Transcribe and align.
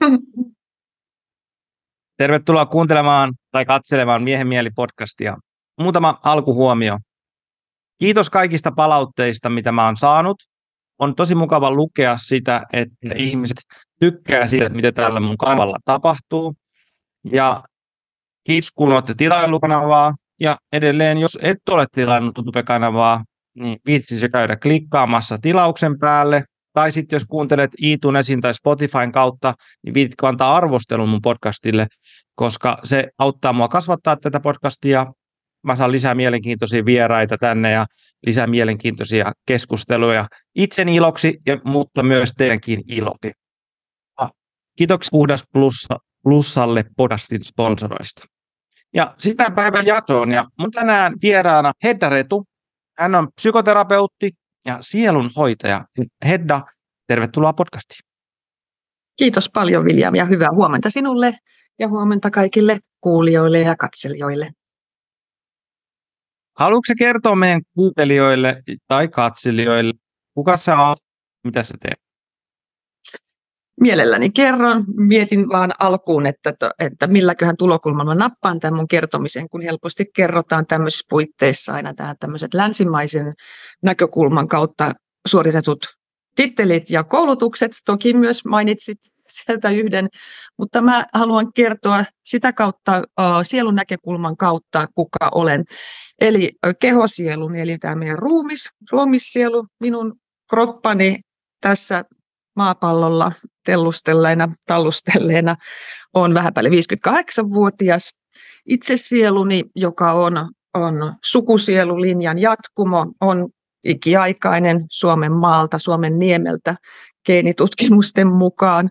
Tervetuloa 2.18 2.66
kuuntelemaan 2.66 3.34
tai 3.50 3.64
katselemaan 3.64 4.22
Miehen 4.22 4.48
mieli 4.48 4.70
podcastia. 4.70 5.36
Muutama 5.80 6.20
alkuhuomio. 6.22 6.98
Kiitos 7.98 8.30
kaikista 8.30 8.72
palautteista, 8.72 9.50
mitä 9.50 9.72
mä 9.72 9.84
oon 9.86 9.96
saanut. 9.96 10.36
On 10.98 11.14
tosi 11.14 11.34
mukava 11.34 11.70
lukea 11.70 12.16
sitä, 12.16 12.62
että 12.72 13.14
ihmiset 13.16 13.56
tykkää 14.00 14.46
siitä, 14.46 14.68
mitä 14.68 14.92
täällä 14.92 15.20
mun 15.20 15.36
kanavalla 15.36 15.76
tapahtuu. 15.84 16.54
Ja 17.32 17.64
kiitos, 18.44 18.70
kun 18.70 18.92
olette 18.92 19.14
tilaillut 19.14 19.60
kanavaa. 19.60 20.14
Ja 20.40 20.56
edelleen, 20.72 21.18
jos 21.18 21.38
et 21.42 21.68
ole 21.70 21.86
tilannut 21.92 22.38
YouTube-kanavaa, 22.38 23.24
niin 23.54 23.78
viitsisi 23.86 24.28
käydä 24.28 24.56
klikkaamassa 24.56 25.38
tilauksen 25.38 25.98
päälle. 25.98 26.44
Tai 26.76 26.92
sitten 26.92 27.16
jos 27.16 27.24
kuuntelet 27.24 27.70
iTunesin 27.78 28.40
tai 28.40 28.54
Spotifyn 28.54 29.12
kautta, 29.12 29.54
niin 29.82 29.94
viititkö 29.94 30.28
antaa 30.28 30.56
arvostelun 30.56 31.08
mun 31.08 31.22
podcastille, 31.22 31.86
koska 32.34 32.78
se 32.84 33.04
auttaa 33.18 33.52
mua 33.52 33.68
kasvattaa 33.68 34.16
tätä 34.16 34.40
podcastia. 34.40 35.06
Mä 35.62 35.76
saan 35.76 35.92
lisää 35.92 36.14
mielenkiintoisia 36.14 36.84
vieraita 36.84 37.36
tänne 37.38 37.70
ja 37.70 37.86
lisää 38.26 38.46
mielenkiintoisia 38.46 39.32
keskusteluja 39.46 40.26
itseni 40.54 40.94
iloksi, 40.94 41.38
ja, 41.46 41.56
mutta 41.64 42.02
myös 42.02 42.32
teidänkin 42.36 42.82
iloksi. 42.88 43.32
Kiitoksia 44.78 45.08
Puhdas 45.12 45.44
Plussa, 45.52 45.96
Plussalle 46.22 46.84
podcastin 46.96 47.44
sponsoroista. 47.44 48.22
Ja 48.94 49.14
sitä 49.18 49.50
päivän 49.50 49.86
jaksoon, 49.86 50.32
ja 50.32 50.44
mun 50.58 50.70
tänään 50.70 51.14
vieraana 51.22 51.72
Hedda 51.84 52.08
Retu, 52.08 52.44
hän 52.98 53.14
on 53.14 53.28
psykoterapeutti 53.36 54.30
ja 54.66 54.78
sielunhoitaja. 54.80 55.84
Hedda, 56.26 56.62
tervetuloa 57.06 57.52
podcastiin. 57.52 58.00
Kiitos 59.18 59.50
paljon 59.54 59.84
William 59.84 60.14
ja 60.14 60.24
hyvää 60.24 60.50
huomenta 60.52 60.90
sinulle 60.90 61.38
ja 61.78 61.88
huomenta 61.88 62.30
kaikille 62.30 62.80
kuulijoille 63.00 63.60
ja 63.60 63.76
katselijoille. 63.76 64.50
Haluatko 66.58 66.92
kertoa 66.98 67.36
meidän 67.36 67.60
kuuntelijoille 67.74 68.62
tai 68.88 69.08
katselijoille, 69.08 69.94
kuka 70.34 70.56
sä 70.56 70.80
oot, 70.80 70.98
mitä 71.44 71.62
sä 71.62 71.74
teet? 71.80 72.05
Mielelläni 73.80 74.30
kerron. 74.30 74.84
Mietin 74.96 75.48
vaan 75.48 75.72
alkuun, 75.78 76.26
että, 76.26 76.54
että 76.78 77.06
milläköhän 77.06 77.56
tulokulmalla 77.56 78.14
nappaan 78.14 78.60
tämän 78.60 78.76
mun 78.76 78.88
kertomisen, 78.88 79.48
kun 79.48 79.62
helposti 79.62 80.04
kerrotaan 80.14 80.66
tämmöisissä 80.66 81.06
puitteissa 81.10 81.72
aina 81.72 81.94
tämmöiset 82.20 82.54
länsimaisen 82.54 83.34
näkökulman 83.82 84.48
kautta 84.48 84.94
suoritetut 85.28 85.78
tittelit 86.36 86.90
ja 86.90 87.04
koulutukset. 87.04 87.72
Toki 87.86 88.14
myös 88.14 88.44
mainitsit 88.44 88.98
sieltä 89.28 89.70
yhden, 89.70 90.08
mutta 90.58 90.82
mä 90.82 91.06
haluan 91.14 91.52
kertoa 91.52 92.04
sitä 92.24 92.52
kautta, 92.52 93.02
sielun 93.42 93.74
näkökulman 93.74 94.36
kautta, 94.36 94.86
kuka 94.94 95.28
olen. 95.34 95.64
Eli 96.20 96.52
kehosielun, 96.80 97.56
eli 97.56 97.78
tämä 97.78 97.94
meidän 97.94 98.18
ruumis, 98.18 98.68
ruumissielu, 98.92 99.66
minun 99.80 100.14
kroppani 100.50 101.20
tässä 101.60 102.04
maapallolla 102.56 103.32
tellustelleena, 103.64 104.52
tallustelleena 104.66 105.56
on 106.14 106.34
vähän 106.34 106.54
päälle 106.54 106.70
58-vuotias. 106.70 108.10
Itse 108.68 108.96
sieluni, 108.96 109.64
joka 109.74 110.12
on, 110.12 110.32
on 110.74 111.14
sukusielulinjan 111.24 112.38
jatkumo, 112.38 113.06
on 113.20 113.48
ikiaikainen 113.84 114.80
Suomen 114.90 115.32
maalta, 115.32 115.78
Suomen 115.78 116.18
niemeltä 116.18 116.76
geenitutkimusten 117.26 118.26
mukaan 118.32 118.90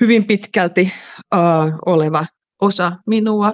hyvin 0.00 0.26
pitkälti 0.26 0.92
uh, 1.34 1.40
oleva 1.86 2.26
osa 2.60 2.92
minua. 3.06 3.52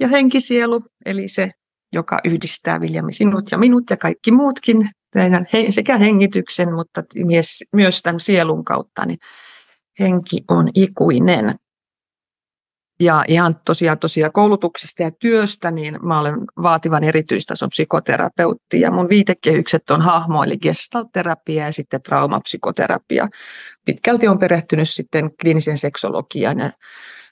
Ja 0.00 0.08
henkisielu, 0.08 0.80
eli 1.06 1.28
se, 1.28 1.50
joka 1.92 2.18
yhdistää 2.24 2.80
Viljami 2.80 3.12
sinut 3.12 3.50
ja 3.50 3.58
minut 3.58 3.84
ja 3.90 3.96
kaikki 3.96 4.32
muutkin 4.32 4.90
teidän 5.10 5.46
sekä 5.70 5.96
hengityksen, 5.96 6.74
mutta 6.74 7.02
myös 7.72 8.02
tämän 8.02 8.20
sielun 8.20 8.64
kautta, 8.64 9.06
niin 9.06 9.18
henki 10.00 10.36
on 10.48 10.68
ikuinen. 10.74 11.54
Ja 13.00 13.24
ihan 13.28 13.60
tosiaan, 13.64 13.98
tosiaan 13.98 14.32
koulutuksesta 14.32 15.02
ja 15.02 15.10
työstä, 15.10 15.70
niin 15.70 16.06
mä 16.06 16.20
olen 16.20 16.34
vaativan 16.62 17.04
erityistason 17.04 17.68
psykoterapeutti 17.68 18.80
ja 18.80 18.90
mun 18.90 19.08
viitekehykset 19.08 19.90
on 19.90 20.02
hahmo, 20.02 20.44
eli 20.44 20.58
gestalterapia 20.58 21.64
ja 21.64 21.72
sitten 21.72 22.02
traumapsykoterapia. 22.02 23.28
Pitkälti 23.84 24.28
on 24.28 24.38
perehtynyt 24.38 24.88
sitten 24.88 25.30
kliinisen 25.40 25.78
seksologiaan 25.78 26.58
ja 26.58 26.70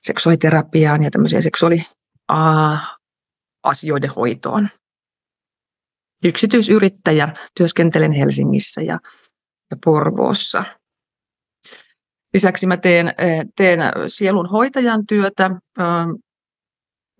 seksuaaliterapiaan 0.02 1.02
ja 1.02 1.10
tämmöisiä 1.10 1.40
seksuaaliasioiden 1.40 4.10
hoitoon 4.16 4.68
yksityisyrittäjä, 6.24 7.28
työskentelen 7.54 8.12
Helsingissä 8.12 8.80
ja, 8.80 8.98
ja 9.70 9.76
Porvoossa. 9.84 10.64
Lisäksi 12.34 12.66
mä 12.66 12.76
teen, 12.76 13.14
eh, 13.18 13.44
teen 13.56 13.80
sielun 14.08 14.46
hoitajan 14.46 15.06
työtä. 15.06 15.50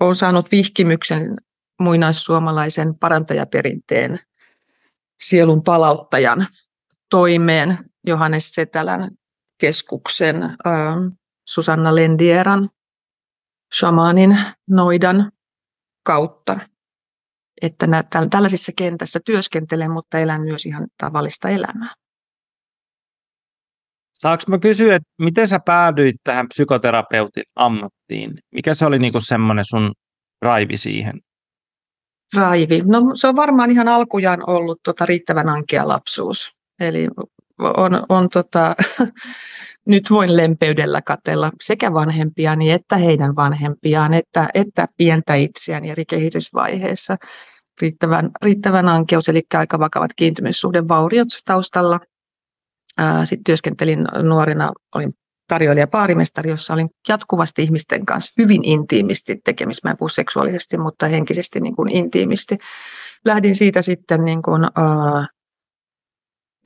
Olen 0.01 0.15
saanut 0.15 0.51
vihkimyksen 0.53 1.37
muinaissuomalaisen 1.81 2.95
parantajaperinteen 2.95 4.19
sielun 5.21 5.63
palauttajan 5.63 6.47
toimeen 7.11 7.78
Johannes 8.07 8.51
Setälän 8.51 9.11
keskuksen 9.59 10.37
Susanna 11.49 11.95
Lendieran 11.95 12.71
shamanin 13.75 14.39
noidan 14.71 15.33
kautta 16.03 16.59
että 17.62 17.87
nä, 17.87 18.05
tällaisissa 18.31 18.72
kentässä 18.77 19.21
työskentelen, 19.25 19.91
mutta 19.91 20.19
elän 20.19 20.43
myös 20.43 20.67
ihan 20.67 20.87
tavallista 20.99 21.49
elämää. 21.49 21.94
Saanko 24.15 24.44
mä 24.49 24.59
kysyä, 24.59 24.94
että 24.94 25.09
miten 25.19 25.49
sä 25.49 25.61
päädyit 25.65 26.16
tähän 26.25 26.49
psykoterapeutin 26.49 27.43
ammattiin? 27.56 28.39
Mikä 28.55 28.75
se 28.75 28.87
oli 28.87 28.99
niinku 28.99 29.21
semmoinen 29.21 29.65
sun 29.65 29.93
raivi 30.43 30.77
siihen? 30.77 31.21
Raivi? 32.37 32.83
No 32.84 33.00
se 33.15 33.28
on 33.28 33.37
varmaan 33.37 33.71
ihan 33.71 33.89
alkujaan 33.89 34.50
ollut 34.50 34.81
tota 34.83 35.06
riittävän 35.06 35.49
ankea 35.49 35.89
lapsuus. 35.89 36.53
Eli 36.81 37.09
on, 37.59 38.06
on 38.09 38.28
tota, 38.28 38.77
nyt 39.87 40.11
voin 40.11 40.37
lempeydellä 40.37 41.03
katella 41.03 41.53
sekä 41.61 41.93
vanhempiani 41.93 42.71
että 42.71 42.97
heidän 42.97 43.37
vanhempiaan, 43.37 44.15
että, 44.15 44.49
että 44.55 44.89
pientä 44.97 45.34
itseäni 45.34 45.91
eri 45.91 46.05
kehitysvaiheissa. 46.05 47.16
Riittävän, 47.83 48.31
riittävän 48.43 48.89
ankeus, 48.89 49.28
eli 49.28 49.43
aika 49.55 49.78
vakavat 49.78 50.11
kiintymyssuhdevauriot 50.16 51.28
taustalla. 51.45 52.00
Sitten 53.25 53.45
työskentelin 53.45 54.05
nuorena, 54.22 54.72
olin 54.95 55.15
tarjoilija 55.49 55.87
paarimestari, 55.87 56.50
jossa 56.50 56.75
olin 56.75 56.89
jatkuvasti 57.09 57.62
ihmisten 57.62 58.06
kanssa 58.06 58.33
hyvin 58.39 58.65
intiimisti 58.65 59.41
tekemistä. 59.45 59.89
Mä 59.89 59.91
en 59.91 59.97
puhu 59.97 60.09
seksuaalisesti, 60.09 60.78
mutta 60.78 61.09
henkisesti 61.09 61.61
niin 61.61 61.77
kuin 61.77 61.97
intiimisti. 61.97 62.59
Lähdin 63.25 63.56
siitä 63.56 63.83
sitten 63.83 64.25
niin 64.25 64.43
kuin, 64.43 64.62
uh, 64.65 65.27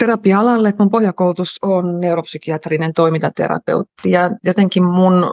terapia-alalle. 0.01 0.75
Mun 0.79 0.91
pohjakoulutus 0.91 1.59
on 1.63 2.01
neuropsykiatrinen 2.01 2.95
toimintaterapeutti 2.95 4.11
ja 4.11 4.31
jotenkin 4.45 4.85
mun 4.85 5.31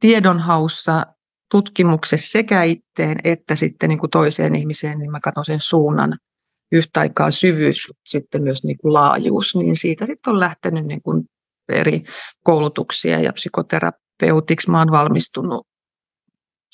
tiedonhaussa 0.00 1.06
tutkimuksessa 1.50 2.30
sekä 2.30 2.62
itteen 2.62 3.18
että 3.24 3.56
sitten 3.56 3.88
niin 3.88 3.98
kuin 3.98 4.10
toiseen 4.10 4.54
ihmiseen, 4.54 4.98
niin 4.98 5.10
mä 5.10 5.20
katson 5.20 5.44
sen 5.44 5.60
suunnan 5.60 6.18
yhtä 6.72 7.00
aikaa 7.00 7.30
syvyys, 7.30 7.78
sitten 8.06 8.42
myös 8.42 8.64
niin 8.64 8.78
kuin 8.78 8.94
laajuus, 8.94 9.54
niin 9.54 9.76
siitä 9.76 10.06
sitten 10.06 10.32
on 10.32 10.40
lähtenyt 10.40 10.84
niin 10.84 11.02
kuin 11.02 11.24
eri 11.68 12.02
koulutuksia 12.42 13.20
ja 13.20 13.32
psykoterapeutiksi 13.32 14.70
mä 14.70 14.78
oon 14.78 14.90
valmistunut 14.90 15.66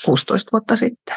16 0.05 0.49
vuotta 0.52 0.76
sitten. 0.76 1.17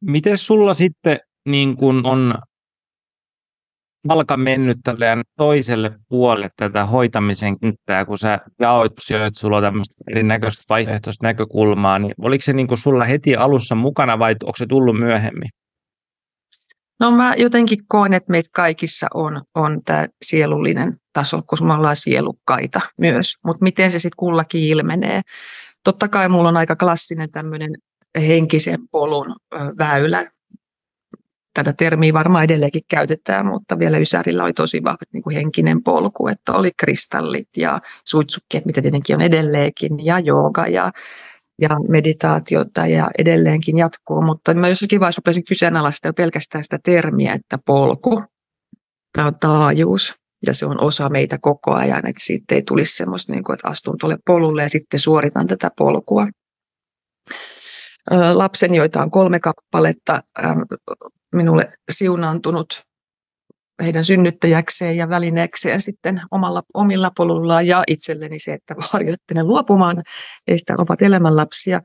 Miten 0.00 0.38
sulla 0.38 0.74
sitten 0.74 1.20
niin 1.48 1.76
kun 1.76 2.06
on 2.06 2.34
alka 4.08 4.36
mennyt 4.36 4.78
tälleen 4.84 5.22
toiselle 5.36 5.98
puolelle 6.08 6.50
tätä 6.56 6.86
hoitamisen 6.86 7.60
kenttää, 7.60 8.04
kun 8.04 8.18
sä 8.18 8.40
jaoit 8.60 8.92
että 9.10 9.40
sulla 9.40 9.56
on 9.56 9.62
tämmöistä 9.62 10.04
erinäköistä 10.10 10.64
vaihtoehtoista 10.68 11.26
näkökulmaa, 11.26 11.98
niin 11.98 12.14
oliko 12.20 12.42
se 12.42 12.52
niin 12.52 12.66
kuin 12.66 12.78
sulla 12.78 13.04
heti 13.04 13.36
alussa 13.36 13.74
mukana 13.74 14.18
vai 14.18 14.34
onko 14.44 14.56
se 14.56 14.66
tullut 14.66 14.98
myöhemmin? 14.98 15.48
No 17.00 17.10
mä 17.10 17.34
jotenkin 17.38 17.78
koen, 17.88 18.12
että 18.12 18.30
meitä 18.30 18.48
kaikissa 18.54 19.06
on, 19.14 19.42
on 19.54 19.80
tämä 19.84 20.06
sielullinen 20.22 20.96
taso, 21.12 21.42
koska 21.46 21.66
me 21.66 21.74
ollaan 21.74 21.96
sielukkaita 21.96 22.80
myös, 22.98 23.34
mutta 23.46 23.64
miten 23.64 23.90
se 23.90 23.98
sitten 23.98 24.16
kullakin 24.16 24.60
ilmenee. 24.60 25.20
Totta 25.84 26.08
kai 26.08 26.28
mulla 26.28 26.48
on 26.48 26.56
aika 26.56 26.76
klassinen 26.76 27.30
tämmöinen 27.30 27.70
henkisen 28.18 28.78
polun 28.90 29.36
väylä, 29.78 30.30
tätä 31.54 31.72
termiä 31.72 32.12
varmaan 32.12 32.44
edelleenkin 32.44 32.82
käytetään, 32.88 33.46
mutta 33.46 33.78
vielä 33.78 33.98
Ysärillä 33.98 34.44
oli 34.44 34.52
tosi 34.52 34.84
vahva 34.84 34.98
niin 35.12 35.22
kuin 35.22 35.36
henkinen 35.36 35.82
polku, 35.82 36.28
että 36.28 36.52
oli 36.52 36.70
kristallit 36.76 37.48
ja 37.56 37.80
suitsukkeet, 38.04 38.64
mitä 38.64 38.82
tietenkin 38.82 39.16
on 39.16 39.22
edelleenkin, 39.22 40.04
ja 40.04 40.18
jooga 40.18 40.66
ja, 40.66 40.92
ja 41.60 41.68
meditaatiota 41.88 42.86
ja 42.86 43.10
edelleenkin 43.18 43.78
jatkuu, 43.78 44.22
mutta 44.22 44.54
mä 44.54 44.68
jossakin 44.68 45.00
vaiheessa 45.00 45.20
rupesin 45.20 45.44
kyseenalaista 45.44 46.08
jo 46.08 46.12
pelkästään 46.12 46.64
sitä 46.64 46.78
termiä, 46.84 47.32
että 47.34 47.58
polku, 47.66 48.22
tämä 49.12 49.26
on 49.26 49.38
taajuus, 49.40 50.14
ja 50.46 50.54
se 50.54 50.66
on 50.66 50.80
osa 50.80 51.08
meitä 51.08 51.38
koko 51.40 51.72
ajan, 51.72 52.06
että 52.06 52.24
siitä 52.24 52.54
ei 52.54 52.62
tulisi 52.62 52.96
semmoista, 52.96 53.32
niin 53.32 53.44
kuin, 53.44 53.54
että 53.54 53.68
astun 53.68 53.98
tuolle 53.98 54.16
polulle 54.26 54.62
ja 54.62 54.68
sitten 54.68 55.00
suoritan 55.00 55.46
tätä 55.46 55.70
polkua 55.78 56.26
lapsen, 58.32 58.74
joita 58.74 59.02
on 59.02 59.10
kolme 59.10 59.40
kappaletta, 59.40 60.22
minulle 61.34 61.72
siunaantunut 61.90 62.82
heidän 63.82 64.04
synnyttäjäkseen 64.04 64.96
ja 64.96 65.08
välineekseen 65.08 65.80
sitten 65.80 66.20
omalla, 66.30 66.62
omilla 66.74 67.10
polullaan 67.16 67.66
ja 67.66 67.82
itselleni 67.86 68.38
se, 68.38 68.52
että 68.52 68.74
harjoittelen 68.78 69.46
luopumaan 69.46 70.02
heistä 70.48 70.74
ovat 70.78 71.02
elämänlapsia, 71.02 71.80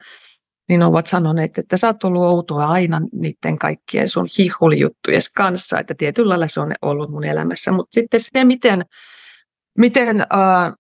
niin 0.70 0.84
ovat 0.84 1.08
sanoneet, 1.08 1.58
että 1.58 1.78
sä 1.78 1.88
oot 1.88 2.04
ollut 2.04 2.24
outoa 2.24 2.66
aina 2.66 3.02
niiden 3.14 3.58
kaikkien 3.60 4.10
sun 4.10 4.28
hihulijuttujen 4.38 5.22
kanssa, 5.36 5.80
että 5.80 5.94
tietyllä 5.98 6.30
lailla 6.30 6.48
se 6.48 6.60
on 6.60 6.74
ollut 6.82 7.10
mun 7.10 7.24
elämässä, 7.24 7.72
mutta 7.72 7.94
sitten 7.94 8.20
se, 8.20 8.44
miten, 8.44 8.82
miten 9.78 10.22
äh, 10.22 10.74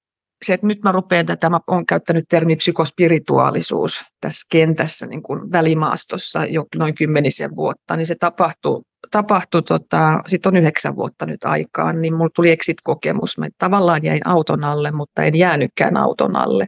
se, 0.45 0.53
että 0.53 0.67
nyt 0.67 0.83
mä 0.83 0.91
rupean 0.91 1.25
tätä, 1.25 1.49
mä 1.49 1.59
olen 1.67 1.85
käyttänyt 1.85 2.25
termi 2.29 2.55
psykospirituaalisuus 2.55 4.03
tässä 4.21 4.47
kentässä 4.51 5.05
niin 5.05 5.23
kuin 5.23 5.51
välimaastossa 5.51 6.45
jo 6.45 6.65
noin 6.75 6.95
kymmenisen 6.95 7.55
vuotta, 7.55 7.95
niin 7.95 8.07
se 8.07 8.15
tapahtui, 8.19 8.81
tapahtui 9.11 9.63
tota, 9.63 10.21
sitten 10.27 10.49
on 10.49 10.57
yhdeksän 10.57 10.95
vuotta 10.95 11.25
nyt 11.25 11.43
aikaan, 11.43 12.01
niin 12.01 12.15
mulla 12.15 12.29
tuli 12.35 12.51
exit-kokemus. 12.51 13.37
Mä 13.37 13.47
tavallaan 13.57 14.03
jäin 14.03 14.27
auton 14.27 14.63
alle, 14.63 14.91
mutta 14.91 15.23
en 15.23 15.35
jäänytkään 15.35 15.97
auton 15.97 16.35
alle, 16.35 16.67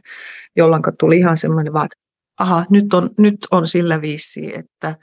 jolloin 0.56 0.82
tuli 0.98 1.18
ihan 1.18 1.36
semmoinen 1.36 1.72
vaan, 1.72 1.86
että 1.86 1.96
aha, 2.38 2.66
nyt 2.70 2.94
on, 2.94 3.10
nyt 3.18 3.38
on 3.50 3.66
sillä 3.66 4.00
viisi, 4.00 4.58
että 4.58 4.96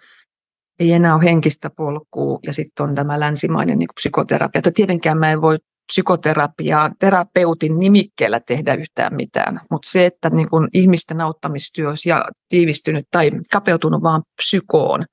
ei 0.80 0.94
enää 0.94 1.16
ole 1.16 1.24
henkistä 1.24 1.70
polkua 1.70 2.40
ja 2.48 2.54
sitten 2.54 2.84
on 2.84 2.96
tämä 2.96 3.20
länsimainen 3.20 3.80
niin 3.80 3.90
psykoterapia. 3.96 4.62
Tietenkään 4.76 5.18
mä 5.18 5.32
en 5.32 5.42
voi 5.42 5.58
psykoterapiaa 5.88 6.92
terapeutin 7.00 7.80
nimikkeellä 7.80 8.40
tehdä 8.40 8.74
yhtään 8.74 9.16
mitään, 9.16 9.62
mutta 9.72 9.90
se, 9.90 10.06
että 10.06 10.30
niin 10.30 10.50
kun 10.50 10.68
ihmisten 10.74 11.22
auttamistyö 11.22 11.94
ja 12.06 12.26
tiivistynyt 12.50 13.06
tai 13.12 13.32
kapeutunut 13.52 14.04
vaan 14.04 14.24
psykoon, 14.36 15.06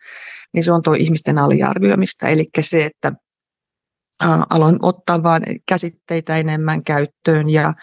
niin 0.53 0.65
se 0.65 0.73
on 0.73 0.83
tuo 0.83 0.95
ihmisten 0.95 1.39
aliarvioimista. 1.39 2.29
Eli 2.29 2.47
se, 2.61 2.85
että 2.85 3.13
aloin 4.51 4.79
ottaa 4.83 5.23
vain 5.23 5.43
käsitteitä 5.69 6.37
enemmän 6.37 6.85
käyttöön 6.85 7.51
ja 7.51 7.75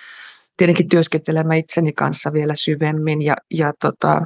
tietenkin 0.57 0.89
työskentelemään 0.89 1.59
itseni 1.59 1.94
kanssa 1.94 2.33
vielä 2.33 2.53
syvemmin 2.55 3.21
ja, 3.21 3.35
ja 3.53 3.73
tota, 3.81 4.21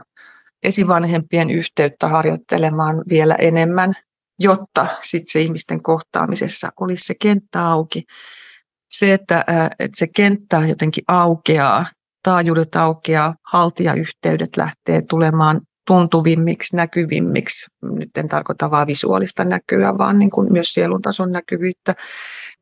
esivanhempien 0.63 1.50
yhteyttä 1.50 2.07
harjoittelemaan 2.07 3.03
vielä 3.09 3.35
enemmän, 3.35 3.94
jotta 4.39 4.88
sitten 5.01 5.31
se 5.31 5.41
ihmisten 5.41 5.83
kohtaamisessa 5.83 6.71
olisi 6.79 7.06
se 7.06 7.13
kenttä 7.21 7.68
auki 7.68 8.03
se, 8.89 9.13
että, 9.13 9.45
että 9.79 9.97
se 9.99 10.07
kenttä 10.15 10.57
jotenkin 10.57 11.03
aukeaa, 11.07 11.85
taajuudet 12.23 12.75
aukeaa, 12.75 13.35
haltijayhteydet 13.43 14.57
lähtee 14.57 15.01
tulemaan 15.09 15.61
tuntuvimmiksi, 15.87 16.75
näkyvimmiksi. 16.75 17.65
Nyt 17.81 18.09
en 18.17 18.27
tarkoita 18.27 18.71
vain 18.71 18.87
visuaalista 18.87 19.43
näkyä, 19.43 19.97
vaan 19.97 20.19
niin 20.19 20.29
kuin 20.29 20.53
myös 20.53 20.73
sielun 20.73 21.01
tason 21.01 21.31
näkyvyyttä. 21.31 21.95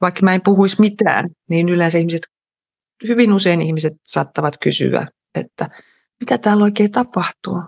Vaikka 0.01 0.21
mä 0.23 0.33
en 0.33 0.41
puhuisi 0.41 0.81
mitään, 0.81 1.29
niin 1.49 1.69
yleensä 1.69 1.97
ihmiset, 1.97 2.21
hyvin 3.07 3.33
usein 3.33 3.61
ihmiset 3.61 3.93
saattavat 4.07 4.57
kysyä, 4.61 5.07
että 5.35 5.69
mitä 6.19 6.37
täällä 6.37 6.63
oikein 6.63 6.91
tapahtuu. 6.91 7.63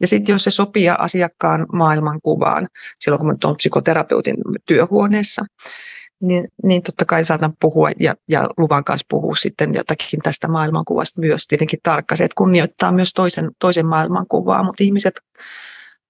Ja 0.00 0.08
sitten 0.08 0.32
jos 0.32 0.44
se 0.44 0.50
sopii 0.50 0.88
asiakkaan 0.88 1.66
maailmankuvaan, 1.72 2.68
silloin 3.00 3.18
kun 3.18 3.28
mä 3.28 3.34
olen 3.44 3.56
psykoterapeutin 3.56 4.36
työhuoneessa, 4.66 5.44
niin, 6.20 6.48
niin 6.62 6.82
totta 6.82 7.04
kai 7.04 7.24
saatan 7.24 7.52
puhua 7.60 7.90
ja, 8.00 8.14
ja 8.28 8.48
luvan 8.58 8.84
kanssa 8.84 9.06
puhua 9.10 9.34
sitten 9.36 9.74
jotakin 9.74 10.20
tästä 10.22 10.48
maailmankuvasta 10.48 11.20
myös 11.20 11.46
tietenkin 11.46 11.78
tarkkaan, 11.82 12.22
että 12.22 12.34
kunnioittaa 12.38 12.92
myös 12.92 13.12
toisen, 13.12 13.50
toisen 13.58 13.86
maailmankuvaa, 13.86 14.62
mutta 14.62 14.84
ihmiset 14.84 15.14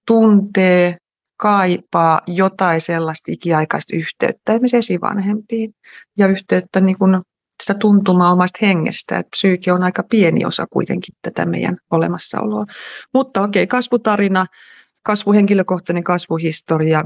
tuntee, 0.07 0.97
kaipaa 1.37 2.21
jotain 2.27 2.81
sellaista 2.81 3.31
ikiaikaista 3.31 3.97
yhteyttä 3.97 4.53
esimerkiksi 4.53 4.77
esivanhempiin 4.77 5.73
ja 6.17 6.27
yhteyttä 6.27 6.81
niin 6.81 6.97
kuin 6.97 7.21
sitä 7.63 7.73
tuntumaa 7.79 8.31
omasta 8.31 8.65
hengestä, 8.65 9.17
että 9.17 9.29
psyyke 9.29 9.71
on 9.73 9.83
aika 9.83 10.03
pieni 10.03 10.45
osa 10.45 10.65
kuitenkin 10.69 11.15
tätä 11.21 11.45
meidän 11.45 11.77
olemassaoloa. 11.91 12.65
Mutta 13.13 13.41
okei, 13.41 13.63
okay, 13.63 13.67
kasvutarina, 13.67 14.45
kasvuhenkilökohtainen 15.03 16.03
kasvuhistoria, 16.03 17.03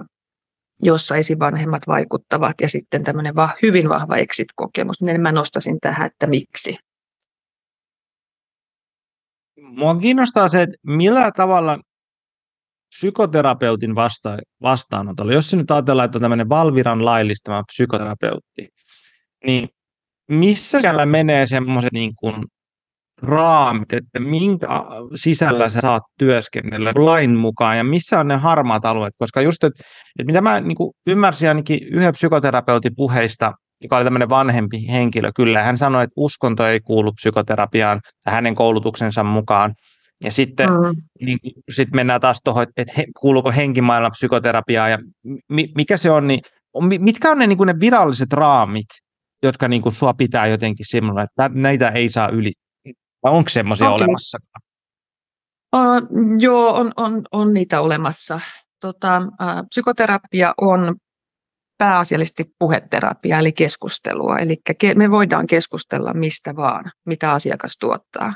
jossa 0.81 1.15
esivanhemmat 1.15 1.87
vaikuttavat 1.87 2.55
ja 2.61 2.69
sitten 2.69 3.03
tämmöinen 3.03 3.35
va- 3.35 3.55
hyvin 3.61 3.89
vahva 3.89 4.15
exit-kokemus, 4.15 5.01
niin 5.01 5.21
mä 5.21 5.31
nostasin 5.31 5.79
tähän, 5.81 6.07
että 6.07 6.27
miksi. 6.27 6.77
Mua 9.61 9.95
kiinnostaa 9.95 10.47
se, 10.47 10.61
että 10.61 10.77
millä 10.83 11.31
tavalla 11.31 11.79
psykoterapeutin 12.95 13.95
vasta- 13.95 14.37
vastaanotolla, 14.61 15.33
jos 15.33 15.49
se 15.49 15.57
nyt 15.57 15.71
ajatellaan, 15.71 16.05
että 16.05 16.17
on 16.17 16.21
tämmöinen 16.21 16.49
Valviran 16.49 17.05
laillistama 17.05 17.63
psykoterapeutti, 17.63 18.69
niin 19.45 19.69
missä 20.29 20.81
siellä 20.81 21.05
menee 21.05 21.45
semmoiset 21.45 21.91
niin 21.93 22.15
kuin 22.15 22.45
raamit, 23.21 23.93
että 23.93 24.19
minkä 24.19 24.67
sisällä 25.15 25.69
sä 25.69 25.81
saat 25.81 26.03
työskennellä 26.19 26.93
lain 26.95 27.35
mukaan 27.35 27.77
ja 27.77 27.83
missä 27.83 28.19
on 28.19 28.27
ne 28.27 28.35
harmaat 28.35 28.85
alueet, 28.85 29.13
koska 29.17 29.41
just, 29.41 29.63
että, 29.63 29.83
että 30.19 30.25
mitä 30.25 30.41
mä 30.41 30.59
niin 30.59 30.77
ymmärsin 31.07 31.49
ainakin 31.49 31.79
yhden 31.91 32.13
psykoterapeutin 32.13 32.95
puheista, 32.95 33.51
joka 33.81 33.95
oli 33.95 34.03
tämmöinen 34.03 34.29
vanhempi 34.29 34.87
henkilö 34.87 35.31
kyllä, 35.35 35.63
hän 35.63 35.77
sanoi, 35.77 36.03
että 36.03 36.13
uskonto 36.15 36.67
ei 36.67 36.79
kuulu 36.79 37.11
psykoterapiaan 37.11 37.99
hänen 38.25 38.55
koulutuksensa 38.55 39.23
mukaan, 39.23 39.73
ja 40.23 40.31
sitten 40.31 40.69
mm. 40.69 41.01
niin, 41.25 41.37
sit 41.69 41.89
mennään 41.93 42.21
taas 42.21 42.39
tuohon, 42.43 42.65
että 42.77 42.93
he, 42.97 43.05
kuuluuko 43.19 43.51
henkimaailma 43.51 44.09
psykoterapiaan 44.09 44.91
ja 44.91 44.97
mi, 45.49 45.67
mikä 45.75 45.97
se 45.97 46.11
on, 46.11 46.27
niin 46.27 46.39
mitkä 46.99 47.31
on 47.31 47.39
ne, 47.39 47.47
niin 47.47 47.57
ne 47.65 47.73
viralliset 47.79 48.33
raamit, 48.33 48.87
jotka 49.43 49.67
niin 49.67 49.81
kuin 49.81 49.93
sua 49.93 50.13
pitää 50.13 50.47
jotenkin 50.47 50.85
semmoinen, 50.89 51.23
että 51.23 51.49
näitä 51.53 51.89
ei 51.89 52.09
saa 52.09 52.29
ylittää? 52.29 52.70
Vai 53.23 53.33
onko 53.33 53.49
semmoisia 53.49 53.89
okay. 53.91 54.03
olemassa? 54.03 54.37
Uh, 55.75 56.39
joo, 56.39 56.73
on, 56.73 56.91
on, 56.97 57.21
on 57.31 57.53
niitä 57.53 57.81
olemassa. 57.81 58.39
Tota, 58.81 59.17
uh, 59.17 59.67
psykoterapia 59.69 60.53
on 60.61 60.95
pääasiallisesti 61.77 62.45
puheterapia, 62.59 63.39
eli 63.39 63.51
keskustelua. 63.51 64.39
Eli 64.39 64.55
ke- 64.69 64.95
me 64.95 65.11
voidaan 65.11 65.47
keskustella 65.47 66.13
mistä 66.13 66.55
vaan, 66.55 66.91
mitä 67.05 67.31
asiakas 67.31 67.77
tuottaa. 67.79 68.33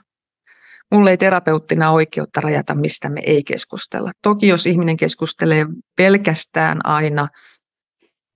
Mulla 0.91 1.09
ei 1.09 1.17
terapeuttina 1.17 1.91
oikeutta 1.91 2.41
rajata, 2.41 2.75
mistä 2.75 3.09
me 3.09 3.21
ei 3.25 3.43
keskustella. 3.43 4.11
Toki 4.21 4.47
jos 4.47 4.65
ihminen 4.65 4.97
keskustelee 4.97 5.65
pelkästään 5.97 6.79
aina 6.83 7.27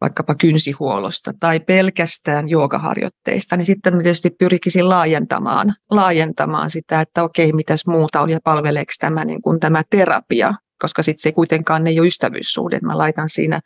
vaikkapa 0.01 0.36
kynsihuollosta 0.36 1.32
tai 1.39 1.60
pelkästään 1.60 2.50
joogaharjoitteista, 2.50 3.58
niin 3.58 3.65
sitten 3.65 3.96
mä 3.96 4.01
tietysti 4.01 4.29
pyrkisin 4.29 4.89
laajentamaan, 4.89 5.74
laajentamaan 5.91 6.70
sitä, 6.70 7.01
että 7.01 7.24
okei, 7.24 7.53
mitäs 7.53 7.88
muuta 7.88 8.22
on 8.22 8.29
ja 8.29 8.39
palveleeko 8.44 8.91
tämä, 9.00 9.25
niin 9.25 9.41
kuin 9.41 9.60
tämä 9.60 9.84
terapia, 9.89 10.53
koska 10.82 11.03
sitten 11.03 11.22
se 11.22 11.32
kuitenkaan 11.32 11.88
ei 11.88 12.00
ole 12.00 12.08
ystävyyssuhde. 12.08 12.79
Mä 12.84 12.98
laitan 12.98 13.29
siinä 13.29 13.62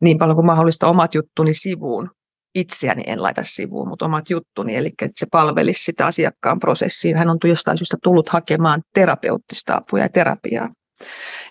niin 0.00 0.18
paljon 0.18 0.36
kuin 0.36 0.46
mahdollista 0.46 0.88
omat 0.88 1.14
juttuni 1.14 1.54
sivuun. 1.54 2.10
Itseäni 2.54 3.02
en 3.06 3.22
laita 3.22 3.42
sivuun, 3.44 3.88
mutta 3.88 4.04
omat 4.04 4.30
juttuni, 4.30 4.76
eli 4.76 4.88
että 4.88 5.18
se 5.18 5.26
palvelisi 5.32 5.84
sitä 5.84 6.06
asiakkaan 6.06 6.60
prosessiin. 6.60 7.16
Hän 7.16 7.30
on 7.30 7.38
jostain 7.44 7.78
syystä 7.78 7.96
tullut 8.02 8.28
hakemaan 8.28 8.82
terapeuttista 8.94 9.74
apua 9.74 9.98
ja 9.98 10.08
terapiaa. 10.08 10.68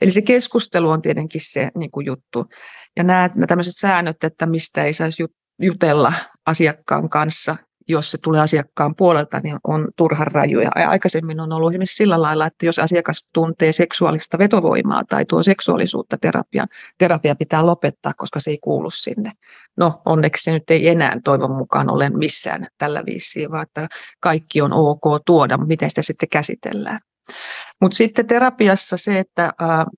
Eli 0.02 0.12
se 0.12 0.22
keskustelu 0.22 0.90
on 0.90 1.02
tietenkin 1.02 1.42
se 1.44 1.70
niin 1.78 1.92
kuin 1.92 2.06
juttu. 2.06 2.46
Ja 2.98 3.04
nämä, 3.04 3.30
nämä 3.36 3.48
tämmöiset 3.48 3.74
säännöt, 3.78 4.24
että 4.24 4.46
mistä 4.46 4.84
ei 4.84 4.94
saisi 4.94 5.26
jutella 5.62 6.14
asiakkaan 6.46 7.10
kanssa, 7.10 7.56
jos 7.88 8.12
se 8.12 8.18
tulee 8.18 8.42
asiakkaan 8.42 8.96
puolelta, 8.96 9.40
niin 9.40 9.58
on 9.64 9.88
turhan 9.98 10.28
rajuja. 10.28 10.72
Ja 10.76 10.90
aikaisemmin 10.90 11.40
on 11.40 11.54
ollut 11.54 11.72
esimerkiksi 11.72 11.96
sillä 11.96 12.22
lailla, 12.22 12.46
että 12.46 12.66
jos 12.66 12.80
asiakas 12.80 13.28
tuntee 13.34 13.72
seksuaalista 13.72 14.38
vetovoimaa 14.38 15.04
tai 15.10 15.26
tuo 15.26 15.44
seksuaalisuutta 15.44 16.18
terapia, 16.18 16.66
terapia 16.98 17.36
pitää 17.36 17.66
lopettaa, 17.66 18.14
koska 18.18 18.40
se 18.40 18.52
ei 18.52 18.58
kuulu 18.62 18.90
sinne. 18.90 19.32
No 19.78 20.02
onneksi 20.06 20.44
se 20.44 20.52
nyt 20.52 20.70
ei 20.70 20.88
enää 20.88 21.18
toivon 21.24 21.52
mukaan 21.52 21.92
ole 21.92 22.10
missään 22.10 22.68
tällä 22.78 23.04
viisiin, 23.06 23.52
vaan 23.52 23.64
että 23.64 23.88
kaikki 24.20 24.62
on 24.62 24.74
ok 24.74 25.04
tuoda, 25.26 25.58
mutta 25.58 25.68
miten 25.68 25.90
sitä 25.90 26.02
sitten 26.02 26.30
käsitellään. 26.30 27.00
Mutta 27.82 27.96
sitten 27.96 28.28
terapiassa 28.28 28.98
se, 28.98 29.20
että 29.20 29.54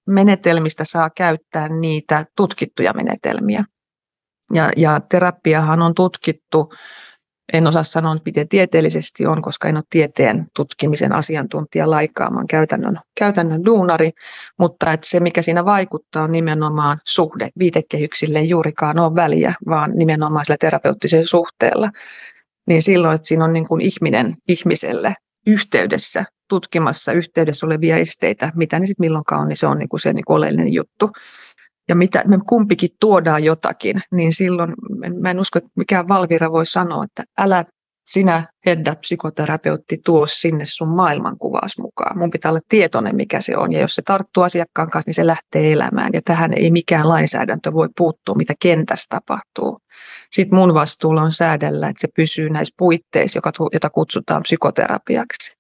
menetelmistä 0.08 0.84
saa 0.84 1.10
käyttää 1.10 1.70
niitä 1.70 2.26
tutkittuja 2.36 2.94
menetelmiä. 2.94 3.64
Ja, 4.54 4.72
ja 4.78 5.02
terapiahan 5.10 5.82
on 5.82 5.96
tutkittu 5.96 6.74
en 7.54 7.68
osaa 7.68 7.84
sanoa, 7.84 8.16
miten 8.26 8.48
tieteellisesti 8.48 9.26
on, 9.26 9.42
koska 9.42 9.68
en 9.68 9.76
ole 9.76 9.84
tieteen 9.90 10.48
tutkimisen 10.56 11.14
asiantuntija 11.14 11.90
laikaa, 11.90 12.34
vaan 12.34 12.48
käytännön, 12.48 13.00
käytännön 13.18 13.66
duunari, 13.66 14.12
mutta 14.60 14.94
että 14.94 15.10
se, 15.10 15.20
mikä 15.20 15.42
siinä 15.42 15.66
vaikuttaa, 15.66 16.24
on 16.24 16.32
nimenomaan 16.32 17.00
suhde. 17.06 17.50
Viitekehyksille 17.60 18.40
ei 18.40 18.50
juurikaan 18.50 19.00
ole 19.00 19.16
väliä, 19.16 19.54
vaan 19.70 19.92
nimenomaan 19.96 20.46
sillä 20.46 20.58
terapeuttisella 20.60 21.26
suhteella. 21.26 21.90
Niin 22.68 22.84
silloin, 22.84 23.16
että 23.16 23.28
siinä 23.28 23.46
on 23.46 23.54
niin 23.54 23.68
kuin 23.68 23.82
ihminen 23.82 24.36
ihmiselle 24.48 25.16
yhteydessä, 25.48 26.26
tutkimassa 26.48 27.12
yhteydessä 27.12 27.66
olevia 27.66 27.98
esteitä, 27.98 28.52
mitä 28.56 28.80
ne 28.80 28.88
sitten 28.88 29.04
milloinkaan 29.04 29.42
on, 29.42 29.48
niin 29.48 29.58
se 29.58 29.68
on 29.68 29.78
niin 29.78 29.90
kuin 29.90 30.00
se 30.00 30.14
niin 30.14 30.26
kuin 30.26 30.38
oleellinen 30.38 30.74
juttu. 30.74 31.12
Ja 31.90 31.96
mitä 31.96 32.24
me 32.28 32.38
kumpikin 32.48 32.90
tuodaan 33.00 33.44
jotakin, 33.44 34.02
niin 34.12 34.34
silloin 34.34 34.74
mä 35.22 35.32
en 35.32 35.40
usko, 35.40 35.60
että 35.60 35.70
mikään 35.76 36.08
Valvira 36.08 36.52
voi 36.52 36.66
sanoa, 36.66 37.04
että 37.04 37.24
älä 37.38 37.66
sinä 38.08 38.48
Hedda 38.66 38.96
psykoterapeutti 38.96 39.98
tuo 40.06 40.28
sinne 40.28 40.66
sun 40.66 40.88
maailmankuvaas 40.88 41.78
mukaan. 41.78 42.18
Mun 42.18 42.32
pitää 42.32 42.52
olla 42.52 42.62
tietoinen, 42.70 43.16
mikä 43.16 43.42
se 43.42 43.58
on. 43.58 43.74
Ja 43.74 43.80
jos 43.80 43.96
se 43.96 44.02
tarttuu 44.02 44.44
asiakkaan 44.44 44.90
kanssa, 44.90 45.10
niin 45.10 45.16
se 45.16 45.28
lähtee 45.28 45.74
elämään. 45.74 46.10
Ja 46.14 46.22
tähän 46.26 46.54
ei 46.54 46.72
mikään 46.72 47.10
lainsäädäntö 47.10 47.74
voi 47.74 47.88
puuttua, 47.98 48.36
mitä 48.36 48.54
kentässä 48.60 49.06
tapahtuu. 49.10 49.80
Sitten 50.32 50.60
mun 50.60 50.74
vastuulla 50.74 51.22
on 51.22 51.32
säädellä, 51.32 51.88
että 51.88 52.02
se 52.02 52.08
pysyy 52.16 52.50
näissä 52.50 52.74
puitteissa, 52.78 53.40
jota 53.74 53.90
kutsutaan 53.90 54.44
psykoterapiaksi. 54.44 55.57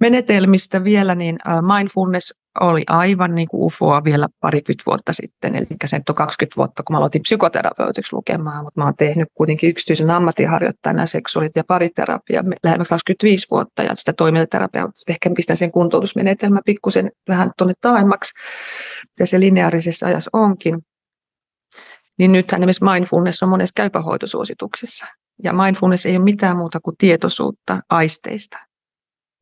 Menetelmistä 0.00 0.84
vielä, 0.84 1.14
niin 1.14 1.38
mindfulness 1.76 2.34
oli 2.60 2.84
aivan 2.86 3.34
niin 3.34 3.48
kuin 3.48 3.64
ufoa 3.64 4.04
vielä 4.04 4.28
parikymmentä 4.40 4.82
vuotta 4.86 5.12
sitten, 5.12 5.54
eli 5.54 5.66
se 5.84 6.00
on 6.08 6.14
20 6.14 6.56
vuotta, 6.56 6.82
kun 6.82 6.94
mä 6.94 6.98
aloitin 6.98 7.22
psykoterapeutiksi 7.22 8.12
lukemaan, 8.12 8.64
mutta 8.64 8.80
mä 8.80 8.84
oon 8.84 8.96
tehnyt 8.96 9.28
kuitenkin 9.34 9.70
yksityisen 9.70 10.10
ammattiharjoittajana 10.10 11.06
seksuaalit- 11.06 11.56
ja 11.56 11.64
pariterapia 11.64 12.44
lähellä 12.62 12.84
25 12.84 13.46
vuotta, 13.50 13.82
ja 13.82 13.94
sitä 13.94 14.12
toimintaterapiaa, 14.12 14.90
ehkä 15.08 15.30
pistän 15.36 15.56
sen 15.56 15.70
kuntoutusmenetelmä 15.70 16.60
pikkusen 16.66 17.10
vähän 17.28 17.50
tuonne 17.58 17.74
taaemmaksi, 17.80 18.32
ja 19.18 19.26
se 19.26 19.40
lineaarisessa 19.40 20.06
ajassa 20.06 20.30
onkin. 20.32 20.78
Niin 22.18 22.32
nythän 22.32 22.60
esimerkiksi 22.60 22.84
mindfulness 22.84 23.42
on 23.42 23.48
monessa 23.48 23.72
käypähoitosuosituksessa. 23.76 25.06
Ja 25.42 25.52
mindfulness 25.52 26.06
ei 26.06 26.16
ole 26.16 26.24
mitään 26.24 26.56
muuta 26.56 26.78
kuin 26.80 26.96
tietoisuutta 26.98 27.80
aisteista. 27.90 28.67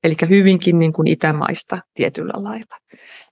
Eli 0.05 0.17
hyvinkin 0.29 0.79
niin 0.79 0.93
kuin 0.93 1.09
itämaista 1.09 1.79
tietyllä 1.95 2.33
lailla. 2.37 2.77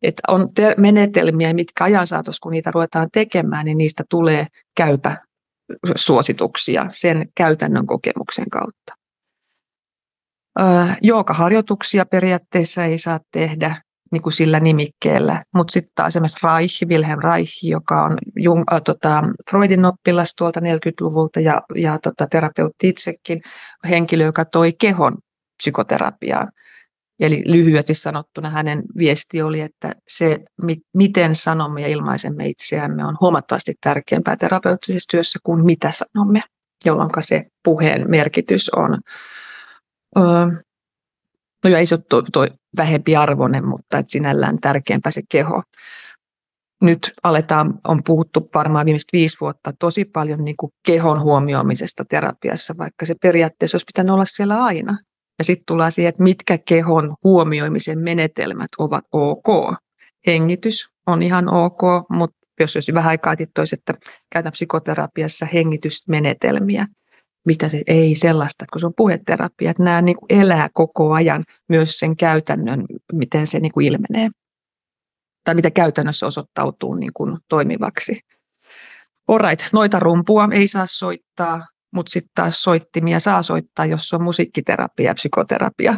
Että 0.02 0.22
on 0.28 0.54
te- 0.54 0.74
menetelmiä, 0.78 1.54
mitkä 1.54 1.84
ajan 1.84 2.06
saatossa, 2.06 2.40
kun 2.42 2.52
niitä 2.52 2.70
ruvetaan 2.70 3.08
tekemään, 3.12 3.64
niin 3.64 3.78
niistä 3.78 4.04
tulee 4.10 4.46
käypä 4.76 5.16
suosituksia 5.96 6.86
sen 6.88 7.28
käytännön 7.36 7.86
kokemuksen 7.86 8.50
kautta. 8.50 8.94
Joogaharjoituksia 11.02 12.06
periaatteessa 12.06 12.84
ei 12.84 12.98
saa 12.98 13.20
tehdä 13.32 13.76
niin 14.12 14.22
kuin 14.22 14.32
sillä 14.32 14.60
nimikkeellä, 14.60 15.44
mutta 15.54 15.72
sitten 15.72 15.92
taas 15.94 16.16
esimerkiksi 16.16 16.46
Reich, 16.46 16.86
Wilhelm 16.86 17.20
Reich, 17.24 17.64
joka 17.64 18.04
on 18.04 18.18
Jung, 18.36 18.64
äh, 18.72 18.82
tota, 18.82 19.22
Freudin 19.50 19.84
oppilas 19.84 20.34
tuolta 20.38 20.60
40-luvulta 20.60 21.40
ja, 21.40 21.62
ja 21.74 21.98
tota, 21.98 22.26
terapeutti 22.26 22.88
itsekin, 22.88 23.40
henkilö, 23.88 24.24
joka 24.24 24.44
toi 24.44 24.72
kehon 24.72 25.18
psykoterapiaan. 25.56 26.52
Eli 27.20 27.42
lyhyesti 27.46 27.94
sanottuna 27.94 28.50
hänen 28.50 28.82
viesti 28.98 29.42
oli, 29.42 29.60
että 29.60 29.92
se, 30.08 30.38
miten 30.94 31.34
sanomme 31.34 31.80
ja 31.80 31.88
ilmaisemme 31.88 32.46
itseämme, 32.46 33.04
on 33.04 33.16
huomattavasti 33.20 33.74
tärkeämpää 33.80 34.36
terapeuttisessa 34.36 35.10
työssä 35.10 35.38
kuin 35.42 35.64
mitä 35.64 35.90
sanomme, 35.92 36.42
jolloin 36.84 37.10
se 37.20 37.44
puheen 37.64 38.10
merkitys 38.10 38.70
on, 38.70 38.98
no 41.64 41.70
ja 41.70 41.78
ei 41.78 41.86
se 41.86 41.94
ole 41.94 42.02
toi, 42.08 42.22
toi 42.32 42.48
vähempi 42.76 43.16
arvoinen, 43.16 43.68
mutta 43.68 43.98
että 43.98 44.12
sinällään 44.12 44.58
tärkeämpää 44.60 45.12
se 45.12 45.22
keho. 45.28 45.62
Nyt 46.82 47.12
aletaan, 47.22 47.80
on 47.88 48.00
puhuttu 48.04 48.50
varmaan 48.54 48.86
viimeiset 48.86 49.12
viisi 49.12 49.36
vuotta 49.40 49.72
tosi 49.78 50.04
paljon 50.04 50.44
niin 50.44 50.56
kuin 50.56 50.72
kehon 50.86 51.20
huomioimisesta 51.20 52.04
terapiassa, 52.04 52.74
vaikka 52.78 53.06
se 53.06 53.14
periaatteessa 53.22 53.76
olisi 53.76 53.86
pitänyt 53.86 54.12
olla 54.12 54.24
siellä 54.24 54.64
aina. 54.64 54.98
Ja 55.38 55.44
sitten 55.44 55.66
tullaan 55.66 55.92
siihen, 55.92 56.08
että 56.08 56.22
mitkä 56.22 56.58
kehon 56.58 57.14
huomioimisen 57.24 57.98
menetelmät 57.98 58.68
ovat 58.78 59.04
ok. 59.12 59.76
Hengitys 60.26 60.88
on 61.06 61.22
ihan 61.22 61.54
ok, 61.54 61.80
mutta 62.08 62.36
jos 62.60 62.76
olisi 62.76 62.94
vähän 62.94 63.10
aikaa 63.10 63.34
toisi, 63.54 63.74
että 63.74 63.94
käytän 64.30 64.52
psykoterapiassa 64.52 65.46
hengitysmenetelmiä, 65.46 66.86
mitä 67.46 67.68
se 67.68 67.82
ei 67.86 68.14
sellaista, 68.14 68.64
kun 68.72 68.80
se 68.80 68.86
on 68.86 68.94
puheterapia, 68.96 69.70
että 69.70 69.82
nämä 69.82 70.02
niin 70.02 70.16
kuin 70.16 70.40
elää 70.40 70.68
koko 70.72 71.12
ajan 71.12 71.44
myös 71.68 71.98
sen 71.98 72.16
käytännön, 72.16 72.84
miten 73.12 73.46
se 73.46 73.60
niin 73.60 73.72
kuin 73.72 73.86
ilmenee 73.86 74.30
tai 75.44 75.54
mitä 75.54 75.70
käytännössä 75.70 76.26
osoittautuu 76.26 76.94
niin 76.94 77.12
kuin 77.14 77.38
toimivaksi. 77.48 78.20
Alright, 79.28 79.72
noita 79.72 80.00
rumpua 80.00 80.48
ei 80.52 80.68
saa 80.68 80.86
soittaa, 80.86 81.66
mutta 81.94 82.10
sitten 82.10 82.30
taas 82.34 82.62
soittimia 82.62 83.20
saa 83.20 83.42
soittaa, 83.42 83.86
jos 83.86 84.12
on 84.12 84.22
musiikkiterapia 84.22 85.06
ja 85.06 85.14
psykoterapia. 85.14 85.96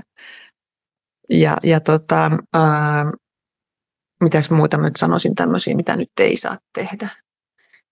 Ja, 1.30 1.56
ja 1.62 1.80
tota, 1.80 2.30
ää, 2.54 3.12
mitäs 4.20 4.50
muuta 4.50 4.76
nyt 4.76 4.96
sanoisin 4.96 5.34
tämmöisiä, 5.34 5.76
mitä 5.76 5.96
nyt 5.96 6.10
ei 6.20 6.36
saa 6.36 6.58
tehdä. 6.72 7.08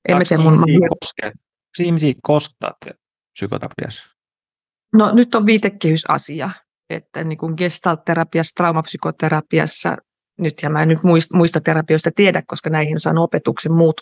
En 0.08 0.16
mä 0.16 0.42
mun... 0.42 0.64
Koske, 1.00 1.32
ihmisiä 1.78 2.12
psykoterapiassa? 3.32 4.04
No 4.94 5.12
nyt 5.14 5.34
on 5.34 5.46
viitekehysasia, 5.46 6.50
että 6.90 7.24
niin 7.24 7.38
kuin 7.38 7.54
gestalt-terapiassa, 7.58 8.52
traumapsykoterapiassa 8.56 9.96
nyt, 10.38 10.54
ja 10.62 10.70
mä 10.70 10.82
en 10.82 10.88
nyt 10.88 11.04
muista, 11.04 11.36
muista 11.36 11.60
terapioista 11.60 12.10
tiedä, 12.16 12.42
koska 12.46 12.70
näihin 12.70 13.00
saan 13.00 13.18
opetuksen, 13.18 13.72
muut 13.72 14.00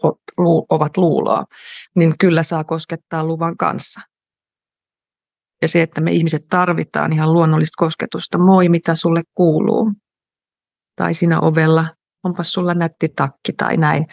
ovat 0.69 0.97
luuloa, 0.97 1.45
niin 1.95 2.15
kyllä 2.19 2.43
saa 2.43 2.65
koskettaa 2.65 3.25
luvan 3.25 3.57
kanssa. 3.57 4.01
Ja 5.63 5.69
se, 5.69 5.83
että 5.83 6.01
me 6.01 6.13
ihmiset 6.13 6.47
tarvitaan 6.49 7.13
ihan 7.13 7.33
luonnollista 7.33 7.77
kosketusta, 7.77 8.39
moi 8.39 8.69
mitä 8.69 8.95
sulle 8.95 9.23
kuuluu. 9.35 9.93
Tai 10.97 11.15
siinä 11.15 11.41
ovella, 11.41 11.87
onpas 12.25 12.53
sulla 12.53 12.75
nätti 12.75 13.09
takki 13.17 13.53
tai 13.53 13.77
näin 13.77 14.07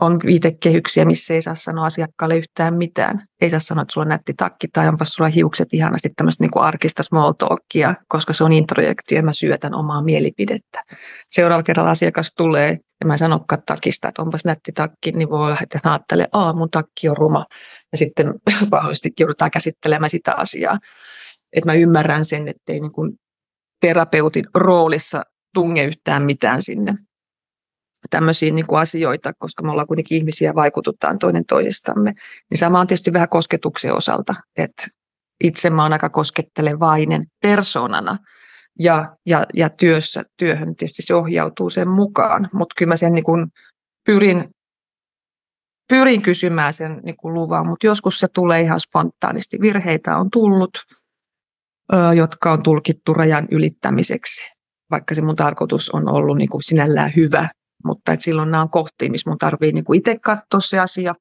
on 0.00 0.20
viitekehyksiä, 0.26 1.04
missä 1.04 1.34
ei 1.34 1.42
saa 1.42 1.54
sanoa 1.54 1.86
asiakkaalle 1.86 2.36
yhtään 2.36 2.74
mitään. 2.74 3.26
Ei 3.40 3.50
saa 3.50 3.60
sanoa, 3.60 3.82
että 3.82 3.92
sulla 3.92 4.04
on 4.04 4.08
nätti 4.08 4.34
takki 4.36 4.68
tai 4.68 4.88
onpa 4.88 5.04
sulla 5.04 5.30
hiukset 5.30 5.68
ihanasti 5.72 6.08
tämmöistä 6.16 6.44
niin 6.44 6.50
arkista 6.60 7.02
small 7.02 7.32
talkia, 7.32 7.94
koska 8.08 8.32
se 8.32 8.44
on 8.44 8.52
introjektio 8.52 9.18
ja 9.18 9.22
mä 9.22 9.32
syötän 9.32 9.74
omaa 9.74 10.02
mielipidettä. 10.02 10.84
Seuraavalla 11.30 11.62
kerralla 11.62 11.90
asiakas 11.90 12.32
tulee 12.36 12.78
ja 13.00 13.06
mä 13.06 13.16
sanokaan 13.16 13.62
takista, 13.66 14.08
että 14.08 14.22
onpas 14.22 14.44
nätti 14.44 14.72
takki, 14.72 15.12
niin 15.12 15.30
voi 15.30 15.50
hän 15.50 15.92
ajattelee, 15.92 16.24
että 16.24 16.52
mun 16.54 16.70
takki 16.70 17.08
on 17.08 17.16
ruma. 17.16 17.46
Ja 17.92 17.98
sitten 17.98 18.34
pahoisesti 18.70 19.10
joudutaan 19.20 19.50
käsittelemään 19.50 20.10
sitä 20.10 20.34
asiaa. 20.34 20.78
Että 21.52 21.70
mä 21.70 21.74
ymmärrän 21.74 22.24
sen, 22.24 22.48
ettei 22.48 22.80
niin 22.80 23.18
terapeutin 23.80 24.44
roolissa 24.54 25.22
tunge 25.54 25.84
yhtään 25.84 26.22
mitään 26.22 26.62
sinne 26.62 26.94
tämmöisiä 28.10 28.52
niin 28.52 28.66
kuin 28.66 28.80
asioita, 28.80 29.32
koska 29.38 29.62
me 29.62 29.70
ollaan 29.70 29.86
kuitenkin 29.86 30.18
ihmisiä 30.18 30.54
vaikututaan 30.54 31.18
toinen 31.18 31.44
toisistamme. 31.44 32.12
Niin 32.50 32.58
sama 32.58 32.80
on 32.80 32.86
tietysti 32.86 33.12
vähän 33.12 33.28
kosketuksen 33.28 33.94
osalta, 33.94 34.34
että 34.56 34.86
itse 35.44 35.70
mä 35.70 35.82
oon 35.82 35.92
aika 35.92 36.08
koskettelevainen 36.08 37.24
persoonana 37.42 38.18
ja, 38.78 39.16
ja, 39.26 39.46
ja 39.54 39.68
työssä, 39.68 40.24
työhön 40.36 40.76
tietysti 40.76 41.02
se 41.02 41.14
ohjautuu 41.14 41.70
sen 41.70 41.88
mukaan, 41.88 42.48
mutta 42.52 42.74
kyllä 42.78 42.88
mä 42.88 42.96
sen 42.96 43.12
niin 43.12 43.24
kuin 43.24 43.46
pyrin, 44.06 44.50
pyrin 45.88 46.22
kysymään 46.22 46.72
sen 46.72 47.00
niin 47.04 47.16
kuin 47.16 47.34
luvan, 47.34 47.66
mutta 47.66 47.86
joskus 47.86 48.18
se 48.18 48.28
tulee 48.34 48.60
ihan 48.60 48.80
spontaanisti. 48.80 49.60
Virheitä 49.60 50.16
on 50.16 50.30
tullut, 50.30 50.70
jotka 52.16 52.52
on 52.52 52.62
tulkittu 52.62 53.14
rajan 53.14 53.48
ylittämiseksi, 53.50 54.42
vaikka 54.90 55.14
se 55.14 55.22
mun 55.22 55.36
tarkoitus 55.36 55.90
on 55.90 56.08
ollut 56.08 56.36
niin 56.36 56.48
kuin 56.48 56.62
sinällään 56.62 57.12
hyvä, 57.16 57.48
mutta 57.84 58.12
et 58.12 58.20
silloin 58.20 58.50
nämä 58.50 58.62
on 58.62 58.70
kohtia, 58.70 59.10
missä 59.10 59.30
mun 59.30 59.38
tarvii 59.38 59.72
niin 59.72 59.84
itse 59.94 60.18
katsoa 60.18 60.60
se 60.60 60.78
asia. 60.78 61.14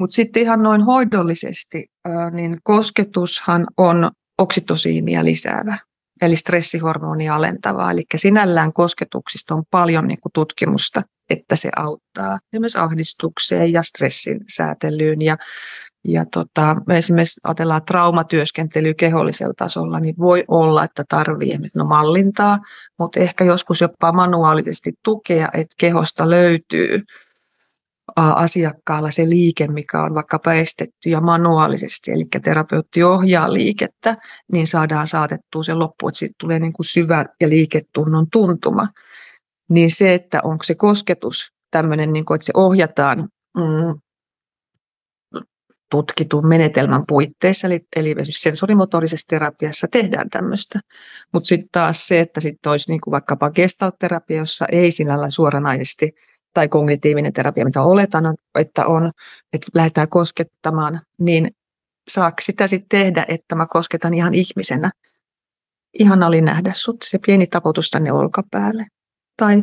Mutta 0.00 0.14
sitten 0.14 0.42
ihan 0.42 0.62
noin 0.62 0.82
hoidollisesti, 0.82 1.86
niin 2.32 2.58
kosketushan 2.62 3.66
on 3.76 4.10
oksitosiinia 4.38 5.24
lisäävä, 5.24 5.78
eli 6.22 6.36
stressihormoni 6.36 7.28
alentava. 7.28 7.90
Eli 7.90 8.02
sinällään 8.16 8.72
kosketuksista 8.72 9.54
on 9.54 9.64
paljon 9.70 10.08
niin 10.08 10.20
kuin 10.20 10.32
tutkimusta, 10.32 11.02
että 11.30 11.56
se 11.56 11.70
auttaa 11.76 12.38
myös 12.58 12.76
ahdistukseen 12.76 13.72
ja 13.72 13.82
stressin 13.82 14.40
säätelyyn 14.56 15.22
ja 15.22 15.36
Ja 16.04 16.24
tota, 16.32 16.76
esimerkiksi 16.90 17.40
ajatellaan 17.44 17.84
traumatyöskentelyä 17.84 18.94
kehollisella 18.94 19.54
tasolla, 19.56 20.00
niin 20.00 20.14
voi 20.18 20.44
olla, 20.48 20.84
että 20.84 21.04
tarvii 21.08 21.58
no 21.74 21.84
mallintaa, 21.84 22.58
mutta 22.98 23.20
ehkä 23.20 23.44
joskus 23.44 23.80
jopa 23.80 24.12
manuaalisesti 24.12 24.92
tukea, 25.04 25.48
että 25.52 25.74
kehosta 25.78 26.30
löytyy 26.30 27.02
asiakkaalla 28.16 29.10
se 29.10 29.28
liike, 29.28 29.68
mikä 29.68 30.02
on 30.02 30.14
vaikkapa 30.14 30.52
estetty 30.52 31.10
ja 31.10 31.20
manuaalisesti, 31.20 32.10
eli 32.10 32.24
terapeutti 32.44 33.02
ohjaa 33.02 33.52
liikettä, 33.52 34.16
niin 34.52 34.66
saadaan 34.66 35.06
saatettua 35.06 35.62
se 35.62 35.74
loppu, 35.74 36.08
että 36.08 36.18
siitä 36.18 36.34
tulee 36.40 36.58
niin 36.58 36.72
kuin 36.72 36.86
syvä 36.86 37.24
ja 37.40 37.48
liiketunnon 37.48 38.26
tuntuma. 38.32 38.88
Niin 39.70 39.90
se, 39.90 40.14
että 40.14 40.40
onko 40.44 40.64
se 40.64 40.74
kosketus 40.74 41.52
tämmöinen, 41.70 42.12
niin 42.12 42.24
kuin, 42.24 42.34
että 42.34 42.46
se 42.46 42.52
ohjataan 42.56 43.18
mm, 43.56 44.00
tutkitun 45.92 46.48
menetelmän 46.48 47.04
puitteissa, 47.08 47.66
eli, 47.66 47.86
eli 47.96 48.14
sensorimotorisessa 48.30 49.28
terapiassa 49.28 49.86
tehdään 49.90 50.30
tämmöistä. 50.30 50.80
Mutta 51.32 51.48
sitten 51.48 51.68
taas 51.72 52.06
se, 52.06 52.20
että 52.20 52.40
sitten 52.40 52.70
olisi 52.70 52.90
niin 52.90 53.00
kuin 53.00 53.12
vaikkapa 53.12 53.50
gestalt-terapia, 53.50 54.36
jossa 54.36 54.66
ei 54.72 54.90
sinällään 54.92 55.32
suoranaisesti, 55.32 56.14
tai 56.54 56.68
kognitiivinen 56.68 57.32
terapia, 57.32 57.64
mitä 57.64 57.82
oletan, 57.82 58.24
että 58.58 58.86
on, 58.86 59.10
että 59.52 59.66
lähdetään 59.74 60.08
koskettamaan, 60.08 61.00
niin 61.18 61.50
saako 62.10 62.36
sitä 62.42 62.66
sitten 62.66 63.00
tehdä, 63.00 63.24
että 63.28 63.54
mä 63.54 63.66
kosketan 63.66 64.14
ihan 64.14 64.34
ihmisenä. 64.34 64.90
Ihan 65.98 66.22
oli 66.22 66.40
nähdä 66.40 66.72
sut, 66.74 66.96
se 67.04 67.18
pieni 67.26 67.46
taputus 67.46 67.90
tänne 67.90 68.12
olkapäälle. 68.12 68.86
Tai 69.36 69.62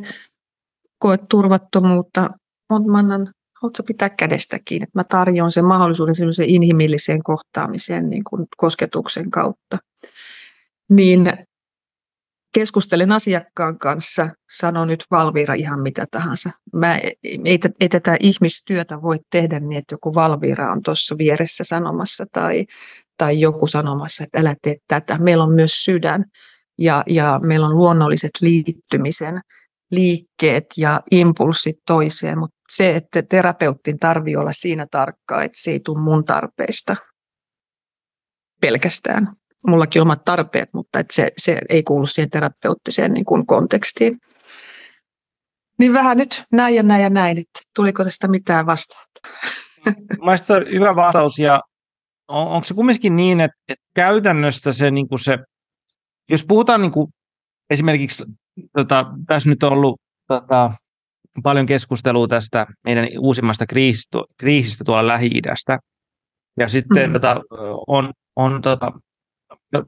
koet 0.99 1.21
turvattomuutta, 1.29 2.29
mutta 2.69 2.91
mä 2.91 2.97
annan 2.97 3.33
haluatko 3.61 3.83
pitää 3.83 4.09
kädestä 4.09 4.59
kiinni, 4.65 4.83
että 4.83 4.99
mä 4.99 5.03
tarjoan 5.03 5.51
sen 5.51 5.65
mahdollisuuden 5.65 6.15
sellaiseen 6.15 6.49
inhimilliseen 6.49 7.23
kohtaamiseen 7.23 8.09
niin 8.09 8.23
kuin 8.23 8.47
kosketuksen 8.57 9.31
kautta. 9.31 9.77
Niin 10.89 11.33
keskustelen 12.53 13.11
asiakkaan 13.11 13.79
kanssa, 13.79 14.29
sanon 14.49 14.87
nyt 14.87 15.05
Valvira 15.11 15.53
ihan 15.53 15.81
mitä 15.81 16.05
tahansa. 16.11 16.49
Mä, 16.73 16.97
ei, 16.97 17.59
ei 17.79 17.89
tätä 17.89 18.17
ihmistyötä 18.19 19.01
voi 19.01 19.19
tehdä 19.29 19.59
niin, 19.59 19.77
että 19.77 19.93
joku 19.93 20.15
Valvira 20.15 20.71
on 20.71 20.81
tuossa 20.83 21.17
vieressä 21.17 21.63
sanomassa 21.63 22.25
tai, 22.31 22.65
tai 23.17 23.39
joku 23.39 23.67
sanomassa, 23.67 24.23
että 24.23 24.39
älä 24.39 24.55
tee 24.61 24.75
tätä. 24.87 25.17
Meillä 25.17 25.43
on 25.43 25.53
myös 25.53 25.85
sydän 25.85 26.25
ja, 26.77 27.03
ja 27.07 27.39
meillä 27.43 27.67
on 27.67 27.77
luonnolliset 27.77 28.31
liittymisen 28.41 29.41
liikkeet 29.91 30.65
ja 30.77 31.01
impulssit 31.11 31.77
toiseen, 31.85 32.39
mutta 32.39 32.58
se, 32.69 32.95
että 32.95 33.21
terapeuttin 33.21 33.99
tarvii 33.99 34.35
olla 34.35 34.51
siinä 34.51 34.87
tarkkaa, 34.91 35.43
että 35.43 35.61
se 35.61 35.71
ei 35.71 35.79
tule 35.79 36.01
mun 36.01 36.25
tarpeista 36.25 36.95
pelkästään. 38.61 39.27
Mullakin 39.67 40.01
on 40.01 40.07
omat 40.07 40.25
tarpeet, 40.25 40.69
mutta 40.73 40.99
että 40.99 41.13
se, 41.13 41.31
se 41.37 41.61
ei 41.69 41.83
kuulu 41.83 42.07
siihen 42.07 42.29
terapeuttiseen 42.29 43.13
niin 43.13 43.25
kuin 43.25 43.45
kontekstiin. 43.45 44.17
Niin 45.79 45.93
vähän 45.93 46.17
nyt 46.17 46.43
näin 46.51 46.75
ja 46.75 46.83
näin 46.83 47.03
ja 47.03 47.09
näin, 47.09 47.37
että 47.37 47.59
tuliko 47.75 48.03
tästä 48.03 48.27
mitään 48.27 48.65
vastausta? 48.65 49.19
Mielestäni 50.21 50.71
hyvä 50.71 50.95
vastaus 50.95 51.39
ja 51.39 51.61
on, 52.27 52.47
onko 52.47 52.63
se 52.63 52.73
kumminkin 52.73 53.15
niin, 53.15 53.39
että, 53.39 53.57
että 53.67 53.85
käytännössä 53.95 54.73
se, 54.73 54.91
niin 54.91 55.07
kuin 55.07 55.19
se, 55.19 55.37
jos 56.29 56.45
puhutaan 56.47 56.81
niin 56.81 56.91
kuin 56.91 57.07
esimerkiksi, 57.69 58.23
tota, 58.77 59.05
tässä 59.27 59.49
nyt 59.49 59.63
on 59.63 59.71
ollut 59.71 60.01
tota, 60.27 60.71
paljon 61.43 61.65
keskustelua 61.65 62.27
tästä 62.27 62.65
meidän 62.83 63.07
uusimmasta 63.19 63.65
kriisistä, 63.65 64.19
kriisistä 64.39 64.83
tuolla 64.83 65.07
Lähi-idästä. 65.07 65.79
Ja 66.59 66.67
sitten 66.67 66.97
mm-hmm. 66.97 67.13
tota, 67.13 67.41
on, 67.87 68.13
on 68.35 68.61
tota, 68.61 68.91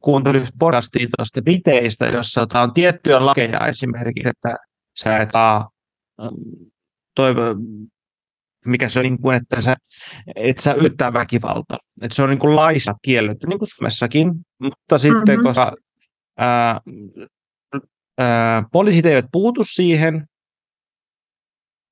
kuuntelin 0.01 0.48
podcastia 0.60 1.07
tuosta 1.17 1.41
Briteistä, 1.41 2.05
jossa 2.05 2.41
tota, 2.41 2.62
on 2.62 2.74
tiettyjä 2.74 3.25
lakeja 3.25 3.67
esimerkiksi, 3.67 4.29
että 4.29 4.55
sä 5.00 5.17
et 5.17 5.31
saa 5.31 5.69
toivo, 7.15 7.41
mikä 8.65 8.89
se 8.89 9.00
on, 9.00 9.03
niin 9.03 9.21
kuin, 9.21 9.36
että 9.36 9.62
sä, 9.62 9.75
et 10.36 10.60
sä 10.60 10.74
yrittää 10.74 11.13
väkivalta. 11.13 11.77
Että 12.01 12.15
se 12.15 12.24
on 12.24 12.29
niin 12.29 12.39
kuin 12.39 12.55
laissa 12.55 12.93
kielletty, 13.01 13.48
niin 13.48 13.60
kuin 13.60 13.69
Suomessakin, 13.75 14.33
mutta 14.60 14.98
sitten 14.98 15.36
mm-hmm. 15.36 15.43
koska 15.43 15.75
ää, 16.38 16.79
ää, 18.17 18.63
poliisit 18.71 19.05
eivät 19.05 19.25
puutu 19.31 19.63
siihen, 19.63 20.25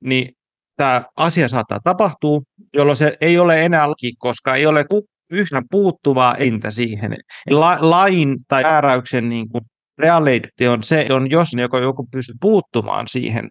niin 0.03 0.33
tämä 0.75 1.03
asia 1.15 1.47
saattaa 1.47 1.79
tapahtua, 1.83 2.41
jolloin 2.73 2.95
se 2.95 3.17
ei 3.21 3.39
ole 3.39 3.65
enää 3.65 3.89
laki, 3.89 4.13
koska 4.17 4.55
ei 4.55 4.65
ole 4.65 4.85
yhtään 5.31 5.63
puuttuvaa 5.71 6.35
entä 6.35 6.71
siihen. 6.71 7.15
La, 7.49 7.77
lain 7.79 8.37
tai 8.47 8.63
määräyksen 8.63 9.29
niin 9.29 9.49
kuin 9.49 9.61
realiteetti 9.97 10.67
on 10.67 10.83
se, 10.83 11.07
on 11.09 11.29
jos 11.29 11.49
joku, 11.57 11.77
joku 11.77 12.07
pystyy 12.11 12.35
puuttumaan 12.41 13.07
siihen 13.07 13.49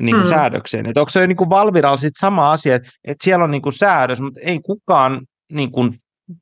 niin 0.00 0.16
kuin 0.16 0.26
mm. 0.26 0.30
säädökseen. 0.30 0.86
Että 0.86 1.00
onko 1.00 1.10
se 1.10 1.26
niin 1.26 1.36
kuin 1.36 1.50
Valviralla 1.50 1.96
sit 1.96 2.14
sama 2.18 2.52
asia, 2.52 2.76
että, 2.76 2.90
että 3.04 3.24
siellä 3.24 3.44
on 3.44 3.50
niin 3.50 3.62
kuin 3.62 3.72
säädös, 3.72 4.20
mutta 4.20 4.40
ei 4.42 4.60
kukaan 4.60 5.20
niin 5.52 5.72
kuin 5.72 5.94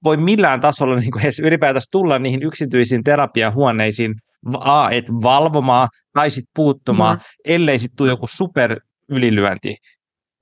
voi 0.05 0.17
millään 0.17 0.61
tasolla 0.61 0.97
niin 1.01 1.11
kuin 1.11 1.23
edes 1.23 1.41
ylipäätänsä 1.41 1.89
tulla 1.91 2.19
niihin 2.19 2.43
yksityisiin 2.43 3.05
terapiahuoneisiin 3.05 4.15
a, 4.59 4.91
et 4.91 5.13
valvomaan 5.23 5.89
tai 6.13 6.31
sitten 6.31 6.53
puuttumaan, 6.55 7.17
mm. 7.17 7.23
ellei 7.45 7.79
sitten 7.79 7.97
tule 7.97 8.09
joku 8.09 8.27
super 8.27 8.81
ylilyönti. 9.09 9.77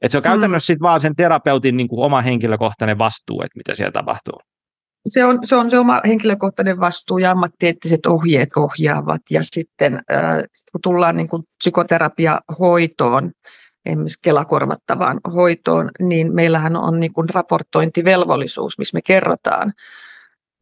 Et 0.02 0.10
se 0.10 0.18
on 0.18 0.22
mm. 0.22 0.30
käytännössä 0.30 0.72
mm. 0.72 0.74
sit 0.74 0.82
vaan 0.82 1.00
sen 1.00 1.16
terapeutin 1.16 1.76
niin 1.76 1.88
kuin 1.88 2.04
oma 2.04 2.20
henkilökohtainen 2.20 2.98
vastuu, 2.98 3.42
että 3.42 3.56
mitä 3.56 3.74
siellä 3.74 3.92
tapahtuu. 3.92 4.40
Se 5.06 5.24
on, 5.24 5.38
se 5.42 5.56
on 5.56 5.70
se 5.70 5.78
oma 5.78 6.00
henkilökohtainen 6.06 6.80
vastuu 6.80 7.18
ja 7.18 7.30
ammattieettiset 7.30 8.06
ohjeet 8.06 8.48
ohjaavat. 8.56 9.20
Ja 9.30 9.42
sitten 9.42 9.94
äh, 9.94 10.36
kun 10.72 10.80
tullaan 10.82 11.16
niin 11.16 11.28
kuin 11.28 11.42
psykoterapiahoitoon, 11.58 13.32
esimerkiksi 13.86 14.18
kelakorvattavaan 14.22 15.20
hoitoon, 15.34 15.90
niin 16.00 16.34
meillähän 16.34 16.76
on 16.76 17.00
niin 17.00 17.12
kuin 17.12 17.28
raportointivelvollisuus, 17.28 18.78
missä 18.78 18.96
me 18.96 19.02
kerrotaan, 19.02 19.72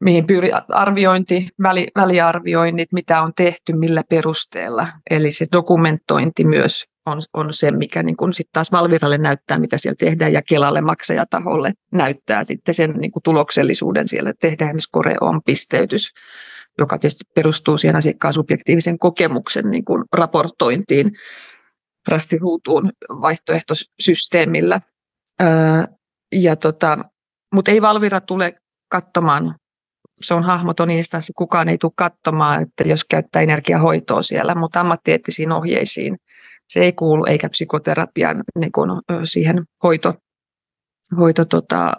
mihin 0.01 0.27
pyri 0.27 0.51
arviointi, 0.69 1.49
väli, 1.62 1.88
väliarvioinnit, 1.97 2.93
mitä 2.93 3.23
on 3.23 3.33
tehty, 3.37 3.73
millä 3.73 4.03
perusteella. 4.09 4.88
Eli 5.11 5.33
se 5.33 5.47
dokumentointi 5.53 6.45
myös 6.45 6.85
on, 7.07 7.21
on 7.35 7.53
se, 7.53 7.71
mikä 7.71 8.03
niin 8.03 8.17
kun 8.17 8.33
sit 8.33 8.49
taas 8.53 8.73
Valviralle 8.73 9.19
näyttää, 9.19 9.59
mitä 9.59 9.79
siellä 9.79 9.97
tehdään, 9.99 10.33
ja 10.33 10.43
Kelalle 10.43 10.81
maksajataholle 10.81 11.73
näyttää 11.93 12.45
sitten 12.45 12.75
sen 12.75 12.91
niin 12.91 13.12
kuin 13.12 13.23
tuloksellisuuden 13.23 14.09
siellä. 14.09 14.33
Tehdään 14.41 14.69
esimerkiksi 14.69 14.88
Koreon 14.93 15.41
pisteytys, 15.45 16.11
joka 16.79 16.99
tietysti 16.99 17.25
perustuu 17.35 17.79
siihen 17.79 17.97
asiakkaan 17.97 18.33
subjektiivisen 18.33 18.99
kokemuksen 18.99 19.71
niin 19.71 19.85
kuin 19.85 20.05
raportointiin 20.12 21.11
rastiruutuun 22.09 22.93
vaihtoehtosysteemillä. 23.09 24.81
Ja 26.33 26.57
tota, 26.57 26.99
mutta 27.55 27.71
ei 27.71 27.83
Valvira 27.83 28.21
tule 28.21 28.55
katsomaan 28.88 29.55
se 30.23 30.35
on 30.35 30.43
hahmoton 30.43 30.91
instanssi, 30.91 31.33
kukaan 31.37 31.69
ei 31.69 31.79
tule 31.79 31.93
katsomaan, 31.97 32.62
että 32.62 32.85
jos 32.85 33.05
käyttää 33.05 33.43
energiahoitoa 33.43 34.23
siellä, 34.23 34.55
mutta 34.55 34.81
ammattieettisiin 34.81 35.53
ohjeisiin 35.53 36.17
se 36.72 36.80
ei 36.80 36.92
kuulu, 36.92 37.24
eikä 37.24 37.48
psykoterapian 37.48 38.42
niin 38.58 38.72
kuin, 38.72 38.90
siihen 39.24 39.64
hoito, 39.82 40.14
hoito 41.18 41.44
tota, 41.44 41.92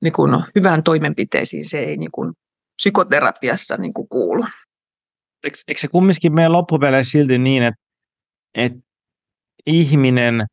niin 0.00 0.12
kuin, 0.12 0.44
hyvään 0.54 0.82
toimenpiteisiin, 0.82 1.68
se 1.68 1.78
ei 1.78 1.96
niin 1.96 2.10
kuin, 2.12 2.32
psykoterapiassa 2.76 3.76
niin 3.76 3.94
kuin, 3.94 4.08
kuulu. 4.08 4.44
Eikö, 5.44 5.58
eikö 5.68 5.80
se 5.80 5.88
kumminkin 5.88 6.34
meidän 6.34 6.52
loppupeleissä 6.52 7.10
silti 7.10 7.38
niin, 7.38 7.62
että, 7.62 7.80
että 8.54 8.78
ihminen 9.66 10.46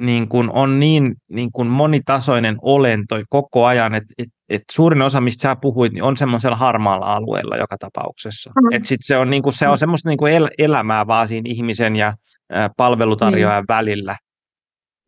niin 0.00 0.28
kuin 0.28 0.50
on 0.50 0.78
niin, 0.78 1.14
niin 1.28 1.52
kuin 1.52 1.68
monitasoinen 1.68 2.56
olento 2.62 3.16
koko 3.28 3.66
ajan, 3.66 3.94
että, 3.94 4.14
että, 4.18 4.34
että 4.48 4.72
suurin 4.72 5.02
osa, 5.02 5.20
mistä 5.20 5.40
sä 5.40 5.56
puhuit, 5.56 5.92
niin 5.92 6.02
on 6.02 6.16
semmoisella 6.16 6.56
harmaalla 6.56 7.06
alueella 7.06 7.56
joka 7.56 7.76
tapauksessa. 7.78 8.50
Mm. 8.50 8.72
Että 8.72 8.88
sit 8.88 9.00
se 9.04 9.16
on, 9.16 9.30
niin 9.30 9.42
kuin, 9.42 9.52
se 9.52 9.68
on 9.68 9.74
mm. 9.74 9.78
semmoista 9.78 10.08
niin 10.08 10.18
kuin 10.18 10.32
el, 10.32 10.48
elämää 10.58 11.06
vaan 11.06 11.28
siinä 11.28 11.50
ihmisen 11.50 11.96
ja 11.96 12.14
ä, 12.54 12.70
palvelutarjoajan 12.76 13.62
niin. 13.62 13.76
välillä. 13.76 14.16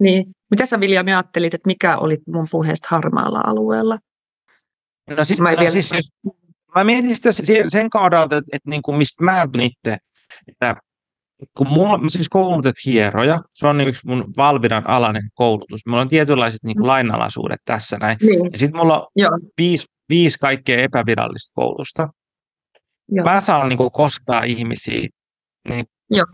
Niin. 0.00 0.24
Mitä 0.50 0.66
sä 0.66 0.80
Vilja 0.80 1.04
ajattelit, 1.06 1.54
että 1.54 1.66
mikä 1.66 1.98
oli 1.98 2.18
mun 2.26 2.46
puheesta 2.50 2.88
harmaalla 2.90 3.40
alueella? 3.46 3.98
No 5.10 5.24
siis, 5.24 5.40
mä, 5.40 5.50
no 5.50 5.56
vielä... 5.56 5.70
siis 5.70 5.92
jos, 5.92 6.08
mä 6.74 6.84
mietin 6.84 7.16
sitä 7.16 7.32
sen, 7.32 7.70
sen 7.70 7.90
kaudelta, 7.90 8.36
että, 8.36 8.50
että 8.52 8.70
niin 8.70 8.82
kuin 8.82 8.98
mistä 8.98 9.24
mä 9.24 9.46
itse, 9.60 9.96
että 10.48 10.76
kun 11.56 11.68
mulla 11.68 11.92
on 11.92 12.10
siis 12.10 12.28
koulutettu 12.28 12.80
hieroja, 12.86 13.40
se 13.54 13.66
on 13.66 13.80
yksi 13.80 14.06
mun 14.06 14.24
Valviran 14.36 14.90
alainen 14.90 15.22
koulutus. 15.34 15.86
Mulla 15.86 16.00
on 16.00 16.08
tietynlaiset 16.08 16.62
niin 16.64 16.76
kuin, 16.76 16.84
mm. 16.84 16.88
lainalaisuudet 16.88 17.60
tässä 17.64 17.96
näin. 17.98 18.18
Niin. 18.22 18.50
Ja 18.52 18.58
sitten 18.58 18.80
mulla 18.80 19.00
on 19.00 19.06
Joo. 19.16 19.30
viisi, 19.58 19.86
viisi 20.08 20.38
kaikkea 20.38 20.82
epävirallista 20.82 21.52
koulusta. 21.54 22.08
Joo. 23.08 23.24
Mä 23.24 23.40
saan 23.40 23.68
niin 23.68 23.76
kuin, 23.76 23.90
kostaa 23.90 24.42
ihmisiä 24.42 25.08
niin, 25.68 25.84
Joo. 26.10 26.26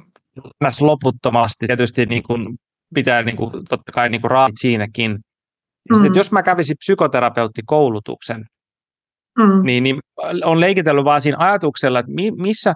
loputtomasti. 0.80 1.66
Tietysti 1.66 2.06
niin 2.06 2.22
kuin, 2.22 2.58
pitää 2.94 3.22
niin 3.22 3.36
kuin, 3.36 3.50
totta 3.50 3.92
kai 3.92 4.08
niin 4.08 4.20
kuin, 4.20 4.30
raamit 4.30 4.56
siinäkin. 4.58 5.10
Mm. 5.10 5.96
Sitten, 5.96 6.14
jos 6.14 6.32
mä 6.32 6.42
kävisin 6.42 6.76
psykoterapeuttikoulutuksen, 6.78 8.44
mm. 9.38 9.62
niin, 9.62 9.82
niin 9.82 10.00
on 10.44 10.60
leikitellyt 10.60 11.04
vaan 11.04 11.20
siinä 11.20 11.36
ajatuksella, 11.40 11.98
että 11.98 12.12
mi, 12.12 12.30
missä, 12.30 12.74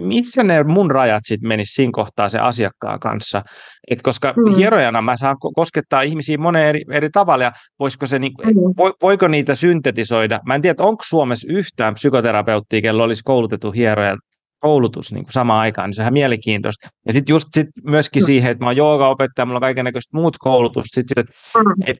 missä 0.00 0.42
ne 0.42 0.62
mun 0.62 0.90
rajat 0.90 1.22
sitten 1.24 1.48
menisivät 1.48 1.74
siinä 1.74 1.90
kohtaa 1.94 2.28
se 2.28 2.38
asiakkaan 2.38 3.00
kanssa. 3.00 3.42
Et 3.90 4.02
koska 4.02 4.34
mm. 4.36 4.54
hierojana 4.54 5.02
mä 5.02 5.16
saan 5.16 5.36
koskettaa 5.54 6.02
ihmisiä 6.02 6.38
moneen 6.38 6.68
eri, 6.68 6.84
eri 6.90 7.10
tavalla, 7.10 7.44
ja 7.44 7.52
voisiko 7.78 8.06
se, 8.06 8.18
niin, 8.18 8.32
mm. 8.44 8.52
vo, 8.54 8.92
voiko 9.02 9.28
niitä 9.28 9.54
syntetisoida? 9.54 10.40
Mä 10.46 10.54
en 10.54 10.60
tiedä, 10.60 10.82
onko 10.82 11.02
Suomessa 11.06 11.48
yhtään 11.50 11.94
psykoterapeuttia, 11.94 12.82
kello 12.82 13.02
olisi 13.02 13.22
koulutettu 13.24 13.70
hieroja 13.70 14.16
koulutus 14.60 15.12
niin 15.12 15.24
kuin 15.24 15.32
samaan 15.32 15.60
aikaan, 15.60 15.88
niin 15.88 15.94
sehän 15.94 16.12
mielenkiintoista. 16.12 16.88
Ja 17.06 17.12
sitten 17.12 17.32
just 17.32 17.48
sit 17.54 17.66
myöskin 17.84 18.22
mm. 18.22 18.26
siihen, 18.26 18.50
että 18.50 18.64
mä 18.64 18.68
oon 18.68 18.76
joogaopettaja, 18.76 19.46
mulla 19.46 19.56
on 19.56 19.60
kaikenlaista 19.60 20.18
muut 20.18 20.36
koulutus, 20.38 20.84
sitten, 20.84 21.20
että 21.20 21.32
mm. 21.54 21.82
et, 21.86 21.96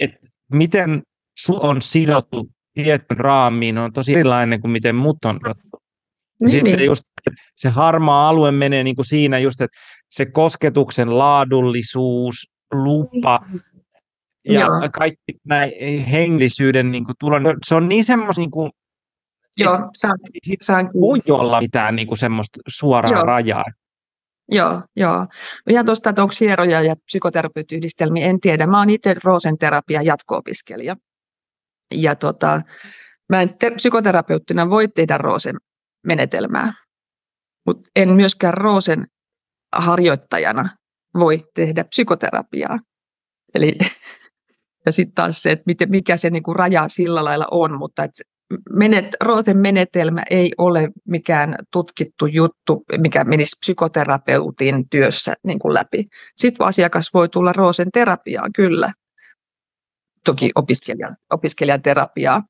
et, 0.00 0.10
miten 0.52 1.02
on 1.48 1.82
sidottu 1.82 2.48
tietyn 2.82 3.16
raamiin, 3.16 3.78
on 3.78 3.92
tosi 3.92 4.14
erilainen 4.14 4.60
kuin 4.60 4.70
miten 4.70 4.96
mut 4.96 5.24
on 5.24 5.40
niin, 6.40 6.50
Sitten 6.50 6.76
niin. 6.76 6.86
just 6.86 7.02
se 7.56 7.68
harmaa 7.68 8.28
alue 8.28 8.52
menee 8.52 8.84
niin 8.84 8.96
kuin 8.96 9.06
siinä 9.06 9.38
just, 9.38 9.60
että 9.60 9.78
se 10.10 10.26
kosketuksen 10.26 11.18
laadullisuus, 11.18 12.50
lupa 12.72 13.38
niin. 13.48 13.62
ja 14.44 14.60
Joo. 14.60 14.70
kaikki 14.92 15.32
näin 15.44 15.72
hengellisyyden 16.04 16.90
niin 16.90 17.04
kuin 17.04 17.14
tulon, 17.20 17.42
se 17.66 17.74
on 17.74 17.88
niin 17.88 18.04
semmoista 18.04 18.40
niin 18.40 18.50
kuin, 18.50 18.70
Joo, 19.60 19.90
saan, 19.94 20.18
saan 20.62 20.90
voi 21.00 21.18
olla 21.28 21.60
mitään 21.60 21.96
niin 21.96 22.08
kuin 22.08 22.18
semmoista 22.18 22.60
suoraa 22.68 23.12
Joo. 23.12 23.22
rajaa. 23.22 23.64
Joo, 24.50 24.82
joo. 24.96 25.26
Ihan 25.70 25.86
tuosta, 25.86 26.10
että 26.10 26.22
onko 26.22 26.34
hieroja 26.40 26.82
ja 26.82 26.96
psykoterapeuttiyhdistelmiä, 26.96 28.26
en 28.26 28.40
tiedä. 28.40 28.66
Mä 28.66 28.78
oon 28.78 28.90
itse 28.90 29.14
Roosen 29.24 29.58
terapia 29.58 30.02
jatko-opiskelija. 30.02 30.96
Ja 31.94 32.14
tota, 32.16 32.62
mä 33.28 33.42
en 33.42 33.58
te- 33.58 33.70
psykoterapeuttina 33.70 34.70
voi 34.70 34.88
tehdä 34.88 35.18
Roosen 35.18 35.56
menetelmää, 36.06 36.72
mutta 37.66 37.90
en 37.96 38.12
myöskään 38.12 38.54
Roosen 38.54 39.04
harjoittajana 39.76 40.68
voi 41.14 41.40
tehdä 41.54 41.84
psykoterapiaa. 41.84 42.78
Eli, 43.54 43.78
ja 44.86 44.92
sitten 44.92 45.14
taas 45.14 45.42
se, 45.42 45.50
että 45.50 45.62
miten, 45.66 45.90
mikä 45.90 46.16
se 46.16 46.30
niinku 46.30 46.54
raja 46.54 46.88
sillä 46.88 47.24
lailla 47.24 47.46
on, 47.50 47.78
mutta 47.78 48.04
et 48.04 48.10
menet, 48.70 49.06
Roosen 49.20 49.58
menetelmä 49.58 50.22
ei 50.30 50.52
ole 50.58 50.88
mikään 51.08 51.54
tutkittu 51.72 52.26
juttu, 52.26 52.84
mikä 52.98 53.24
menisi 53.24 53.56
psykoterapeutin 53.60 54.88
työssä 54.90 55.34
niin 55.42 55.58
kuin 55.58 55.74
läpi. 55.74 56.04
Sitten 56.36 56.66
asiakas 56.66 57.10
voi 57.14 57.28
tulla 57.28 57.52
Roosen 57.52 57.88
terapiaan, 57.92 58.52
kyllä. 58.52 58.92
Toki 60.28 60.50
opiskelijan, 60.54 61.16
opiskelijan 61.32 61.82
terapiaa. 61.82 62.42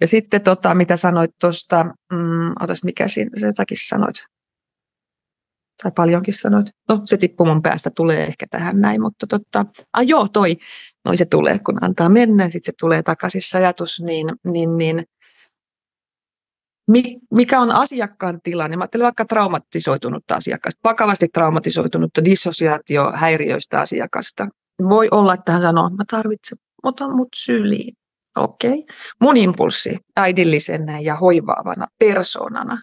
Ja 0.00 0.06
sitten 0.06 0.42
tota, 0.42 0.74
mitä 0.74 0.96
sanoit 0.96 1.30
tuosta, 1.40 1.84
mm, 2.12 2.52
otas 2.60 2.84
mikä 2.84 3.08
siinä, 3.08 3.30
se 3.40 3.46
jotakin 3.46 3.76
sanoit, 3.88 4.16
tai 5.82 5.92
paljonkin 5.96 6.34
sanoit. 6.34 6.66
No 6.88 7.02
se 7.04 7.16
tippuu 7.16 7.46
mun 7.46 7.62
päästä, 7.62 7.90
tulee 7.90 8.24
ehkä 8.24 8.46
tähän 8.50 8.80
näin, 8.80 9.02
mutta 9.02 9.26
totta, 9.26 9.66
ah 9.92 10.06
joo 10.06 10.28
toi, 10.28 10.56
noin 11.04 11.18
se 11.18 11.24
tulee, 11.24 11.58
kun 11.58 11.84
antaa 11.84 12.08
mennä, 12.08 12.50
sitten 12.50 12.72
se 12.72 12.76
tulee 12.80 13.02
takaisin 13.02 13.42
se 13.42 13.58
ajatus, 13.58 14.02
niin, 14.02 14.26
niin, 14.44 14.76
niin 14.76 15.04
mikä 17.30 17.60
on 17.60 17.70
asiakkaan 17.70 18.40
tilanne. 18.42 18.76
Mä 18.76 18.82
ajattelen 18.82 19.04
vaikka 19.04 19.24
traumatisoitunutta 19.24 20.34
asiakasta, 20.34 20.80
vakavasti 20.84 21.28
traumatisoitunutta 21.34 22.24
dissosiaatiohäiriöistä 22.24 23.80
asiakasta. 23.80 24.48
Voi 24.88 25.08
olla, 25.10 25.34
että 25.34 25.52
hän 25.52 25.62
sanoo, 25.62 25.86
että 25.86 25.96
mä 25.96 26.04
tarvitsen, 26.10 26.58
ota 26.82 27.08
mut 27.08 27.28
syliin. 27.36 27.94
Okei. 28.36 28.70
Okay. 28.70 28.96
Mun 29.20 29.36
impulssi 29.36 29.96
äidillisenä 30.16 31.00
ja 31.00 31.16
hoivaavana 31.16 31.86
persoonana, 31.98 32.82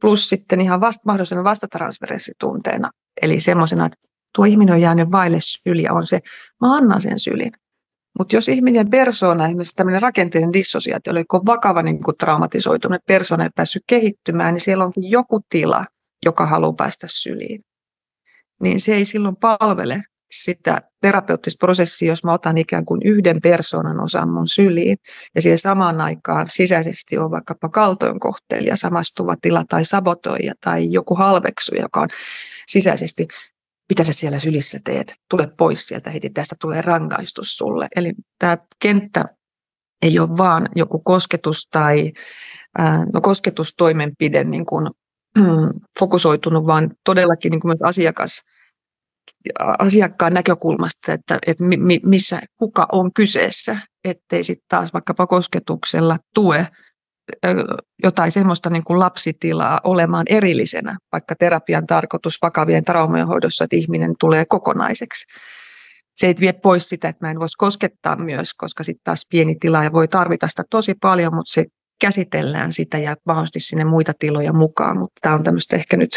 plus 0.00 0.28
sitten 0.28 0.60
ihan 0.60 0.80
vast, 0.80 1.04
mahdollisena 1.04 1.44
vastatransferenssitunteena, 1.44 2.90
eli 3.22 3.40
semmoisena, 3.40 3.86
että 3.86 3.98
tuo 4.34 4.44
ihminen 4.44 4.74
on 4.74 4.80
jäänyt 4.80 5.10
vaille 5.10 5.38
syliä, 5.40 5.92
on 5.92 6.06
se, 6.06 6.20
mä 6.60 6.76
annan 6.76 7.00
sen 7.00 7.18
sylin. 7.18 7.52
Mutta 8.18 8.36
jos 8.36 8.48
ihmisen 8.48 8.90
persoona, 8.90 9.46
esimerkiksi 9.46 9.76
tämmöinen 9.76 10.02
rakenteellinen 10.02 10.52
dissosiaatio, 10.52 11.10
eli 11.10 11.24
kun 11.24 11.46
vakava 11.46 11.82
niin 11.82 12.02
kun 12.02 12.14
traumatisoitunut 12.18 13.06
persoona 13.06 13.44
ei 13.44 13.50
päässyt 13.54 13.82
kehittymään, 13.86 14.54
niin 14.54 14.60
siellä 14.60 14.84
onkin 14.84 15.10
joku 15.10 15.40
tila, 15.50 15.84
joka 16.24 16.46
haluaa 16.46 16.72
päästä 16.72 17.06
syliin. 17.10 17.60
Niin 18.62 18.80
se 18.80 18.94
ei 18.94 19.04
silloin 19.04 19.36
palvele 19.36 20.02
sitä 20.30 20.82
terapeuttista 21.00 21.58
prosessia, 21.58 22.08
jos 22.08 22.24
mä 22.24 22.32
otan 22.32 22.58
ikään 22.58 22.84
kuin 22.84 23.00
yhden 23.04 23.40
persoonan 23.42 24.02
osan 24.02 24.30
mun 24.30 24.48
syliin 24.48 24.96
ja 25.34 25.42
siihen 25.42 25.58
samaan 25.58 26.00
aikaan 26.00 26.46
sisäisesti 26.50 27.18
on 27.18 27.30
vaikkapa 27.30 27.68
kaltoinkohtelija, 27.68 28.76
samastuva 28.76 29.34
tila 29.42 29.64
tai 29.68 29.84
sabotoija 29.84 30.52
tai 30.60 30.92
joku 30.92 31.14
halveksuja, 31.14 31.82
joka 31.82 32.00
on 32.00 32.08
sisäisesti 32.66 33.28
mitä 33.88 34.04
sä 34.04 34.12
siellä 34.12 34.38
sylissä 34.38 34.80
teet, 34.84 35.14
tule 35.30 35.48
pois 35.56 35.86
sieltä 35.86 36.10
heti, 36.10 36.30
tästä 36.30 36.56
tulee 36.60 36.82
rangaistus 36.82 37.56
sulle. 37.56 37.88
Eli 37.96 38.12
tämä 38.38 38.58
kenttä 38.78 39.24
ei 40.02 40.18
ole 40.18 40.28
vaan 40.28 40.68
joku 40.76 40.98
kosketus 40.98 41.68
tai 41.70 42.12
no 43.12 43.20
kosketustoimenpide 43.20 44.44
niin 44.44 44.66
kuin, 44.66 44.90
fokusoitunut, 46.00 46.66
vaan 46.66 46.90
todellakin 47.04 47.50
niin 47.50 47.60
kuin 47.60 47.68
myös 47.68 47.82
asiakas, 47.82 48.42
asiakkaan 49.78 50.34
näkökulmasta, 50.34 51.12
että, 51.12 51.38
että 51.46 51.64
missä, 52.04 52.40
kuka 52.56 52.86
on 52.92 53.12
kyseessä, 53.12 53.78
ettei 54.04 54.44
sitten 54.44 54.66
taas 54.68 54.92
vaikkapa 54.92 55.26
kosketuksella 55.26 56.16
tue 56.34 56.68
jotain 58.02 58.32
semmoista 58.32 58.70
niin 58.70 58.84
kuin 58.84 58.98
lapsitilaa 58.98 59.80
olemaan 59.84 60.26
erillisenä, 60.28 60.96
vaikka 61.12 61.34
terapian 61.34 61.86
tarkoitus 61.86 62.38
vakavien 62.42 62.84
traumojen 62.84 63.26
hoidossa, 63.26 63.64
että 63.64 63.76
ihminen 63.76 64.14
tulee 64.20 64.44
kokonaiseksi. 64.44 65.26
Se 66.16 66.26
ei 66.26 66.34
vie 66.40 66.52
pois 66.52 66.88
sitä, 66.88 67.08
että 67.08 67.26
mä 67.26 67.30
en 67.30 67.40
voisi 67.40 67.56
koskettaa 67.58 68.16
myös, 68.16 68.54
koska 68.54 68.84
sitten 68.84 69.04
taas 69.04 69.26
pieni 69.30 69.56
tila 69.60 69.84
ja 69.84 69.92
voi 69.92 70.08
tarvita 70.08 70.48
sitä 70.48 70.62
tosi 70.70 70.94
paljon, 71.00 71.34
mutta 71.34 71.52
se 71.52 71.64
käsitellään 72.00 72.72
sitä 72.72 72.98
ja 72.98 73.16
mahdollisesti 73.26 73.60
sinne 73.60 73.84
muita 73.84 74.12
tiloja 74.18 74.52
mukaan, 74.52 74.98
mutta 74.98 75.18
tämä 75.22 75.34
on 75.34 75.44
tämmöistä 75.44 75.76
ehkä 75.76 75.96
nyt 75.96 76.10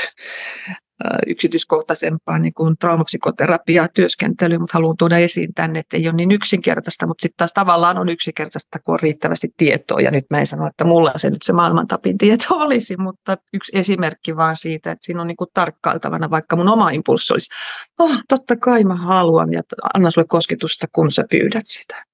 yksityiskohtaisempaa 1.28 2.40
niin 2.40 2.54
kuin 2.54 2.78
traumapsykoterapiaa 2.78 3.88
työskentelyä, 3.88 4.60
mutta 4.60 4.74
haluan 4.74 4.98
tuoda 4.98 5.18
esiin 5.18 5.54
tänne, 5.54 5.80
että 5.80 5.98
ei 5.98 6.08
ole 6.08 6.16
niin 6.16 6.32
yksinkertaista, 6.32 7.08
mutta 7.08 7.22
sitten 7.22 7.38
taas 7.38 7.54
tavallaan 7.54 7.98
on 7.98 8.10
yksinkertaista, 8.10 8.80
kun 8.80 8.94
on 8.94 9.00
riittävästi 9.00 9.50
tietoa. 9.58 10.02
Ja 10.02 10.12
nyt 10.12 10.26
mä 10.30 10.40
en 10.40 10.48
sano, 10.48 10.68
että 10.68 10.84
mulla 10.84 11.12
se 11.16 11.30
nyt 11.30 11.42
se 11.42 11.54
maailmantapin 11.54 12.18
tieto 12.18 12.46
olisi, 12.66 12.98
mutta 12.98 13.38
yksi 13.54 13.72
esimerkki 13.76 14.36
vaan 14.36 14.56
siitä, 14.56 14.92
että 14.92 15.06
siinä 15.06 15.22
on 15.22 15.28
niin 15.28 15.38
kuin 15.38 15.50
tarkkailtavana, 15.54 16.30
vaikka 16.30 16.56
mun 16.56 16.70
oma 16.70 16.90
impulssi 16.90 17.34
olisi, 17.34 17.54
oh, 18.00 18.18
totta 18.30 18.56
kai 18.56 18.84
mä 18.84 18.96
haluan 18.96 19.54
ja 19.54 19.62
anna 19.94 20.12
sulle 20.12 20.28
kosketusta, 20.28 20.88
kun 20.92 21.12
sä 21.12 21.24
pyydät 21.32 21.68
sitä. 21.68 22.06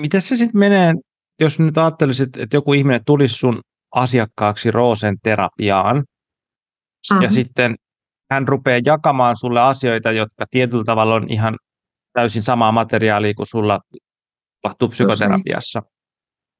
Miten 0.00 0.22
se 0.22 0.36
sitten 0.36 0.58
menee, 0.58 0.94
jos 1.40 1.58
nyt 1.58 1.78
ajattelisit, 1.78 2.36
että 2.36 2.56
joku 2.56 2.72
ihminen 2.72 3.04
tulisi 3.06 3.34
sun 3.34 3.60
asiakkaaksi 3.94 4.70
Roosen 4.70 5.16
terapiaan, 5.22 6.04
Mm-hmm. 7.10 7.24
Ja 7.24 7.30
sitten 7.30 7.74
hän 8.30 8.48
rupeaa 8.48 8.80
jakamaan 8.84 9.36
sulle 9.36 9.60
asioita, 9.60 10.12
jotka 10.12 10.44
tietyllä 10.50 10.84
tavalla 10.84 11.14
on 11.14 11.26
ihan 11.30 11.56
täysin 12.12 12.42
samaa 12.42 12.72
materiaalia 12.72 13.34
kuin 13.34 13.46
sulla 13.46 13.80
tapahtuu 14.62 14.88
psykoterapiassa. 14.88 15.82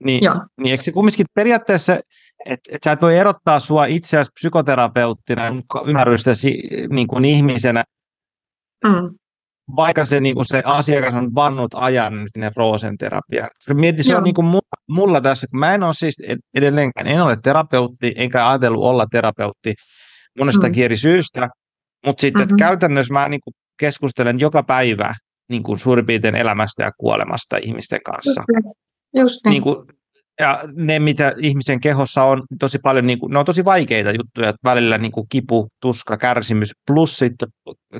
Niin, 0.04 0.20
niin 0.60 0.70
eikö 0.70 0.84
se 0.84 0.92
kumminkin 0.92 1.26
periaatteessa, 1.34 1.98
että 2.46 2.70
et 2.72 2.82
sä 2.84 2.92
et 2.92 3.02
voi 3.02 3.16
erottaa 3.16 3.60
sua 3.60 3.86
itseäsi 3.86 4.30
psykoterapeuttina 4.34 5.42
ymmärrystäsi 5.86 6.58
niin 6.90 7.06
kuin 7.06 7.24
ihmisenä, 7.24 7.84
mm. 8.84 9.10
vaikka 9.76 10.04
se, 10.04 10.20
niin 10.20 10.34
kuin 10.34 10.46
se 10.46 10.62
asiakas 10.64 11.14
on 11.14 11.34
vannut 11.34 11.74
ajan 11.74 12.24
nyt 12.24 12.30
sinne 12.32 12.50
Roosen 12.56 12.98
terapiaan. 12.98 13.50
Mieti, 13.74 14.02
se 14.02 14.10
Joo. 14.10 14.18
on 14.18 14.24
niin 14.24 14.34
kuin 14.34 14.46
mulla, 14.46 14.82
mulla 14.88 15.20
tässä, 15.20 15.46
kun 15.46 15.60
mä 15.60 15.74
en 15.74 15.82
ole 15.82 15.94
siis 15.94 16.14
edelleenkään, 16.54 17.06
en 17.06 17.22
ole 17.22 17.36
terapeutti, 17.42 18.12
enkä 18.16 18.48
ajatellut 18.48 18.84
olla 18.84 19.06
terapeutti, 19.10 19.74
monestakin 20.38 20.82
mm. 20.82 20.84
eri 20.84 20.96
syystä, 20.96 21.48
mutta 22.06 22.20
sitten 22.20 22.42
mm-hmm. 22.42 22.56
käytännössä 22.56 23.12
mä 23.12 23.28
niin 23.28 23.40
kuin 23.44 23.54
keskustelen 23.80 24.40
joka 24.40 24.62
päivä 24.62 25.14
niin 25.48 25.62
kuin 25.62 25.78
suurin 25.78 26.06
piirtein 26.06 26.34
elämästä 26.34 26.82
ja 26.82 26.90
kuolemasta 26.98 27.56
ihmisten 27.56 28.00
kanssa. 28.04 28.44
Just, 28.54 28.76
Just 29.14 29.40
niin. 29.44 29.50
Niin 29.50 29.62
kuin, 29.62 29.76
ja 30.40 30.60
ne, 30.74 30.98
mitä 30.98 31.34
ihmisen 31.38 31.80
kehossa 31.80 32.24
on, 32.24 32.42
tosi 32.60 32.78
paljon, 32.78 33.06
niin 33.06 33.18
kuin, 33.18 33.32
ne 33.32 33.38
on 33.38 33.44
tosi 33.44 33.64
vaikeita 33.64 34.10
juttuja, 34.10 34.48
että 34.48 34.60
välillä 34.64 34.98
niin 34.98 35.12
kuin 35.12 35.26
kipu, 35.28 35.68
tuska, 35.80 36.16
kärsimys, 36.16 36.70
plus 36.86 37.18
sitten 37.18 37.48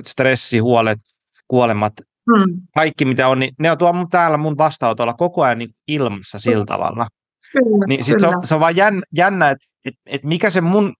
stressi, 0.03 0.59
huolet, 0.59 0.99
kuolemat, 1.47 1.93
mm. 2.37 2.61
kaikki 2.75 3.05
mitä 3.05 3.27
on, 3.27 3.39
niin 3.39 3.53
ne 3.59 3.71
on 3.71 3.77
tuolla 3.77 4.07
täällä 4.11 4.37
mun 4.37 4.57
vastaanotolla 4.57 5.13
koko 5.13 5.43
ajan 5.43 5.57
niin 5.57 5.69
ilmassa 5.87 6.39
sillä 6.39 6.65
tavalla. 6.65 7.07
Kyllä, 7.51 7.85
niin 7.87 8.05
sit 8.05 8.19
se, 8.19 8.27
on, 8.27 8.33
se 8.43 8.53
on 8.53 8.59
vaan 8.59 8.75
jännä, 8.75 9.01
jännä 9.15 9.49
että 9.49 9.65
et, 9.85 9.93
et 10.05 10.23
mikä 10.23 10.49
se 10.49 10.61
mun 10.61 10.93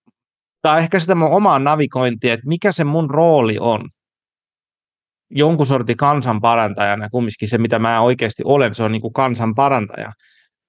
tai 0.62 0.80
ehkä 0.80 1.00
sitä 1.00 1.16
mun 1.16 1.32
omaa 1.32 1.60
navigointia, 1.60 2.34
että 2.34 2.48
mikä 2.48 2.72
se 2.72 2.84
mun 2.84 3.10
rooli 3.10 3.58
on. 3.60 3.90
jonkun 5.30 5.66
sortin 5.66 5.98
kansanparantajana, 5.98 7.10
kumminkin 7.10 7.50
se, 7.50 7.58
mitä 7.58 7.80
mä 7.80 8.02
oikeasti 8.02 8.44
olen, 8.46 8.76
se 8.76 8.84
on 8.84 8.92
niin 8.92 9.02
kuin 9.02 9.14
kansanparantaja. 9.14 10.12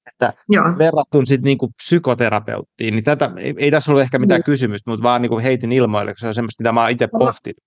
Että 0.06 0.32
Joo. 0.48 0.64
verrattuna 0.78 1.26
sitten 1.26 1.44
niin 1.44 1.58
kuin 1.58 1.72
psykoterapeuttiin, 1.76 2.94
niin 2.94 3.04
tätä, 3.04 3.30
ei, 3.36 3.54
ei 3.58 3.70
tässä 3.70 3.92
ollut 3.92 4.02
ehkä 4.02 4.18
mitään 4.18 4.38
niin. 4.38 4.44
kysymystä, 4.44 4.90
mutta 4.90 5.02
vaan 5.02 5.22
niin 5.22 5.30
kuin 5.30 5.42
heitin 5.42 5.72
ilmoille, 5.72 6.12
koska 6.12 6.20
se 6.20 6.28
on 6.28 6.34
semmoista, 6.34 6.62
mitä 6.62 6.72
mä 6.72 6.88
itse 6.88 7.08
pohtinut. 7.18 7.62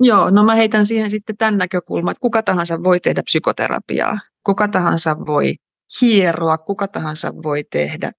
Joo, 0.00 0.30
no 0.30 0.44
mä 0.44 0.54
heitän 0.54 0.86
siihen 0.86 1.10
sitten 1.10 1.36
tämän 1.36 1.58
näkökulman, 1.58 2.12
että 2.12 2.20
kuka 2.20 2.42
tahansa 2.42 2.82
voi 2.82 3.00
tehdä 3.00 3.22
psykoterapiaa, 3.22 4.18
kuka 4.46 4.68
tahansa 4.68 5.16
voi 5.26 5.54
hieroa, 6.00 6.58
kuka 6.58 6.88
tahansa 6.88 7.32
voi 7.42 7.64
tehdä 7.70 8.12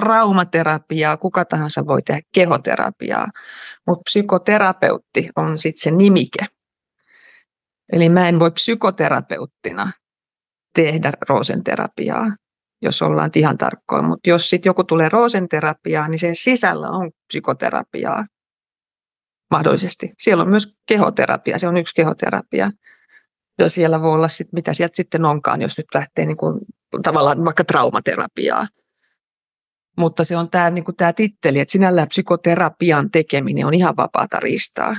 traumaterapiaa, 0.00 1.16
kuka 1.16 1.44
tahansa 1.44 1.86
voi 1.86 2.02
tehdä 2.02 2.20
kehoterapiaa, 2.32 3.26
mutta 3.86 4.02
psykoterapeutti 4.02 5.28
on 5.36 5.58
sitten 5.58 5.82
se 5.82 5.90
nimike. 5.90 6.46
Eli 7.92 8.08
mä 8.08 8.28
en 8.28 8.38
voi 8.38 8.50
psykoterapeuttina 8.50 9.92
tehdä 10.74 11.12
roosenterapiaa, 11.28 12.26
jos 12.82 13.02
ollaan 13.02 13.30
ihan 13.36 13.58
tarkkoin, 13.58 14.04
mutta 14.04 14.30
jos 14.30 14.50
sitten 14.50 14.70
joku 14.70 14.84
tulee 14.84 15.08
roosenterapiaan, 15.08 16.10
niin 16.10 16.18
sen 16.18 16.36
sisällä 16.36 16.88
on 16.88 17.10
psykoterapiaa 17.28 18.26
mahdollisesti. 19.50 20.12
Siellä 20.18 20.42
on 20.42 20.50
myös 20.50 20.74
kehoterapia, 20.86 21.58
se 21.58 21.68
on 21.68 21.76
yksi 21.76 21.94
kehoterapia. 21.94 22.70
Ja 23.58 23.70
siellä 23.70 24.02
voi 24.02 24.12
olla 24.12 24.28
sit, 24.28 24.52
mitä 24.52 24.74
sieltä 24.74 24.96
sitten 24.96 25.24
onkaan, 25.24 25.62
jos 25.62 25.78
nyt 25.78 25.86
lähtee 25.94 26.26
niin 26.26 26.36
kuin, 26.36 26.60
tavallaan 27.02 27.44
vaikka 27.44 27.64
traumaterapiaa. 27.64 28.68
Mutta 29.96 30.24
se 30.24 30.36
on 30.36 30.50
tämä 30.50 30.70
niin 30.70 30.84
kuin 30.84 30.96
tämä 30.96 31.12
titteli, 31.12 31.60
että 31.60 31.72
sinällään 31.72 32.08
psykoterapian 32.08 33.10
tekeminen 33.10 33.66
on 33.66 33.74
ihan 33.74 33.96
vapaata 33.96 34.40
ristaa. 34.40 34.94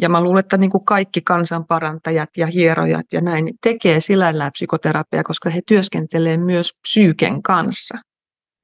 Ja 0.00 0.08
mä 0.08 0.22
luulen, 0.22 0.40
että 0.40 0.56
niin 0.56 0.70
kuin 0.70 0.84
kaikki 0.84 1.20
kansanparantajat 1.20 2.30
ja 2.36 2.46
hierojat 2.46 3.06
ja 3.12 3.20
näin 3.20 3.50
tekee 3.62 4.00
sillä 4.00 4.50
psykoterapiaa, 4.52 5.22
koska 5.22 5.50
he 5.50 5.60
työskentelevät 5.66 6.44
myös 6.44 6.70
psyyken 6.82 7.42
kanssa. 7.42 7.98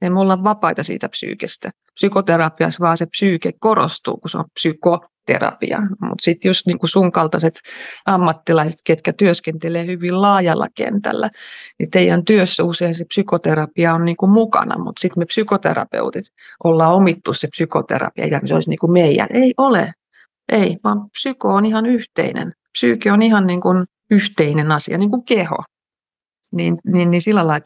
Ei 0.02 0.10
me 0.10 0.20
olla 0.20 0.44
vapaita 0.44 0.82
siitä 0.82 1.08
psyykestä. 1.08 1.70
Psykoterapiassa 1.94 2.84
vaan 2.84 2.98
se 2.98 3.06
psyyke 3.06 3.52
korostuu, 3.60 4.16
kun 4.16 4.30
se 4.30 4.38
on 4.38 4.44
psykoterapia. 4.54 5.78
Mutta 6.00 6.22
sitten 6.22 6.48
just 6.48 6.66
niin 6.66 6.78
sun 6.84 7.12
kaltaiset 7.12 7.60
ammattilaiset, 8.06 8.80
ketkä 8.84 9.12
työskentelee 9.12 9.86
hyvin 9.86 10.22
laajalla 10.22 10.66
kentällä, 10.74 11.30
niin 11.78 11.90
teidän 11.90 12.24
työssä 12.24 12.64
usein 12.64 12.94
se 12.94 13.04
psykoterapia 13.04 13.94
on 13.94 14.04
niin 14.04 14.16
mukana, 14.28 14.78
mutta 14.78 15.00
sitten 15.00 15.20
me 15.20 15.24
psykoterapeutit 15.26 16.24
ollaan 16.64 16.94
omittu 16.94 17.32
se 17.32 17.48
psykoterapia, 17.48 18.26
ja 18.26 18.40
se 18.44 18.54
olisi 18.54 18.70
niin 18.70 18.92
meidän. 18.92 19.28
Ei 19.30 19.54
ole. 19.58 19.92
Ei, 20.52 20.76
vaan 20.84 21.10
psyko 21.10 21.48
on 21.48 21.64
ihan 21.64 21.86
yhteinen. 21.86 22.52
Psyyke 22.72 23.12
on 23.12 23.22
ihan 23.22 23.46
niin 23.46 23.60
yhteinen 24.10 24.72
asia, 24.72 24.98
niin 24.98 25.10
kuin 25.10 25.24
keho. 25.24 25.64
Niin, 26.52 26.78
niin, 26.84 27.10
niin 27.10 27.22
sillä 27.22 27.46
lailla 27.46 27.64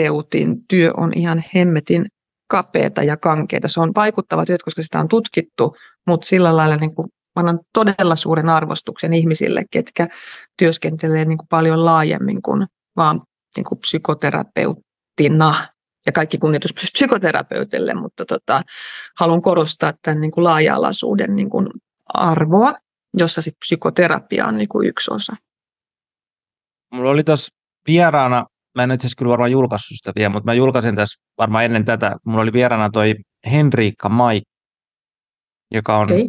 psykoterapeutin 0.00 0.66
työ 0.68 0.90
on 0.96 1.12
ihan 1.16 1.44
hemmetin 1.54 2.06
kapeata 2.50 3.02
ja 3.02 3.16
kankeita. 3.16 3.68
Se 3.68 3.80
on 3.80 3.92
vaikuttava 3.96 4.46
työ, 4.46 4.56
koska 4.64 4.82
sitä 4.82 5.00
on 5.00 5.08
tutkittu, 5.08 5.76
mutta 6.06 6.26
sillä 6.26 6.56
lailla 6.56 6.76
niin 6.76 6.94
kuin 6.94 7.08
annan 7.36 7.60
todella 7.72 8.16
suuren 8.16 8.48
arvostuksen 8.48 9.12
ihmisille, 9.12 9.64
ketkä 9.70 10.08
työskentelee 10.56 11.24
niin 11.24 11.38
kuin 11.38 11.48
paljon 11.48 11.84
laajemmin 11.84 12.42
kuin 12.42 12.66
vaan 12.96 13.20
niin 13.56 13.64
kuin 13.64 13.78
psykoterapeuttina 13.78 15.68
ja 16.06 16.12
kaikki 16.12 16.38
kunnioitus 16.38 16.72
psykoterapeutille, 16.72 17.94
mutta 17.94 18.26
tota, 18.26 18.62
haluan 19.18 19.42
korostaa 19.42 19.92
tämän 20.02 20.20
niin 20.20 20.30
kuin 20.30 20.44
laaja-alaisuuden 20.44 21.36
niin 21.36 21.50
kuin 21.50 21.68
arvoa, 22.14 22.74
jossa 23.14 23.42
sit 23.42 23.54
psykoterapia 23.58 24.46
on 24.46 24.56
niin 24.56 24.68
kuin 24.68 24.88
yksi 24.88 25.14
osa. 25.14 25.36
Mulla 26.92 27.10
oli 27.10 27.24
tuossa 27.24 27.54
vieraana, 27.86 28.46
mä 28.74 28.82
en 28.82 28.90
itse 28.90 29.06
asiassa 29.06 29.18
kyllä 29.18 29.30
varmaan 29.30 29.50
julkaissut 29.50 29.96
sitä 29.96 30.12
vielä, 30.16 30.28
mutta 30.28 30.50
mä 30.50 30.54
julkaisin 30.54 30.94
tässä 30.96 31.20
varmaan 31.38 31.64
ennen 31.64 31.84
tätä, 31.84 32.16
mulla 32.26 32.42
oli 32.42 32.52
vieraana 32.52 32.90
toi 32.90 33.14
Henriikka 33.52 34.08
Mai, 34.08 34.40
joka 35.74 35.98
on 35.98 36.04
okay. 36.04 36.28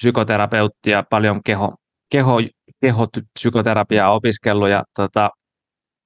psykoterapeutti 0.00 0.90
ja 0.90 1.02
paljon 1.10 1.42
keho, 1.42 1.74
keho, 2.12 2.36
kehopsykoterapiaa 2.80 4.12
opiskellut 4.12 4.68
ja 4.68 4.82
tota, 4.96 5.30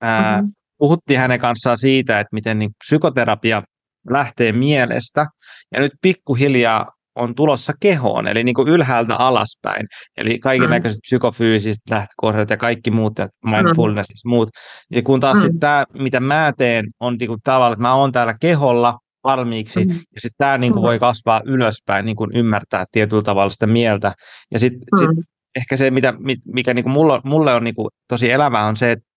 ää, 0.02 0.36
mm-hmm. 0.36 0.52
puhuttiin 0.78 1.18
hänen 1.18 1.40
kanssaan 1.40 1.78
siitä, 1.78 2.20
että 2.20 2.34
miten 2.34 2.58
niin 2.58 2.70
psykoterapia 2.84 3.62
lähtee 4.10 4.52
mielestä. 4.52 5.26
Ja 5.72 5.80
nyt 5.80 5.92
pikkuhiljaa 6.02 6.92
on 7.16 7.34
tulossa 7.34 7.72
kehoon, 7.80 8.28
eli 8.28 8.44
niin 8.44 8.54
kuin 8.54 8.68
ylhäältä 8.68 9.16
alaspäin. 9.16 9.86
Eli 10.16 10.38
kaiken 10.38 10.70
näköiset 10.70 10.98
mm. 10.98 11.02
psykofyysiset 11.02 11.82
lähtökohdat 11.90 12.50
ja 12.50 12.56
kaikki 12.56 12.90
muut, 12.90 13.18
ja 13.18 13.28
mindfulness 13.44 14.10
ja 14.10 14.30
muut. 14.30 14.48
Ja 14.90 15.02
kun 15.02 15.20
taas 15.20 15.36
mm. 15.36 15.58
tämä, 15.58 15.84
mitä 15.98 16.20
mä 16.20 16.52
teen, 16.56 16.84
on 17.00 17.16
niin 17.20 17.28
kuin 17.28 17.40
tavallaan, 17.44 17.72
että 17.72 17.82
mä 17.82 17.94
oon 17.94 18.12
täällä 18.12 18.34
keholla 18.40 18.98
valmiiksi, 19.24 19.84
mm. 19.84 19.90
ja 19.90 20.20
sitten 20.20 20.38
tämä 20.38 20.58
niin 20.58 20.72
kuin 20.72 20.82
mm. 20.82 20.86
voi 20.86 20.98
kasvaa 20.98 21.42
ylöspäin, 21.44 22.04
niin 22.04 22.16
kuin 22.16 22.30
ymmärtää 22.34 22.84
tietyllä 22.92 23.22
tavalla 23.22 23.50
sitä 23.50 23.66
mieltä. 23.66 24.12
Ja 24.50 24.58
sitten 24.58 24.88
mm. 24.92 24.98
sit 24.98 25.24
ehkä 25.56 25.76
se, 25.76 25.90
mitä, 25.90 26.14
mikä 26.44 26.74
niin 26.74 26.82
kuin 26.82 26.92
mulle, 26.92 27.20
mulle 27.24 27.54
on 27.54 27.64
niin 27.64 27.74
kuin 27.74 27.88
tosi 28.08 28.30
elävää, 28.30 28.66
on 28.66 28.76
se, 28.76 28.92
että 28.92 29.14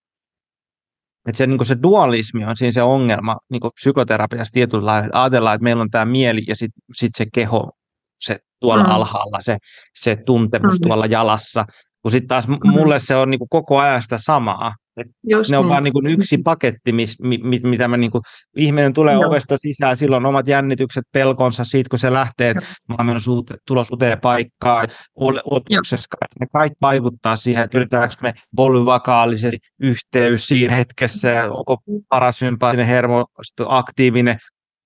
että 1.28 1.38
se, 1.38 1.48
niin 1.48 1.66
se 1.66 1.78
dualismi 1.84 2.46
on 2.46 2.58
siinä 2.58 2.72
se 2.72 2.82
ongelma 2.82 3.38
niin 3.50 3.62
psykoterapiassa 3.76 4.52
tietynlainen, 4.52 5.06
että 5.06 5.22
ajatellaan, 5.22 5.56
että 5.56 5.64
meillä 5.64 5.82
on 5.82 5.90
tämä 5.90 6.06
mieli 6.06 6.42
ja 6.48 6.56
sitten 6.56 6.82
sit 6.94 7.12
se 7.18 7.26
keho, 7.34 7.72
se 8.20 8.38
tuolla 8.60 8.84
mm. 8.84 8.92
alhaalla, 8.92 9.38
se, 9.42 9.58
se 10.00 10.16
tuntemus 10.26 10.80
mm. 10.80 10.88
tuolla 10.88 11.06
jalassa, 11.06 11.66
kun 12.02 12.12
sitten 12.12 12.28
taas 12.28 12.48
mm. 12.48 12.58
mulle 12.64 13.00
se 13.00 13.16
on 13.16 13.30
niin 13.30 13.40
koko 13.50 13.80
ajan 13.80 14.02
sitä 14.02 14.18
samaa. 14.22 14.74
Et 14.98 15.08
Just 15.30 15.52
ne 15.52 15.58
on 15.58 15.64
niin. 15.64 15.70
vaan 15.70 15.84
niin 15.84 16.08
yksi 16.08 16.38
paketti, 16.38 16.92
mis, 16.92 17.20
mi, 17.22 17.38
mi, 17.44 17.60
mitä 17.64 17.88
mä 17.88 17.98
niin 17.98 18.12
kuin, 18.12 18.22
ihminen 18.56 18.94
tulee 18.94 19.14
Joo. 19.14 19.28
ovesta 19.28 19.58
sisään, 19.58 19.98
silloin 19.98 20.26
omat 20.26 20.48
jännitykset, 20.48 21.04
pelkonsa 21.12 21.64
siitä, 21.64 21.90
kun 21.90 22.00
se 22.00 22.14
lähtee, 22.14 22.50
että 22.50 22.64
mä 22.90 22.96
oon 22.98 23.06
menossa 23.06 23.32
tulos 23.68 23.92
uuteen 23.92 24.20
paikkaan, 24.22 24.88
odotuksessa, 25.16 26.18
ne 26.40 26.48
kaikki 26.54 26.78
vaikuttaa 26.82 27.38
siihen, 27.38 27.64
että 27.64 27.78
yritetäänkö 27.78 28.16
me 28.22 28.34
polyvakaalisen 28.56 29.54
yhteys 29.82 30.48
siinä 30.48 30.76
hetkessä, 30.76 31.30
ja 31.30 31.52
onko 31.52 31.78
parasympaattinen 32.10 32.88
hermo 32.88 33.26
aktiivinen, 33.68 34.38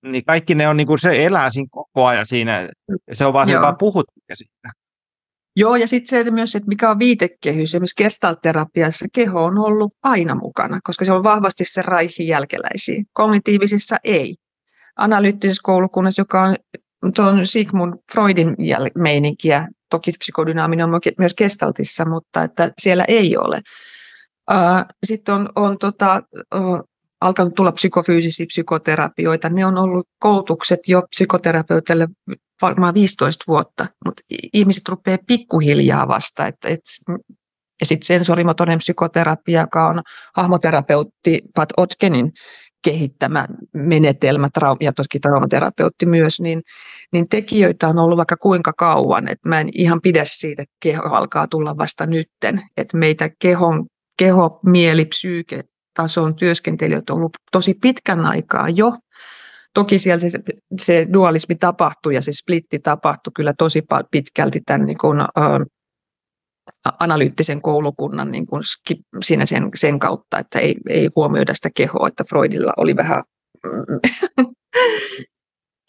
niin 0.04 0.26
kaikki 0.26 0.56
ne 0.56 0.68
on 0.68 0.78
niin 0.78 0.88
kuin, 0.88 1.00
se 1.00 1.26
elää 1.26 1.50
siinä 1.50 1.68
koko 1.72 2.06
ajan 2.06 2.26
siinä, 2.26 2.70
se 3.12 3.26
on 3.26 3.34
vaan 3.34 3.48
se, 3.48 3.62
vaan 3.62 3.78
puhut 3.78 4.06
siitä. 4.34 4.70
Joo, 5.56 5.76
ja 5.76 5.88
sitten 5.88 6.24
se 6.24 6.32
myös, 6.32 6.56
että 6.56 6.68
mikä 6.68 6.90
on 6.90 7.00
viitekehys. 7.00 7.70
Esimerkiksi 7.70 8.04
gestalterapiassa 8.04 9.06
keho 9.14 9.44
on 9.44 9.58
ollut 9.58 9.94
aina 10.04 10.36
mukana, 10.36 10.80
koska 10.84 11.06
se 11.06 11.12
on 11.12 11.24
vahvasti 11.24 11.66
se 11.66 11.82
raihin 11.82 12.28
jälkeläisiä. 12.28 13.04
Kognitiivisissa 13.14 13.98
ei. 14.04 14.36
Analyyttisessä 14.96 15.62
koulukunnassa, 15.64 16.22
joka 16.22 16.44
on 16.44 17.14
tuon 17.16 17.48
Sigmund 17.48 17.94
Freudin 18.14 18.50
jäl- 18.50 19.02
meininkiä, 19.02 19.68
toki 19.90 20.12
psykodynaaminen 20.12 20.86
on 20.86 21.02
myös 21.18 21.36
gestaltissa, 21.36 22.06
mutta 22.06 22.44
että 22.44 22.72
siellä 22.82 23.06
ei 23.08 23.38
ole. 23.38 23.62
Sitten 25.06 25.36
on, 25.36 25.50
on 25.56 25.78
tota, 25.78 26.24
alkanut 27.22 27.56
tulla 27.56 27.72
psykofyysisiä 27.72 28.46
psykoterapioita. 28.46 29.50
Ne 29.50 29.66
on 29.66 29.78
ollut 29.78 30.08
koulutukset 30.20 30.80
jo 30.88 31.02
psykoterapeuteille 31.10 32.08
varmaan 32.62 32.94
15 32.94 33.44
vuotta, 33.48 33.88
mutta 34.06 34.24
ihmiset 34.54 34.90
rupeaa 34.90 35.18
pikkuhiljaa 35.28 36.08
vasta. 36.08 36.48
Että, 36.48 36.70
et, 36.70 36.82
ja 37.80 37.86
sitten 37.86 38.08
sensorimotoinen 38.08 38.78
psykoterapia, 38.78 39.62
joka 39.62 39.88
on 39.88 40.02
hahmoterapeutti 40.36 41.42
Pat 41.56 41.70
Otkenin 41.78 42.32
kehittämä 42.84 43.48
menetelmä, 43.74 44.50
ja 44.80 44.94
toki 44.94 45.20
traumaterapeutti 45.20 46.06
myös, 46.06 46.42
niin, 46.42 46.62
niin 47.14 47.30
tekijöitä 47.30 47.88
on 47.88 48.00
ollut 48.00 48.18
vaikka 48.18 48.38
kuinka 48.38 48.74
kauan, 48.74 49.28
että 49.28 49.50
mä 49.50 49.60
en 49.60 49.70
ihan 49.74 50.02
pidä 50.02 50.24
siitä, 50.26 50.62
että 50.62 50.76
keho 50.80 51.04
alkaa 51.04 51.48
tulla 51.48 51.78
vasta 51.78 52.06
nytten, 52.06 52.62
että 52.78 52.98
meitä 52.98 53.30
kehon, 53.40 53.86
keho, 54.18 54.60
mieli, 54.66 55.06
psyyke, 55.06 55.64
tason 55.94 56.36
työskentelijöitä 56.36 57.14
on 57.14 57.18
ollut 57.18 57.38
tosi 57.52 57.74
pitkän 57.82 58.26
aikaa 58.26 58.70
jo. 58.70 58.94
Toki 59.74 60.00
siellä 60.00 60.20
se, 60.20 60.40
se 60.82 61.08
dualismi 61.14 61.56
tapahtui 61.56 62.16
ja 62.16 62.22
se 62.22 62.32
splitti 62.34 62.80
tapahtui 62.80 63.32
kyllä 63.36 63.54
tosi 63.58 63.84
pitkälti 64.12 64.62
tämän 64.66 64.86
niin 64.86 64.98
kuin, 64.98 65.22
ä, 65.22 65.28
analyyttisen 67.00 67.62
koulukunnan 67.62 68.32
niin 68.32 68.48
kuin 68.48 68.64
siinä 69.24 69.46
sen, 69.46 69.70
sen 69.76 70.00
kautta, 70.00 70.40
että 70.40 70.60
ei, 70.60 70.76
ei 70.90 71.10
huomioida 71.16 71.54
sitä 71.54 71.70
kehoa, 71.76 72.08
että 72.08 72.24
Freudilla 72.30 72.74
oli 72.78 72.96
vähän, 72.96 73.24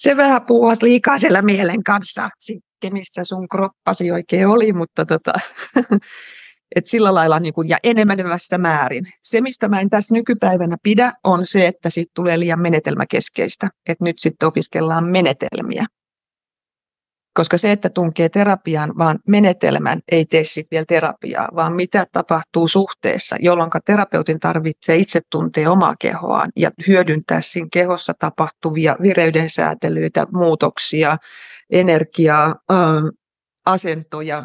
se 0.03 0.17
vähän 0.17 0.47
puhuas 0.47 0.83
liikaa 0.83 1.19
siellä 1.19 1.43
mielen 1.43 1.83
kanssa, 1.83 2.31
missä 2.93 3.25
sun 3.25 3.49
kroppasi 3.49 4.11
oikein 4.11 4.47
oli, 4.47 4.73
mutta 4.73 5.05
tota, 5.05 5.33
Et 6.77 6.87
sillä 6.87 7.15
lailla 7.15 7.41
niin 7.41 7.55
kuin, 7.55 7.69
ja 7.69 7.79
enenevässä 7.83 8.59
määrin. 8.59 9.05
Se, 9.23 9.41
mistä 9.41 9.69
mä 9.69 9.81
en 9.81 9.91
tässä 9.91 10.15
nykypäivänä 10.15 10.77
pidä, 10.83 11.13
on 11.25 11.47
se, 11.47 11.67
että 11.67 11.91
siitä 11.91 12.13
tulee 12.15 12.41
liian 12.41 12.61
menetelmäkeskeistä. 12.61 13.71
Että 13.89 14.05
nyt 14.05 14.19
sitten 14.19 14.47
opiskellaan 14.47 15.05
menetelmiä. 15.05 15.87
koska 17.35 17.59
se, 17.59 17.73
että 17.73 17.89
tunkee 17.91 18.29
terapiaan, 18.29 18.93
vaan 18.99 19.19
menetelmän 19.29 20.01
ei 20.13 20.25
tee 20.25 20.45
sitten 20.45 20.69
vielä 20.71 20.85
terapiaa, 20.89 21.49
vaan 21.55 21.73
mitä 21.73 22.07
tapahtuu 22.13 22.69
suhteessa, 22.69 23.37
jolloin 23.41 23.71
terapeutin 23.85 24.41
tarvitsee 24.41 24.97
itse 24.97 25.21
tuntea 25.31 25.71
omaa 25.71 25.95
kehoaan 25.99 26.51
ja 26.57 26.71
hyödyntää 26.89 27.41
siinä 27.41 27.69
kehossa 27.73 28.13
tapahtuvia 28.19 28.97
vireyden 29.03 29.51
säätelyitä, 29.51 30.27
muutoksia, 30.33 31.17
energiaa, 31.71 32.55
asentoja, 33.67 34.45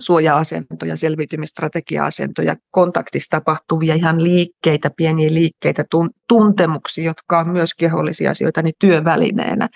suoja-asentoja, 0.00 0.96
selviytymistrategia-asentoja, 0.96 2.56
kontaktissa 2.70 3.30
tapahtuvia 3.30 3.94
ihan 3.94 4.24
liikkeitä, 4.24 4.90
pieniä 4.96 5.34
liikkeitä, 5.34 5.84
tuntemuksia, 6.28 7.04
jotka 7.04 7.38
on 7.38 7.48
myös 7.48 7.74
kehollisia 7.74 8.30
asioita, 8.30 8.62
niin 8.62 8.74
työvälineenä. 8.78 9.68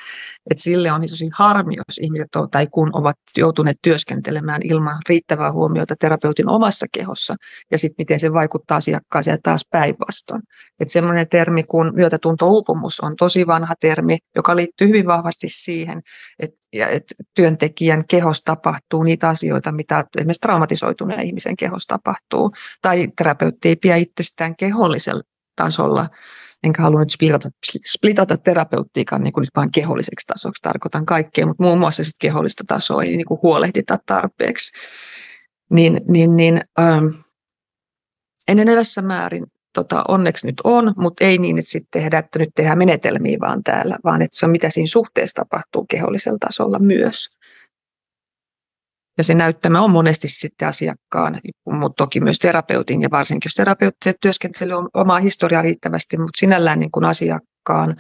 Et 0.51 0.59
sille 0.59 0.93
on 0.93 1.01
tosi 1.01 1.31
harmi, 1.33 1.75
jos 1.77 1.99
ihmiset 1.99 2.37
on, 2.37 2.51
tai 2.51 2.67
kun 2.67 2.91
ovat 2.93 3.17
joutuneet 3.37 3.79
työskentelemään 3.83 4.61
ilman 4.65 5.03
riittävää 5.09 5.53
huomiota 5.53 5.97
terapeutin 5.97 6.49
omassa 6.49 6.87
kehossa, 6.93 7.37
ja 7.71 7.79
sitten 7.79 7.95
miten 7.99 8.21
se 8.21 8.33
vaikuttaa 8.33 8.77
asiakkaaseen 8.77 9.39
taas 9.43 9.67
päinvastoin. 9.71 10.43
Että 10.81 10.93
semmoinen 10.93 11.29
termi 11.29 11.63
kuin 11.63 11.95
myötätunto-uupumus 11.95 13.01
on 13.01 13.17
tosi 13.17 13.47
vanha 13.47 13.75
termi, 13.81 14.19
joka 14.37 14.57
liittyy 14.57 14.89
hyvin 14.89 15.07
vahvasti 15.07 15.47
siihen, 15.51 16.03
että 16.39 16.64
ja 16.75 16.87
työntekijän 17.35 18.05
kehossa 18.07 18.45
tapahtuu 18.45 19.03
niitä 19.03 19.29
asioita, 19.29 19.73
mitä 19.73 20.05
esimerkiksi 20.17 20.41
traumatisoituneen 20.41 21.27
ihmisen 21.27 21.57
kehossa 21.57 21.89
tapahtuu. 21.89 22.53
Tai 22.83 23.09
terapeutti 23.19 23.69
ei 23.69 23.77
pidä 23.77 23.97
itsestään 23.97 24.57
kehollisella 24.57 25.23
tasolla, 25.57 26.09
enkä 26.63 26.83
halua 26.83 27.01
nyt 27.01 27.11
splitata, 27.11 27.49
splitata 27.87 28.37
terapeuttiikan 28.37 29.23
niin 29.23 29.33
kuin 29.33 29.43
nyt 29.43 29.51
vain 29.57 29.73
keholliseksi 29.73 30.27
tasoksi, 30.27 30.63
tarkoitan 30.63 31.07
kaikkea, 31.07 31.47
mutta 31.47 31.63
muun 31.63 31.79
muassa 31.79 32.05
sit 32.05 32.15
kehollista 32.21 32.65
tasoa 32.67 33.03
ei 33.03 33.17
niin 33.17 33.27
kuin 33.27 33.41
huolehdita 33.43 33.99
tarpeeksi. 34.07 34.73
Niin, 35.71 36.01
niin, 36.09 36.37
niin 36.37 36.61
ähm, 36.81 37.07
enenevässä 38.49 39.03
määrin 39.03 39.47
tota, 39.75 40.05
onneksi 40.09 40.47
nyt 40.47 40.61
on, 40.65 40.95
mutta 40.97 41.25
ei 41.25 41.39
niin, 41.39 41.59
että 41.59 41.71
sitten 41.71 42.03
tehdään, 42.03 42.25
että 42.25 42.39
nyt 42.39 42.49
tehdään 42.55 42.79
menetelmiä 42.79 43.39
vaan 43.41 43.63
täällä, 43.63 43.99
vaan 44.05 44.23
että 44.23 44.39
se 44.39 44.47
on 44.47 44.53
mitä 44.53 44.71
siinä 44.71 44.87
suhteessa 44.87 45.43
tapahtuu 45.43 45.87
kehollisella 45.91 46.39
tasolla 46.39 46.79
myös. 46.79 47.29
Ja 49.19 49.25
se 49.25 49.35
näyttämä 49.35 49.81
on 49.81 49.91
monesti 49.91 50.29
sitten 50.29 50.69
asiakkaan, 50.69 51.41
mutta 51.67 52.05
toki 52.05 52.21
myös 52.21 52.39
terapeutin 52.39 53.03
ja 53.03 53.09
varsinkin 53.11 53.49
jos 53.49 53.55
terapeutti 53.55 54.13
työskentelee 54.21 54.77
omaa 54.95 55.21
historiaa 55.21 55.63
riittävästi, 55.63 56.17
mutta 56.17 56.39
sinällään 56.39 56.81
niin 56.81 56.91
kuin 56.91 57.05
asiakkaan 57.05 57.97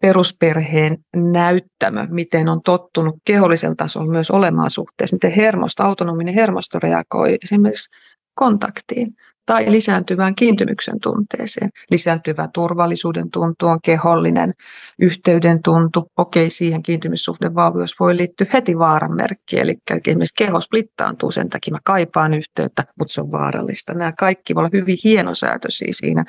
perusperheen 0.00 0.96
näyttämö, 1.32 2.06
miten 2.10 2.48
on 2.48 2.62
tottunut 2.62 3.16
kehollisella 3.24 3.74
tasolla 3.74 4.12
myös 4.12 4.30
olemaan 4.30 4.70
suhteessa, 4.70 5.16
miten 5.16 5.32
hermosto, 5.32 5.82
autonominen 5.82 6.34
hermosto 6.34 6.78
reagoi 6.78 7.38
esimerkiksi 7.44 7.90
kontaktiin 8.34 9.16
tai 9.46 9.70
lisääntyvään 9.70 10.34
kiintymyksen 10.34 11.00
tunteeseen. 11.00 11.70
Lisääntyvä 11.90 12.48
turvallisuuden 12.52 13.30
tuntu 13.30 13.66
on 13.66 13.80
kehollinen, 13.82 14.52
yhteyden 15.00 15.62
tuntu, 15.62 16.12
okei, 16.16 16.50
siihen 16.50 16.82
kiintymyssuhdevauvios 16.82 18.00
voi 18.00 18.16
liittyä 18.16 18.46
heti 18.52 18.78
vaaranmerkki, 18.78 19.58
eli 19.58 19.78
esimerkiksi 20.06 20.34
keho 20.36 20.60
splittaantuu 20.60 21.30
sen 21.30 21.48
takia, 21.48 21.72
mä 21.72 21.78
kaipaan 21.84 22.34
yhteyttä, 22.34 22.84
mutta 22.98 23.12
se 23.12 23.20
on 23.20 23.32
vaarallista. 23.32 23.94
Nämä 23.94 24.12
kaikki 24.12 24.54
voi 24.54 24.60
olla 24.60 24.70
hyvin 24.72 24.98
hienosäätöisiä 25.04 25.88
siinä 25.90 26.24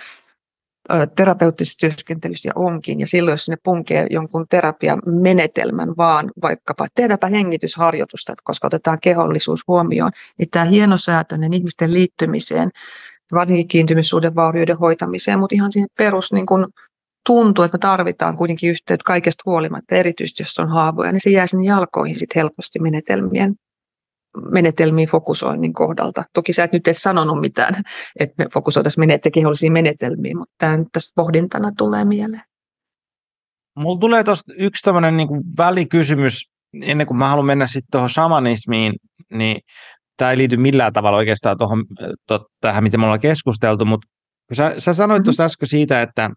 terapeuttisessa 1.15 1.79
työskentelyssä 1.79 2.49
ja 2.49 2.53
onkin. 2.55 2.99
Ja 2.99 3.07
silloin, 3.07 3.33
jos 3.33 3.45
sinne 3.45 3.57
punkee 3.63 4.07
jonkun 4.09 4.45
terapiamenetelmän 4.49 5.97
vaan, 5.97 6.31
vaikkapa 6.41 6.87
tehdäpä 6.95 7.27
hengitysharjoitusta, 7.27 8.33
koska 8.43 8.67
otetaan 8.67 8.99
kehollisuus 9.01 9.59
huomioon, 9.67 10.11
niin 10.37 10.49
tämä 10.49 10.65
hienosäätöinen 10.65 11.53
ihmisten 11.53 11.93
liittymiseen, 11.93 12.71
varsinkin 13.31 13.67
kiintymyssuuden 13.67 14.35
vaurioiden 14.35 14.77
hoitamiseen, 14.77 15.39
mutta 15.39 15.55
ihan 15.55 15.71
siihen 15.71 15.89
perus 15.97 16.33
niin 16.33 16.45
kuin 16.45 16.65
tuntuu, 17.25 17.63
että 17.63 17.75
me 17.75 17.79
tarvitaan 17.79 18.37
kuitenkin 18.37 18.69
yhteyttä 18.69 19.03
kaikesta 19.05 19.43
huolimatta, 19.45 19.95
erityisesti 19.95 20.43
jos 20.43 20.59
on 20.59 20.69
haavoja, 20.69 21.11
niin 21.11 21.21
se 21.21 21.29
jää 21.29 21.47
sinne 21.47 21.65
jalkoihin 21.65 22.19
sit 22.19 22.35
helposti 22.35 22.79
menetelmien 22.79 23.55
menetelmiin 24.51 25.09
fokusoinnin 25.09 25.73
kohdalta. 25.73 26.23
Toki 26.33 26.53
sä 26.53 26.63
et 26.63 26.73
nyt 26.73 26.87
et 26.87 26.97
sanonut 26.97 27.39
mitään, 27.39 27.83
että 28.19 28.35
me 28.37 28.45
fokusoitaisiin 28.53 29.01
menet- 29.01 29.31
kehollisiin 29.33 29.73
menetelmiin, 29.73 30.37
mutta 30.37 30.55
tämä 30.57 30.77
nyt 30.77 30.87
tästä 30.91 31.11
pohdintana 31.15 31.71
tulee 31.77 32.05
mieleen. 32.05 32.43
Mulla 33.75 33.99
tulee 33.99 34.23
tuosta 34.23 34.53
yksi 34.57 34.83
tämmöinen 34.83 35.17
niin 35.17 35.27
välikysymys, 35.57 36.49
ennen 36.81 37.07
kuin 37.07 37.17
mä 37.17 37.29
haluan 37.29 37.45
mennä 37.45 37.67
sitten 37.67 37.87
tuohon 37.91 38.09
shamanismiin, 38.09 38.93
niin 39.33 39.57
tämä 40.17 40.31
ei 40.31 40.37
liity 40.37 40.57
millään 40.57 40.93
tavalla 40.93 41.17
oikeastaan 41.17 41.57
tuohon, 41.57 41.85
to, 42.27 42.45
tähän, 42.61 42.83
miten 42.83 42.99
me 42.99 43.05
ollaan 43.05 43.19
keskusteltu, 43.19 43.85
mutta 43.85 44.07
sä, 44.53 44.73
sä 44.77 44.93
sanoit 44.93 45.19
mm-hmm. 45.19 45.23
tuossa 45.23 45.43
äsken 45.43 45.67
siitä, 45.67 46.01
että 46.01 46.29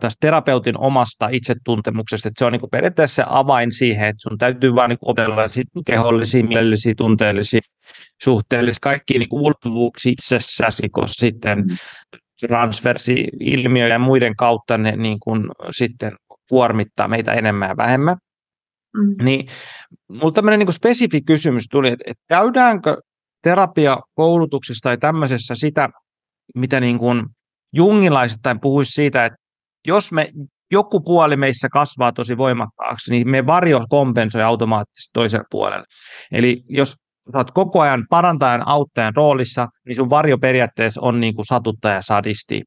tästä 0.00 0.16
terapeutin 0.20 0.78
omasta 0.78 1.28
itsetuntemuksesta, 1.32 2.28
että 2.28 2.38
se 2.38 2.44
on 2.44 2.52
niin 2.52 2.70
periaatteessa 2.70 3.22
se 3.22 3.24
avain 3.28 3.72
siihen, 3.72 4.08
että 4.08 4.22
sun 4.22 4.38
täytyy 4.38 4.74
vain 4.74 4.88
niin 4.88 4.98
opetella 5.02 5.42
kehollisia, 5.86 6.44
mielellisiä, 6.44 6.94
tunteellisia, 6.96 7.60
suhteellisia, 8.22 8.78
kaikki 8.82 9.18
niin 9.18 9.28
ulottuvuuksia 9.32 10.12
itsessäsi, 10.12 10.88
koska 10.88 11.20
sitten 11.20 11.58
mm. 11.58 11.76
transversi-ilmiö 12.46 13.86
ja 13.86 13.98
muiden 13.98 14.36
kautta 14.36 14.78
ne 14.78 14.96
niin 14.96 15.18
kuin 15.20 15.42
sitten 15.70 16.12
kuormittaa 16.48 17.08
meitä 17.08 17.32
enemmän 17.32 17.68
ja 17.68 17.76
vähemmän. 17.76 18.16
Mm. 18.96 19.24
Niin 19.24 19.48
mulla 20.08 20.32
tämmöinen 20.32 20.58
niin 20.58 20.72
spesifi 20.72 21.22
kysymys 21.22 21.64
tuli, 21.70 21.88
että, 21.88 22.04
että 22.06 22.24
käydäänkö 22.28 22.96
terapiakoulutuksessa 23.42 24.82
tai 24.82 24.98
tämmöisessä 24.98 25.54
sitä, 25.54 25.88
mitä 26.54 26.80
niin 26.80 26.98
kuin 26.98 27.26
jungilaisittain 27.72 28.60
puhuisi 28.60 28.92
siitä, 28.92 29.24
että 29.24 29.45
jos 29.86 30.12
me 30.12 30.28
joku 30.70 31.00
puoli 31.00 31.36
meissä 31.36 31.68
kasvaa 31.68 32.12
tosi 32.12 32.38
voimakkaaksi, 32.38 33.10
niin 33.10 33.30
me 33.30 33.46
varjo 33.46 33.84
kompensoi 33.88 34.42
automaattisesti 34.42 35.10
toiselle 35.12 35.44
puolelle. 35.50 35.84
Eli 36.32 36.62
jos 36.68 36.94
olet 37.34 37.50
koko 37.50 37.80
ajan 37.80 38.06
parantajan 38.10 38.68
auttajan 38.68 39.16
roolissa, 39.16 39.68
niin 39.86 39.96
sun 39.96 40.10
varjo 40.10 40.38
periaatteessa 40.38 41.00
on 41.00 41.20
niin 41.20 41.34
kuin 41.34 41.46
satuttaja 41.46 42.02
sadisti, 42.02 42.62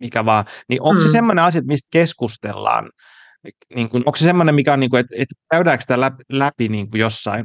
mikä 0.00 0.24
vaan. 0.24 0.44
Niin 0.68 0.82
onko 0.82 1.00
mm. 1.00 1.06
se 1.06 1.12
semmoinen 1.12 1.44
asia, 1.44 1.62
mistä 1.64 1.88
keskustellaan? 1.92 2.90
Niin 3.74 3.88
kuin, 3.88 4.02
onko 4.06 4.16
se 4.16 4.24
semmoinen, 4.24 4.54
mikä 4.54 4.72
on, 4.72 4.80
niin 4.80 4.90
kuin, 4.90 5.00
että, 5.00 5.14
että 5.18 5.34
käydäänkö 5.50 5.82
sitä 5.82 6.00
läpi, 6.00 6.22
läpi 6.32 6.68
niin 6.68 6.90
kuin 6.90 7.00
jossain, 7.00 7.44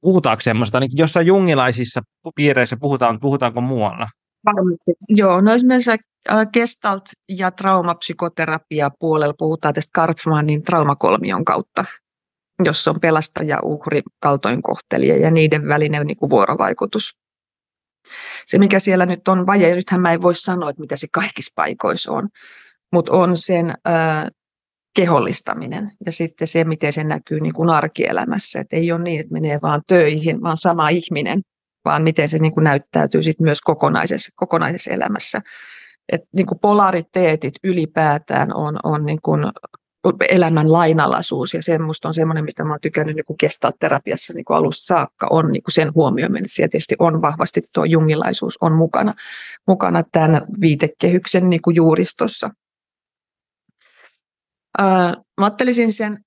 puhutaanko 0.00 0.40
semmoista, 0.40 0.80
niin 0.80 0.90
jossain 0.94 1.26
jungilaisissa 1.26 2.00
piireissä 2.34 2.76
puhutaan, 2.80 3.20
puhutaanko 3.20 3.60
muualla? 3.60 4.08
Varmasti. 4.44 4.92
Joo, 5.08 5.40
no 5.40 5.52
esimerkiksi 5.52 5.90
gestalt- 6.30 7.12
ja 7.28 7.50
traumapsykoterapia 7.50 8.90
puolella 8.98 9.34
puhutaan 9.38 9.74
tästä 9.74 9.90
Karpmanin 9.94 10.62
traumakolmion 10.62 11.44
kautta, 11.44 11.84
jossa 12.64 12.90
on 12.90 13.00
pelastaja, 13.00 13.58
uhri, 13.62 14.02
kaltoinkohtelija 14.20 15.16
ja 15.16 15.30
niiden 15.30 15.68
välinen 15.68 16.06
niin 16.06 16.16
kuin 16.16 16.30
vuorovaikutus. 16.30 17.16
Se, 18.46 18.58
mikä 18.58 18.78
siellä 18.78 19.06
nyt 19.06 19.28
on 19.28 19.46
vaje, 19.46 19.74
nythän 19.74 20.00
mä 20.00 20.12
en 20.12 20.22
voi 20.22 20.34
sanoa, 20.34 20.70
että 20.70 20.80
mitä 20.80 20.96
se 20.96 21.06
kaikissa 21.12 21.52
paikoissa 21.54 22.12
on, 22.12 22.28
mutta 22.92 23.12
on 23.12 23.36
sen 23.36 23.74
äh, 23.88 24.26
kehollistaminen 24.96 25.90
ja 26.06 26.12
sitten 26.12 26.48
se, 26.48 26.64
miten 26.64 26.92
se 26.92 27.04
näkyy 27.04 27.40
niin 27.40 27.52
kuin 27.52 27.70
arkielämässä. 27.70 28.60
Et 28.60 28.72
ei 28.72 28.92
ole 28.92 29.02
niin, 29.02 29.20
että 29.20 29.32
menee 29.32 29.58
vaan 29.62 29.82
töihin, 29.86 30.42
vaan 30.42 30.56
sama 30.56 30.88
ihminen, 30.88 31.42
vaan 31.84 32.02
miten 32.02 32.28
se 32.28 32.38
niin 32.38 32.54
kuin 32.54 32.64
näyttäytyy 32.64 33.22
sit 33.22 33.40
myös 33.40 33.60
kokonaisessa, 33.60 34.32
kokonaisessa 34.34 34.90
elämässä. 34.90 35.40
Et 36.12 36.20
niin 36.32 36.46
kuin 36.46 36.58
polariteetit 36.58 37.54
ylipäätään 37.64 38.56
on, 38.56 38.78
on 38.84 39.06
niin 39.06 39.22
kuin 39.22 39.44
elämän 40.28 40.72
lainalaisuus 40.72 41.54
ja 41.54 41.62
semmoista 41.62 42.08
on 42.08 42.14
semmoinen, 42.14 42.44
mistä 42.44 42.64
mä 42.64 42.70
oon 42.70 42.80
tykännyt 42.80 43.16
niin 43.16 43.38
kestää 43.38 43.70
terapiassa 43.80 44.32
niin 44.32 44.44
kuin 44.44 44.56
alusta 44.56 44.86
saakka, 44.86 45.26
on 45.30 45.52
niin 45.52 45.62
kuin 45.62 45.72
sen 45.72 45.94
huomioiminen. 45.94 46.50
Siellä 46.52 46.68
tietysti 46.70 46.96
on 46.98 47.22
vahvasti 47.22 47.62
tuo 47.72 47.84
jungilaisuus 47.84 48.58
on 48.60 48.72
mukana, 48.72 49.14
mukana 49.66 50.02
tämän 50.12 50.46
viitekehyksen 50.60 51.50
niin 51.50 51.62
kuin 51.62 51.76
juuristossa. 51.76 52.50
Ää, 54.78 55.16
mä 55.40 55.46
ajattelisin 55.46 55.92
sen, 55.92 56.24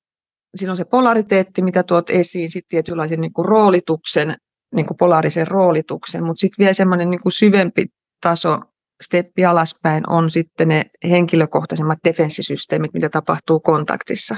siinä 0.55 0.71
on 0.71 0.77
se 0.77 0.85
polariteetti, 0.85 1.61
mitä 1.61 1.83
tuot 1.83 2.09
esiin, 2.09 2.51
sitten 2.51 2.69
tietynlaisen 2.69 3.21
niin 3.21 3.33
kuin 3.33 3.45
roolituksen, 3.45 4.35
niin 4.75 4.85
kuin 4.85 4.97
polaarisen 4.97 5.47
roolituksen, 5.47 6.23
mutta 6.23 6.41
sitten 6.41 6.63
vielä 6.63 6.73
semmoinen 6.73 7.09
niin 7.09 7.21
kuin 7.21 7.33
syvempi 7.33 7.85
taso, 8.21 8.59
steppi 9.03 9.45
alaspäin 9.45 10.09
on 10.09 10.31
sitten 10.31 10.67
ne 10.67 10.85
henkilökohtaisemmat 11.03 11.99
defenssisysteemit, 12.03 12.93
mitä 12.93 13.09
tapahtuu 13.09 13.59
kontaktissa. 13.59 14.35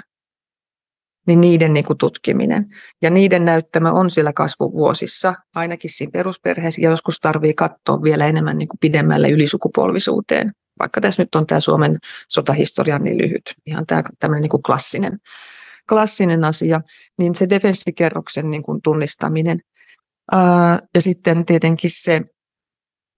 Niin 1.27 1.41
niiden 1.41 1.73
niin 1.73 1.85
kuin 1.85 1.97
tutkiminen. 1.97 2.65
Ja 3.01 3.09
niiden 3.09 3.45
näyttämä 3.45 3.91
on 3.91 4.11
siellä 4.11 4.33
kasvuvuosissa, 4.33 5.35
ainakin 5.55 5.91
siinä 5.91 6.11
perusperheessä, 6.11 6.81
ja 6.81 6.89
joskus 6.89 7.19
tarvii 7.19 7.53
katsoa 7.53 8.03
vielä 8.03 8.27
enemmän 8.27 8.57
niin 8.57 8.67
kuin 8.67 8.79
pidemmälle 8.79 9.29
ylisukupolvisuuteen. 9.29 10.51
Vaikka 10.79 11.01
tässä 11.01 11.23
nyt 11.23 11.35
on 11.35 11.45
tämä 11.45 11.59
Suomen 11.59 11.97
sotahistoria 12.27 12.99
niin 12.99 13.17
lyhyt, 13.17 13.55
ihan 13.65 13.85
tämä 13.85 14.03
tämmöinen 14.19 14.41
niin 14.41 14.49
kuin 14.49 14.63
klassinen 14.63 15.19
klassinen 15.89 16.43
asia, 16.43 16.81
niin 17.17 17.35
se 17.35 17.49
defenssikerroksen 17.49 18.51
niin 18.51 18.63
kuin 18.63 18.81
tunnistaminen. 18.81 19.59
Ja 20.95 21.01
sitten 21.01 21.45
tietenkin 21.45 21.89
se 21.93 22.21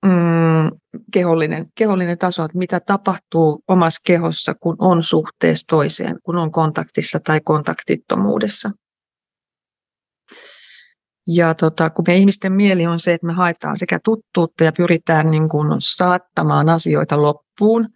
mm, 0.06 0.80
kehollinen, 1.14 1.66
kehollinen 1.76 2.18
taso, 2.18 2.44
että 2.44 2.58
mitä 2.58 2.80
tapahtuu 2.80 3.64
omassa 3.68 4.02
kehossa, 4.06 4.54
kun 4.54 4.76
on 4.80 5.04
suhteessa 5.04 5.68
toiseen, 5.68 6.18
kun 6.24 6.38
on 6.38 6.52
kontaktissa 6.52 7.20
tai 7.20 7.42
kontaktittomuudessa. 7.42 8.72
Ja 11.28 11.54
tota, 11.54 11.90
kun 11.90 12.06
me 12.08 12.18
ihmisten 12.18 12.54
mieli 12.54 12.88
on 12.88 13.00
se, 13.00 13.14
että 13.14 13.28
me 13.28 13.34
haetaan 13.34 13.78
sekä 13.78 14.00
tuttuutta 14.04 14.64
ja 14.64 14.72
pyritään 14.78 15.32
niin 15.32 15.50
kuin 15.50 15.68
saattamaan 15.80 16.70
asioita 16.70 17.22
loppuun, 17.22 17.88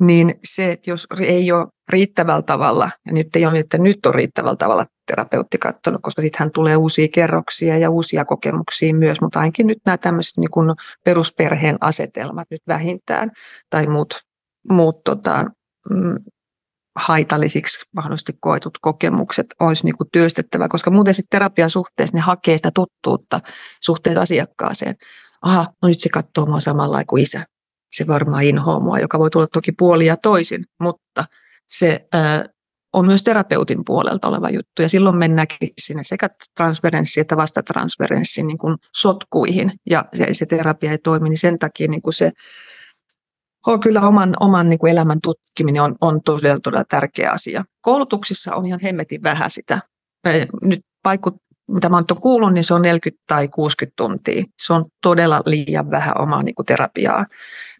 niin 0.00 0.34
se, 0.44 0.72
että 0.72 0.90
jos 0.90 1.06
ei 1.20 1.52
ole 1.52 1.66
riittävällä 1.88 2.42
tavalla, 2.42 2.90
ja 3.06 3.12
nyt 3.12 3.36
ei 3.36 3.46
ole 3.46 3.58
että 3.58 3.78
nyt 3.78 4.06
on 4.06 4.14
riittävällä 4.14 4.56
tavalla 4.56 4.86
terapeutti 5.06 5.58
katsonut, 5.58 6.00
koska 6.02 6.22
hän 6.38 6.50
tulee 6.50 6.76
uusia 6.76 7.08
kerroksia 7.08 7.78
ja 7.78 7.90
uusia 7.90 8.24
kokemuksia 8.24 8.94
myös, 8.94 9.20
mutta 9.20 9.40
ainakin 9.40 9.66
nyt 9.66 9.78
nämä 9.86 9.98
tämmöiset 9.98 10.36
niin 10.36 10.76
perusperheen 11.04 11.76
asetelmat 11.80 12.48
nyt 12.50 12.62
vähintään, 12.68 13.30
tai 13.70 13.86
muut, 13.86 14.14
muut 14.70 15.04
tota, 15.04 15.44
mm, 15.90 16.16
haitallisiksi 16.96 17.80
mahdollisesti 17.96 18.32
koetut 18.40 18.78
kokemukset 18.80 19.46
olisi 19.60 19.84
niin 19.84 19.96
kuin 19.96 20.08
työstettävä, 20.12 20.68
koska 20.68 20.90
muuten 20.90 21.14
sitten 21.14 21.38
terapian 21.38 21.70
suhteessa 21.70 22.16
ne 22.16 22.20
hakee 22.20 22.56
sitä 22.56 22.70
tuttuutta 22.74 23.40
suhteet 23.80 24.18
asiakkaaseen. 24.18 24.94
Aha, 25.42 25.66
no 25.82 25.88
nyt 25.88 26.00
se 26.00 26.08
katsoo 26.08 26.46
mua 26.46 26.60
samalla 26.60 27.04
kuin 27.04 27.22
isä. 27.22 27.46
Se 27.92 28.06
varmaan 28.06 28.44
inhoaa 28.44 28.80
mua, 28.80 28.98
joka 28.98 29.18
voi 29.18 29.30
tulla 29.30 29.46
toki 29.46 29.72
puoli 29.72 30.06
ja 30.06 30.16
toisin, 30.16 30.64
mutta 30.80 31.24
se 31.68 32.06
on 32.94 33.06
myös 33.06 33.22
terapeutin 33.22 33.84
puolelta 33.84 34.28
oleva 34.28 34.50
juttu. 34.50 34.82
Ja 34.82 34.88
silloin 34.88 35.16
mennäänkin 35.16 35.70
sinne 35.78 36.04
sekä 36.04 36.28
transferenssi 36.56 37.20
että 37.20 37.36
vastatransferenssin 37.36 38.46
niin 38.46 38.58
kuin 38.58 38.76
sotkuihin. 38.94 39.72
Ja 39.90 40.04
se, 40.14 40.26
se 40.32 40.46
terapia 40.46 40.90
ei 40.90 40.98
toimi, 40.98 41.28
niin 41.28 41.38
sen 41.38 41.58
takia 41.58 41.88
niin 41.88 42.02
kuin 42.02 42.14
se 42.14 42.32
on 43.66 43.80
kyllä 43.80 44.00
oman, 44.00 44.34
oman 44.40 44.68
niin 44.68 44.78
kuin 44.78 44.92
elämän 44.92 45.20
tutkiminen 45.22 45.82
on, 45.82 45.96
on 46.00 46.22
todella, 46.22 46.60
todella 46.60 46.84
tärkeä 46.88 47.30
asia. 47.30 47.64
Koulutuksissa 47.80 48.54
on 48.54 48.66
ihan 48.66 48.80
hemmetin 48.80 49.22
vähän 49.22 49.50
sitä. 49.50 49.80
Nyt 50.62 50.80
paikku, 51.02 51.30
mitä 51.68 51.88
mä 51.88 51.96
oon 51.96 52.20
kuullut, 52.20 52.52
niin 52.52 52.64
se 52.64 52.74
on 52.74 52.82
40 52.82 53.24
tai 53.26 53.48
60 53.48 53.94
tuntia. 53.96 54.44
Se 54.58 54.72
on 54.72 54.84
todella 55.02 55.42
liian 55.46 55.90
vähän 55.90 56.20
omaa 56.20 56.42
niin 56.42 56.54
kuin 56.54 56.66
terapiaa, 56.66 57.26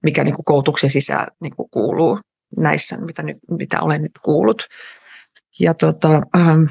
mikä 0.02 0.24
niin 0.24 0.34
kuin 0.34 0.44
koulutuksen 0.44 0.90
sisään 0.90 1.26
niin 1.40 1.56
kuin 1.56 1.68
kuuluu 1.70 2.18
näissä, 2.56 2.96
mitä, 2.96 3.22
nyt, 3.22 3.36
mitä 3.50 3.80
olen 3.80 4.02
nyt 4.02 4.12
kuullut. 4.22 4.62
Ja 5.60 5.74
tota, 5.74 6.22
ähm, 6.36 6.64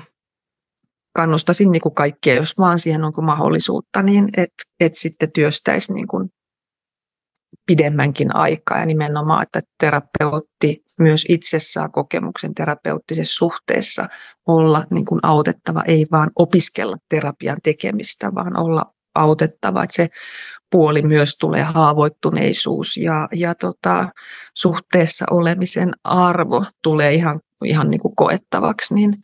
kannustaisin 1.16 1.72
niin 1.72 1.82
kuin 1.82 1.96
kaikkia, 1.96 2.36
jos 2.36 2.58
vaan 2.58 2.80
siihen 2.80 3.04
on 3.04 3.14
mahdollisuutta, 3.22 4.02
niin 4.02 4.30
että 4.38 4.64
et 4.80 4.96
sitten 4.96 5.32
työstäisi 5.32 5.94
niin 5.94 6.08
kuin 6.08 6.30
pidemmänkin 7.66 8.36
aikaa. 8.36 8.80
Ja 8.80 8.86
nimenomaan, 8.86 9.44
että 9.44 9.62
terapeutti 9.80 10.84
myös 11.00 11.26
itse 11.30 11.60
saa 11.60 11.90
kokemuksen 11.90 12.54
terapeuttisessa 12.54 13.36
suhteessa. 13.36 14.10
Olla 14.48 14.86
niin 14.90 15.06
kuin 15.06 15.20
autettava, 15.24 15.84
ei 15.88 16.08
vaan 16.12 16.32
opiskella 16.36 16.98
terapian 17.10 17.58
tekemistä, 17.64 18.36
vaan 18.36 18.60
olla 18.60 18.94
autettava, 19.16 19.84
että 19.84 19.96
se 19.96 20.08
puoli 20.72 21.02
myös 21.02 21.38
tulee 21.38 21.64
haavoittuneisuus 21.64 22.98
ja, 22.98 23.28
ja 23.36 23.56
tota, 23.56 24.10
suhteessa 24.54 25.26
olemisen 25.32 25.92
arvo 26.04 26.66
tulee 26.84 27.14
ihan, 27.14 27.40
ihan 27.66 27.90
niin 27.90 28.02
kuin 28.02 28.16
koettavaksi, 28.16 28.94
niin 28.94 29.16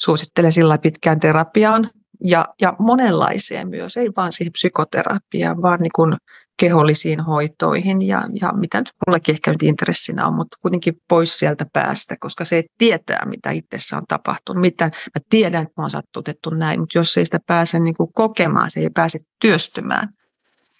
suosittelen 0.00 0.52
sillä 0.52 0.78
pitkään 0.78 1.20
terapiaan 1.20 1.90
ja, 2.24 2.46
ja 2.60 2.76
monenlaiseen 2.78 3.68
myös, 3.68 3.96
ei 3.96 4.10
vaan 4.16 4.32
siihen 4.32 4.52
psykoterapiaan, 4.52 5.62
vaan 5.62 5.80
niin 5.80 5.92
kuin 5.94 6.16
kehollisiin 6.60 7.20
hoitoihin 7.20 8.02
ja, 8.02 8.22
ja 8.40 8.52
mitä 8.52 8.78
nyt 8.78 8.90
mullekin 9.06 9.34
ehkä 9.34 9.50
nyt 9.50 9.62
intressinä 9.62 10.26
on, 10.26 10.34
mutta 10.34 10.56
kuitenkin 10.62 10.94
pois 11.08 11.38
sieltä 11.38 11.66
päästä, 11.72 12.14
koska 12.20 12.44
se 12.44 12.56
ei 12.56 12.64
tietää, 12.78 13.22
mitä 13.26 13.50
itsessä 13.50 13.96
on 13.96 14.02
tapahtunut. 14.08 14.60
Mitä, 14.60 14.84
mä 14.84 15.20
tiedän, 15.30 15.62
että 15.62 15.72
mä 15.76 15.82
oon 15.82 15.90
sattutettu 15.90 16.50
näin, 16.50 16.80
mutta 16.80 16.98
jos 16.98 17.16
ei 17.16 17.24
sitä 17.24 17.38
pääse 17.46 17.78
niin 17.78 17.94
kuin 17.94 18.12
kokemaan, 18.12 18.70
se 18.70 18.80
ei 18.80 18.90
pääse 18.94 19.18
työstymään. 19.40 20.08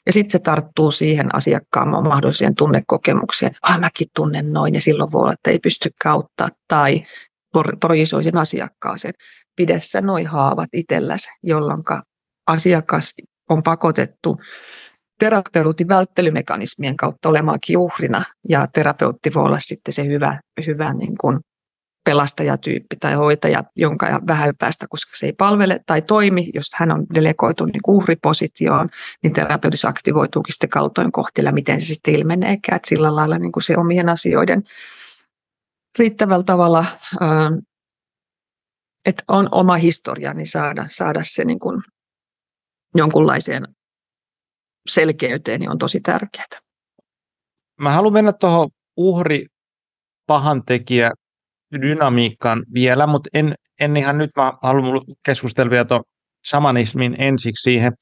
Ja 0.06 0.12
sitten 0.12 0.30
se 0.30 0.38
tarttuu 0.38 0.90
siihen 0.90 1.34
asiakkaan 1.34 1.88
mahdolliseen 1.88 2.54
tunnekokemukseen. 2.54 3.56
Ah, 3.62 3.80
mäkin 3.80 4.08
tunnen 4.16 4.52
noin 4.52 4.74
ja 4.74 4.80
silloin 4.80 5.12
voi 5.12 5.22
olla, 5.22 5.32
että 5.32 5.50
ei 5.50 5.58
pysty 5.58 5.90
auttaa 6.04 6.48
tai 6.68 7.02
projisoi 7.80 8.24
sen 8.24 8.36
asiakkaaseen. 8.36 9.14
Pidessä 9.56 10.00
noin 10.00 10.26
haavat 10.26 10.68
itselläsi, 10.72 11.28
jolloin 11.42 11.82
asiakas 12.46 13.14
on 13.50 13.62
pakotettu 13.62 14.36
terapeutin 15.18 15.88
välttelymekanismien 15.88 16.96
kautta 16.96 17.28
olemaankin 17.28 17.78
uhrina 17.78 18.24
ja 18.48 18.66
terapeutti 18.66 19.34
voi 19.34 19.44
olla 19.44 19.58
sitten 19.58 19.94
se 19.94 20.06
hyvä, 20.06 20.40
hyvä 20.66 20.94
niin 20.94 21.18
kuin 21.20 21.40
pelastajatyyppi 22.06 22.96
tai 23.00 23.14
hoitaja, 23.14 23.64
jonka 23.76 24.20
vähän 24.26 24.56
päästä, 24.58 24.86
koska 24.90 25.16
se 25.16 25.26
ei 25.26 25.32
palvele 25.32 25.80
tai 25.86 26.02
toimi, 26.02 26.50
jos 26.54 26.66
hän 26.74 26.90
on 26.90 27.06
delegoitu 27.14 27.64
niin 27.64 27.80
uhripositioon, 27.86 28.88
niin 29.22 29.32
terapeutis 29.32 29.84
aktivoituukin 29.84 30.52
sitten 30.52 30.70
kaltoin 30.70 31.12
kohtilla, 31.12 31.52
miten 31.52 31.80
se 31.80 31.86
sitten 31.86 32.14
ilmeneekään, 32.14 32.76
että 32.76 32.88
sillä 32.88 33.16
lailla 33.16 33.38
niin 33.38 33.52
kuin 33.52 33.62
se 33.62 33.76
omien 33.76 34.08
asioiden 34.08 34.62
riittävällä 35.98 36.44
tavalla, 36.44 36.84
että 39.06 39.24
on 39.28 39.48
oma 39.52 39.74
historia, 39.74 40.34
niin 40.34 40.46
saada, 40.46 40.84
saada 40.86 41.20
se 41.22 41.44
niin 41.44 41.58
kuin 41.58 41.82
jonkunlaiseen 42.94 43.62
selkeyteen 44.88 45.60
niin 45.60 45.70
on 45.70 45.78
tosi 45.78 46.00
tärkeää. 46.00 46.46
Mä 47.80 47.92
haluan 47.92 48.12
mennä 48.12 48.32
tuohon 48.32 48.68
uhri 48.96 49.46
pahantekijä 50.26 51.10
dynamiikkaan 51.72 52.64
vielä, 52.74 53.06
mutta 53.06 53.30
en, 53.34 53.54
en 53.80 53.96
ihan 53.96 54.18
nyt, 54.18 54.30
mä 54.36 54.52
haluan 54.62 55.02
keskustella 55.22 55.70
vielä 55.70 55.84
tuon 55.84 56.02
samanismin 56.44 57.16
ensiksi 57.18 57.62
siihen. 57.62 57.92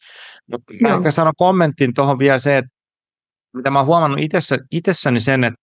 Mä 0.80 0.88
no. 0.88 0.96
ehkä 0.96 1.10
sanon 1.10 1.32
kommentin 1.36 1.94
tuohon 1.94 2.18
vielä 2.18 2.38
se, 2.38 2.58
että 2.58 2.70
mitä 3.54 3.70
mä 3.70 3.78
oon 3.78 3.86
huomannut 3.86 4.20
itsessä, 4.20 4.58
itsessäni 4.70 5.20
sen, 5.20 5.44
että, 5.44 5.60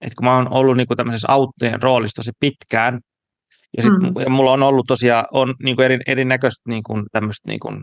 että 0.00 0.14
kun 0.16 0.24
mä 0.24 0.36
oon 0.36 0.52
ollut 0.52 0.76
niin 0.76 0.86
kuin 0.86 0.96
tämmöisessä 0.96 1.32
auttajien 1.32 1.82
roolissa 1.82 2.16
tosi 2.16 2.30
pitkään, 2.40 3.00
ja, 3.76 3.82
sit, 3.82 3.92
mm. 3.92 4.22
ja 4.24 4.30
mulla 4.30 4.52
on 4.52 4.62
ollut 4.62 4.86
tosiaan 4.88 5.24
on 5.32 5.54
niin 5.62 5.76
kuin 5.76 5.84
eri, 5.84 5.98
erinäköistä 6.06 6.62
niin 6.68 6.82
kuin 6.82 7.04
tämmöistä 7.12 7.48
niin 7.48 7.60
kuin 7.60 7.80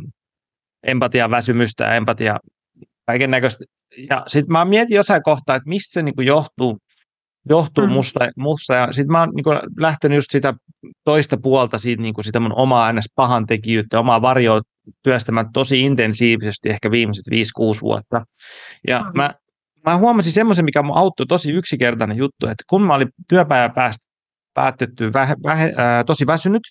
empatia 0.84 1.30
väsymystä 1.30 1.84
ja 1.84 1.94
empatia 1.94 2.40
kaiken 3.06 3.32
näköistä. 3.32 3.66
Ja 4.10 4.24
sitten 4.28 4.52
mä 4.52 4.66
mietin 4.66 4.96
jossain 4.96 5.24
kohtaa, 5.24 5.56
että 5.56 5.70
mistä 5.70 5.94
se 5.94 6.04
niinku 6.04 6.22
johtuu, 6.22 6.78
johtuu 7.50 7.88
mm. 7.88 7.94
musta, 7.94 8.20
musta. 8.38 8.74
Ja 8.74 8.94
sitten 8.94 9.12
mä 9.12 9.20
oon 9.20 9.30
niinku 9.36 9.50
lähtenyt 9.80 10.16
just 10.16 10.32
sitä 10.32 10.54
toista 11.04 11.38
puolta, 11.38 11.80
siitä, 11.80 12.02
niinku 12.02 12.24
sitä 12.24 12.40
mun 12.40 12.54
omaa 12.56 12.94
ns. 12.94 13.06
pahan 13.16 13.46
tekijyyttä, 13.46 14.00
omaa 14.00 14.22
varjoa 14.22 14.62
työstämään 15.04 15.52
tosi 15.54 15.82
intensiivisesti 15.82 16.70
ehkä 16.70 16.92
viimeiset 16.92 17.26
5-6 17.32 17.34
vuotta. 17.82 18.26
Ja 18.88 19.00
mm. 19.00 19.12
mä, 19.18 19.34
mä 19.86 19.98
huomasin 19.98 20.34
semmoisen, 20.34 20.66
mikä 20.66 20.84
mun 20.84 20.98
auttoi 20.98 21.26
tosi 21.26 21.52
yksinkertainen 21.52 22.18
juttu, 22.18 22.48
että 22.48 22.64
kun 22.70 22.82
mä 22.82 22.94
olin 22.94 23.10
työpäivä 23.30 23.74
päästä 23.74 24.06
päätetty 24.54 25.14
vähe, 25.14 25.36
vähe, 25.44 25.74
ää, 25.78 26.04
tosi 26.04 26.28
väsynyt, 26.28 26.62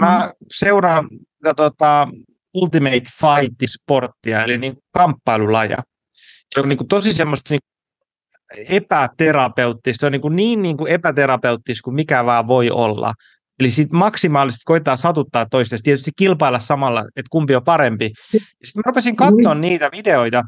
mä 0.00 0.18
mm. 0.26 0.46
seuraan 0.52 1.08
tota, 1.56 2.08
Ultimate 2.54 3.02
Fight-sporttia, 3.20 4.44
eli 4.44 4.58
niin 4.58 4.76
kamppailulaja. 4.94 5.76
Se 6.54 6.60
on 6.60 6.68
niin 6.68 6.76
kuin 6.76 6.88
tosi 6.88 7.12
semmoista 7.12 7.54
niin 7.54 7.60
epäterapeuttista, 8.68 10.00
se 10.00 10.06
on 10.06 10.12
niin, 10.12 10.22
kuin 10.22 10.36
niin, 10.36 10.62
niin 10.62 10.76
kuin 10.76 10.92
epäterapeuttista 10.92 11.84
kuin 11.84 11.94
mikä 11.94 12.24
vaan 12.24 12.46
voi 12.46 12.70
olla. 12.70 13.12
Eli 13.60 13.70
sitten 13.70 13.98
maksimaalisesti 13.98 14.62
koittaa 14.64 14.96
satuttaa 14.96 15.46
toista, 15.50 15.76
tietysti 15.82 16.10
kilpailla 16.16 16.58
samalla, 16.58 17.00
että 17.00 17.28
kumpi 17.30 17.54
on 17.54 17.64
parempi. 17.64 18.10
Sitten 18.30 18.72
mä 18.76 18.82
rupesin 18.86 19.16
katsoa 19.16 19.54
mm. 19.54 19.60
niitä 19.60 19.90
videoita 19.92 20.42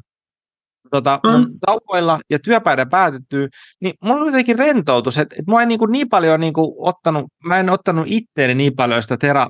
tota, 0.90 1.20
mun 1.24 1.40
mm. 1.40 1.58
taukoilla 1.66 2.20
ja 2.30 2.38
työpäivä 2.38 2.86
päätettyy, 2.86 3.48
niin 3.80 3.94
mulla 4.02 4.20
oli 4.20 4.28
jotenkin 4.28 4.58
rentoutus, 4.58 5.18
että, 5.18 5.36
että 5.38 5.52
mä 5.52 5.62
en 5.62 5.68
niin, 5.68 5.78
kuin 5.78 5.92
niin 5.92 6.08
paljon 6.08 6.40
niin 6.40 6.52
kuin 6.52 6.74
ottanut, 6.78 7.24
mä 7.44 7.58
en 7.58 7.70
ottanut 7.70 8.06
itteeni 8.08 8.54
niin 8.54 8.74
paljon 8.76 9.02
sitä 9.02 9.16
tera, 9.16 9.48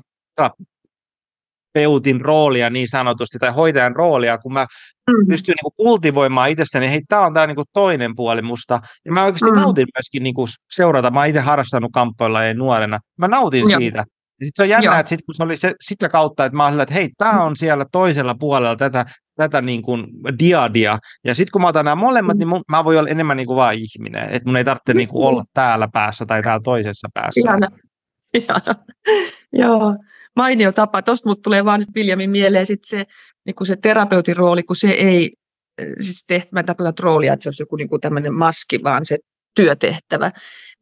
terapeutin 1.75 2.21
roolia 2.21 2.69
niin 2.69 2.87
sanotusti, 2.87 3.39
tai 3.39 3.51
hoitajan 3.51 3.95
roolia, 3.95 4.37
kun 4.37 4.53
mä 4.53 4.65
mm. 5.11 5.27
pystyn 5.27 5.53
niin 5.53 5.73
kuin 5.73 5.85
kultivoimaan 5.85 6.49
itsessäni, 6.49 6.89
hei, 6.89 7.01
tämä 7.07 7.25
on 7.25 7.33
tämä 7.33 7.47
niin 7.47 7.55
kuin 7.55 7.65
toinen 7.73 8.11
puoli 8.15 8.41
musta. 8.41 8.79
Ja 9.05 9.11
mä 9.11 9.23
oikeasti 9.23 9.51
mm. 9.51 9.57
nautin 9.57 9.87
myöskin 9.95 10.23
niin 10.23 10.35
kuin 10.35 10.47
seurata, 10.71 11.11
mä 11.11 11.25
itse 11.25 11.39
harrastanut 11.39 11.91
kamppoilla 11.93 12.43
ja 12.43 12.53
nuorena, 12.53 12.99
mä 13.17 13.27
nautin 13.27 13.69
Joo. 13.69 13.79
siitä. 13.79 13.99
Ja 14.39 14.45
sitten 14.45 14.51
se 14.55 14.63
on 14.63 14.69
jännä, 14.69 14.85
Joo. 14.85 14.99
että 14.99 15.09
sit, 15.09 15.19
kun 15.25 15.35
se 15.35 15.43
oli 15.43 15.57
se, 15.57 15.73
sitä 15.81 16.09
kautta, 16.09 16.45
että 16.45 16.57
mä 16.57 16.67
olin, 16.67 16.79
että 16.79 16.93
hei, 16.93 17.09
tämä 17.17 17.43
on 17.43 17.55
siellä 17.55 17.85
toisella 17.91 18.35
puolella 18.39 18.75
tätä, 18.75 19.05
tätä 19.35 19.61
niin 19.61 19.81
kuin 19.81 20.07
diadia. 20.39 20.97
Ja 21.25 21.35
sitten 21.35 21.51
kun 21.51 21.61
mä 21.61 21.67
otan 21.67 21.85
nämä 21.85 21.95
molemmat, 21.95 22.35
mm. 22.35 22.39
niin 22.39 22.47
mun, 22.47 22.63
mä 22.71 22.85
voin 22.85 22.99
olla 22.99 23.09
enemmän 23.09 23.37
niin 23.37 23.47
kuin 23.47 23.57
vaan 23.57 23.75
ihminen. 23.75 24.23
Että 24.23 24.49
mun 24.49 24.57
ei 24.57 24.63
tarvitse 24.63 24.93
niin 24.93 25.07
kuin 25.07 25.27
olla 25.27 25.43
täällä 25.53 25.87
päässä 25.93 26.25
tai 26.25 26.43
täällä 26.43 26.61
toisessa 26.63 27.07
päässä. 27.13 27.39
Ihana. 27.39 27.67
Joo, 29.53 29.97
mainio 30.35 30.71
tapa. 30.71 31.01
Tuosta 31.01 31.29
mut 31.29 31.41
tulee 31.41 31.65
vaan 31.65 31.79
nyt 31.79 31.89
Viljamin 31.95 32.29
mieleen 32.29 32.65
sit 32.65 32.85
se, 32.85 33.05
niin 33.45 33.55
se 33.63 33.75
terapeutin 33.75 34.35
rooli, 34.35 34.63
kun 34.63 34.75
se 34.75 34.89
ei, 34.89 35.33
siis 35.99 36.23
tehtävä 36.27 36.63
tarkoitan 36.63 36.93
roolia, 36.99 37.33
että 37.33 37.43
se 37.43 37.49
olisi 37.49 37.63
joku 37.63 37.75
niin 37.75 38.01
tämmöinen 38.01 38.33
maski, 38.33 38.83
vaan 38.83 39.05
se 39.05 39.17
työtehtävä, 39.55 40.31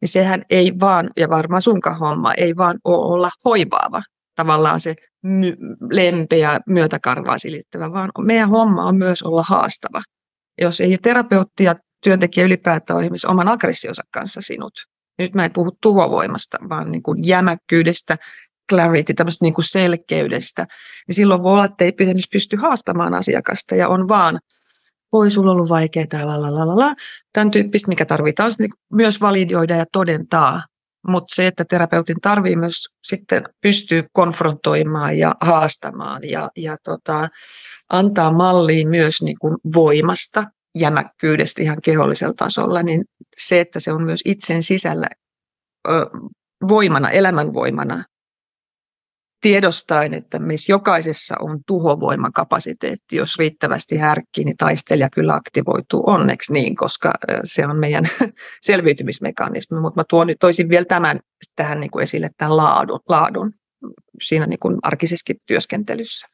niin 0.00 0.08
sehän 0.08 0.42
ei 0.50 0.72
vaan, 0.80 1.10
ja 1.16 1.28
varmaan 1.28 1.62
sunkaan 1.62 1.98
homma, 1.98 2.34
ei 2.34 2.56
vaan 2.56 2.78
ole 2.84 3.14
olla 3.14 3.30
hoivaava, 3.44 4.02
tavallaan 4.36 4.80
se 4.80 4.94
my- 5.22 5.56
lempeä 5.90 6.60
myötäkarvaa 6.68 7.38
silittävä, 7.38 7.92
vaan 7.92 8.10
meidän 8.20 8.50
homma 8.50 8.84
on 8.84 8.96
myös 8.96 9.22
olla 9.22 9.44
haastava. 9.48 10.02
Jos 10.60 10.80
ei 10.80 10.98
terapeutti 10.98 11.64
ja 11.64 11.74
työntekijä 12.04 12.46
ylipäätään 12.46 12.98
ole 12.98 13.10
oman 13.28 13.48
aggressionsa 13.48 14.02
kanssa 14.10 14.40
sinut, 14.40 14.72
nyt 15.18 15.34
mä 15.34 15.44
en 15.44 15.52
puhu 15.52 15.78
tuhovoimasta, 15.80 16.58
vaan 16.68 16.92
niin 16.92 17.02
kuin 17.02 17.26
jämäkkyydestä, 17.26 18.16
clarity, 18.70 19.14
tämmöistä 19.14 19.44
niin 19.44 19.54
kuin 19.54 19.64
selkeydestä, 19.64 20.66
niin 21.08 21.14
silloin 21.14 21.42
voi 21.42 21.52
olla, 21.52 21.64
että 21.64 21.84
ei 21.84 21.92
pysty 22.32 22.56
haastamaan 22.56 23.14
asiakasta 23.14 23.74
ja 23.74 23.88
on 23.88 24.08
vaan, 24.08 24.40
voi 25.12 25.30
sulla 25.30 25.52
ollut 25.52 25.68
vaikeaa, 25.68 26.06
la, 26.22 26.42
la, 26.42 26.54
la, 26.54 26.66
la, 26.66 26.78
la. 26.78 26.94
tämän 27.32 27.50
tyyppistä, 27.50 27.88
mikä 27.88 28.04
tarvitaan 28.04 28.50
niin 28.58 28.70
myös 28.92 29.20
validoida 29.20 29.76
ja 29.76 29.84
todentaa. 29.92 30.62
Mutta 31.08 31.34
se, 31.34 31.46
että 31.46 31.64
terapeutin 31.64 32.16
tarvii 32.22 32.56
myös 32.56 32.74
sitten 33.02 33.44
pystyy 33.60 34.04
konfrontoimaan 34.12 35.18
ja 35.18 35.34
haastamaan 35.40 36.24
ja, 36.24 36.50
ja 36.56 36.76
tota, 36.84 37.28
antaa 37.88 38.32
malliin 38.32 38.88
myös 38.88 39.22
niin 39.22 39.38
kuin 39.40 39.56
voimasta, 39.74 40.44
jämäkkyydestä 40.74 41.62
ihan 41.62 41.78
kehollisella 41.82 42.34
tasolla, 42.36 42.82
niin 42.82 43.04
se, 43.38 43.60
että 43.60 43.80
se 43.80 43.92
on 43.92 44.02
myös 44.02 44.20
itsen 44.24 44.62
sisällä 44.62 45.06
ö, 45.88 46.10
voimana, 46.68 47.10
elämänvoimana, 47.10 48.04
tiedostaen, 49.44 50.14
että 50.14 50.38
meissä 50.38 50.72
jokaisessa 50.72 51.34
on 51.40 51.58
tuhovoimakapasiteetti. 51.66 53.16
Jos 53.16 53.38
riittävästi 53.38 53.96
härkkii, 53.96 54.44
niin 54.44 54.56
taistelija 54.56 55.10
kyllä 55.10 55.34
aktivoituu 55.34 56.02
onneksi 56.06 56.52
niin, 56.52 56.76
koska 56.76 57.12
se 57.44 57.66
on 57.66 57.76
meidän 57.76 58.04
selviytymismekanismi. 58.60 59.80
Mutta 59.80 60.00
mä 60.00 60.04
tuon, 60.08 60.28
toisin 60.40 60.68
vielä 60.68 60.84
tämän 60.84 61.20
tähän 61.56 61.80
niin 61.80 61.90
kuin 61.90 62.02
esille, 62.02 62.28
tämän 62.36 62.56
laadun, 62.56 63.00
laadun 63.08 63.52
siinä 64.22 64.46
niin 64.46 64.58
kuin 64.58 64.76
arkisessakin 64.82 65.36
työskentelyssä. 65.46 66.28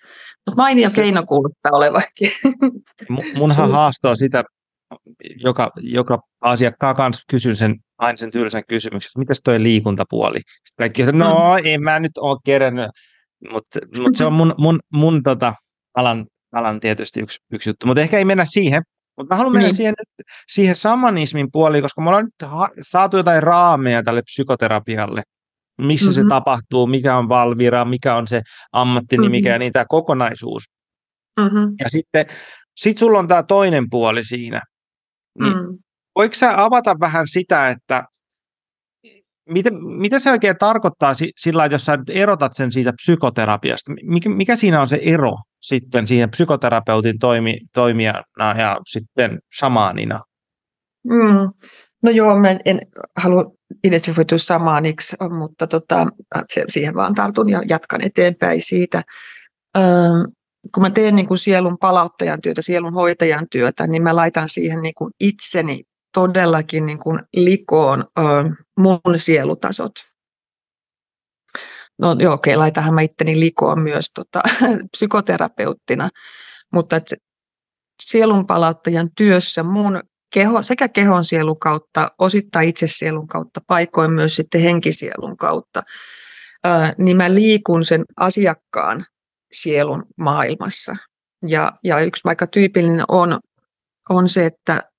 Mutta 0.46 0.62
mainio 0.62 0.90
keino 0.94 1.26
kuuluttaa 1.26 1.72
olevakin. 1.72 2.32
Munhan 3.34 3.70
haastaa 3.70 4.16
sitä, 4.16 4.44
joka, 5.36 5.72
joka 5.76 6.18
asiakkaan 6.40 6.96
kanssa 6.96 7.24
kysyn 7.30 7.56
sen 7.56 7.76
aina 7.98 8.16
sen 8.16 8.30
tylsän 8.30 8.62
kysymyksen, 8.68 9.08
että 9.08 9.18
mitäs 9.18 9.40
toi 9.44 9.62
liikuntapuoli? 9.62 10.38
Sitten 10.38 10.74
kaikki 10.78 11.02
että 11.02 11.12
no 11.12 11.34
mm. 11.34 11.62
en 11.64 11.82
mä 11.82 12.00
nyt 12.00 12.18
ole 12.18 12.38
kerännyt, 12.44 12.90
mutta 13.52 13.78
mut 13.98 14.16
se 14.16 14.24
on 14.24 14.32
mun, 14.32 14.54
mun, 14.58 14.80
mun 14.92 15.22
tota, 15.22 15.54
alan, 15.96 16.26
alan 16.52 16.80
tietysti 16.80 17.20
yksi, 17.20 17.38
yksi 17.52 17.70
juttu, 17.70 17.86
mutta 17.86 18.00
ehkä 18.00 18.18
ei 18.18 18.24
mennä 18.24 18.44
siihen, 18.44 18.82
mutta 19.16 19.34
mä 19.34 19.36
haluan 19.36 19.52
mennä 19.52 19.68
niin. 19.68 19.76
siihen, 19.76 19.94
siihen 20.52 20.76
samanismin 20.76 21.48
puoliin, 21.52 21.82
koska 21.82 22.02
me 22.02 22.08
ollaan 22.08 22.24
nyt 22.24 22.50
saatu 22.80 23.16
jotain 23.16 23.42
raameja 23.42 24.02
tälle 24.02 24.22
psykoterapialle, 24.22 25.22
missä 25.80 26.10
mm-hmm. 26.10 26.22
se 26.22 26.28
tapahtuu, 26.28 26.86
mikä 26.86 27.16
on 27.16 27.28
Valvira, 27.28 27.84
mikä 27.84 28.14
on 28.14 28.26
se 28.26 28.42
ammattinimi 28.72 29.38
mm-hmm. 29.38 29.50
ja 29.50 29.58
niin 29.58 29.72
tämä 29.72 29.84
kokonaisuus. 29.88 30.62
Mm-hmm. 31.40 31.74
Ja 31.80 31.90
sitten 31.90 32.26
sit 32.76 32.98
sulla 32.98 33.18
on 33.18 33.28
tämä 33.28 33.42
toinen 33.42 33.90
puoli 33.90 34.24
siinä. 34.24 34.62
Niin 35.38 35.52
mm. 35.52 35.78
Voiko 36.16 36.34
sä 36.34 36.64
avata 36.64 36.96
vähän 37.00 37.28
sitä, 37.28 37.68
että 37.68 38.04
mitä, 39.48 39.70
mitä 39.98 40.18
se 40.18 40.30
oikein 40.30 40.56
tarkoittaa 40.58 41.12
sillä, 41.36 41.66
jos 41.66 41.84
sä 41.84 41.98
erotat 42.08 42.52
sen 42.54 42.72
siitä 42.72 42.92
psykoterapiasta? 42.92 43.92
Mikä, 44.02 44.30
mikä 44.30 44.56
siinä 44.56 44.80
on 44.80 44.88
se 44.88 45.00
ero 45.02 45.32
sitten 45.60 46.06
siihen 46.06 46.30
psykoterapeutin 46.30 47.18
toimi, 47.18 47.58
toimijana 47.74 48.54
ja 48.58 48.78
sitten 48.86 49.38
samaanina? 49.58 50.20
Mm. 51.04 51.50
No 52.02 52.10
joo, 52.10 52.40
mä 52.40 52.56
en 52.64 52.80
halua 53.16 53.44
identifioitua 53.84 54.38
samaaniksi, 54.38 55.16
mutta 55.38 55.66
tota, 55.66 56.06
siihen 56.68 56.94
vaan 56.94 57.14
tartun 57.14 57.50
ja 57.50 57.62
jatkan 57.68 58.04
eteenpäin 58.04 58.62
siitä. 58.62 59.02
Öö, 59.78 59.84
kun 60.74 60.82
mä 60.82 60.90
teen 60.90 61.16
niin 61.16 61.26
kuin 61.26 61.38
sielun 61.38 61.78
palauttajan 61.78 62.40
työtä, 62.40 62.62
sielun 62.62 62.94
hoitajan 62.94 63.46
työtä, 63.50 63.86
niin 63.86 64.02
mä 64.02 64.16
laitan 64.16 64.48
siihen 64.48 64.82
niin 64.82 64.94
kuin 64.94 65.12
itseni 65.20 65.82
todellakin 66.14 66.86
niin 66.86 66.98
kuin 66.98 67.20
likoon 67.36 68.04
ö, 68.18 68.22
mun 68.78 69.00
sielutasot. 69.16 69.92
No 71.98 72.16
joo, 72.18 72.34
okei, 72.34 72.56
laitahan 72.56 72.94
mä 72.94 73.00
itteni 73.00 73.40
likoon 73.40 73.80
myös 73.80 74.06
tota, 74.14 74.42
psykoterapeuttina, 74.92 76.10
mutta 76.72 76.96
et 76.96 77.14
sielun 78.02 78.46
palauttajan 78.46 79.10
työssä 79.16 79.62
mun 79.62 80.00
keho, 80.34 80.62
sekä 80.62 80.88
kehon 80.88 81.24
sielun 81.24 81.58
kautta, 81.58 82.10
osittain 82.18 82.68
itse 82.68 82.86
sielun 82.88 83.28
kautta, 83.28 83.60
paikoin 83.66 84.12
myös 84.12 84.36
sitten 84.36 84.60
henkisielun 84.60 85.36
kautta, 85.36 85.82
ää, 86.64 86.92
niin 86.98 87.16
mä 87.16 87.34
liikun 87.34 87.84
sen 87.84 88.04
asiakkaan 88.16 89.06
sielun 89.52 90.04
maailmassa. 90.18 90.96
Ja, 91.46 91.72
ja 91.84 92.00
yksi 92.00 92.24
vaikka 92.24 92.46
tyypillinen 92.46 93.04
on, 93.08 93.40
on 94.08 94.28
se, 94.28 94.46
että 94.46 94.90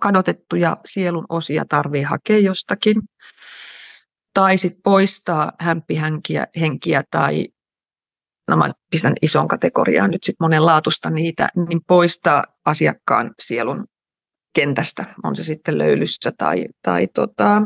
kadotettuja 0.00 0.76
sielun 0.84 1.26
osia 1.28 1.64
tarvii 1.68 2.02
hakea 2.02 2.38
jostakin, 2.38 2.96
tai 4.34 4.58
sitten 4.58 4.82
poistaa 4.82 5.52
hämpihenkiä 5.60 6.46
henkiä 6.60 7.04
tai 7.10 7.48
no 8.48 8.56
mä 8.56 8.72
pistän 8.90 9.14
ison 9.22 9.48
kategoriaan 9.48 10.10
nyt 10.10 10.24
sitten 10.24 10.44
monenlaatusta 10.44 11.10
niitä, 11.10 11.48
niin 11.68 11.80
poistaa 11.86 12.44
asiakkaan 12.64 13.34
sielun 13.38 13.86
kentästä, 14.54 15.04
on 15.24 15.36
se 15.36 15.44
sitten 15.44 15.78
löylyssä 15.78 16.32
tai, 16.38 16.66
tai 16.82 17.06
tota, 17.14 17.62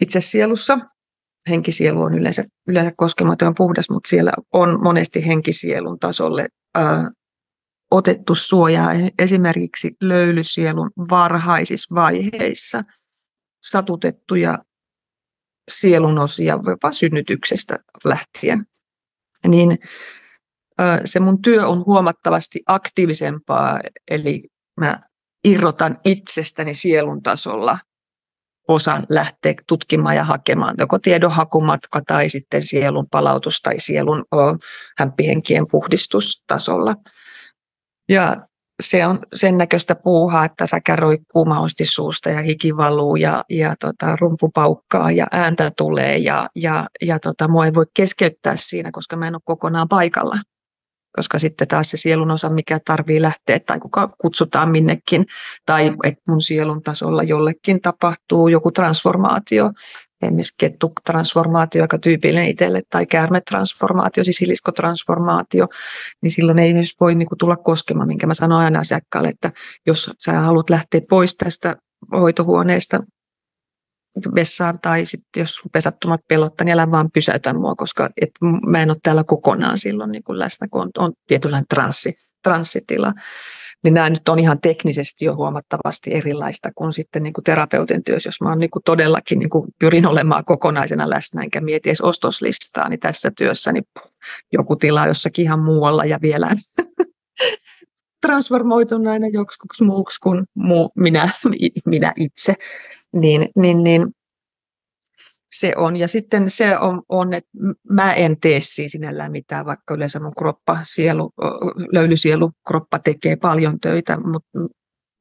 itse 0.00 0.20
sielussa. 0.20 0.78
Henkisielu 1.48 2.02
on 2.02 2.14
yleensä, 2.14 2.44
yleensä 2.68 2.92
koskematon 2.96 3.54
puhdas, 3.56 3.90
mutta 3.90 4.08
siellä 4.08 4.32
on 4.52 4.82
monesti 4.82 5.26
henkisielun 5.26 5.98
tasolle 5.98 6.46
ää, 6.74 7.10
otettu 7.90 8.34
suojaa 8.34 8.90
esimerkiksi 9.18 9.96
löylysielun 10.02 10.90
varhaisissa 11.10 11.94
vaiheissa 11.94 12.84
satutettuja 13.64 14.58
sielunosia 15.70 16.58
jopa 16.66 16.92
synnytyksestä 16.92 17.78
lähtien. 18.04 18.64
Niin 19.48 19.78
se 21.04 21.20
mun 21.20 21.42
työ 21.42 21.66
on 21.66 21.86
huomattavasti 21.86 22.60
aktiivisempaa, 22.66 23.80
eli 24.10 24.42
mä 24.80 25.00
irrotan 25.44 25.98
itsestäni 26.04 26.74
sielun 26.74 27.22
tasolla 27.22 27.78
osan 28.68 29.06
lähteä 29.08 29.54
tutkimaan 29.66 30.16
ja 30.16 30.24
hakemaan 30.24 30.74
joko 30.78 30.98
tiedonhakumatka 30.98 32.00
tai 32.06 32.28
sitten 32.28 32.62
sielun 32.62 33.06
palautus 33.10 33.60
tai 33.60 33.80
sielun 33.80 34.24
hämpihenkien 34.98 35.66
puhdistustasolla. 35.70 36.94
Ja 38.08 38.36
se 38.82 39.06
on 39.06 39.18
sen 39.34 39.58
näköistä 39.58 39.94
puuhaa, 39.94 40.44
että 40.44 40.68
räkä 40.72 40.96
roikkuu 40.96 41.44
mahdollisesti 41.44 41.84
suusta 41.84 42.30
ja 42.30 42.42
hiki 42.42 42.76
valuu 42.76 43.16
ja, 43.16 43.44
ja 43.50 43.74
tota, 43.80 44.16
rumpu 44.20 44.50
paukkaa 44.54 45.10
ja 45.10 45.26
ääntä 45.32 45.72
tulee 45.76 46.18
ja, 46.18 46.48
ja, 46.54 46.88
ja 47.02 47.18
tota, 47.18 47.48
mua 47.48 47.66
ei 47.66 47.74
voi 47.74 47.86
keskeyttää 47.94 48.56
siinä, 48.56 48.90
koska 48.92 49.16
mä 49.16 49.28
en 49.28 49.34
ole 49.34 49.42
kokonaan 49.44 49.88
paikalla. 49.88 50.38
Koska 51.16 51.38
sitten 51.38 51.68
taas 51.68 51.90
se 51.90 51.96
sielun 51.96 52.30
osa, 52.30 52.48
mikä 52.48 52.78
tarvii 52.84 53.22
lähteä 53.22 53.60
tai 53.60 53.78
kuka 53.78 54.14
kutsutaan 54.18 54.70
minnekin 54.70 55.26
tai 55.66 55.92
että 56.04 56.22
mun 56.28 56.42
sielun 56.42 56.82
tasolla 56.82 57.22
jollekin 57.22 57.80
tapahtuu 57.80 58.48
joku 58.48 58.70
transformaatio, 58.70 59.70
esimerkiksi 60.22 60.54
kettutransformaatio, 60.58 61.82
joka 61.82 61.98
tyypillinen 61.98 62.48
itselle, 62.48 62.82
tai 62.90 63.06
käärmetransformaatio, 63.06 64.24
siis 64.24 64.36
siliskotransformaatio, 64.36 65.66
niin 66.22 66.32
silloin 66.32 66.58
ei 66.58 66.70
edes 66.70 66.94
voi 67.00 67.14
niin 67.14 67.28
kuin, 67.28 67.38
tulla 67.38 67.56
koskemaan, 67.56 68.08
minkä 68.08 68.26
mä 68.26 68.34
sanoin 68.34 68.64
aina 68.64 68.78
asiakkaalle, 68.78 69.28
että 69.28 69.52
jos 69.86 70.10
sä 70.18 70.32
haluat 70.32 70.70
lähteä 70.70 71.00
pois 71.10 71.34
tästä 71.36 71.76
hoitohuoneesta 72.12 73.00
vessaan, 74.34 74.78
tai 74.82 75.06
sitten 75.06 75.40
jos 75.40 75.60
pesattomat 75.72 76.20
pelottaa, 76.28 76.64
niin 76.64 76.72
älä 76.72 76.90
vaan 76.90 77.10
pysäytä 77.14 77.52
mua, 77.52 77.74
koska 77.74 78.10
et, 78.22 78.30
mä 78.66 78.82
en 78.82 78.90
ole 78.90 78.98
täällä 79.02 79.24
kokonaan 79.24 79.78
silloin 79.78 80.12
niin 80.12 80.22
kuin 80.22 80.38
läsnä, 80.38 80.66
kun 80.70 80.82
on, 80.82 80.90
on 80.98 81.12
tietynlainen 81.26 81.66
transsi, 81.68 82.14
transsitila 82.42 83.12
niin 83.84 83.94
nämä 83.94 84.10
nyt 84.10 84.28
on 84.28 84.38
ihan 84.38 84.60
teknisesti 84.60 85.24
jo 85.24 85.34
huomattavasti 85.34 86.14
erilaista 86.14 86.70
kuin 86.74 86.92
sitten 86.92 87.22
niin 87.22 87.32
kuin 87.32 87.44
terapeutin 87.44 88.04
työssä, 88.04 88.28
jos 88.28 88.40
mä 88.40 88.48
oon 88.48 88.58
niin 88.58 88.70
kuin 88.70 88.82
todellakin 88.84 89.38
niin 89.38 89.50
kuin 89.50 89.68
pyrin 89.78 90.06
olemaan 90.06 90.44
kokonaisena 90.44 91.10
läsnä, 91.10 91.42
enkä 91.42 91.60
mieti 91.60 91.88
edes 91.88 92.00
ostoslistaa, 92.00 92.88
niin 92.88 93.00
tässä 93.00 93.30
työssä 93.38 93.72
niin 93.72 93.84
joku 94.52 94.76
tila 94.76 95.06
jossakin 95.06 95.42
ihan 95.42 95.60
muualla 95.60 96.04
ja 96.04 96.18
vielä 96.22 96.50
transformoituneena 98.26 99.26
joksikin 99.26 99.86
muuksi 99.86 100.20
kuin 100.20 100.44
muu, 100.54 100.92
minä, 100.96 101.30
minä 101.86 102.12
itse, 102.16 102.54
niin, 103.12 103.48
niin, 103.56 103.84
niin 103.84 104.06
se 105.52 105.72
on. 105.76 105.96
Ja 105.96 106.08
sitten 106.08 106.50
se 106.50 106.78
on, 106.78 107.02
on 107.08 107.34
että 107.34 107.50
mä 107.90 108.12
en 108.12 108.40
tee 108.40 108.60
siinä 108.60 108.88
sinällään 108.88 109.32
mitään, 109.32 109.66
vaikka 109.66 109.94
yleensä 109.94 110.20
mun 110.20 110.34
kroppa, 110.38 110.78
sielu, 110.82 111.32
löylysielu, 111.92 112.50
kroppa 112.68 112.98
tekee 112.98 113.36
paljon 113.36 113.80
töitä, 113.80 114.16
mutta 114.16 114.58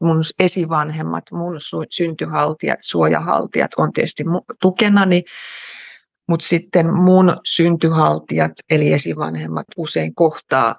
mun 0.01 0.23
esivanhemmat, 0.39 1.23
mun 1.31 1.57
syntyhaltijat, 1.89 2.79
suojahaltijat 2.81 3.71
on 3.77 3.93
tietysti 3.93 4.23
tukenani, 4.61 5.23
mutta 6.29 6.47
sitten 6.47 6.93
mun 6.93 7.38
syntyhaltijat 7.45 8.51
eli 8.69 8.93
esivanhemmat 8.93 9.65
usein 9.77 10.15
kohtaa 10.15 10.75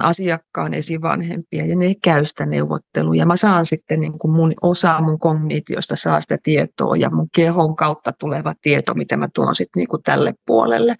asiakkaan 0.00 0.74
esivanhempia 0.74 1.66
ja 1.66 1.76
ne 1.76 1.94
käy 2.02 2.26
sitä 2.26 2.46
neuvottelua. 2.46 3.14
Ja 3.14 3.26
mä 3.26 3.36
saan 3.36 3.66
sitten 3.66 4.00
niin 4.00 4.18
kuin 4.18 4.32
mun 4.32 4.54
osa 4.62 5.00
mun 5.00 5.18
kognitiosta 5.18 5.96
saa 5.96 6.20
sitä 6.20 6.38
tietoa 6.42 6.96
ja 6.96 7.10
mun 7.10 7.28
kehon 7.34 7.76
kautta 7.76 8.12
tuleva 8.18 8.54
tieto, 8.62 8.94
mitä 8.94 9.16
mä 9.16 9.28
tuon 9.34 9.54
sitten 9.54 9.80
niin 9.80 9.88
kuin 9.88 10.02
tälle 10.02 10.34
puolelle. 10.46 10.94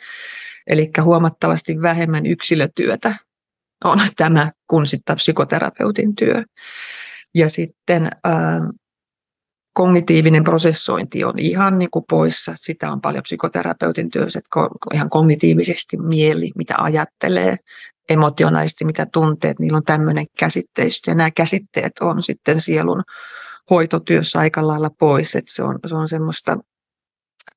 Eli 0.66 0.90
huomattavasti 1.02 1.82
vähemmän 1.82 2.26
yksilötyötä 2.26 3.14
on 3.84 3.98
tämä 4.16 4.52
kuin 4.66 4.86
sitten 4.86 5.16
psykoterapeutin 5.16 6.16
työ. 6.16 6.42
Ja 7.34 7.48
sitten 7.48 8.10
ää, 8.24 8.60
kognitiivinen 9.72 10.44
prosessointi 10.44 11.24
on 11.24 11.38
ihan 11.38 11.78
niin 11.78 11.90
kuin 11.90 12.04
poissa. 12.10 12.54
Sitä 12.56 12.92
on 12.92 13.00
paljon 13.00 13.22
psykoterapeutin 13.22 14.10
työssä, 14.10 14.38
että 14.38 14.48
ihan 14.94 15.10
kognitiivisesti 15.10 15.96
mieli, 15.96 16.50
mitä 16.56 16.74
ajattelee, 16.78 17.56
emotionaalisesti, 18.08 18.84
mitä 18.84 19.06
tunteet, 19.12 19.58
niillä 19.58 19.76
on 19.76 19.84
tämmöinen 19.84 20.26
käsitteistö. 20.38 21.10
Ja 21.10 21.14
nämä 21.14 21.30
käsitteet 21.30 21.92
on 22.00 22.22
sitten 22.22 22.60
sielun 22.60 23.02
hoitotyössä 23.70 24.38
aika 24.38 24.66
lailla 24.66 24.90
pois. 24.98 25.36
Että 25.36 25.52
se, 25.54 25.62
on, 25.62 25.78
se 25.86 25.94
on 25.94 26.08
semmoista, 26.08 26.58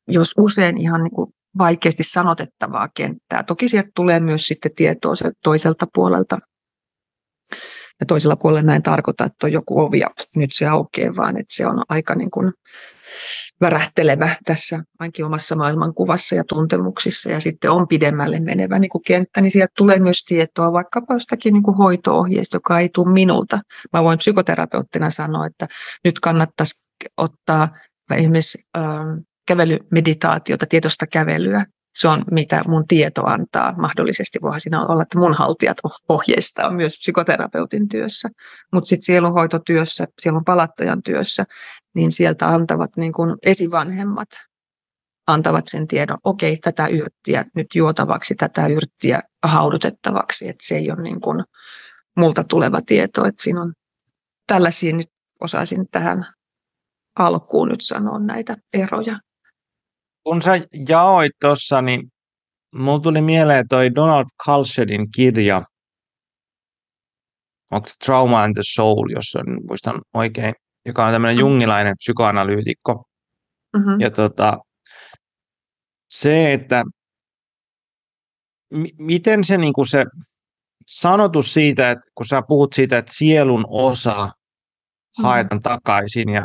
jos 0.07 0.33
usein 0.37 0.77
ihan 0.77 1.03
niin 1.03 1.15
kuin 1.15 1.33
vaikeasti 1.57 2.03
sanotettavaa 2.03 2.89
kenttää. 2.93 3.43
Toki 3.43 3.69
sieltä 3.69 3.89
tulee 3.95 4.19
myös 4.19 4.47
sitten 4.47 4.71
tietoa 4.75 5.13
toiselta 5.43 5.87
puolelta 5.93 6.39
ja 7.99 8.05
toisella 8.05 8.35
puolella 8.35 8.63
mä 8.63 8.75
en 8.75 8.83
tarkoita, 8.83 9.25
että 9.25 9.47
on 9.47 9.51
joku 9.51 9.79
ovi 9.79 9.99
ja 9.99 10.09
nyt 10.35 10.49
se 10.53 10.65
aukeaa, 10.65 11.15
vaan 11.15 11.37
että 11.37 11.55
se 11.55 11.67
on 11.67 11.83
aika 11.89 12.15
niin 12.15 12.31
kuin 12.31 12.53
värähtelevä 13.61 14.35
tässä 14.45 14.83
ainakin 14.99 15.25
omassa 15.25 15.55
maailmankuvassa 15.55 16.35
ja 16.35 16.43
tuntemuksissa 16.47 17.29
ja 17.29 17.39
sitten 17.39 17.71
on 17.71 17.87
pidemmälle 17.87 18.39
menevä 18.39 18.79
niin 18.79 18.89
kuin 18.89 19.03
kenttä, 19.03 19.41
niin 19.41 19.51
sieltä 19.51 19.73
tulee 19.77 19.99
myös 19.99 20.23
tietoa 20.25 20.73
vaikkapa 20.73 21.13
jostakin 21.13 21.53
niin 21.53 21.63
kuin 21.63 21.77
hoito-ohjeista, 21.77 22.57
joka 22.57 22.79
ei 22.79 22.89
tule 22.89 23.13
minulta. 23.13 23.59
Mä 23.93 24.03
voin 24.03 24.17
psykoterapeuttina 24.17 25.09
sanoa, 25.09 25.45
että 25.45 25.67
nyt 26.03 26.19
kannattaisi 26.19 26.79
ottaa 27.17 27.75
esimerkiksi 28.11 28.59
äh, 28.77 28.83
kävelymeditaatiota, 29.47 30.65
tietoista 30.65 31.07
kävelyä, 31.07 31.65
se 31.95 32.07
on 32.07 32.23
mitä 32.31 32.63
mun 32.67 32.87
tieto 32.87 33.25
antaa. 33.25 33.73
Mahdollisesti. 33.77 34.39
Voi 34.41 34.59
siinä 34.59 34.85
olla, 34.85 35.03
että 35.03 35.19
mun 35.19 35.33
haltijat 35.33 35.77
ohjeistaa 36.09 36.71
myös 36.71 36.97
psykoterapeutin 36.97 37.89
työssä, 37.89 38.29
mutta 38.73 38.87
sitten 38.87 39.05
sielunhoitotyössä, 39.05 40.07
sielun 40.21 40.45
palattajan 40.45 41.03
työssä, 41.03 41.45
niin 41.95 42.11
sieltä 42.11 42.47
antavat 42.47 42.97
niin 42.97 43.13
kun 43.13 43.37
esivanhemmat 43.45 44.29
antavat 45.27 45.67
sen 45.67 45.87
tiedon, 45.87 46.17
okei, 46.23 46.57
tätä 46.57 46.87
yrttiä 46.87 47.45
nyt 47.55 47.67
juotavaksi, 47.75 48.35
tätä 48.35 48.67
yrttiä 48.67 49.21
haudutettavaksi, 49.43 50.49
että 50.49 50.67
se 50.67 50.75
ei 50.75 50.91
ole 50.91 51.01
niin 51.01 51.21
kun 51.21 51.43
multa 52.17 52.43
tuleva 52.43 52.81
tieto, 52.85 53.25
että 53.25 53.43
siinä 53.43 53.61
on 53.61 53.73
tällaisia 54.47 54.95
nyt 54.95 55.11
osaisin 55.41 55.85
tähän 55.91 56.25
alkuun 57.19 57.69
nyt 57.69 57.81
sanoa 57.81 58.19
näitä 58.19 58.57
eroja 58.73 59.19
kun 60.25 60.41
sä 60.41 60.51
jaoit 60.89 61.31
tuossa, 61.41 61.81
niin 61.81 62.11
mulla 62.75 62.99
tuli 62.99 63.21
mieleen 63.21 63.67
toi 63.67 63.95
Donald 63.95 64.25
Kalshedin 64.45 65.11
kirja, 65.15 65.63
onko 67.71 67.87
se 67.87 67.93
Trauma 68.05 68.43
and 68.43 68.53
the 68.53 68.61
Soul, 68.75 69.09
jos 69.09 69.35
on, 69.35 69.59
muistan 69.67 70.01
oikein, 70.13 70.53
joka 70.85 71.05
on 71.05 71.11
tämmöinen 71.11 71.37
mm-hmm. 71.37 71.49
jungilainen 71.49 71.95
psykoanalyytikko. 71.97 73.03
Mm-hmm. 73.77 73.99
Ja 73.99 74.11
tota, 74.11 74.57
se, 76.09 76.53
että 76.53 76.83
m- 78.73 78.95
miten 78.97 79.43
se, 79.43 79.57
niin 79.57 79.73
kuin 79.73 79.87
se 79.87 80.05
sanotus 80.87 81.53
siitä, 81.53 81.91
että 81.91 82.05
kun 82.15 82.25
sä 82.25 82.41
puhut 82.47 82.73
siitä, 82.73 82.97
että 82.97 83.13
sielun 83.15 83.65
osa 83.69 84.25
mm-hmm. 84.25 85.23
haetaan 85.23 85.61
takaisin 85.61 86.29
ja 86.29 86.43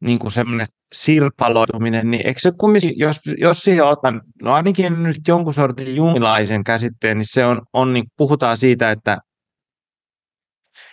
niin 0.00 0.18
kuin 0.18 0.30
semmoinen 0.30 0.66
sirpaloituminen, 0.92 2.10
niin 2.10 2.26
eikö 2.26 2.40
se 2.40 2.52
kumminkin, 2.58 2.92
jos, 2.96 3.20
jos 3.38 3.58
siihen 3.58 3.84
otan, 3.84 4.22
no 4.42 4.52
ainakin 4.52 5.02
nyt 5.02 5.16
jonkun 5.28 5.54
sortin 5.54 5.96
jungilaisen 5.96 6.64
käsitteen, 6.64 7.18
niin 7.18 7.28
se 7.28 7.46
on, 7.46 7.62
on 7.72 7.92
niin 7.92 8.04
puhutaan 8.16 8.56
siitä, 8.56 8.90
että 8.90 9.18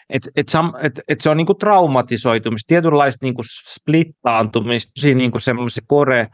et, 0.09 0.29
et, 0.35 0.49
sam, 0.49 0.73
et, 0.83 0.99
et 1.07 1.21
se 1.21 1.29
on 1.29 1.37
niinku 1.37 1.53
traumatisoitumista, 1.53 2.67
tietynlaista 2.67 3.25
niinku 3.25 3.41
splittaantumista, 3.45 4.91
tosi 4.95 5.15
niinku 5.15 5.39
semmoisen 5.39 5.83
kore 5.87 6.27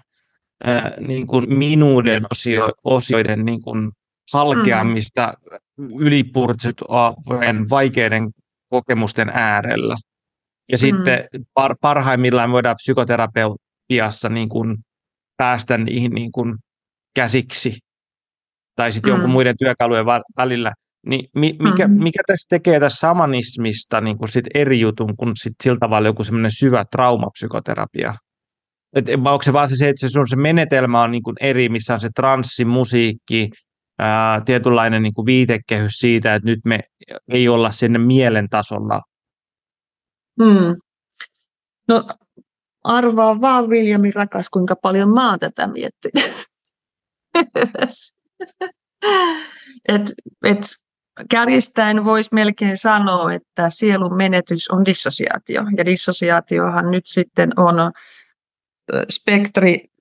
ää, 0.63 0.91
niinku 0.99 1.41
minuuden 1.41 2.25
osio, 2.31 2.69
osioiden 2.83 3.45
niinku 3.45 3.71
halkeamista 4.33 5.33
mm. 5.77 5.87
ylipurtsujen 5.99 7.69
vaikeiden 7.69 8.31
kokemusten 8.69 9.29
äärellä. 9.33 9.95
Ja 10.71 10.77
mm. 10.77 10.79
sitten 10.79 11.27
par, 11.53 11.75
parhaimmillaan 11.81 12.51
voidaan 12.51 12.75
psykoterapiassa 12.75 14.29
niin 14.29 14.49
kuin 14.49 14.77
päästä 15.37 15.77
niihin 15.77 16.11
niin 16.11 16.31
kuin 16.31 16.55
käsiksi 17.15 17.79
tai 18.75 18.91
sitten 18.91 19.11
mm. 19.11 19.13
jonkun 19.13 19.31
muiden 19.31 19.55
työkalujen 19.59 20.05
välillä. 20.37 20.71
Niin 21.07 21.29
mikä, 21.33 21.87
mm. 21.87 22.03
mikä 22.03 22.19
tässä 22.27 22.47
tekee 22.49 22.79
tässä 22.79 23.07
samanismista 23.07 24.01
niin 24.01 24.17
kuin 24.17 24.29
sit 24.29 24.45
eri 24.53 24.79
jutun 24.79 25.15
kuin 25.17 25.31
sit 25.35 25.53
sillä 25.63 25.77
tavalla 25.79 26.07
joku 26.07 26.23
semmoinen 26.23 26.51
syvä 26.51 26.85
traumapsykoterapia? 26.91 28.13
Et, 28.95 29.05
onko 29.09 29.41
se 29.41 29.53
vaan 29.53 29.69
se, 29.69 29.89
että 29.89 29.99
se, 29.99 30.09
sun 30.09 30.27
se 30.27 30.35
menetelmä 30.35 31.01
on 31.01 31.11
niin 31.11 31.23
kuin 31.23 31.35
eri, 31.41 31.69
missä 31.69 31.93
on 31.93 31.99
se 31.99 32.09
transsimusiikki, 32.15 33.49
ää, 33.99 34.41
tietynlainen 34.41 35.03
niin 35.03 35.13
kuin 35.13 35.25
viitekehys 35.25 35.93
siitä, 35.93 36.35
että 36.35 36.49
nyt 36.49 36.59
me 36.65 36.79
ei 37.31 37.49
olla 37.49 37.71
sinne 37.71 37.99
mielen 37.99 38.49
tasolla 38.49 39.01
Mm. 40.39 40.75
No 41.87 42.07
arvaa 42.83 43.41
vaan 43.41 43.69
Viljami 43.69 44.11
rakas, 44.11 44.49
kuinka 44.49 44.75
paljon 44.75 45.09
mä 45.09 45.29
oon 45.29 45.39
tätä 45.39 45.67
miettinyt. 45.67 46.31
et, 49.87 50.13
et, 50.43 50.61
kärjistäen 51.29 52.05
voisi 52.05 52.29
melkein 52.33 52.77
sanoa, 52.77 53.33
että 53.33 53.69
sielun 53.69 54.15
menetys 54.15 54.69
on 54.69 54.85
dissosiaatio. 54.85 55.63
Ja 55.77 55.85
dissosiaatiohan 55.85 56.91
nyt 56.91 57.05
sitten 57.05 57.59
on 57.59 57.75
spektri 59.09 59.92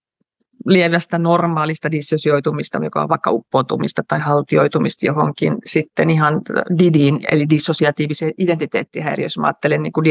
lievästä 0.67 1.19
normaalista 1.19 1.91
dissosioitumista, 1.91 2.81
joka 2.85 3.03
on 3.03 3.09
vaikka 3.09 3.31
uppoutumista 3.31 4.03
tai 4.09 4.21
haltioitumista 4.21 5.07
johonkin 5.07 5.59
sitten 5.65 6.11
ihan 6.11 6.41
DIDiin, 6.79 7.21
eli 7.31 7.51
dissosiatiiviseen 7.51 8.33
identiteettihäiriöön, 8.39 9.25
jos 9.25 9.39
mä 9.39 9.47
ajattelen 9.47 9.83
niin 9.83 9.93
kuin 9.93 10.05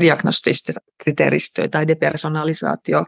diagnostista 0.00 0.72
kriteeristöä 1.02 1.68
tai 1.68 1.88
depersonalisaatio, 1.88 3.04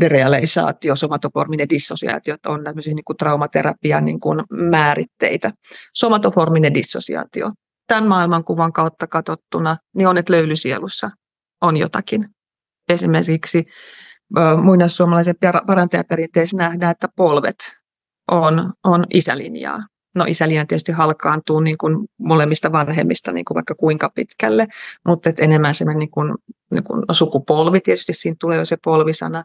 derealisaatio, 0.00 0.96
somatoforminen 0.96 1.68
dissosiaatio, 1.68 2.34
että 2.34 2.50
on 2.50 2.64
tämmöisiä 2.64 2.94
niin 2.94 3.04
kuin 3.04 3.16
traumaterapian 3.16 4.04
niin 4.04 4.20
kuin 4.20 4.42
määritteitä. 4.50 5.52
Somatoforminen 5.94 6.74
dissosiaatio. 6.74 7.52
Tämän 7.86 8.06
maailmankuvan 8.06 8.72
kautta 8.72 9.06
katsottuna, 9.06 9.76
niin 9.96 10.08
on, 10.08 10.18
että 10.18 10.32
löylysielussa 10.32 11.10
on 11.60 11.76
jotakin. 11.76 12.28
Esimerkiksi 12.88 13.64
muinaissuomalaisen 14.62 15.34
parantajaperinteessä 15.66 16.56
nähdään, 16.56 16.90
että 16.90 17.08
polvet 17.16 17.56
on, 18.30 18.72
on 18.84 19.04
isälinjaa. 19.14 19.78
No 20.14 20.24
isälinja 20.28 20.66
tietysti 20.66 20.92
halkaantuu 20.92 21.60
niin 21.60 21.78
kuin 21.78 22.08
molemmista 22.18 22.72
vanhemmista 22.72 23.32
niin 23.32 23.44
kuin 23.44 23.54
vaikka 23.54 23.74
kuinka 23.74 24.10
pitkälle, 24.14 24.66
mutta 25.08 25.30
et 25.30 25.40
enemmän 25.40 25.74
se 25.74 25.84
niin 25.84 26.10
kuin, 26.10 26.34
niin 26.70 26.84
kuin 26.84 27.04
no 27.08 27.14
sukupolvi, 27.14 27.80
tietysti 27.80 28.12
siinä 28.12 28.36
tulee 28.40 28.58
jo 28.58 28.64
se 28.64 28.76
polvisana. 28.84 29.42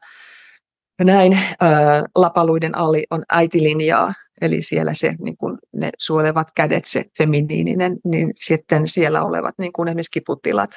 Näin 1.04 1.40
ää, 1.60 2.04
lapaluiden 2.16 2.78
ali 2.78 3.04
on 3.10 3.24
äitilinjaa, 3.30 4.14
eli 4.42 4.62
siellä 4.62 4.94
se, 4.94 5.16
niin 5.20 5.38
kuin 5.38 5.58
ne 5.74 5.90
suolevat 5.98 6.48
kädet, 6.56 6.86
se 6.86 7.06
feminiininen, 7.18 7.98
niin 8.06 8.32
sitten 8.36 8.88
siellä 8.88 9.24
olevat 9.24 9.56
niin 9.58 9.74
kuin 9.74 9.88
esimerkiksi 9.88 10.12
kiputilat, 10.12 10.72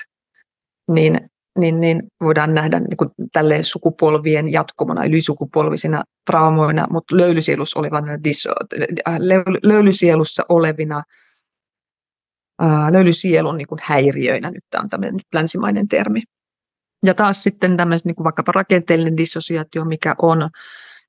niin 0.91 1.31
niin, 1.59 1.80
niin 1.80 2.03
voidaan 2.20 2.55
nähdä 2.55 2.80
niin 2.80 2.96
kuin 2.96 3.11
tälleen 3.32 3.64
sukupolvien 3.64 4.53
jatkumona, 4.53 5.05
ylisukupolvisina 5.05 6.03
traumoina, 6.30 6.86
mutta 6.90 7.16
löylysielussa 7.16 7.80
olevina, 7.80 8.18
löylysielussa 9.62 10.44
olevina 10.49 11.03
löylysielun 12.90 13.57
niin 13.57 13.66
kuin 13.66 13.78
häiriöinä, 13.82 14.51
nyt 14.51 14.64
tämä 14.70 14.82
on 14.82 14.88
tämmöinen 14.88 15.14
nyt 15.14 15.26
länsimainen 15.34 15.88
termi. 15.88 16.22
Ja 17.05 17.14
taas 17.14 17.42
sitten 17.42 17.76
tämmöinen 17.76 18.01
niin 18.05 18.14
kuin 18.14 18.24
vaikkapa 18.24 18.53
rakenteellinen 18.53 19.16
dissosiaatio, 19.16 19.84
mikä 19.84 20.14
on 20.22 20.51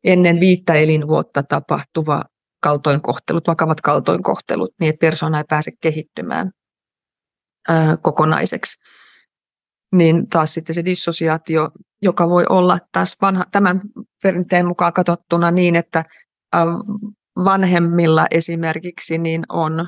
ennen 0.04 0.40
viittä 0.40 0.74
elinvuotta 0.74 1.44
tapahtuva 1.44 2.24
kaltoinkohtelut, 2.64 3.48
vakavat 3.48 3.82
kaltoinkohtelut, 3.82 4.74
niin 4.80 4.90
että 4.90 5.00
persona 5.00 5.38
ei 5.38 5.44
pääse 5.50 5.72
kehittymään 5.82 6.52
ää, 7.68 7.98
kokonaiseksi. 7.98 8.78
Niin 9.96 10.30
taas 10.30 10.54
sitten 10.54 10.76
se 10.76 10.86
dissosiaatio, 10.86 11.70
joka 12.02 12.30
voi 12.30 12.46
olla 12.50 12.78
taas 12.92 13.16
vanha, 13.22 13.46
tämän 13.52 13.82
perinteen 14.24 14.68
mukaan 14.68 14.94
katsottuna 14.94 15.52
niin, 15.52 15.76
että 15.76 16.06
vanhemmilla 17.44 18.28
esimerkiksi 18.32 19.18
niin 19.18 19.44
on 19.50 19.88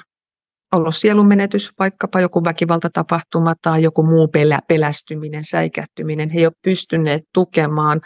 ollut 0.71 0.95
sielunmenetys, 0.95 1.71
vaikkapa 1.79 2.21
joku 2.21 2.43
väkivaltatapahtuma 2.43 3.53
tai 3.61 3.83
joku 3.83 4.03
muu 4.03 4.27
pelä, 4.27 4.59
pelästyminen, 4.67 5.43
säikähtyminen. 5.43 6.29
He 6.29 6.39
ei 6.39 6.45
ole 6.45 6.53
pystyneet 6.61 7.23
tukemaan 7.33 8.01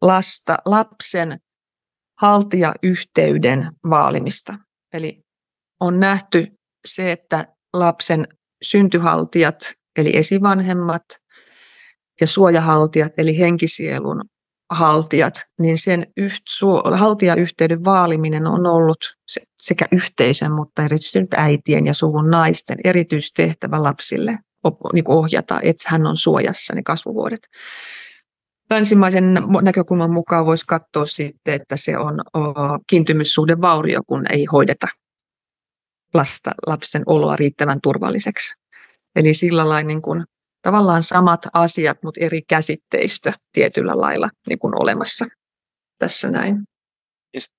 lasta, 0.00 0.58
lapsen 0.66 1.38
haltijayhteyden 2.20 3.70
vaalimista. 3.90 4.54
Eli 4.92 5.20
on 5.80 6.00
nähty 6.00 6.46
se, 6.86 7.12
että 7.12 7.46
lapsen 7.72 8.28
syntyhaltijat, 8.62 9.72
eli 9.96 10.16
esivanhemmat, 10.16 11.02
ja 12.20 12.26
suojahaltijat, 12.26 13.12
eli 13.18 13.38
henkisielun 13.38 14.22
haltijat, 14.70 15.34
niin 15.60 15.78
sen 15.78 16.06
yht, 16.16 16.42
haltijayhteyden 16.94 17.84
vaaliminen 17.84 18.46
on 18.46 18.66
ollut 18.66 19.16
se, 19.26 19.40
sekä 19.62 19.88
yhteisön, 19.92 20.52
mutta 20.52 20.84
erityisesti 20.84 21.20
nyt 21.20 21.34
äitien 21.34 21.86
ja 21.86 21.94
suvun 21.94 22.30
naisten 22.30 22.78
erityistehtävä 22.84 23.82
lapsille 23.82 24.38
niin 24.92 25.04
ohjata, 25.08 25.60
että 25.62 25.84
hän 25.86 26.06
on 26.06 26.16
suojassa 26.16 26.74
ne 26.74 26.82
kasvuvuodet. 26.82 27.40
Länsimaisen 28.70 29.34
näkökulman 29.62 30.12
mukaan 30.12 30.46
voisi 30.46 30.66
katsoa 30.66 31.06
sitten, 31.06 31.54
että 31.54 31.76
se 31.76 31.98
on 31.98 32.20
kiintymyssuhdevaurio, 32.86 34.00
kun 34.06 34.32
ei 34.32 34.44
hoideta 34.44 34.86
lasta, 36.14 36.50
lapsen 36.66 37.02
oloa 37.06 37.36
riittävän 37.36 37.80
turvalliseksi. 37.82 38.54
Eli 39.16 39.34
sillä 39.34 39.68
lailla 39.68 39.88
niin 39.88 40.02
kuin 40.02 40.24
tavallaan 40.62 41.02
samat 41.02 41.46
asiat, 41.52 41.98
mutta 42.04 42.20
eri 42.20 42.42
käsitteistö 42.48 43.32
tietyllä 43.52 43.92
lailla 43.96 44.28
niin 44.48 44.58
kuin 44.58 44.82
olemassa 44.82 45.26
tässä 45.98 46.30
näin. 46.30 46.62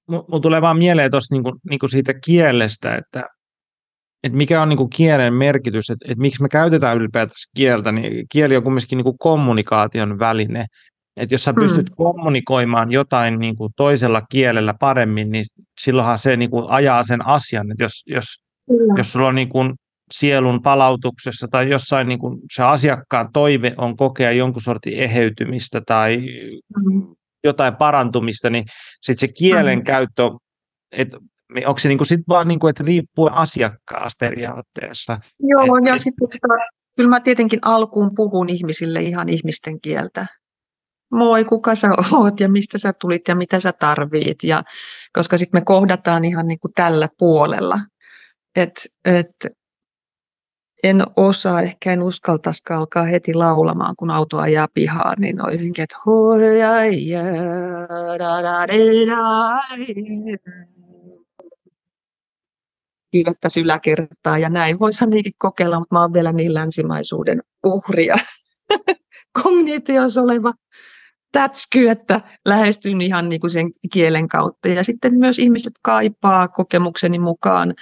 Mulla 0.08 0.40
tulee 0.42 0.62
vaan 0.62 0.78
mieleen 0.78 1.12
tuosta 1.12 1.36
niin 1.36 1.44
kuin, 1.44 1.56
niin 1.70 1.80
kuin 1.80 1.90
siitä 1.90 2.14
kielestä, 2.26 2.96
että, 2.96 3.30
että 4.24 4.38
mikä 4.38 4.62
on 4.62 4.70
niin 4.70 4.78
kuin 4.78 4.90
kielen 4.90 5.34
merkitys, 5.34 5.90
että, 5.90 6.06
että 6.10 6.22
miksi 6.22 6.42
me 6.42 6.50
käytetään 6.50 6.98
ylipäätänsä 6.98 7.50
kieltä, 7.56 7.92
niin 7.92 8.26
kieli 8.32 8.58
on 8.58 8.64
kumminkin 8.64 8.98
niin 8.98 9.04
kuin 9.04 9.18
kommunikaation 9.18 10.20
väline. 10.20 10.66
Että 11.18 11.34
jos 11.34 11.44
sä 11.44 11.54
pystyt 11.54 11.90
mm. 11.90 11.96
kommunikoimaan 11.96 12.92
jotain 12.92 13.40
niin 13.40 13.56
kuin 13.56 13.74
toisella 13.76 14.22
kielellä 14.22 14.74
paremmin, 14.80 15.32
niin 15.32 15.46
silloinhan 15.82 16.20
se 16.20 16.38
niin 16.38 16.50
kuin 16.50 16.66
ajaa 16.70 17.04
sen 17.04 17.28
asian. 17.28 17.72
Että 17.72 17.84
jos, 17.84 18.04
jos, 18.08 18.26
jos 18.98 19.12
sulla 19.12 19.28
on 19.28 19.36
niin 19.36 19.50
kuin 19.50 19.74
sielun 20.14 20.62
palautuksessa 20.62 21.48
tai 21.52 21.70
jossain 21.70 22.08
niin 22.08 22.20
kuin 22.20 22.40
se 22.54 22.64
asiakkaan 22.64 23.30
toive 23.34 23.74
on 23.78 23.96
kokea 23.96 24.32
jonkun 24.32 24.62
sortin 24.62 24.94
eheytymistä 24.94 25.82
tai 25.88 26.18
mm. 26.18 27.16
jotain 27.44 27.76
parantumista, 27.76 28.50
niin 28.50 28.64
sitten 29.02 29.30
se 29.30 29.34
kielen 29.34 29.80
mm. 29.80 29.84
käyttö, 29.84 30.30
että 30.92 31.18
onko 31.66 31.80
se 31.80 31.88
niin 31.88 31.98
kuin 31.98 32.08
sit 32.08 32.22
vaan, 32.30 32.48
niin 32.48 32.60
kuin, 32.60 32.70
että 32.70 32.84
riippuu 32.84 33.30
asiakkaasta 33.32 34.26
periaatteessa? 34.26 35.20
Joo, 35.40 35.78
et, 35.78 35.86
ja 35.86 35.98
sitten 35.98 36.28
kyllä 36.98 37.10
mä 37.10 37.20
tietenkin 37.20 37.60
alkuun 37.62 38.12
puhun 38.16 38.50
ihmisille 38.50 39.02
ihan 39.02 39.30
ihmisten 39.30 39.82
kieltä. 39.82 40.26
Moi, 41.12 41.46
kuka 41.46 41.76
sä 41.76 41.90
oot 42.12 42.40
ja 42.40 42.50
mistä 42.50 42.78
sä 42.78 42.94
tulit 42.94 43.28
ja 43.28 43.36
mitä 43.36 43.60
sä 43.60 43.74
tarvit. 43.80 44.44
Ja, 44.44 44.64
koska 45.14 45.38
sitten 45.38 45.62
me 45.62 45.66
kohdataan 45.66 46.26
ihan 46.26 46.48
niin 46.48 46.60
kuin 46.60 46.72
tällä 46.76 47.10
puolella. 47.18 47.80
Et, 48.56 48.72
et, 49.06 49.28
en 50.84 51.04
osaa, 51.16 51.62
ehkä 51.62 51.94
en 51.94 52.04
uskaltaisikaan 52.04 52.80
alkaa 52.80 53.04
heti 53.04 53.34
laulamaan, 53.34 53.96
kun 53.96 54.12
auto 54.12 54.38
ajaa 54.38 54.68
pihaan, 54.74 55.16
niin 55.20 55.46
olisinkin, 55.46 55.84
että 55.84 55.98
kiivettäisi 63.12 63.62
yläkertaa 63.62 64.38
ja 64.38 64.50
näin. 64.50 64.80
Voisihan 64.80 65.10
niinkin 65.10 65.34
kokeilla, 65.38 65.80
mutta 65.80 65.96
mä 65.96 66.02
oon 66.02 66.14
vielä 66.14 66.32
niin 66.32 66.54
länsimaisuuden 66.54 67.44
uhria. 67.64 68.16
Kognitiossa 69.44 70.22
oleva 70.22 70.54
tätsky, 71.32 71.90
että 71.90 72.22
lähestyn 72.46 73.02
ihan 73.02 73.30
niin 73.30 73.42
kuin 73.42 73.52
sen 73.52 73.72
kielen 73.94 74.28
kautta. 74.28 74.68
Ja 74.68 74.84
sitten 74.84 75.14
myös 75.14 75.40
ihmiset 75.40 75.74
kaipaa 75.82 76.48
kokemukseni 76.48 77.20
mukaan 77.20 77.74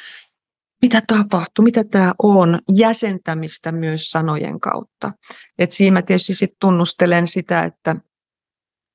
mitä 0.81 1.01
tapahtuu, 1.07 1.63
mitä 1.63 1.83
tämä 1.83 2.13
on, 2.23 2.59
jäsentämistä 2.75 3.71
myös 3.71 4.11
sanojen 4.11 4.59
kautta. 4.59 5.11
Et 5.59 5.71
siinä 5.71 5.93
mä 5.93 6.01
tietysti 6.01 6.35
sit 6.35 6.53
tunnustelen 6.59 7.27
sitä, 7.27 7.63
että 7.63 7.95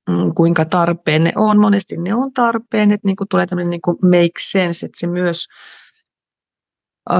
mm, 0.09 0.33
kuinka 0.35 0.65
tarpeen 0.65 1.23
ne 1.23 1.31
on. 1.35 1.59
Monesti 1.59 1.97
ne 1.97 2.13
on 2.13 2.33
tarpeen, 2.33 2.91
että 2.91 3.07
niinku 3.07 3.25
tulee 3.29 3.47
tämmöinen 3.47 3.69
niinku 3.69 3.91
make 3.91 4.39
sense, 4.39 4.85
että 4.85 4.99
se 4.99 5.07
myös 5.07 5.47
öö, 7.11 7.17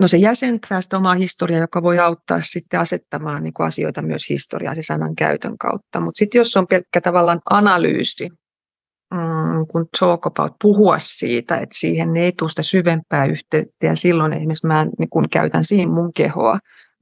no 0.00 0.08
se 0.08 0.16
jäsentää 0.16 0.80
sitä 0.80 0.96
omaa 0.96 1.14
historiaa, 1.14 1.60
joka 1.60 1.82
voi 1.82 1.98
auttaa 1.98 2.40
sitten 2.40 2.80
asettamaan 2.80 3.42
niinku 3.42 3.62
asioita 3.62 4.02
myös 4.02 4.28
historiaa 4.28 4.74
se 4.74 4.82
sanan 4.82 5.14
käytön 5.14 5.58
kautta. 5.58 6.00
Mutta 6.00 6.18
sitten 6.18 6.38
jos 6.38 6.56
on 6.56 6.66
pelkkä 6.66 7.00
tavallaan 7.00 7.40
analyysi, 7.50 8.28
mm, 9.14 9.66
kun 9.66 9.86
talk 10.00 10.26
about, 10.26 10.52
puhua 10.62 10.98
siitä, 10.98 11.56
että 11.56 11.78
siihen 11.78 12.16
ei 12.16 12.32
tule 12.32 12.50
sitä 12.50 12.62
syvempää 12.62 13.24
yhteyttä. 13.24 13.86
Ja 13.86 13.96
silloin 13.96 14.32
esimerkiksi 14.32 14.66
mä 14.66 14.86
niin 14.98 15.10
kun 15.10 15.28
käytän 15.30 15.64
siihen 15.64 15.90
mun 15.90 16.12
kehoa 16.12 16.58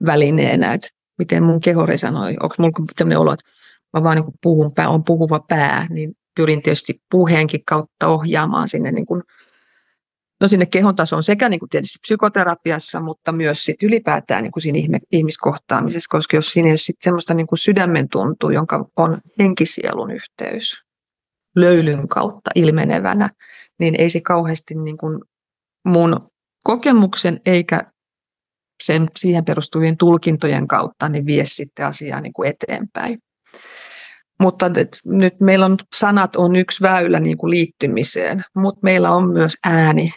välineenä, 0.06 0.74
että 0.74 0.88
miten 1.18 1.42
mun 1.42 1.60
keho 1.60 1.86
resonoi, 1.86 2.36
onko 2.42 2.54
mulla 2.58 2.72
sellainen 2.98 3.18
olo, 3.18 3.32
että 3.32 3.50
mä 3.92 4.02
vaan 4.02 4.16
niin 4.16 4.32
puhun, 4.42 4.74
pää, 4.74 4.88
on 4.88 5.04
puhuva 5.04 5.40
pää, 5.48 5.86
niin 5.90 6.14
pyrin 6.36 6.62
tietysti 6.62 7.02
puheenkin 7.10 7.60
kautta 7.66 8.08
ohjaamaan 8.08 8.68
sinne 8.68 8.92
niin 8.92 9.06
kuin, 9.06 9.22
no 10.40 10.48
sinne 10.48 10.66
kehon 10.66 10.96
tasoon 10.96 11.22
sekä 11.22 11.48
niin 11.48 11.60
kuin 11.60 11.70
tietysti 11.70 11.98
psykoterapiassa, 12.02 13.00
mutta 13.00 13.32
myös 13.32 13.64
sit 13.64 13.82
ylipäätään 13.82 14.42
niin 14.42 14.52
kuin 14.52 14.62
siinä 14.62 14.98
ihmiskohtaamisessa, 15.12 16.08
koska 16.10 16.36
jos 16.36 16.52
siinä 16.52 16.66
ei 16.66 16.72
ole 16.72 16.76
sit 16.76 16.96
semmoista 17.00 17.34
niin 17.34 17.46
kuin 17.46 17.58
sydämen 17.58 18.08
tuntuu, 18.08 18.50
jonka 18.50 18.84
on 18.96 19.18
henkisielun 19.38 20.10
yhteys, 20.10 20.87
löylyn 21.56 22.08
kautta 22.08 22.50
ilmenevänä, 22.54 23.30
niin 23.78 23.94
ei 24.00 24.10
se 24.10 24.20
kauheasti 24.20 24.74
niin 24.74 24.98
kuin 24.98 25.20
mun 25.84 26.30
kokemuksen 26.64 27.40
eikä 27.46 27.82
sen 28.82 29.06
siihen 29.16 29.44
perustuvien 29.44 29.96
tulkintojen 29.96 30.68
kautta 30.68 31.08
niin 31.08 31.26
vie 31.26 31.44
sitten 31.44 31.86
asiaa 31.86 32.20
niin 32.20 32.32
kuin 32.32 32.48
eteenpäin. 32.48 33.18
Mutta 34.42 34.66
nyt 35.04 35.40
meillä 35.40 35.66
on 35.66 35.76
sanat 35.96 36.36
on 36.36 36.56
yksi 36.56 36.82
väylä 36.82 37.20
niin 37.20 37.38
kuin 37.38 37.50
liittymiseen, 37.50 38.44
mutta 38.54 38.80
meillä 38.82 39.10
on 39.10 39.32
myös 39.32 39.56
ääni. 39.64 40.12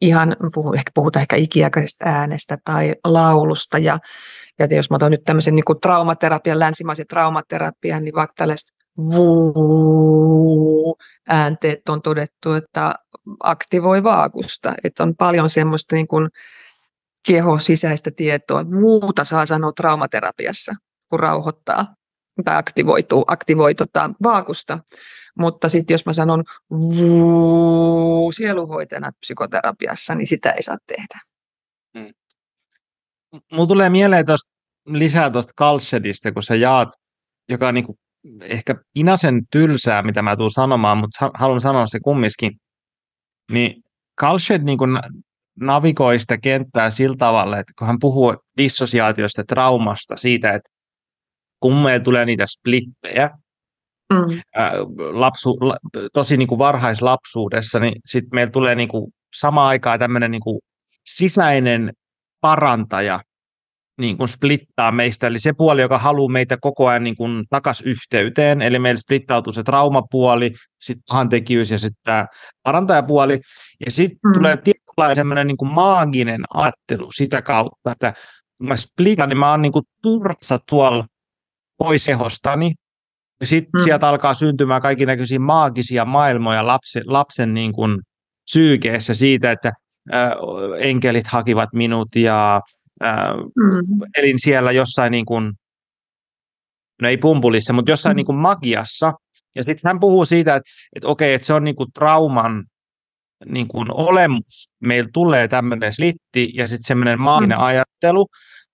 Ihan, 0.00 0.36
puhu, 0.54 0.72
ehkä 0.72 0.90
puhutaan 0.94 1.20
ehkä 1.20 1.36
ikiaikaisesta 1.36 2.04
äänestä 2.04 2.58
tai 2.64 2.94
laulusta. 3.04 3.78
Ja, 3.78 3.98
ja 4.58 4.66
jos 4.70 4.90
mä 4.90 4.96
otan 4.96 5.10
nyt 5.10 5.24
tämmöisen 5.24 5.54
niin 5.54 5.64
kuin 5.64 5.80
traumaterapian, 5.80 6.58
länsimaisen 6.58 7.06
traumaterapian, 7.06 8.04
niin 8.04 8.14
vaikka 8.14 8.34
tällaista 8.36 8.79
äänteet 11.28 11.88
on 11.88 12.02
todettu, 12.02 12.52
että 12.52 12.94
aktivoi 13.42 14.02
vaakusta. 14.02 14.74
Että 14.84 15.02
on 15.02 15.16
paljon 15.16 15.50
semmoista 15.50 15.96
niin 15.96 16.08
kuin 16.08 16.28
keho 17.26 17.58
sisäistä 17.58 18.10
tietoa. 18.10 18.64
Muuta 18.64 19.24
saa 19.24 19.46
sanoa 19.46 19.72
traumaterapiassa, 19.72 20.74
kun 21.10 21.20
rauhoittaa 21.20 21.94
tai 22.44 22.56
aktivoituu, 22.56 23.24
aktivoi 23.26 23.74
tota 23.74 24.10
vaakusta. 24.22 24.78
Mutta 25.38 25.68
sitten 25.68 25.94
jos 25.94 26.06
mä 26.06 26.12
sanon 26.12 26.44
vuu 26.70 28.32
sieluhoitajana 28.32 29.10
psykoterapiassa, 29.20 30.14
niin 30.14 30.26
sitä 30.26 30.50
ei 30.50 30.62
saa 30.62 30.76
tehdä. 30.86 31.20
Hmm. 31.98 32.14
Mulla 33.52 33.66
tulee 33.66 33.90
mieleen 33.90 34.26
tosta, 34.26 34.50
lisää 34.86 35.30
tuosta 35.30 35.52
Kalshedista, 35.56 36.32
kun 36.32 36.42
sä 36.42 36.54
jaat, 36.54 36.88
joka 37.48 37.68
on 37.68 37.74
niin 37.74 37.86
kuin 37.86 37.98
ehkä 38.42 38.74
inasen 38.94 39.42
tylsää, 39.50 40.02
mitä 40.02 40.22
mä 40.22 40.36
tuun 40.36 40.50
sanomaan, 40.50 40.98
mutta 40.98 41.30
haluan 41.34 41.60
sanoa 41.60 41.86
se 41.86 41.98
kumminkin, 42.00 42.52
niin 43.52 43.82
Kalshed 44.14 44.62
niin 44.62 44.78
kuin 44.78 44.90
navigoi 45.60 46.18
sitä 46.18 46.38
kenttää 46.38 46.90
sillä 46.90 47.16
tavalla, 47.18 47.58
että 47.58 47.72
kun 47.78 47.86
hän 47.86 47.96
puhuu 48.00 48.36
dissosiaatiosta, 48.56 49.44
traumasta, 49.44 50.16
siitä, 50.16 50.50
että 50.50 50.70
kun 51.60 51.74
meillä 51.76 52.04
tulee 52.04 52.24
niitä 52.24 52.44
splittejä, 52.46 53.30
mm. 54.12 54.40
lapsu, 54.96 55.58
tosi 56.12 56.36
niin 56.36 56.48
kuin 56.48 56.58
varhaislapsuudessa, 56.58 57.80
niin 57.80 57.94
sitten 58.06 58.30
meillä 58.34 58.50
tulee 58.50 58.74
niin 58.74 58.88
kuin 58.88 59.12
samaan 59.34 59.68
aikaan 59.68 59.98
tämmöinen 59.98 60.30
niin 60.30 60.40
kuin 60.40 60.60
sisäinen 61.06 61.92
parantaja, 62.40 63.20
niin 64.00 64.16
kuin 64.16 64.28
splittaa 64.28 64.92
meistä, 64.92 65.26
eli 65.26 65.38
se 65.38 65.52
puoli, 65.52 65.80
joka 65.80 65.98
haluaa 65.98 66.32
meitä 66.32 66.56
koko 66.60 66.88
ajan 66.88 67.04
niin 67.04 67.16
kuin 67.16 67.44
takas 67.50 67.80
yhteyteen, 67.80 68.62
eli 68.62 68.78
meillä 68.78 69.00
splittautuu 69.00 69.52
se 69.52 69.62
traumapuoli, 69.62 70.54
sitten 70.80 71.02
pahantekijyys 71.08 71.70
ja 71.70 71.78
sitten 71.78 72.00
tämä 72.04 72.26
parantajapuoli, 72.62 73.40
ja 73.86 73.90
sitten 73.90 74.18
mm. 74.26 74.32
tulee 74.32 74.56
tietynlainen 74.56 75.16
semmoinen 75.16 75.46
niin 75.46 75.56
kuin 75.56 75.72
maaginen 75.72 76.40
ajattelu 76.54 77.12
sitä 77.12 77.42
kautta, 77.42 77.92
että 77.92 78.12
kun 78.58 78.68
mä 78.68 78.76
splittaan, 78.76 79.28
niin 79.28 79.38
mä 79.38 79.50
oon 79.50 79.62
niin 79.62 79.72
kuin 79.72 79.84
turvassa 80.02 80.58
tuolla 80.68 81.06
pois 81.78 82.08
ehostani, 82.08 82.72
ja 83.40 83.46
sitten 83.46 83.80
mm. 83.80 83.84
sieltä 83.84 84.08
alkaa 84.08 84.34
syntymään 84.34 84.82
kaikki 84.82 85.06
näköisiä 85.06 85.38
maagisia 85.38 86.04
maailmoja 86.04 86.66
lapsen, 86.66 87.02
lapsen 87.06 87.54
niin 87.54 87.72
kuin 87.72 88.00
psyykeessä 88.50 89.14
siitä, 89.14 89.52
että 89.52 89.72
enkelit 90.78 91.26
hakivat 91.26 91.68
minut 91.72 92.08
ja 92.16 92.60
mm. 93.00 94.00
elin 94.16 94.38
siellä 94.38 94.72
jossain 94.72 95.10
niin 95.10 95.26
kuin, 95.26 95.52
no 97.02 97.08
ei 97.08 97.16
pumpulissa, 97.16 97.72
mutta 97.72 97.92
jossain 97.92 98.14
mm. 98.14 98.16
niin 98.16 98.26
kuin 98.26 98.38
magiassa. 98.38 99.12
Ja 99.54 99.62
sitten 99.62 99.88
hän 99.88 100.00
puhuu 100.00 100.24
siitä, 100.24 100.56
että, 100.56 100.70
että 100.96 101.08
okei, 101.08 101.34
että 101.34 101.46
se 101.46 101.54
on 101.54 101.64
niin 101.64 101.76
kuin 101.76 101.92
trauman 101.92 102.64
niin 103.46 103.68
kuin 103.68 103.88
olemus. 103.92 104.68
Meillä 104.80 105.10
tulee 105.12 105.48
tämmöinen 105.48 105.92
slitti 105.92 106.52
ja 106.54 106.68
sitten 106.68 106.86
semmoinen 106.86 107.20
maaginen 107.20 107.58
mm. 107.58 107.64
ajattelu. 107.64 108.26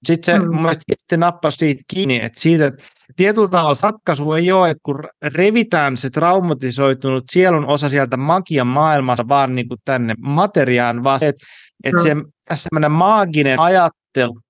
Sitten 0.07 0.24
se 0.35 0.39
mm. 0.39 0.47
mun 0.47 0.62
mielestä 0.62 0.85
sitten 0.93 1.20
nappasi 1.20 1.57
siitä 1.57 1.83
kiinni, 1.95 2.20
että 2.22 2.41
siitä 2.41 2.66
että 2.66 3.16
tietyllä 3.16 3.49
tavalla 3.49 3.77
ratkaisu 3.83 4.33
ei 4.33 4.53
ole, 4.53 4.70
että 4.70 4.81
kun 4.83 5.05
revitään 5.22 5.97
se 5.97 6.11
traumatisoitunut 6.11 7.24
sielun 7.31 7.66
osa 7.66 7.89
sieltä 7.89 8.16
magian 8.16 8.66
maailmasta 8.66 9.29
vaan 9.29 9.55
niin 9.55 9.68
kuin 9.68 9.81
tänne 9.85 10.14
materiaan, 10.18 11.05
vaan 11.05 11.20
se, 11.20 11.29
että, 11.29 11.47
että 11.85 12.03
se 12.03 12.14
semmoinen 12.55 12.93
maaginen 12.93 13.61
ajattelu 13.61 14.05
ajattelu, 14.17 14.41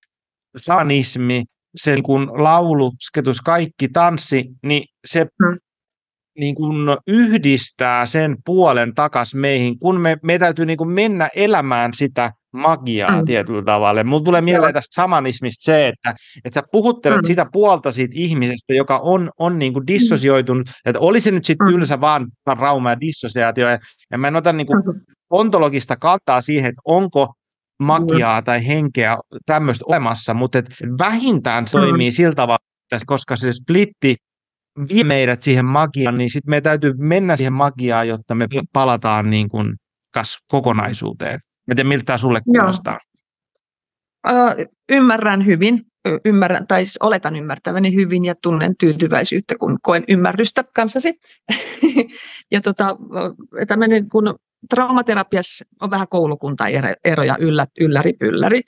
sanismi, 0.57 1.45
sen 1.77 2.03
kun 2.03 2.43
laulu, 2.43 2.93
sketus, 3.03 3.41
kaikki 3.41 3.89
tanssi, 3.89 4.45
niin 4.63 4.85
se 5.05 5.21
hmm. 5.21 5.59
niin 6.39 6.55
kun 6.55 6.99
yhdistää 7.07 8.07
sen 8.07 8.37
puolen 8.45 8.95
takas 8.95 9.35
meihin, 9.35 9.79
kun 9.79 10.01
me, 10.01 10.17
me 10.23 10.39
täytyy 10.39 10.67
niin 10.67 10.77
kun 10.77 10.93
mennä 10.93 11.29
elämään 11.35 11.95
sitä 11.95 12.33
magiaa 12.53 13.21
mm. 13.21 13.25
tietyllä 13.25 13.63
tavalla. 13.63 14.05
Mulla 14.05 14.25
tulee 14.25 14.41
mieleen 14.41 14.75
tästä 14.75 14.95
samanismista 14.95 15.65
se, 15.65 15.89
että, 15.89 16.15
että 16.45 16.61
sä 16.61 16.67
puhuttelet 16.73 17.23
mm. 17.23 17.27
sitä 17.27 17.47
puolta 17.53 17.93
siitä 17.93 18.13
ihmisestä, 18.17 18.75
joka 18.75 18.99
on, 18.99 19.31
on 19.39 19.59
niin 19.59 19.73
kuin 19.73 19.87
dissosioitunut, 19.87 20.71
että 20.85 21.01
olisi 21.01 21.31
nyt 21.31 21.45
sitten 21.45 21.67
mm. 21.67 21.73
tylsä 21.73 22.01
vaan 22.01 22.27
rauma 22.47 22.91
ja 22.91 23.01
dissosiaatio, 23.01 23.69
ja, 23.69 23.79
ja 24.11 24.19
mä 24.19 24.29
en 24.29 24.37
ota 24.37 24.53
niin 24.53 24.67
kuin 24.67 24.83
ontologista 25.31 25.97
kantaa 25.97 26.41
siihen, 26.41 26.69
että 26.69 26.83
onko 26.85 27.35
magiaa 27.79 28.43
tai 28.43 28.67
henkeä 28.67 29.17
tämmöistä 29.47 29.85
olemassa, 29.89 30.35
mutta 30.35 30.59
et 30.59 30.67
vähintään 30.99 31.69
se 31.69 31.79
toimii 31.79 32.11
mm. 32.11 32.13
sillä 32.13 32.35
tavalla, 32.35 32.59
koska 33.07 33.37
se 33.37 33.53
splitti 33.53 34.17
vie 34.89 35.05
meidät 35.05 35.43
siihen 35.43 35.65
magiaan, 35.65 36.19
niin 36.19 36.31
sitten 36.31 36.51
me 36.51 36.61
täytyy 36.61 36.93
mennä 36.99 37.37
siihen 37.37 37.53
magiaan, 37.53 38.09
jotta 38.09 38.35
me 38.35 38.47
palataan 38.73 39.31
niin 39.31 39.49
kuin 39.49 39.75
kas 40.15 40.39
kokonaisuuteen. 40.49 41.41
Miten 41.67 41.87
miltä 41.87 42.05
tämä 42.05 42.19
sulle 42.19 42.41
kuulostaa? 42.45 42.99
Ö, 44.29 44.33
ymmärrän 44.89 45.47
hyvin, 45.47 45.83
ymmärrän, 46.25 46.67
tai 46.67 46.85
siis 46.85 46.99
oletan 47.01 47.37
ymmärtäväni 47.37 47.95
hyvin 47.95 48.25
ja 48.25 48.35
tunnen 48.43 48.75
tyytyväisyyttä, 48.81 49.55
kun 49.59 49.79
koen 49.83 50.05
ymmärrystä 50.09 50.65
kanssasi. 50.75 51.15
ja 52.53 52.61
tota, 52.61 52.97
tämmöinen, 53.69 54.09
kun 54.09 54.35
traumaterapiassa 54.71 55.65
on 55.81 55.91
vähän 55.91 56.09
koulukuntaeroja 56.09 57.37
yllä, 57.39 57.67
ylläri 57.81 58.13
pylläri, 58.13 58.61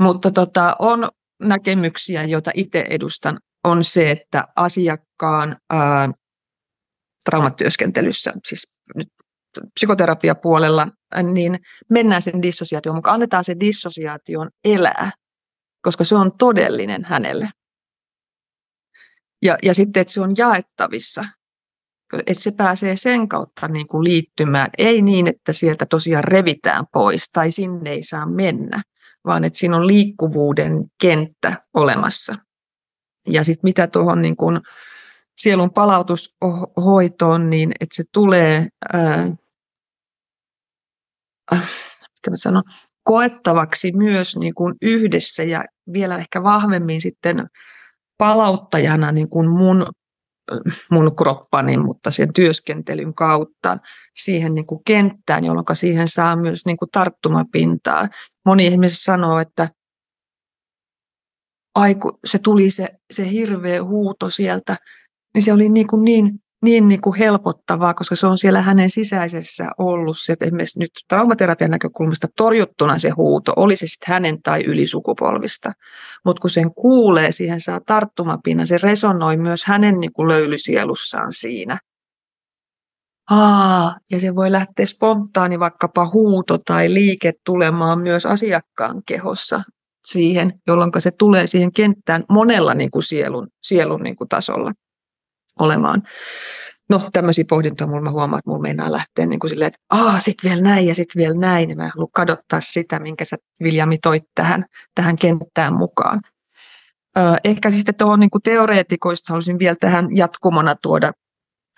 mutta 0.00 0.30
tota, 0.30 0.76
on 0.78 1.08
näkemyksiä, 1.42 2.24
joita 2.24 2.50
itse 2.54 2.86
edustan, 2.90 3.38
on 3.64 3.84
se, 3.84 4.10
että 4.10 4.48
asiakkaan 4.56 5.56
ää, 5.70 6.10
traumatyöskentelyssä, 7.24 8.32
siis 8.48 8.72
nyt 8.96 9.08
psykoterapiapuolella, 9.74 10.88
niin 11.32 11.58
mennään 11.90 12.22
sen 12.22 12.42
dissosiaation 12.42 12.94
mukaan, 12.94 13.14
annetaan 13.14 13.44
se 13.44 13.56
dissosiaation 13.60 14.50
elää, 14.64 15.10
koska 15.82 16.04
se 16.04 16.14
on 16.14 16.38
todellinen 16.38 17.04
hänelle. 17.04 17.50
Ja, 19.42 19.58
ja 19.62 19.74
sitten, 19.74 20.00
että 20.00 20.12
se 20.12 20.20
on 20.20 20.34
jaettavissa 20.36 21.24
että 22.18 22.42
se 22.42 22.50
pääsee 22.50 22.96
sen 22.96 23.28
kautta 23.28 23.68
niin 23.68 23.86
kuin 23.86 24.04
liittymään. 24.04 24.70
Ei 24.78 25.02
niin, 25.02 25.26
että 25.26 25.52
sieltä 25.52 25.86
tosiaan 25.86 26.24
revitään 26.24 26.84
pois 26.92 27.30
tai 27.32 27.50
sinne 27.50 27.90
ei 27.90 28.02
saa 28.02 28.26
mennä, 28.26 28.82
vaan 29.24 29.44
että 29.44 29.58
siinä 29.58 29.76
on 29.76 29.86
liikkuvuuden 29.86 30.84
kenttä 31.00 31.62
olemassa. 31.74 32.36
Ja 33.26 33.44
sitten 33.44 33.68
mitä 33.68 33.86
tuohon 33.86 34.22
niin 34.22 34.36
kuin 34.36 34.60
sielun 35.36 35.70
palautushoitoon, 35.70 37.50
niin 37.50 37.72
että 37.80 37.96
se 37.96 38.04
tulee 38.12 38.68
ää, 38.92 39.36
mitä 41.52 42.30
sanon, 42.34 42.62
koettavaksi 43.02 43.92
myös 43.92 44.36
niin 44.36 44.54
kuin 44.54 44.74
yhdessä 44.82 45.42
ja 45.42 45.64
vielä 45.92 46.18
ehkä 46.18 46.42
vahvemmin 46.42 47.00
sitten 47.00 47.46
palauttajana 48.18 49.12
niin 49.12 49.28
kuin 49.28 49.50
mun 49.50 49.86
mun 50.90 51.16
kroppani, 51.16 51.76
mutta 51.76 52.10
sen 52.10 52.32
työskentelyn 52.32 53.14
kautta 53.14 53.78
siihen 54.16 54.54
niin 54.54 54.66
kuin 54.66 54.84
kenttään, 54.84 55.44
jolloin 55.44 55.66
siihen 55.72 56.08
saa 56.08 56.36
myös 56.36 56.66
niin 56.66 56.76
kuin 56.76 56.88
tarttumapintaa. 56.92 58.08
Moni 58.46 58.66
ihmisiä 58.66 58.96
sanoo, 59.02 59.38
että 59.38 59.68
aiku, 61.74 62.18
se 62.24 62.38
tuli 62.38 62.70
se, 62.70 62.88
se 63.10 63.30
hirveä 63.30 63.84
huuto 63.84 64.30
sieltä, 64.30 64.76
niin 65.34 65.42
se 65.42 65.52
oli 65.52 65.68
niin, 65.68 65.86
kuin 65.86 66.04
niin 66.04 66.42
niin, 66.62 66.88
niin 66.88 67.00
kuin 67.00 67.18
helpottavaa, 67.18 67.94
koska 67.94 68.16
se 68.16 68.26
on 68.26 68.38
siellä 68.38 68.62
hänen 68.62 68.90
sisäisessä 68.90 69.70
ollut 69.78 70.18
se, 70.18 70.32
että 70.32 70.44
esimerkiksi 70.44 70.78
nyt 70.78 70.90
traumaterapian 71.08 71.70
näkökulmasta 71.70 72.26
torjuttuna 72.36 72.98
se 72.98 73.10
huuto, 73.10 73.52
oli 73.56 73.76
se 73.76 73.86
sitten 73.86 74.12
hänen 74.12 74.42
tai 74.42 74.64
ylisukupolvista. 74.64 75.72
Mutta 76.24 76.40
kun 76.40 76.50
sen 76.50 76.74
kuulee, 76.74 77.32
siihen 77.32 77.60
saa 77.60 77.80
tarttumapinnan, 77.86 78.66
se 78.66 78.78
resonoi 78.78 79.36
myös 79.36 79.64
hänen 79.64 80.00
niin 80.00 80.12
kuin 80.12 80.28
löylysielussaan 80.28 81.32
siinä. 81.32 81.78
Aa, 83.30 83.96
ja 84.10 84.20
se 84.20 84.34
voi 84.34 84.52
lähteä 84.52 84.86
spontaani 84.86 85.58
vaikkapa 85.58 86.10
huuto 86.12 86.58
tai 86.58 86.94
liike 86.94 87.32
tulemaan 87.46 88.00
myös 88.00 88.26
asiakkaan 88.26 89.02
kehossa 89.06 89.62
siihen, 90.06 90.52
jolloin 90.66 90.90
se 90.98 91.10
tulee 91.10 91.46
siihen 91.46 91.72
kenttään 91.72 92.24
monella 92.28 92.74
niin 92.74 92.90
kuin 92.90 93.02
sielun, 93.02 93.48
sielun 93.62 94.02
niin 94.02 94.16
kuin 94.16 94.28
tasolla 94.28 94.72
olemaan. 95.60 96.02
No 96.90 97.08
tämmöisiä 97.12 97.44
pohdintoja 97.48 97.88
mulla 97.88 98.00
mä 98.00 98.10
huomaan, 98.10 98.38
että 98.38 98.50
mulla 98.50 98.62
meinaa 98.62 98.92
lähteä 98.92 99.26
niin 99.26 99.40
kuin 99.40 99.50
silleen, 99.50 99.66
että 99.66 99.78
aah, 99.90 100.20
sit 100.20 100.34
vielä 100.44 100.62
näin 100.62 100.86
ja 100.86 100.94
sitten 100.94 101.20
vielä 101.20 101.34
näin. 101.34 101.70
Ja 101.70 101.76
mä 101.76 101.90
haluan 101.94 102.10
kadottaa 102.12 102.60
sitä, 102.60 102.98
minkä 102.98 103.24
sä 103.24 103.36
Viljami 103.62 103.98
toit 103.98 104.24
tähän, 104.34 104.64
tähän 104.94 105.16
kenttään 105.16 105.72
mukaan. 105.72 106.20
Ö, 107.18 107.20
ehkä 107.44 107.70
siis 107.70 107.84
tuohon 107.98 108.20
niin 108.20 108.30
teoreetikoista 108.44 109.32
haluaisin 109.32 109.58
vielä 109.58 109.76
tähän 109.80 110.16
jatkumona 110.16 110.76
tuoda, 110.82 111.12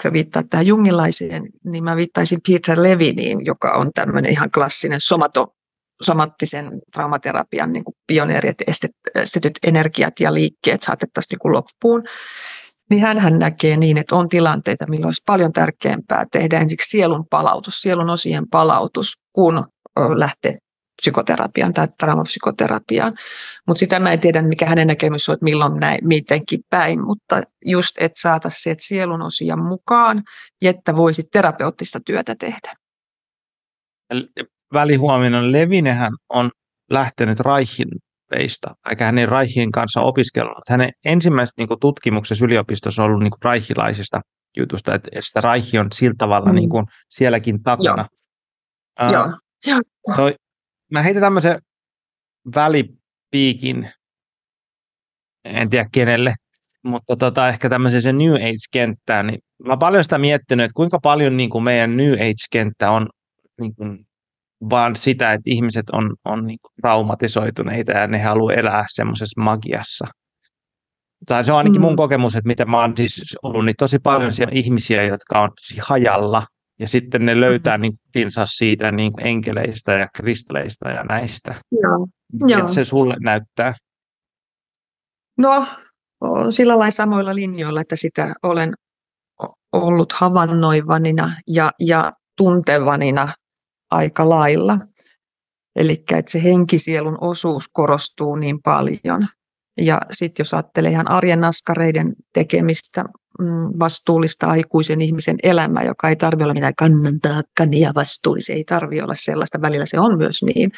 kun 0.03 0.13
viittaa 0.13 0.43
tähän 0.51 0.67
jungilaiseen, 0.67 1.49
niin 1.65 1.85
mä 1.85 1.97
viittaisin 1.97 2.41
Peter 2.49 2.83
Leviniin, 2.83 3.45
joka 3.45 3.73
on 3.73 3.91
tämmöinen 3.95 4.33
ihan 4.33 4.51
klassinen 4.51 5.01
somato, 5.01 5.55
somattisen 6.03 6.81
traumaterapian 6.93 7.73
niin 7.73 7.85
pioneeri, 8.07 8.49
että 8.49 8.65
estetyt 9.15 9.59
energiat 9.63 10.21
ja 10.21 10.35
liikkeet 10.35 10.83
saatettaisiin 10.83 11.39
niin 11.45 11.53
loppuun 11.53 12.03
niin 12.93 13.21
hän 13.21 13.39
näkee 13.39 13.77
niin, 13.77 13.97
että 13.97 14.17
on 14.17 14.29
tilanteita, 14.29 14.87
milloin 14.89 15.07
olisi 15.07 15.23
paljon 15.27 15.53
tärkeämpää 15.53 16.25
tehdä 16.33 16.61
ensiksi 16.61 16.91
sielun 16.91 17.27
palautus, 17.31 17.81
sielun 17.83 18.11
osien 18.11 18.49
palautus, 18.49 19.19
kun 19.33 19.65
lähtee 20.17 20.59
psykoterapiaan 21.03 21.75
tai 21.75 21.89
traumapsykoterapiaan. 21.99 23.13
Mutta 23.67 23.79
sitä 23.79 24.01
mä 24.01 24.13
en 24.13 24.21
tiedä, 24.21 24.43
mikä 24.43 24.67
hänen 24.67 24.87
näkemys 24.87 25.29
on, 25.29 25.33
että 25.33 25.45
milloin 25.45 25.81
näin, 25.81 26.09
mitenkin 26.09 26.61
päin, 26.71 27.05
mutta 27.05 27.43
just, 27.65 27.97
että 28.01 28.21
saataisiin 28.21 28.77
sielun 28.81 29.23
osia 29.23 29.57
mukaan, 29.57 30.23
että 30.63 30.97
voisi 30.97 31.23
terapeuttista 31.33 32.01
työtä 32.07 32.35
tehdä. 32.35 32.75
Välihuomioon 34.73 35.53
Levinehän 35.53 36.13
on 36.29 36.51
lähtenyt 36.91 37.41
Raihin 37.41 37.89
Peista, 38.33 38.75
eikä 38.91 39.05
hänen 39.05 39.29
Reichien 39.29 39.71
kanssa 39.71 40.01
opiskellut. 40.01 40.69
Hänen 40.69 40.91
ensimmäiset 41.05 41.55
niin 41.57 41.69
kuin, 41.69 41.81
tutkimuksessa 41.81 42.45
yliopistossa 42.45 43.03
on 43.03 43.07
ollut 43.07 43.23
niin 43.23 43.31
kuin, 43.31 43.53
reichilaisista 43.53 44.21
jutusta, 44.57 44.95
että, 44.95 45.11
että 45.13 45.51
Reich 45.51 45.81
on 45.81 45.87
sillä 45.93 46.15
tavalla 46.19 46.49
mm. 46.49 46.55
niin 46.55 46.69
kuin, 46.69 46.87
sielläkin 47.09 47.63
takana. 47.63 48.09
Joo. 49.01 49.25
Uh, 49.25 49.33
Joo. 49.67 49.81
So, 50.17 50.31
mä 50.93 51.03
heitän 51.03 51.23
tämmöisen 51.23 51.59
välipiikin, 52.55 53.91
en 55.45 55.71
tiedä 55.71 55.89
kenelle, 55.93 56.35
mutta 56.85 57.17
tota, 57.17 57.49
ehkä 57.49 57.69
tämmöisen 57.69 58.03
se 58.03 58.13
New 58.13 58.35
Age-kenttään, 58.35 59.27
niin 59.27 59.39
mä 59.67 59.77
paljon 59.77 60.05
sitä 60.05 60.19
miettinyt, 60.19 60.65
että 60.65 60.77
kuinka 60.77 60.99
paljon 61.03 61.37
niin 61.37 61.51
kuin 61.51 61.65
meidän 61.65 61.97
New 61.97 62.13
Age-kenttä 62.13 62.91
on 62.91 63.09
niin 63.61 63.75
kuin 63.75 64.07
vaan 64.71 64.97
sitä, 64.97 65.33
että 65.33 65.51
ihmiset 65.51 65.91
on, 65.91 66.17
on 66.25 66.47
niin 66.47 66.59
traumatisoituneita 66.81 67.93
ja 67.93 68.07
ne 68.07 68.23
haluaa 68.23 68.55
elää 68.55 68.85
semmoisessa 68.89 69.41
magiassa. 69.41 70.07
Tai 71.27 71.45
se 71.45 71.53
on 71.53 71.59
ainakin 71.59 71.81
mm. 71.81 71.85
mun 71.85 71.97
kokemus, 71.97 72.37
että 72.37 72.49
mitä 72.49 72.65
mä 72.65 72.81
oon 72.81 72.97
siis 72.97 73.37
ollut, 73.43 73.65
niin 73.65 73.75
tosi 73.79 73.99
paljon 73.99 74.35
siellä 74.35 74.53
ihmisiä, 74.55 75.03
jotka 75.03 75.41
on 75.41 75.49
tosi 75.49 75.81
hajalla, 75.83 76.47
ja 76.79 76.89
sitten 76.89 77.27
ne 77.27 77.41
löytää 77.41 77.79
mm. 77.79 77.83
niin 77.83 78.31
siitä 78.45 78.93
niin 78.93 79.13
enkeleistä 79.21 79.93
ja 79.93 80.09
kristalleista 80.15 80.89
ja 80.89 81.05
näistä. 81.05 81.55
Joo. 81.83 82.07
Joo. 82.49 82.69
se 82.69 82.85
sulle 82.85 83.17
näyttää? 83.21 83.75
No, 85.39 85.67
on 86.21 86.53
sillä 86.53 86.79
lailla 86.79 86.91
samoilla 86.91 87.35
linjoilla, 87.35 87.81
että 87.81 87.97
sitä 87.97 88.35
olen 88.43 88.75
ollut 89.73 90.13
havainnoivanina 90.13 91.37
ja, 91.47 91.73
ja 91.81 92.13
tuntevanina 92.37 93.35
aika 93.93 94.29
lailla. 94.29 94.79
Eli 95.77 95.93
että 95.93 96.33
se 96.33 96.43
henkisielun 96.43 97.19
osuus 97.21 97.69
korostuu 97.73 98.37
niin 98.37 98.63
paljon. 98.63 99.29
Ja 99.81 100.01
sitten 100.11 100.45
jos 100.45 100.55
ajattelee 100.55 100.91
ihan 100.91 101.11
arjen 101.11 101.45
askareiden 101.45 102.13
tekemistä, 102.35 103.05
mm, 103.39 103.79
vastuullista 103.79 104.47
aikuisen 104.47 105.01
ihmisen 105.01 105.37
elämää, 105.43 105.85
joka 105.85 106.09
ei 106.09 106.17
tarvitse 106.17 106.45
olla 106.45 106.55
mitään 106.55 106.75
kannantaakkania 106.79 107.93
vastuullisia, 107.95 108.55
ei 108.55 108.65
tarvitse 108.65 109.03
olla 109.03 109.15
sellaista, 109.15 109.61
välillä 109.61 109.87
se 109.87 110.01
on 110.01 110.19
myös 110.19 110.43
niin, 110.43 110.73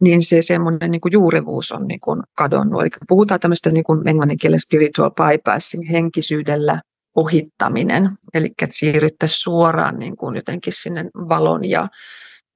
niin 0.00 0.24
se 0.24 0.42
semmoinen 0.42 0.90
niin 0.90 1.00
juurevuus 1.12 1.72
on 1.72 1.86
niin 1.86 2.00
kuin 2.00 2.22
kadonnut. 2.36 2.80
Eli 2.80 2.90
puhutaan 3.08 3.40
tämmöistä 3.40 3.70
niin 3.70 3.84
kuin 3.84 4.08
englannin 4.08 4.38
kielen 4.38 4.60
spiritual 4.60 5.10
bypassing, 5.10 5.90
henkisyydellä 5.90 6.80
ohittaminen, 7.16 8.10
eli 8.34 8.46
että 8.46 8.76
siirryttäisiin 8.76 9.40
suoraan 9.40 9.98
niin 9.98 10.16
kuin 10.16 10.36
jotenkin 10.36 10.72
sinne 10.72 11.04
valon 11.28 11.64
ja, 11.64 11.88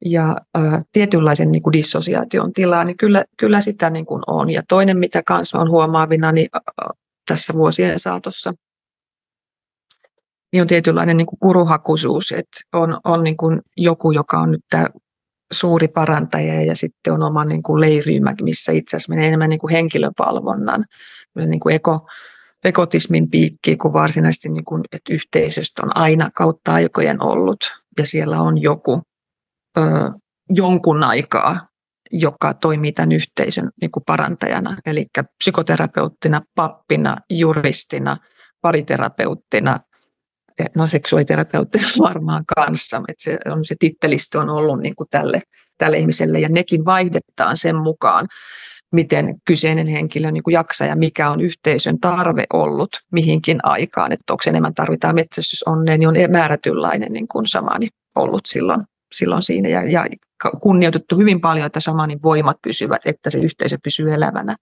ja 0.05 0.37
ä, 0.59 0.83
tietynlaisen 0.93 1.53
niin 1.53 1.63
kuin 1.63 1.73
dissosiaation 1.73 2.53
tilaan, 2.53 2.87
niin 2.87 2.97
kyllä, 2.97 3.25
kyllä 3.37 3.61
sitä 3.61 3.91
niin 3.91 4.07
kuin 4.07 4.23
on. 4.27 4.51
Ja 4.51 4.63
toinen, 4.69 4.99
mitä 4.99 5.23
kanssa 5.23 5.59
on 5.59 5.71
huomaavina 5.71 6.33
niin, 6.33 6.49
ä, 6.57 6.61
tässä 7.29 7.55
vuosien 7.55 7.99
saatossa, 7.99 8.55
niin 10.53 10.61
on 10.61 10.67
tietynlainen 10.67 11.17
niin 11.17 11.27
kuin 11.27 11.39
kuruhakuisuus, 11.41 12.33
että 12.33 12.61
on, 12.73 13.01
on 13.05 13.25
niin 13.25 13.37
kuin 13.37 13.61
joku, 13.77 14.11
joka 14.11 14.41
on 14.41 14.51
nyt 14.51 14.65
tämä 14.71 14.87
suuri 15.53 15.89
parantaja 15.89 16.65
ja 16.65 16.77
sitten 16.77 17.13
on 17.13 17.23
oma 17.23 17.45
niin 17.45 17.63
kuin 17.63 17.81
leiriymä, 17.81 18.35
missä 18.43 18.73
itse 18.73 18.97
asiassa 18.97 19.11
menee 19.11 19.27
enemmän 19.27 19.51
niin 19.51 19.61
kuin 19.61 19.73
henkilöpalvonnan, 19.73 20.85
niin 21.35 21.61
kuin 21.61 21.75
eko, 21.75 22.09
ekotismin 22.65 23.31
piikki, 23.31 23.77
kun 23.77 23.93
varsinaisesti 23.93 24.49
niin 24.49 24.65
kuin, 24.65 24.85
että 24.93 25.13
yhteisöstä 25.13 25.83
on 25.83 25.97
aina 25.97 26.31
kautta 26.35 26.73
aikojen 26.73 27.23
ollut 27.23 27.59
ja 27.99 28.07
siellä 28.07 28.41
on 28.41 28.63
joku 28.63 29.03
jonkun 30.51 31.05
aikaa, 31.05 31.61
joka 32.13 32.55
toimii 32.55 32.93
tämän 32.93 33.13
yhteisön 33.13 33.71
niin 33.81 33.91
kuin 33.91 34.03
parantajana, 34.07 34.77
eli 34.87 35.07
psykoterapeuttina, 35.39 36.43
pappina, 36.55 37.17
juristina, 37.31 38.17
pariterapeuttina, 38.61 39.81
no 40.77 40.89
seksuaaliterapeutti 40.89 41.79
varmaan 41.99 42.45
kanssa, 42.57 43.03
että 43.09 43.23
se, 43.23 43.39
on, 43.47 43.67
se 43.67 43.77
tittelistö 43.79 44.41
on 44.41 44.51
ollut 44.51 44.81
niin 44.81 44.97
kuin 44.97 45.09
tälle, 45.11 45.43
tälle 45.79 45.99
ihmiselle 45.99 46.41
ja 46.41 46.49
nekin 46.49 46.85
vaihdetaan 46.85 47.57
sen 47.57 47.77
mukaan, 47.77 48.29
miten 48.93 49.35
kyseinen 49.45 49.87
henkilö 49.87 50.31
niin 50.31 50.43
kuin 50.43 50.55
jaksaa 50.55 50.89
ja 50.89 50.97
mikä 50.97 51.31
on 51.31 51.41
yhteisön 51.41 52.01
tarve 52.01 52.45
ollut 52.53 52.91
mihinkin 53.13 53.59
aikaan, 53.63 54.13
että 54.13 54.33
onko 54.33 54.43
enemmän 54.47 54.75
tarvitaan 54.75 55.15
metsästysonneen, 55.15 56.01
niin 56.01 56.09
on 56.09 56.15
määrätynlainen 56.31 57.13
niin 57.13 57.29
kuin 57.29 57.47
samani 57.47 57.89
ollut 58.17 58.47
silloin, 58.47 58.85
silloin 59.15 59.43
siinä 59.43 59.69
ja, 59.69 59.91
ja 59.91 60.07
kunnioitettu 60.61 61.17
hyvin 61.17 61.41
paljon, 61.41 61.67
että 61.67 61.81
samanin 61.81 62.23
voimat 62.23 62.57
pysyvät, 62.63 63.03
että 63.07 63.31
se 63.31 63.39
yhteisö 63.39 63.79
pysyy 63.85 64.15
elävänä. 64.15 64.57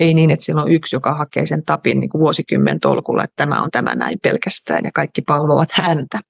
Ei 0.00 0.14
niin, 0.14 0.30
että 0.30 0.44
siellä 0.44 0.62
on 0.62 0.72
yksi, 0.72 0.96
joka 0.96 1.14
hakee 1.14 1.46
sen 1.46 1.64
tapin 1.64 2.00
niin 2.00 2.10
kuin 2.10 2.20
vuosikymmen 2.20 2.80
tolkulla, 2.80 3.24
että 3.24 3.36
tämä 3.36 3.62
on 3.62 3.70
tämä 3.70 3.94
näin 3.94 4.18
pelkästään 4.22 4.84
ja 4.84 4.90
kaikki 4.94 5.22
palvovat 5.22 5.68
häntä. 5.72 6.20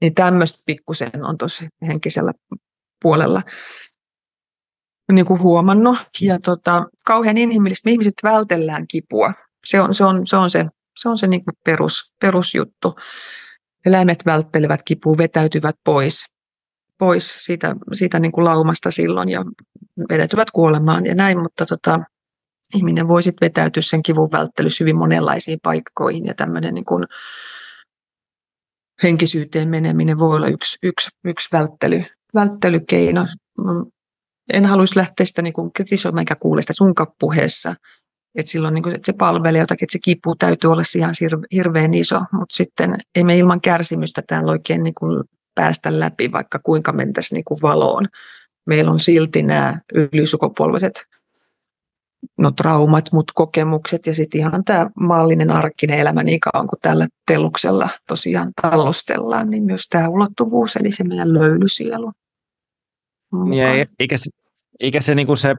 Niin 0.00 0.14
tämmöistä 0.14 0.58
pikkusen 0.66 1.24
on 1.24 1.38
tosi 1.38 1.68
henkisellä 1.86 2.32
puolella 3.02 3.42
niin 5.12 5.26
kuin 5.26 5.42
huomannut. 5.42 5.98
Ja 6.20 6.38
tota, 6.40 6.86
kauhean 7.06 7.38
inhimillistä, 7.38 7.90
ihmiset 7.90 8.14
vältellään 8.22 8.86
kipua. 8.88 9.32
Se 9.66 9.80
on 9.80 9.94
se, 9.94 10.04
on, 10.04 10.26
se, 10.26 10.36
on 10.36 10.50
se, 10.50 10.64
se, 10.96 11.08
on 11.08 11.18
se 11.18 11.26
niin 11.26 11.44
kuin 11.44 11.54
perus, 11.64 12.14
perusjuttu. 12.20 12.98
Eläimet 13.86 14.26
välttelevät 14.26 14.82
kipua, 14.82 15.18
vetäytyvät 15.18 15.76
pois 15.84 16.33
pois 16.98 17.44
siitä, 17.44 17.76
siitä 17.92 18.18
niin 18.18 18.32
kuin 18.32 18.44
laumasta 18.44 18.90
silloin 18.90 19.28
ja 19.28 19.44
vedetyvät 20.08 20.50
kuolemaan 20.50 21.06
ja 21.06 21.14
näin, 21.14 21.40
mutta 21.40 21.66
tota, 21.66 22.00
ihminen 22.74 23.08
voi 23.08 23.22
sitten 23.22 23.46
vetäytyä 23.46 23.82
sen 23.82 24.02
kivun 24.02 24.32
välttelyssä 24.32 24.84
hyvin 24.84 24.96
monenlaisiin 24.96 25.58
paikkoihin 25.62 26.24
ja 26.24 26.34
tämmöinen 26.34 26.74
niin 26.74 26.84
henkisyyteen 29.02 29.68
meneminen 29.68 30.18
voi 30.18 30.36
olla 30.36 30.48
yksi, 30.48 30.78
yksi, 30.82 31.10
yksi 31.24 31.48
välttely, 31.52 32.04
välttelykeino. 32.34 33.26
En 34.52 34.64
haluaisi 34.64 34.96
lähteä 34.96 35.26
sitä 35.26 35.42
niin 35.42 35.72
kritisoimaan 35.74 36.22
eikä 36.22 36.36
kuule 36.36 36.62
sitä 36.62 36.72
sunkaan 36.72 37.12
puheessa, 37.20 37.74
että 38.34 38.52
silloin 38.52 38.74
niin 38.74 38.82
kuin, 38.82 38.94
että 38.94 39.06
se 39.06 39.12
palvelee 39.12 39.60
jotakin, 39.60 39.84
että 39.86 39.92
se 39.92 39.98
kipu 39.98 40.34
täytyy 40.36 40.72
olla 40.72 40.82
ihan 40.96 41.14
hirveän 41.52 41.94
iso, 41.94 42.20
mutta 42.32 42.56
sitten 42.56 42.96
ei 43.14 43.24
me 43.24 43.38
ilman 43.38 43.60
kärsimystä 43.60 44.22
täällä 44.26 44.52
oikein 44.52 44.82
niin 44.82 44.94
kuin 44.94 45.24
päästä 45.54 46.00
läpi, 46.00 46.32
vaikka 46.32 46.58
kuinka 46.62 46.92
mentäisiin 46.92 47.36
niin 47.36 47.44
kuin 47.44 47.62
valoon. 47.62 48.08
Meillä 48.66 48.90
on 48.90 49.00
silti 49.00 49.42
nämä 49.42 49.80
ylisukupolviset 49.94 51.04
no, 52.38 52.50
traumat, 52.50 53.12
mutta 53.12 53.32
kokemukset 53.36 54.06
ja 54.06 54.14
sitten 54.14 54.38
ihan 54.38 54.64
tämä 54.64 54.90
maallinen 55.00 55.50
arkinen 55.50 55.98
elämä 55.98 56.22
niin 56.22 56.40
kauan 56.40 56.66
kuin 56.66 56.80
tällä 56.82 57.08
teluksella 57.26 57.88
tosiaan 58.08 58.52
tallostellaan, 58.62 59.50
niin 59.50 59.62
myös 59.62 59.86
tämä 59.90 60.08
ulottuvuus, 60.08 60.76
eli 60.76 60.90
se 60.90 61.04
meidän 61.04 61.34
löylysielu. 61.34 62.12
Ja 63.56 63.86
eikä 63.98 64.16
se, 64.16 64.30
eikä 64.80 65.00
se, 65.00 65.14
niin 65.14 65.26
kuin 65.26 65.36
se 65.36 65.54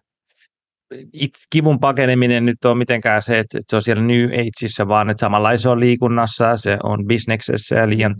kivun 1.49 1.79
pakeneminen 1.79 2.45
nyt 2.45 2.65
on 2.65 2.77
mitenkään 2.77 3.21
se, 3.21 3.39
että 3.39 3.59
se 3.69 3.75
on 3.75 3.81
siellä 3.81 4.03
New 4.03 4.25
Ageissa, 4.25 4.87
vaan 4.87 5.09
että 5.09 5.21
samalla 5.21 5.57
se 5.57 5.69
on 5.69 5.79
liikunnassa, 5.79 6.57
se 6.57 6.77
on 6.83 7.05
bisneksessä 7.05 7.75
ja 7.75 7.89
liian 7.89 8.15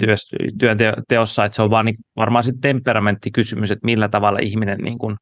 työnteossa, 0.59 1.45
että 1.45 1.55
se 1.55 1.61
on 1.61 1.69
vaan 1.69 1.85
niin, 1.85 1.95
varmaan 2.15 2.43
sitten 2.43 2.61
temperamenttikysymys, 2.61 3.71
että 3.71 3.85
millä 3.85 4.07
tavalla 4.07 4.39
ihminen 4.41 4.77
niin 4.77 4.97
kuin 4.97 5.15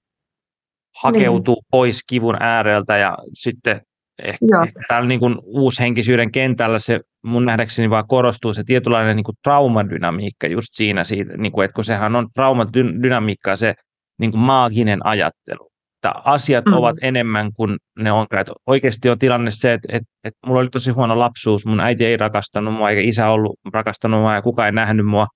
hakeutuu 1.04 1.56
niin. 1.56 1.68
pois 1.72 2.04
kivun 2.08 2.38
ääreltä 2.40 2.98
ja 2.98 3.18
sitten 3.34 3.82
ehkä, 4.24 4.46
ehkä 4.64 4.80
täällä 4.88 5.08
niin 5.08 5.20
kuin 5.20 5.36
uushenkisyyden 5.44 6.32
kentällä 6.32 6.80
se 6.80 7.00
mun 7.24 7.46
nähdäkseni 7.46 7.90
vaan 7.90 8.08
korostuu 8.08 8.54
se 8.54 8.64
tietynlainen 8.66 9.16
niin 9.16 9.24
kuin 9.24 9.38
traumadynamiikka 9.44 10.48
just 10.48 10.68
siinä, 10.72 11.04
siitä, 11.04 11.38
niin 11.38 11.52
kuin, 11.52 11.66
että 11.66 11.76
kun 11.76 11.84
sehän 11.84 12.16
on 12.16 12.28
traumadynamiikkaa 12.36 13.58
se 13.58 13.74
niin 14.20 14.32
kuin 14.32 14.42
maaginen 14.42 15.06
ajattelu 15.06 15.73
että 16.04 16.22
asiat 16.26 16.66
mm. 16.66 16.74
ovat 16.74 16.96
enemmän 17.02 17.54
kuin 17.54 17.78
ne 18.00 18.12
on. 18.12 18.28
Että 18.32 18.54
oikeasti 18.68 19.10
on 19.10 19.20
tilanne 19.20 19.52
se, 19.52 19.74
että, 19.74 19.88
että, 19.92 20.10
että 20.24 20.40
mulla 20.48 20.60
oli 20.60 20.70
tosi 20.70 20.92
huono 20.92 21.20
lapsuus, 21.20 21.66
mun 21.66 21.80
äiti 21.80 22.06
ei 22.06 22.18
rakastanut 22.18 22.74
mua 22.74 22.90
eikä 22.90 23.02
isä 23.02 23.30
ollut 23.30 23.60
rakastanut 23.74 24.20
mua 24.20 24.36
ja 24.36 24.42
kukaan 24.42 24.66
ei 24.66 24.72
nähnyt 24.72 25.06
mua. 25.06 25.28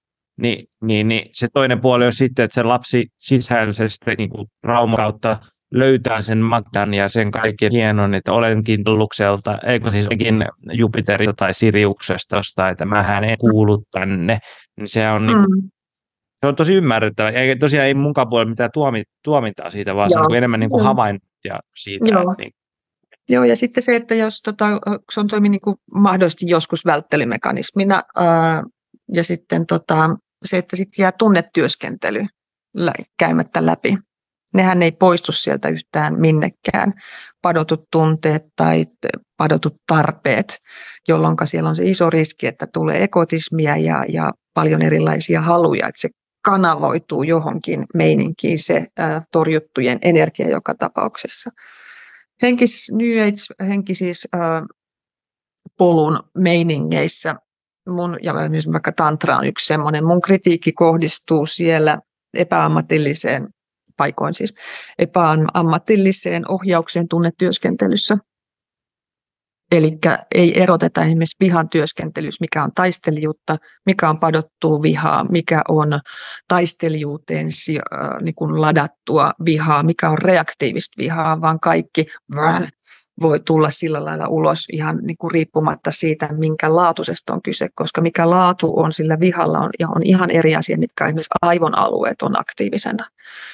Ni, 0.41 0.65
niin, 0.81 1.07
niin 1.07 1.29
se 1.33 1.47
toinen 1.53 1.81
puoli 1.81 2.05
on 2.05 2.13
sitten, 2.13 2.45
että 2.45 2.55
se 2.55 2.63
lapsi 2.63 3.07
sisäisesti 3.19 4.15
niin 4.17 4.29
kuin 4.29 4.47
trauma 4.61 4.97
kautta 4.97 5.37
löytää 5.73 6.21
sen 6.21 6.37
Magdan 6.37 6.93
ja 6.93 7.07
sen 7.07 7.31
kaiken 7.31 7.71
hienon, 7.71 8.13
että 8.13 8.33
olenkin 8.33 8.81
Lukselta, 8.85 9.59
eikö 9.65 9.91
siis 9.91 10.07
olenkin 10.07 10.45
Jupiterilta 10.71 11.33
tai 11.33 11.53
Siriuksesta, 11.53 12.69
että 12.71 12.85
mä 12.85 13.19
en 13.19 13.37
kuulu 13.37 13.83
tänne. 13.91 14.39
Niin 14.77 14.89
se 14.89 15.09
on 15.09 15.25
niin 15.25 15.37
kuin, 15.37 15.61
mm 15.61 15.69
se 16.41 16.47
on 16.47 16.55
tosi 16.55 16.73
ymmärrettävä. 16.73 17.29
Eikä 17.29 17.59
tosiaan 17.59 17.87
ei 17.87 17.93
munkaan 17.93 18.29
puolella 18.29 18.49
mitään 18.49 18.69
tuomi, 18.73 19.03
tuomintaa 19.23 19.69
siitä, 19.69 19.95
vaan 19.95 20.09
Joo. 20.11 20.19
se 20.19 20.19
on 20.19 20.25
niin 20.27 20.37
enemmän 20.37 20.59
niin 20.59 20.69
kuin 20.69 20.83
havaintoja 20.83 21.59
siitä. 21.75 22.05
Joo. 22.11 22.35
Niin. 22.37 22.51
Joo, 23.29 23.43
ja 23.43 23.55
sitten 23.55 23.83
se, 23.83 23.95
että 23.95 24.15
jos 24.15 24.41
tota, 24.41 24.65
se 25.11 25.19
on 25.19 25.27
toimi 25.27 25.49
niin 25.49 25.61
kuin 25.61 25.75
mahdollisesti 25.95 26.45
joskus 26.49 26.85
välttelymekanismina, 26.85 28.01
ää, 28.15 28.63
ja 29.13 29.23
sitten 29.23 29.65
tota, 29.65 30.09
se, 30.45 30.57
että 30.57 30.75
sitten 30.75 31.03
jää 31.03 31.11
tunnetyöskentely 31.11 32.25
käymättä 33.19 33.65
läpi. 33.65 33.97
Nehän 34.53 34.83
ei 34.83 34.91
poistu 34.91 35.31
sieltä 35.31 35.69
yhtään 35.69 36.19
minnekään. 36.19 36.93
Padotut 37.41 37.83
tunteet 37.91 38.43
tai 38.55 38.85
padotut 39.37 39.75
tarpeet, 39.87 40.57
jolloin 41.07 41.35
siellä 41.43 41.69
on 41.69 41.75
se 41.75 41.83
iso 41.85 42.09
riski, 42.09 42.47
että 42.47 42.67
tulee 42.73 43.03
ekotismia 43.03 43.77
ja, 43.77 44.05
ja 44.09 44.31
paljon 44.53 44.81
erilaisia 44.81 45.41
haluja, 45.41 45.87
että 45.87 46.01
se 46.01 46.09
kanavoituu 46.41 47.23
johonkin 47.23 47.85
meininkiin 47.93 48.59
se 48.59 48.87
torjuttujen 49.31 49.99
energia 50.01 50.49
joka 50.49 50.75
tapauksessa. 50.75 51.49
Henkis, 52.41 52.91
New 52.91 53.27
Age, 53.27 53.65
henki 53.67 53.95
siis 53.95 54.27
polun 55.77 56.19
meiningeissä, 56.37 57.35
mun, 57.89 58.17
ja 58.21 58.33
myös 58.49 58.71
vaikka 58.71 58.91
tantra 58.91 59.37
on 59.37 59.47
yksi 59.47 59.65
semmoinen, 59.67 60.05
mun 60.05 60.21
kritiikki 60.21 60.71
kohdistuu 60.71 61.45
siellä 61.45 61.99
epäammatilliseen 62.33 63.47
paikoin 63.97 64.33
siis 64.33 64.55
epäammatilliseen 64.99 66.51
ohjaukseen 66.51 67.07
tunnetyöskentelyssä. 67.07 68.15
Eli 69.71 69.97
ei 70.35 70.61
eroteta 70.61 71.03
esimerkiksi 71.03 71.35
vihan 71.39 71.69
työskentelyssä, 71.69 72.41
mikä 72.41 72.63
on 72.63 72.71
taistelijuutta, 72.75 73.57
mikä 73.85 74.09
on 74.09 74.19
padottua 74.19 74.81
vihaa, 74.81 75.23
mikä 75.31 75.61
on 75.67 75.99
taistelijuuteen 76.47 77.47
niin 78.21 78.35
kuin 78.35 78.61
ladattua 78.61 79.33
vihaa, 79.45 79.83
mikä 79.83 80.09
on 80.09 80.17
reaktiivista 80.17 81.01
vihaa, 81.01 81.41
vaan 81.41 81.59
kaikki 81.59 82.05
voi 83.21 83.39
tulla 83.39 83.69
sillä 83.69 84.05
lailla 84.05 84.27
ulos 84.27 84.65
ihan 84.71 84.97
niin 85.01 85.17
kuin 85.17 85.31
riippumatta 85.31 85.91
siitä, 85.91 86.29
minkä 86.37 86.75
laatuisesta 86.75 87.33
on 87.33 87.41
kyse, 87.41 87.69
koska 87.75 88.01
mikä 88.01 88.29
laatu 88.29 88.79
on 88.79 88.93
sillä 88.93 89.19
vihalla 89.19 89.59
on, 89.59 89.69
on 89.95 90.03
ihan 90.03 90.31
eri 90.31 90.55
asia, 90.55 90.77
mitkä 90.77 91.05
esimerkiksi 91.05 91.29
aivon 91.41 91.77
alueet 91.77 92.21
on 92.21 92.39
aktiivisena. 92.39 93.09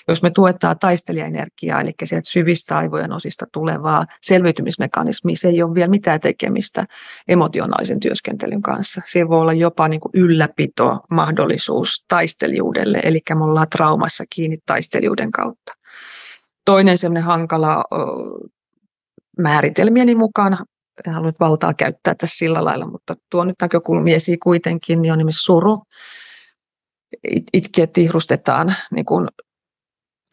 Jos 0.07 0.23
me 0.23 0.29
tuetaan 0.29 0.79
taistelijaenergiaa, 0.79 1.81
eli 1.81 1.91
sieltä 2.03 2.29
syvistä 2.29 2.77
aivojen 2.77 3.11
osista 3.11 3.45
tulevaa 3.51 4.05
selviytymismekanismia, 4.21 5.35
se 5.35 5.47
ei 5.47 5.63
ole 5.63 5.75
vielä 5.75 5.87
mitään 5.87 6.19
tekemistä 6.19 6.85
emotionaalisen 7.27 7.99
työskentelyn 7.99 8.61
kanssa. 8.61 9.01
Se 9.05 9.29
voi 9.29 9.39
olla 9.39 9.53
jopa 9.53 9.87
niin 9.87 10.01
kuin 10.01 10.11
ylläpito 10.13 10.99
mahdollisuus 11.11 12.05
taistelijuudelle, 12.07 12.99
eli 13.03 13.21
me 13.35 13.43
ollaan 13.43 13.69
traumassa 13.69 14.23
kiinni 14.29 14.57
taistelijuuden 14.65 15.31
kautta. 15.31 15.73
Toinen 16.65 16.97
sellainen 16.97 17.23
hankala 17.23 17.83
määritelmieni 19.39 20.15
mukaan, 20.15 20.57
en 21.07 21.13
halua 21.13 21.27
nyt 21.27 21.39
valtaa 21.39 21.73
käyttää 21.73 22.15
tässä 22.15 22.37
sillä 22.37 22.65
lailla, 22.65 22.87
mutta 22.87 23.15
tuo 23.29 23.43
nyt 23.43 23.55
näkökulmia 23.61 24.15
esiin 24.15 24.39
kuitenkin, 24.39 25.01
niin 25.01 25.11
on 25.11 25.17
nimessä 25.17 25.43
suru. 25.43 25.83
It, 27.27 27.43
itkiä 27.53 27.87
tihrustetaan 27.87 28.75
niin 28.91 29.05
kuin 29.05 29.27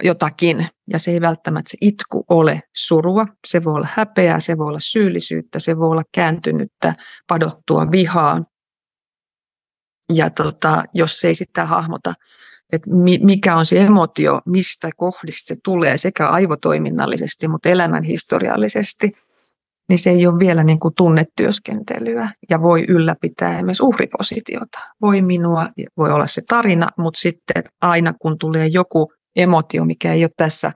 jotakin, 0.03 0.68
ja 0.86 0.98
se 0.98 1.11
ei 1.11 1.20
välttämättä 1.20 1.70
se 1.70 1.78
itku 1.80 2.24
ole 2.28 2.62
surua. 2.76 3.26
Se 3.46 3.64
voi 3.64 3.74
olla 3.74 3.88
häpeää, 3.92 4.40
se 4.40 4.59
voi 4.59 4.66
olla 4.66 4.80
syyllisyyttä, 4.80 5.59
se 5.59 5.78
voi 5.78 5.90
olla 5.90 6.03
kääntynyttä, 6.12 6.94
padottua 7.26 7.90
vihaa. 7.90 8.44
Ja 10.12 10.30
tota, 10.30 10.84
jos 10.94 11.24
ei 11.24 11.34
sitten 11.34 11.68
hahmota 11.68 12.14
että 12.73 12.91
mikä 13.23 13.57
on 13.57 13.66
se 13.66 13.81
emotio, 13.81 14.41
mistä 14.47 14.91
kohdista 14.97 15.55
se 15.55 15.61
tulee 15.64 15.99
sekä 15.99 16.29
aivotoiminnallisesti, 16.29 17.49
mutta 17.49 17.68
elämänhistoriallisesti, 17.68 19.12
niin 19.89 19.99
se 19.99 20.11
ei 20.11 20.27
ole 20.27 20.39
vielä 20.39 20.64
niin 20.64 20.81
kuin 20.81 20.95
tunnetyöskentelyä 20.95 22.31
ja 22.51 22.62
voi 22.62 22.85
ylläpitää 22.89 23.57
esimerkiksi 23.57 23.83
uhripositiota. 23.83 24.79
Voi 25.01 25.23
minua, 25.23 25.68
voi 25.97 26.11
olla 26.12 26.27
se 26.27 26.43
tarina, 26.49 26.89
mutta 26.99 27.21
sitten 27.21 27.64
aina 27.81 28.14
kun 28.18 28.39
tulee 28.39 28.66
joku 28.66 29.12
emotio, 29.37 29.85
mikä 29.85 30.12
ei 30.12 30.25
ole 30.25 30.31
tässä 30.37 30.73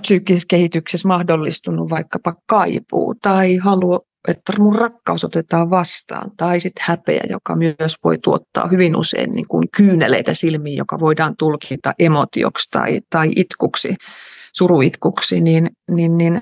psyykkisessä 0.00 0.46
kehityksessä 0.50 1.08
mahdollistunut, 1.08 1.90
vaikkapa 1.90 2.34
kaipuu 2.46 3.14
tai 3.22 3.56
halu 3.56 4.00
että 4.28 4.52
mun 4.58 4.74
rakkaus 4.74 5.24
otetaan 5.24 5.70
vastaan, 5.70 6.30
tai 6.36 6.60
sitten 6.60 6.84
häpeä, 6.86 7.22
joka 7.30 7.56
myös 7.56 7.96
voi 8.04 8.18
tuottaa 8.18 8.68
hyvin 8.68 8.96
usein 8.96 9.32
niin 9.32 9.48
kuin 9.48 9.68
kyyneleitä 9.76 10.34
silmiin, 10.34 10.76
joka 10.76 11.00
voidaan 11.00 11.36
tulkita 11.36 11.94
emotioksi 11.98 12.68
tai, 12.70 13.00
tai 13.10 13.32
itkuksi, 13.36 13.96
suruitkuksi, 14.52 15.40
niin, 15.40 15.70
niin, 15.90 16.18
niin 16.18 16.40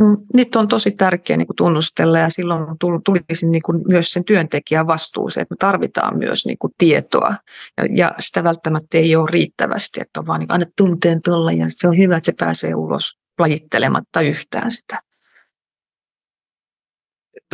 mm, 0.00 0.16
niitä 0.34 0.60
on 0.60 0.68
tosi 0.68 0.90
tärkeää 0.90 1.36
niin 1.36 1.46
kuin 1.46 1.56
tunnustella 1.56 2.18
ja 2.18 2.30
silloin 2.30 2.66
tulisi 3.04 3.46
niin 3.46 3.62
kuin 3.62 3.82
myös 3.88 4.10
sen 4.10 4.24
työntekijän 4.24 4.86
vastuuseen, 4.86 5.42
että 5.42 5.52
me 5.52 5.56
tarvitaan 5.58 6.18
myös 6.18 6.46
niin 6.46 6.58
kuin 6.58 6.72
tietoa 6.78 7.34
ja, 7.76 7.86
ja 7.96 8.14
sitä 8.20 8.44
välttämättä 8.44 8.98
ei 8.98 9.16
ole 9.16 9.30
riittävästi, 9.30 10.00
että 10.00 10.20
on 10.20 10.26
vaan 10.26 10.40
niin 10.40 10.52
aina 10.52 10.66
tunteen 10.76 11.22
tuolla 11.22 11.52
ja 11.52 11.66
se 11.68 11.88
on 11.88 11.98
hyvä, 11.98 12.16
että 12.16 12.26
se 12.26 12.34
pääsee 12.38 12.74
ulos 12.74 13.18
lajittelematta 13.38 14.20
yhtään 14.20 14.70
sitä 14.70 15.11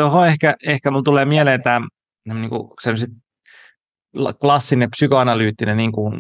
tuohon 0.03 0.27
ehkä, 0.27 0.55
ehkä 0.67 0.91
mun 0.91 1.05
tulee 1.05 1.25
mieleen 1.25 1.63
tämä 1.63 1.87
niin 2.35 2.51
kuin 2.51 2.71
klassinen 4.41 4.91
psykoanalyyttinen 4.91 5.77
niin 5.77 5.93
kuin, 5.93 6.15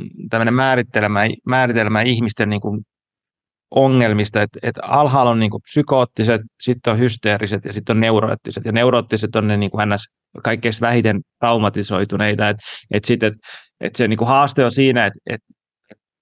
määritelmä, 0.51 1.21
määritelmä 1.47 2.03
ihmisten 2.03 2.49
niin 2.49 2.61
kuin, 2.61 2.81
ongelmista, 3.71 4.43
että, 4.43 4.59
että 4.63 4.81
alhaalla 4.85 5.31
on 5.31 5.39
niin 5.39 5.51
kuin, 5.51 5.63
psykoottiset, 5.63 6.41
sitten 6.63 6.93
on 6.93 6.99
hysteeriset 6.99 7.65
ja 7.65 7.73
sitten 7.73 7.97
on 7.97 8.01
neuroottiset. 8.01 8.65
Ja 8.65 8.73
neuroottiset 8.73 9.37
on 9.37 9.47
ne 9.47 9.57
niin 9.57 9.71
kuin, 9.71 9.89
ns. 9.89 10.07
kaikkein 10.45 10.75
vähiten 10.81 11.21
traumatisoituneita. 11.41 12.49
Että, 12.49 12.63
että, 12.91 13.07
sit, 13.07 13.23
että, 13.23 13.39
että 13.81 13.97
se 13.97 14.09
niin 14.09 14.19
kuin, 14.19 14.29
haaste 14.29 14.65
on 14.65 14.73
siinä, 14.73 15.07
että, 15.07 15.19
että 15.27 15.47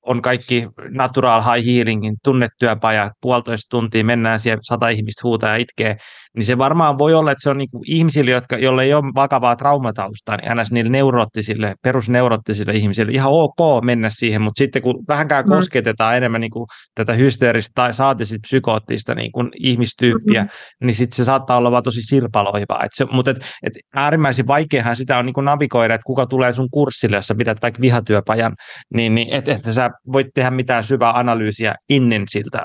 on 0.07 0.23
kaikki 0.23 0.69
natural 0.91 1.43
high 1.43 1.67
healingin 1.67 2.17
tunnetyöpaja, 2.25 3.11
puolitoista 3.21 3.67
tuntia 3.71 4.05
mennään 4.05 4.41
siellä, 4.41 4.61
sata 4.63 4.89
ihmistä 4.89 5.21
huutaa 5.25 5.51
ja 5.51 5.57
itkee, 5.57 5.97
niin 6.37 6.45
se 6.45 6.59
varmaan 6.59 6.99
voi 6.99 7.15
olla, 7.15 7.33
että 7.33 7.43
se 7.43 7.51
on 7.51 7.59
niin 7.59 7.69
ihmisille, 7.87 8.31
jotka, 8.31 8.59
joille 8.59 8.83
ei 8.83 8.95
ole 8.95 9.13
vakavaa 9.15 9.57
traumataustaa, 9.57 10.37
niin 10.37 10.49
aina 10.49 10.63
niille 10.71 10.91
neuroottisille, 10.91 11.75
perusneurottisille 11.83 12.73
ihmisille 12.73 13.13
ihan 13.13 13.33
ok 13.33 13.85
mennä 13.85 14.11
siihen, 14.11 14.43
mutta 14.43 14.59
sitten 14.59 14.83
kun 14.83 15.05
vähänkään 15.09 15.45
mm. 15.45 15.49
kosketetaan 15.49 16.17
enemmän 16.17 16.41
niin 16.41 16.51
kuin 16.51 16.67
tätä 16.95 17.13
hysteeristä 17.13 17.73
tai 17.75 17.95
saati 17.95 18.25
psykoottista 18.43 19.15
niin 19.15 19.33
kuin 19.33 19.51
ihmistyyppiä, 19.61 20.43
mm-hmm. 20.43 20.87
niin 20.87 20.95
sitten 20.95 21.17
se 21.17 21.25
saattaa 21.25 21.57
olla 21.57 21.71
vaan 21.71 21.83
tosi 21.83 22.03
sirpaloivaa. 22.03 22.85
Et 22.85 22.93
se, 22.95 23.05
mutta 23.05 23.31
et, 23.31 23.37
et 23.63 23.73
äärimmäisen 23.95 24.47
vaikeahan 24.47 24.97
sitä 24.97 25.19
on 25.19 25.27
niin 25.27 25.35
kuin 25.35 25.45
navigoida, 25.45 25.95
että 25.95 26.07
kuka 26.07 26.27
tulee 26.27 26.53
sun 26.53 26.69
kurssille, 26.71 27.17
jos 27.17 27.27
sä 27.27 27.35
pidät 27.35 27.63
vaikka 27.63 27.81
vihatyöpajan, 27.81 28.55
niin, 28.95 29.15
niin 29.15 29.35
että 29.35 29.53
et 29.53 29.63
sä 29.63 29.91
voit 30.13 30.27
tehdä 30.35 30.51
mitään 30.51 30.85
syvää 30.85 31.19
analyysiä 31.19 31.75
ennen 31.91 32.23
siltä, 32.29 32.65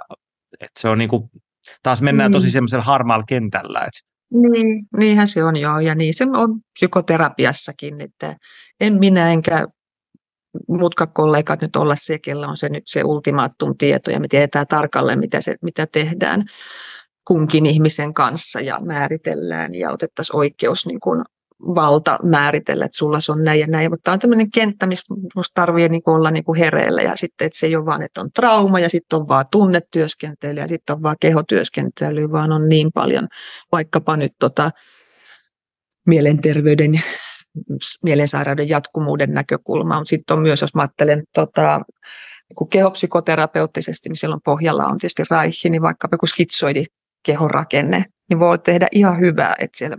että 0.53 0.79
se 0.79 0.89
on 0.89 0.97
niin 0.97 1.09
kuin 1.09 1.23
taas 1.83 2.01
mennään 2.01 2.31
tosi 2.31 2.47
mm. 2.47 2.51
semmoisella 2.51 2.83
harmaalla 2.83 3.25
kentällä. 3.27 3.79
Että. 3.79 4.11
Niin, 4.33 4.85
niinhän 4.97 5.27
se 5.27 5.43
on 5.43 5.55
joo, 5.55 5.79
ja 5.79 5.95
niin 5.95 6.13
se 6.13 6.25
on 6.33 6.59
psykoterapiassakin, 6.73 8.01
että 8.01 8.35
en 8.79 8.93
minä 8.93 9.31
enkä 9.31 9.67
mutka 10.67 11.07
kollegat 11.07 11.61
nyt 11.61 11.75
olla 11.75 11.95
se, 11.95 12.19
kellä 12.19 12.47
on 12.47 12.57
se 12.57 12.69
nyt 12.69 12.83
se 12.85 13.03
ultimaattum 13.03 13.77
tieto, 13.77 14.11
ja 14.11 14.19
me 14.19 14.27
tiedetään 14.27 14.67
tarkalleen, 14.67 15.19
mitä, 15.19 15.41
se, 15.41 15.55
mitä 15.61 15.87
tehdään 15.91 16.45
kunkin 17.27 17.65
ihmisen 17.65 18.13
kanssa, 18.13 18.59
ja 18.59 18.79
määritellään, 18.81 19.75
ja 19.75 19.91
otettaisiin 19.91 20.35
oikeus 20.35 20.85
niin 20.85 20.99
kuin 20.99 21.23
valta 21.61 22.19
määritellä, 22.23 22.85
että 22.85 22.97
sulla 22.97 23.19
se 23.19 23.31
on 23.31 23.43
näin 23.43 23.59
ja 23.59 23.67
näin, 23.67 23.91
mutta 23.91 24.03
tämä 24.03 24.13
on 24.13 24.19
tämmöinen 24.19 24.51
kenttä, 24.51 24.85
mistä 24.85 25.13
tarvitsee 25.53 25.89
niin 25.89 26.01
olla 26.05 26.31
niin 26.31 26.43
kuin 26.43 26.59
hereillä. 26.59 27.01
Ja 27.01 27.15
sitten, 27.15 27.45
että 27.45 27.59
se 27.59 27.67
ei 27.67 27.75
ole 27.75 27.85
vaan, 27.85 28.01
että 28.01 28.21
on 28.21 28.31
trauma 28.31 28.79
ja 28.79 28.89
sitten 28.89 29.19
on 29.19 29.27
vaan 29.27 29.45
tunnetyöskentely 29.51 30.59
ja 30.59 30.67
sitten 30.67 30.95
on 30.95 31.03
vaan 31.03 31.15
kehotyöskentely, 31.19 32.31
vaan 32.31 32.51
on 32.51 32.69
niin 32.69 32.91
paljon 32.93 33.27
vaikkapa 33.71 34.17
nyt 34.17 34.33
tota, 34.39 34.71
mielenterveyden 36.07 37.01
mielensairauden 38.03 38.69
jatkumuuden 38.69 39.33
näkökulma, 39.33 39.95
mutta 39.95 40.09
sitten 40.09 40.37
on 40.37 40.43
myös, 40.43 40.61
jos 40.61 40.75
mä 40.75 40.81
ajattelen 40.81 41.23
tota, 41.33 41.81
niin 42.49 42.69
kehopsykoterapeuttisesti, 42.69 44.09
niin 44.09 44.17
silloin 44.17 44.41
pohjalla 44.45 44.85
on 44.85 44.97
tietysti 44.97 45.23
raihi, 45.29 45.69
niin 45.69 45.81
vaikkapa 45.81 46.13
joku 46.13 46.27
skitsoidi 46.27 46.85
kehorakenne, 47.23 48.05
niin 48.29 48.39
voi 48.39 48.59
tehdä 48.59 48.87
ihan 48.91 49.19
hyvää, 49.19 49.55
että 49.59 49.77
siellä 49.77 49.97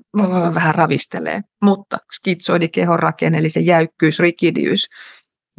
vähän 0.54 0.74
ravistelee. 0.74 1.40
Mutta 1.62 1.98
skitsoidi 2.12 2.68
kehonrakenne, 2.68 3.38
eli 3.38 3.48
se 3.48 3.60
jäykkyys, 3.60 4.18
rikidiys, 4.18 4.86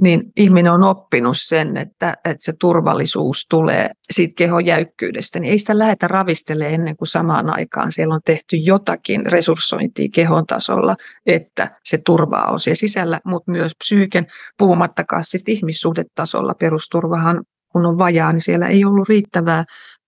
niin 0.02 0.24
ihminen 0.38 0.72
on 0.72 0.84
oppinut 0.84 1.38
sen, 1.40 1.78
että, 1.78 2.14
että 2.26 2.46
se 2.46 2.54
turvallisuus 2.60 3.46
tulee 3.50 3.90
siitä 4.12 4.34
kehon 4.38 4.66
jäykkyydestä, 4.66 5.40
niin 5.40 5.52
ei 5.52 5.58
sitä 5.58 5.80
lähdetä 5.80 6.08
ravistelemaan 6.08 6.74
ennen 6.74 6.98
kuin 6.98 7.08
samaan 7.08 7.50
aikaan. 7.50 7.92
Siellä 7.92 8.16
on 8.16 8.22
tehty 8.26 8.56
jotakin 8.56 9.26
resurssointia 9.26 10.10
kehon 10.14 10.46
tasolla, 10.46 10.96
että 11.26 11.80
se 11.84 12.00
turvaa 12.06 12.52
on 12.52 12.60
siellä 12.60 12.76
sisällä, 12.76 13.20
mutta 13.26 13.52
myös 13.52 13.72
psyyken, 13.78 14.28
puhumattakaan 14.58 15.24
sitten 15.24 15.54
ihmissuhdetasolla. 15.54 16.54
Perusturvahan, 16.60 17.44
kun 17.72 17.86
on 17.86 17.98
vajaa, 17.98 18.34
niin 18.34 18.42
siellä 18.42 18.68
ei 18.68 18.86
ollut 18.86 19.10
riittävää 19.10 19.64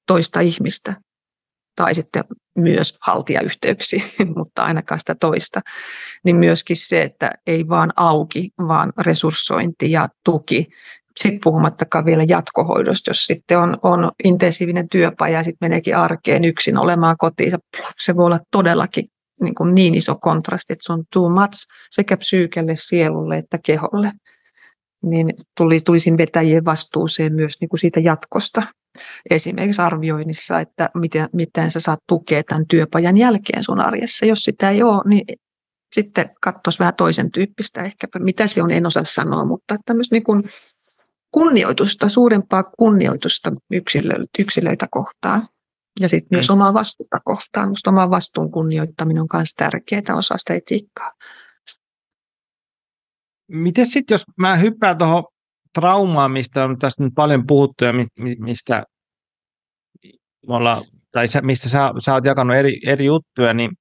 toista 0.07 0.40
ihmistä 0.40 0.94
tai 1.76 1.95
sitten 1.95 2.23
myös 2.57 2.97
haltijayhteyksiä, 3.02 4.03
mutta 4.38 4.64
ainakaan 4.64 4.99
sitä 4.99 5.15
toista, 5.15 5.61
niin 6.23 6.35
myöskin 6.35 6.77
se, 6.77 7.02
että 7.02 7.31
ei 7.47 7.68
vaan 7.69 7.93
auki, 7.95 8.49
vaan 8.68 8.93
resurssointi 8.99 9.91
ja 9.91 10.10
tuki. 10.26 10.68
Sitten 11.19 11.39
puhumattakaan 11.43 12.06
vielä 12.06 12.23
jatkohoidosta, 12.27 13.10
jos 13.10 13.26
sitten 13.26 13.60
on, 13.60 13.77
on 13.84 14.11
intensiivinen 14.23 14.89
työpaja 14.89 15.38
ja 15.38 15.43
sitten 15.43 15.65
meneekin 15.65 15.97
arkeen 15.97 16.43
yksin 16.43 16.77
olemaan 16.77 17.15
kotiin, 17.18 17.52
se 17.99 18.15
voi 18.15 18.26
olla 18.26 18.39
todellakin 18.52 19.06
niin, 19.41 19.56
kuin 19.56 19.76
niin 19.76 19.95
iso 19.95 20.15
kontrasti, 20.15 20.73
että 20.73 20.85
se 20.85 20.93
on 20.93 21.03
too 21.14 21.30
much 21.30 21.68
sekä 21.91 22.18
psyykelle, 22.18 22.73
sielulle 22.76 23.38
että 23.38 23.57
keholle. 23.65 24.11
Niin 25.03 25.30
tuli, 25.57 25.80
tulisin 25.80 26.18
vetäjien 26.18 26.65
vastuuseen 26.65 27.34
myös 27.34 27.61
niin 27.61 27.69
kuin 27.69 27.80
siitä 27.80 27.99
jatkosta 27.99 28.64
esimerkiksi 29.30 29.81
arvioinnissa, 29.81 30.59
että 30.59 30.89
miten, 30.93 31.30
miten 31.34 31.72
sä 31.72 31.80
saat 31.80 31.99
tukea 32.07 32.43
tämän 32.43 32.67
työpajan 32.67 33.17
jälkeen 33.17 33.63
sun 33.63 33.80
arjessa. 33.80 34.26
Jos 34.26 34.39
sitä 34.39 34.69
ei 34.69 34.84
ole, 34.84 35.01
niin 35.05 35.26
sitten 35.95 36.30
katsoisi 36.41 36.80
vähän 36.80 36.95
toisen 36.95 37.31
tyyppistä 37.31 37.84
ehkä, 37.84 38.07
mitä 38.19 38.47
se 38.47 38.63
on, 38.63 38.72
en 38.72 38.85
osaa 38.85 39.03
sanoa, 39.03 39.45
mutta 39.45 39.77
tämmöistä 39.85 40.15
niin 40.15 40.23
kuin 40.23 40.43
kunnioitusta, 41.31 42.09
suurempaa 42.09 42.63
kunnioitusta 42.63 43.51
yksilö, 43.72 44.26
yksilöitä 44.39 44.88
kohtaan. 44.91 45.47
Ja 45.99 46.09
sitten 46.09 46.35
myös 46.38 46.49
mm. 46.49 46.53
omaa 46.53 46.73
vastuuta 46.73 47.17
kohtaan. 47.26 47.67
Minusta 47.67 47.89
oman 47.89 48.09
vastuun 48.09 48.51
kunnioittaminen 48.51 49.22
on 49.22 49.27
myös 49.34 49.53
tärkeää 49.57 50.15
osa 50.15 50.38
sitä 50.38 50.53
etiikkaa. 50.53 51.11
Miten 53.51 53.85
sitten, 53.88 54.13
jos 54.13 54.23
mä 54.38 54.55
hyppään 54.55 54.97
tuohon 54.97 55.23
traumaan, 55.80 56.31
mistä 56.31 56.64
on 56.64 56.80
tästä 56.80 57.03
nyt 57.03 57.14
paljon 57.15 57.47
puhuttu 57.47 57.85
ja 57.85 57.93
mistä 58.39 58.84
me 60.47 60.56
ollaan, 60.56 60.77
tai 61.11 61.27
mistä 61.41 61.69
sä, 61.69 61.91
sä 61.99 62.14
oot 62.14 62.26
jakanut 62.26 62.56
eri, 62.56 62.80
eri 62.85 63.06
juttuja, 63.06 63.53
niin 63.53 63.72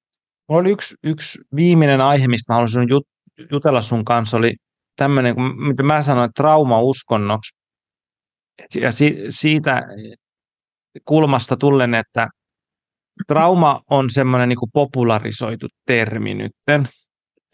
mulla 0.49 0.61
oli 0.61 0.71
yksi, 0.71 0.95
yksi 1.03 1.39
viimeinen 1.55 2.01
aihe, 2.01 2.27
mistä 2.27 2.53
mä 2.53 2.55
haluaisin 2.55 2.89
jut, 2.89 3.07
jutella 3.51 3.81
sun 3.81 4.05
kanssa, 4.05 4.37
oli 4.37 4.53
tämmöinen, 4.95 5.35
mitä 5.67 5.83
mä 5.83 6.03
sanoin, 6.03 6.29
traumauskonnoksi. 6.35 7.55
Ja 8.81 8.91
si, 8.91 9.17
siitä 9.29 9.83
kulmasta 11.05 11.57
tullen, 11.57 11.93
että 11.93 12.27
trauma 13.27 13.81
on 13.89 14.09
semmoinen 14.09 14.49
niin 14.49 14.57
popularisoitu 14.73 15.67
termi 15.85 16.33
nytten. 16.33 16.87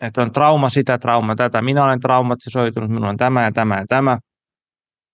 Että 0.02 0.22
on 0.22 0.32
trauma 0.32 0.70
sitä, 0.70 0.98
trauma 0.98 1.36
tätä. 1.36 1.62
Minä 1.62 1.86
olen 1.86 2.00
traumatisoitunut, 2.00 2.90
minulla 2.90 3.10
on 3.10 3.18
tämä 3.18 3.44
ja 3.44 3.52
tämä 3.52 3.78
ja 3.78 3.86
tämä. 3.90 4.18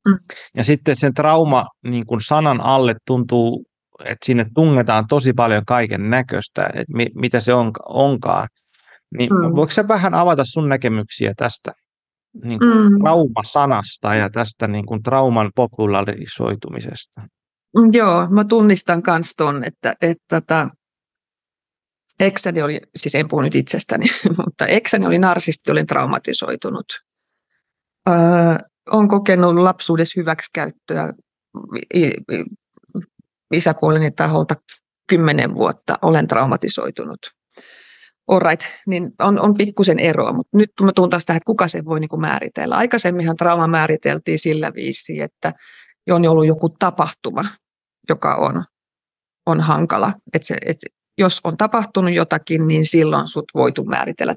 Mm. 0.08 0.18
Ja 0.56 0.64
sitten 0.64 0.96
sen 0.96 1.14
trauma 1.14 1.66
niin 1.84 2.06
kuin 2.06 2.22
sanan 2.22 2.62
alle 2.62 2.96
tuntuu, 3.06 3.66
että 4.00 4.26
sinne 4.26 4.46
tungetaan 4.56 5.06
tosi 5.10 5.34
paljon 5.34 5.66
kaiken 5.66 6.10
näköistä, 6.10 6.70
että 6.74 6.94
mi, 6.96 7.08
mitä 7.16 7.40
se 7.40 7.54
on, 7.54 7.72
onkaan. 7.86 8.48
Niin 9.18 9.30
mm. 9.34 9.56
voiko 9.56 9.72
sä 9.72 9.88
vähän 9.88 10.14
avata 10.14 10.46
sun 10.46 10.70
näkemyksiä 10.70 11.34
tästä 11.38 11.72
niin 12.44 12.60
kuin 12.60 12.78
mm. 12.78 13.00
traumasanasta 13.00 14.16
ja 14.16 14.30
tästä 14.30 14.68
niin 14.68 14.86
kuin 14.86 15.04
trauman 15.04 15.52
popularisoitumisesta? 15.56 17.22
Mm, 17.78 17.90
joo, 17.94 18.28
mä 18.30 18.44
tunnistan 18.44 19.04
myös 19.08 19.34
tuon, 19.38 19.64
että, 19.64 19.92
että, 19.92 20.08
että 20.08 20.42
tota, 20.42 20.70
eksäni 22.20 22.62
oli, 22.62 22.82
siis 22.96 23.16
en 23.16 23.28
puhu 23.28 23.42
nyt 23.42 23.56
itsestäni, 23.56 24.06
mutta 24.46 24.68
eksäni 24.68 25.06
oli 25.06 25.20
narsisti, 25.20 25.72
olin 25.72 25.88
traumatisoitunut. 25.88 26.86
Öö, 28.10 28.16
on 28.92 29.08
kokenut 29.08 29.56
lapsuudessa 29.56 30.20
hyväksikäyttöä 30.22 31.14
isäpuoleni 33.54 34.12
taholta 34.12 34.56
kymmenen 35.08 35.56
vuotta, 35.56 36.00
olen 36.02 36.28
traumatisoitunut. 36.28 37.20
Alright, 38.28 38.66
niin 38.88 39.12
on, 39.20 39.42
on 39.42 39.54
pikkusen 39.54 40.00
eroa, 40.00 40.34
mutta 40.34 40.58
nyt 40.58 40.72
mä 40.82 40.92
tuun 40.96 41.10
taas 41.10 41.26
tähän, 41.26 41.38
että 41.38 41.46
kuka 41.46 41.68
sen 41.68 41.86
voi 41.86 42.00
niin 42.00 42.10
kuin 42.10 42.22
määritellä. 42.22 42.76
Aikaisemminhan 42.76 43.36
trauma 43.36 43.68
määriteltiin 43.68 44.40
sillä 44.40 44.74
viisi, 44.74 45.22
että 45.22 45.54
on 46.12 46.28
ollut 46.28 46.48
joku 46.48 46.70
tapahtuma, 46.70 47.46
joka 48.10 48.36
on, 48.36 48.64
on 49.46 49.62
hankala. 49.62 50.14
Et 50.34 50.44
se, 50.44 50.58
et 50.66 50.78
jos 51.18 51.42
on 51.44 51.58
tapahtunut 51.58 52.14
jotakin, 52.14 52.68
niin 52.68 52.86
silloin 52.86 53.28
sut 53.28 53.46
voitu 53.56 53.84
määritellä, 53.84 54.36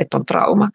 että 0.00 0.16
on 0.16 0.26
trauma. 0.26 0.68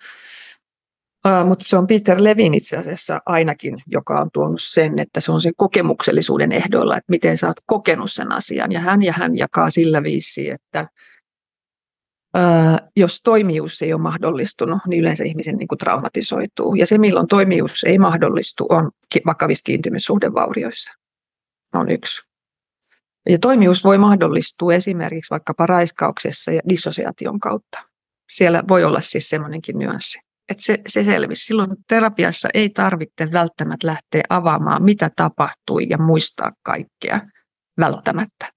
Uh, 1.25 1.47
mutta 1.47 1.65
se 1.67 1.77
on 1.77 1.87
Peter 1.87 2.17
Levin 2.23 2.53
itse 2.53 2.77
asiassa 2.77 3.21
ainakin, 3.25 3.77
joka 3.87 4.19
on 4.19 4.29
tuonut 4.33 4.61
sen, 4.63 4.99
että 4.99 5.21
se 5.21 5.31
on 5.31 5.41
sen 5.41 5.53
kokemuksellisuuden 5.57 6.51
ehdoilla, 6.51 6.97
että 6.97 7.11
miten 7.11 7.37
sä 7.37 7.47
oot 7.47 7.57
kokenut 7.65 8.11
sen 8.11 8.31
asian. 8.31 8.71
Ja 8.71 8.79
hän 8.79 9.01
ja 9.01 9.13
hän 9.13 9.37
jakaa 9.37 9.69
sillä 9.69 10.03
viisi, 10.03 10.49
että 10.49 10.87
uh, 12.37 12.89
jos 12.95 13.21
toimijuus 13.21 13.81
ei 13.81 13.93
ole 13.93 14.01
mahdollistunut, 14.01 14.77
niin 14.87 15.01
yleensä 15.01 15.23
ihmisen 15.23 15.57
niin 15.57 15.67
kuin 15.67 15.79
traumatisoituu. 15.79 16.75
Ja 16.75 16.87
se, 16.87 16.97
milloin 16.97 17.27
toimijuus 17.27 17.83
ei 17.83 17.97
mahdollistu, 17.97 18.65
on 18.69 18.91
vakavissa 19.25 19.63
kiintymyssuhdevaurioissa. 19.65 20.93
On 21.73 21.91
yksi. 21.91 22.21
Ja 23.29 23.39
toimijuus 23.39 23.83
voi 23.83 23.97
mahdollistua 23.97 24.73
esimerkiksi 24.73 25.29
vaikkapa 25.29 25.65
raiskauksessa 25.65 26.51
ja 26.51 26.61
dissosiaation 26.69 27.39
kautta. 27.39 27.79
Siellä 28.29 28.63
voi 28.67 28.83
olla 28.83 29.01
siis 29.01 29.29
semmoinenkin 29.29 29.79
nyanssi. 29.79 30.24
Että 30.49 30.63
se, 30.63 30.81
se 30.87 31.03
selvisi. 31.03 31.45
Silloin 31.45 31.69
terapiassa 31.87 32.49
ei 32.53 32.69
tarvitse 32.69 33.31
välttämättä 33.31 33.87
lähteä 33.87 34.23
avaamaan, 34.29 34.83
mitä 34.83 35.09
tapahtui 35.15 35.87
ja 35.89 35.97
muistaa 35.97 36.51
kaikkea 36.63 37.21
välttämättä. 37.79 38.55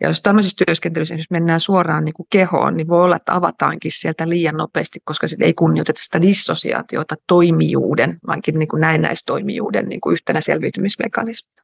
Ja 0.00 0.08
jos 0.08 0.22
tämmöisessä 0.22 0.64
työskentelyssä 0.66 1.14
mennään 1.30 1.60
suoraan 1.60 2.04
niin 2.04 2.14
kuin 2.14 2.26
kehoon, 2.30 2.76
niin 2.76 2.88
voi 2.88 3.04
olla, 3.04 3.16
että 3.16 3.34
avataankin 3.34 3.92
sieltä 3.94 4.28
liian 4.28 4.56
nopeasti, 4.56 4.98
koska 5.04 5.28
sitten 5.28 5.46
ei 5.46 5.54
kunnioiteta 5.54 6.00
sitä 6.02 6.22
dissosiaatiota 6.22 7.14
toimijuuden, 7.26 8.18
vaankin 8.26 8.58
niin 8.58 8.68
kuin 8.68 8.80
näennäistoimijuuden 8.80 9.88
niin 9.88 10.00
kuin 10.00 10.12
yhtenä 10.12 10.40
selviytymismekanismina. 10.40 11.62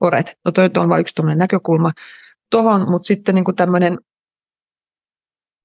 Oret. 0.00 0.38
No 0.44 0.52
toi 0.52 0.70
on 0.76 0.88
vain 0.88 1.00
yksi 1.00 1.22
näkökulma 1.34 1.92
tuohon, 2.50 2.90
mutta 2.90 3.06
sitten 3.06 3.34
niin 3.34 3.44
kuin 3.44 3.56
tämmöinen 3.56 3.98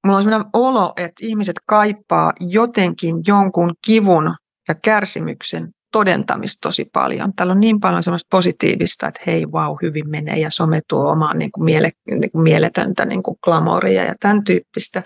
Mulla 0.06 0.18
on 0.18 0.24
sellainen 0.24 0.50
olo, 0.54 0.94
että 0.98 1.26
ihmiset 1.26 1.56
kaipaa 1.66 2.34
jotenkin 2.40 3.16
jonkun 3.28 3.74
kivun 3.86 4.36
ja 4.68 4.76
kärsimyksen 4.76 5.70
todentamista 5.92 6.68
tosi 6.68 6.86
paljon. 6.94 7.34
Täällä 7.36 7.52
on 7.52 7.60
niin 7.60 7.80
paljon 7.80 8.04
semmoista 8.04 8.28
positiivista, 8.32 9.08
että 9.08 9.22
hei, 9.26 9.52
vau, 9.52 9.70
wow, 9.70 9.78
hyvin 9.82 10.10
menee 10.10 10.40
ja 10.40 10.50
some 10.50 10.82
tuo 10.88 11.12
omaa 11.12 11.34
niin 11.34 11.52
kuin 11.52 11.66
miele, 11.66 11.92
niin 12.12 12.32
kuin 12.32 12.42
mieletöntä 12.42 13.06
niin 13.06 13.24
kuin 13.24 13.38
glamoria 13.44 14.04
ja 14.04 14.16
tämän 14.20 14.44
tyyppistä. 14.44 15.04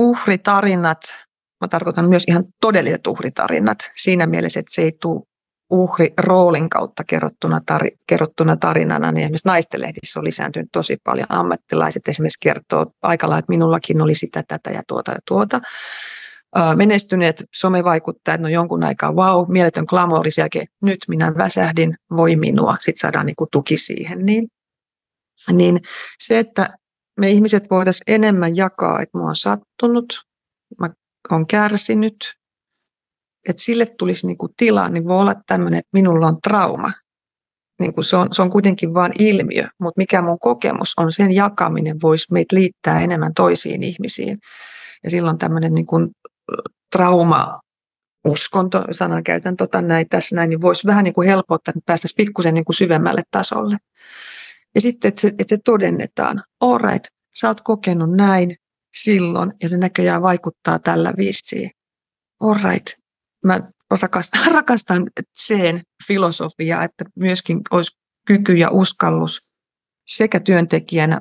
Uhritarinat, 0.00 1.00
mä 1.60 1.68
tarkoitan 1.68 2.08
myös 2.08 2.24
ihan 2.28 2.44
todelliset 2.60 3.06
uhritarinat 3.06 3.78
siinä 3.94 4.26
mielessä, 4.26 4.60
että 4.60 4.74
se 4.74 4.82
ei 4.82 4.92
tule 5.00 5.22
uhri 5.70 6.12
roolin 6.18 6.68
kautta 6.68 7.04
kerrottuna, 7.04 7.60
tar- 7.72 7.96
kerrottuna 8.06 8.56
tarinana, 8.56 9.12
niin 9.12 9.24
esimerkiksi 9.24 9.48
naistenlehdissä 9.48 10.20
on 10.20 10.24
lisääntynyt 10.24 10.68
tosi 10.72 10.96
paljon. 11.04 11.26
Ammattilaiset 11.28 12.08
esimerkiksi 12.08 12.38
kertoo 12.40 12.86
aikalla, 13.02 13.38
että 13.38 13.52
minullakin 13.52 14.00
oli 14.00 14.14
sitä, 14.14 14.42
tätä 14.48 14.70
ja 14.70 14.82
tuota 14.88 15.12
ja 15.12 15.18
tuota 15.28 15.60
menestyneet 16.76 17.44
somevaikuttajat, 17.54 18.40
no 18.40 18.48
jonkun 18.48 18.84
aikaa, 18.84 19.12
wow, 19.12 19.52
mieletön 19.52 19.84
glamouri, 19.88 20.30
jälkeen 20.38 20.66
nyt 20.82 20.98
minä 21.08 21.34
väsähdin, 21.36 21.96
voi 22.16 22.36
minua, 22.36 22.76
sitten 22.80 23.00
saadaan 23.00 23.26
niin 23.26 23.36
kuin 23.36 23.48
tuki 23.52 23.76
siihen. 23.76 24.26
Niin, 24.26 24.48
niin 25.52 25.80
se, 26.18 26.38
että 26.38 26.78
me 27.20 27.30
ihmiset 27.30 27.70
voitaisiin 27.70 28.14
enemmän 28.14 28.56
jakaa, 28.56 29.00
että 29.00 29.18
mua 29.18 29.28
on 29.28 29.36
sattunut, 29.36 30.24
mä 30.80 30.90
olen 31.30 31.46
kärsinyt, 31.46 32.37
että 33.48 33.62
sille 33.62 33.86
tulisi 33.86 34.26
niin 34.26 34.38
kuin 34.38 34.52
tilaa, 34.56 34.88
niin 34.88 35.08
voi 35.08 35.20
olla 35.20 35.34
tämmöinen, 35.46 35.78
että 35.78 35.90
minulla 35.92 36.26
on 36.26 36.38
trauma. 36.42 36.92
Niin 37.80 37.94
kuin 37.94 38.04
se, 38.04 38.16
on, 38.16 38.28
se 38.32 38.42
on 38.42 38.50
kuitenkin 38.50 38.94
vain 38.94 39.12
ilmiö, 39.18 39.68
mutta 39.80 39.98
mikä 39.98 40.22
mun 40.22 40.38
kokemus 40.38 40.94
on, 40.96 41.12
sen 41.12 41.32
jakaminen 41.32 41.96
voisi 42.02 42.32
meitä 42.32 42.56
liittää 42.56 43.00
enemmän 43.00 43.34
toisiin 43.34 43.82
ihmisiin. 43.82 44.38
Ja 45.04 45.10
silloin 45.10 45.38
tämmöinen 45.38 45.74
niin 45.74 45.86
kuin 45.86 46.10
trauma 46.96 47.60
uskonto, 48.24 48.84
sanan 48.92 49.24
käytän 49.24 49.56
tota 49.56 49.82
näin 49.82 50.08
tässä 50.08 50.36
näin, 50.36 50.50
niin 50.50 50.60
voisi 50.60 50.86
vähän 50.86 51.04
niin 51.04 51.14
kuin 51.14 51.28
helpottaa, 51.28 51.70
että 51.70 51.86
päästäisiin 51.86 52.16
pikkusen 52.16 52.54
niin 52.54 52.64
kuin 52.64 52.76
syvemmälle 52.76 53.22
tasolle. 53.30 53.76
Ja 54.74 54.80
sitten, 54.80 55.08
että 55.08 55.20
se, 55.20 55.28
että 55.28 55.44
se 55.48 55.58
todennetaan, 55.64 56.42
all 56.60 56.78
right, 56.78 57.04
sä 57.34 57.48
oot 57.48 57.60
kokenut 57.60 58.16
näin 58.16 58.56
silloin, 58.94 59.52
ja 59.62 59.68
se 59.68 59.76
näköjään 59.76 60.22
vaikuttaa 60.22 60.78
tällä 60.78 61.12
viisiin. 61.16 61.70
All 62.40 62.54
right, 62.54 62.86
mä 63.48 63.60
rakastan, 64.02 64.52
rakastan 64.54 65.10
sen 65.36 65.80
filosofiaa, 66.06 66.84
että 66.84 67.04
myöskin 67.16 67.60
olisi 67.70 67.98
kyky 68.26 68.54
ja 68.54 68.70
uskallus 68.70 69.40
sekä 70.06 70.40
työntekijänä 70.40 71.20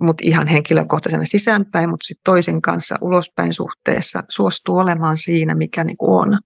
mutta 0.00 0.22
ihan 0.26 0.46
henkilökohtaisena 0.46 1.24
sisäänpäin, 1.24 1.90
mutta 1.90 2.06
sitten 2.06 2.24
toisen 2.24 2.62
kanssa 2.62 2.96
ulospäin 3.00 3.54
suhteessa 3.54 4.22
suostuu 4.28 4.78
olemaan 4.78 5.16
siinä, 5.16 5.54
mikä 5.54 5.84
niinku 5.84 6.16
on. 6.16 6.38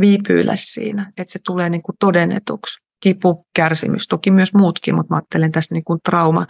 Viipyillä 0.00 0.56
siinä, 0.56 1.12
että 1.16 1.32
se 1.32 1.38
tulee 1.46 1.70
niinku 1.70 1.92
todennetuksi. 2.00 2.78
Kipu, 3.00 3.46
kärsimys, 3.56 4.08
toki 4.08 4.30
myös 4.30 4.54
muutkin, 4.54 4.94
mutta 4.94 5.14
mä 5.14 5.16
ajattelen 5.16 5.52
tässä 5.52 5.74
niinku 5.74 5.98
trauma, 6.04 6.46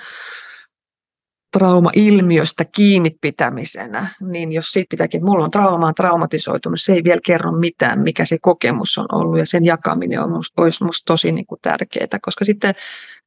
trauma-ilmiöstä 1.59 2.65
kiinni 2.65 3.11
pitämisenä, 3.21 4.09
niin 4.21 4.53
jos 4.53 4.71
siitä 4.71 4.87
pitääkin, 4.91 5.25
mulla 5.25 5.45
on 5.45 5.51
trauma, 5.51 5.87
on 5.87 5.95
traumatisoitunut, 5.95 6.81
se 6.81 6.93
ei 6.93 7.05
vielä 7.05 7.21
kerro 7.27 7.53
mitään, 7.53 8.01
mikä 8.01 8.25
se 8.25 8.37
kokemus 8.43 8.99
on 8.99 9.07
ollut, 9.13 9.39
ja 9.39 9.47
sen 9.47 9.65
jakaminen 9.65 10.21
on 10.21 10.33
musta, 10.33 10.63
olisi 10.63 10.85
musta 10.85 11.13
tosi 11.13 11.33
niin 11.33 11.47
kuin 11.47 11.59
tärkeää, 11.63 12.19
koska 12.23 12.45
sitten, 12.45 12.75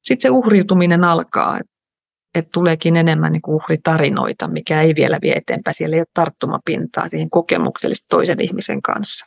sitten 0.04 0.22
se 0.22 0.30
uhriutuminen 0.30 1.04
alkaa, 1.04 1.58
että 1.58 1.80
että 2.36 2.50
tuleekin 2.54 2.96
enemmän 2.96 3.32
niin 3.32 3.42
uhritarinoita, 3.48 4.48
mikä 4.48 4.82
ei 4.82 4.96
vielä 4.96 5.20
vie 5.22 5.34
eteenpäin. 5.34 5.76
Siellä 5.76 5.96
ei 5.96 6.00
ole 6.00 6.08
tarttumapintaa 6.14 7.10
siihen 7.10 7.30
kokemuksellisesti 7.30 8.08
toisen 8.10 8.42
ihmisen 8.42 8.82
kanssa. 8.82 9.26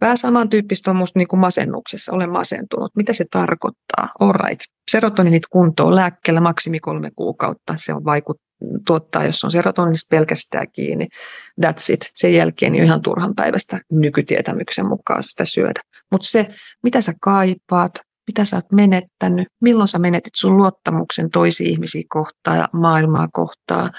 Vähän 0.00 0.16
samantyyppistä 0.16 0.90
on 0.90 0.96
minusta 0.96 1.18
niin 1.18 1.28
kuin 1.28 1.40
masennuksessa. 1.40 2.12
Olen 2.12 2.30
masentunut. 2.30 2.96
Mitä 2.96 3.12
se 3.12 3.24
tarkoittaa? 3.30 4.08
All 4.20 4.32
right. 4.32 4.60
Serotoninit 4.90 5.46
kuntoon 5.50 5.94
lääkkeellä 5.94 6.40
maksimi 6.40 6.80
kolme 6.80 7.10
kuukautta. 7.16 7.74
Se 7.76 7.94
on 7.94 8.04
vaikut, 8.04 8.40
tuottaa, 8.86 9.24
jos 9.24 9.44
on 9.44 9.50
serotoninista 9.50 10.16
pelkästään 10.16 10.66
kiinni, 10.72 11.06
that's 11.66 11.92
it. 11.92 12.10
Sen 12.14 12.34
jälkeen 12.34 12.72
niin 12.72 12.84
ihan 12.84 13.02
turhan 13.02 13.34
päivästä 13.34 13.78
nykytietämyksen 13.92 14.86
mukaan 14.86 15.22
sitä 15.22 15.44
syödä. 15.44 15.80
Mutta 16.12 16.26
se, 16.26 16.48
mitä 16.82 17.00
sä 17.00 17.12
kaipaat, 17.20 17.92
mitä 18.26 18.44
sä 18.44 18.56
oot 18.56 18.72
menettänyt, 18.72 19.48
milloin 19.60 19.88
sä 19.88 19.98
menetit 19.98 20.34
sun 20.36 20.56
luottamuksen 20.56 21.30
toisiin 21.30 21.70
ihmisiä 21.70 22.02
kohtaan 22.08 22.58
ja 22.58 22.68
maailmaa 22.72 23.28
kohtaan, 23.32 23.90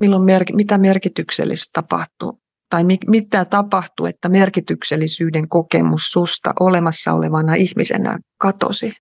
milloin 0.00 0.22
merk- 0.22 0.56
mitä 0.56 0.78
merkityksellistä 0.78 1.70
tapahtuu, 1.72 2.41
tai 2.72 2.84
mi- 2.84 2.98
mitä 3.06 3.44
tapahtuu, 3.44 4.06
että 4.06 4.28
merkityksellisyyden 4.28 5.48
kokemus 5.48 6.12
susta 6.12 6.52
olemassa 6.60 7.12
olevana 7.12 7.54
ihmisenä 7.54 8.18
katosi. 8.38 8.92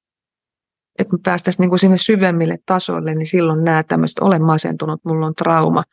Että 0.99 1.13
me 1.13 1.19
päästäisiin 1.23 1.69
niin 1.69 1.79
sinne 1.79 1.97
syvemmille 1.97 2.57
tasoille, 2.65 3.15
niin 3.15 3.27
silloin 3.27 3.63
nämä 3.63 3.83
tämmöiset, 3.83 4.19
olen 4.19 4.41
masentunut, 4.43 4.99
mulla 5.05 5.27
on 5.27 5.35
trauma, 5.35 5.83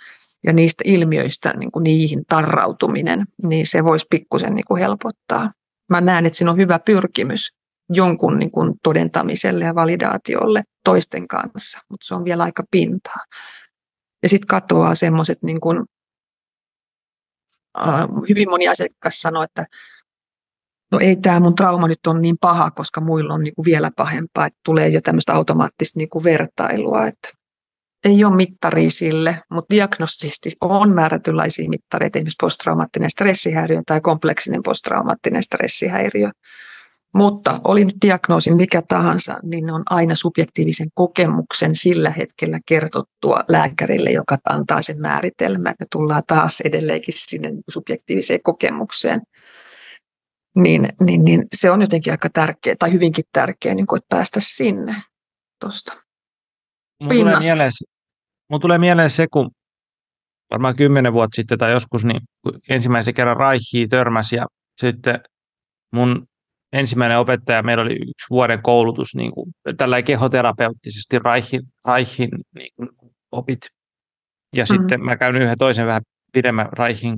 ja 0.44 0.52
niistä 0.52 0.82
ilmiöistä 0.86 1.55
niin 1.56 1.72
kuin 1.72 1.82
niihin 1.82 2.24
tarrautuminen, 2.28 3.26
niin 3.42 3.66
se 3.66 3.84
voisi 3.84 4.06
pikkusen 4.10 4.55
niin 4.55 4.64
kuin 4.68 4.80
helpottaa. 4.80 5.52
Mä 5.90 6.00
näen, 6.00 6.26
että 6.26 6.36
siinä 6.36 6.50
on 6.50 6.56
hyvä 6.56 6.78
pyrkimys 6.78 7.48
jonkun 7.90 8.38
niin 8.38 8.50
kuin 8.50 8.74
todentamiselle 8.82 9.64
ja 9.64 9.74
validaatiolle 9.74 10.62
toisten 10.84 11.28
kanssa, 11.28 11.78
mutta 11.90 12.06
se 12.06 12.14
on 12.14 12.24
vielä 12.24 12.42
aika 12.42 12.62
pintaa. 12.70 13.24
Ja 14.22 14.28
sitten 14.28 14.48
katoaa 14.48 14.94
semmoiset, 14.94 15.38
niin 15.42 15.60
kuin, 15.60 15.84
hyvin 18.28 18.50
moni 18.50 18.68
asiakas 18.68 19.20
sanoo, 19.20 19.42
että 19.42 19.66
no 20.92 20.98
ei 20.98 21.16
tämä 21.16 21.40
mun 21.40 21.55
trauma 21.55 21.88
nyt 21.88 22.06
on 22.06 22.22
niin 22.22 22.36
paha, 22.40 22.70
koska 22.70 23.00
muilla 23.00 23.34
on 23.34 23.42
niin 23.42 23.55
kuin 23.55 23.64
vielä 23.64 23.90
pahempaa, 23.96 24.46
että 24.46 24.60
tulee 24.64 24.88
jo 24.88 25.00
tämmöistä 25.00 25.34
automaattista 25.34 25.98
niin 25.98 26.09
kuin 26.09 26.24
vertailua, 26.24 27.06
että 27.06 27.28
ei 28.05 28.24
ole 28.24 28.36
mittaria 28.36 28.90
sille, 28.90 29.42
mutta 29.50 29.74
diagnostisesti 29.74 30.50
on 30.60 30.90
määrätynlaisia 30.90 31.68
mittareita, 31.68 32.18
esimerkiksi 32.18 32.36
posttraumaattinen 32.40 33.10
stressihäiriö 33.10 33.82
tai 33.86 34.00
kompleksinen 34.00 34.62
posttraumaattinen 34.62 35.42
stressihäiriö. 35.42 36.30
Mutta 37.14 37.60
oli 37.64 37.85
nyt 37.85 37.97
diagnoosi 38.05 38.51
mikä 38.51 38.82
tahansa, 38.89 39.39
niin 39.43 39.66
ne 39.66 39.72
on 39.72 39.82
aina 39.90 40.14
subjektiivisen 40.14 40.89
kokemuksen 40.94 41.74
sillä 41.74 42.10
hetkellä 42.10 42.59
kertottua 42.66 43.44
lääkärille, 43.48 44.10
joka 44.10 44.36
antaa 44.44 44.82
sen 44.82 45.01
määritelmän. 45.01 45.74
Me 45.80 45.86
tullaan 45.93 46.22
taas 46.26 46.60
edelleenkin 46.60 47.14
sinne 47.16 47.51
subjektiiviseen 47.70 48.40
kokemukseen. 48.43 49.22
Niin, 50.56 50.89
niin, 51.01 51.24
niin 51.24 51.47
se 51.55 51.70
on 51.70 51.80
jotenkin 51.80 52.12
aika 52.12 52.28
tärkeä, 52.32 52.76
tai 52.78 52.93
hyvinkin 52.93 53.24
tärkeä, 53.32 53.74
niin 53.74 53.86
kuin, 53.86 53.98
että 53.98 54.16
päästä 54.16 54.40
sinne 54.43 54.94
tuosta 55.60 55.93
Mun 57.02 57.10
tulee, 57.10 57.39
mieleen, 57.39 57.70
mun 58.51 58.60
tulee 58.60 58.78
mieleen 58.78 59.10
se, 59.10 59.26
kun 59.30 59.51
varmaan 60.51 60.76
kymmenen 60.76 61.12
vuotta 61.12 61.36
sitten 61.36 61.59
tai 61.59 61.72
joskus, 61.72 62.05
niin 62.05 62.20
ensimmäisen 62.68 63.14
kerran 63.14 63.36
Raihiin 63.36 63.89
törmäsi 63.89 64.36
ja 64.36 64.47
sitten 64.80 65.20
mun 65.93 66.27
ensimmäinen 66.73 67.19
opettaja, 67.19 67.62
meillä 67.62 67.82
oli 67.82 67.93
yksi 67.93 68.27
vuoden 68.31 68.62
koulutus 68.62 69.15
niin 69.15 69.32
kuin, 69.32 69.53
tällä 69.77 70.03
kehoterapeuttisesti 70.03 71.19
Raihin, 71.19 71.61
Raihin 71.85 72.31
niin 72.55 72.70
kuin, 72.77 72.89
opit. 73.32 73.59
Ja 74.57 74.65
mm-hmm. 74.65 74.82
sitten 74.82 75.05
mä 75.05 75.16
käyn 75.16 75.36
yhden 75.36 75.59
toisen 75.59 75.86
vähän 75.86 76.03
pidemmän 76.32 76.69
Raihin 76.73 77.16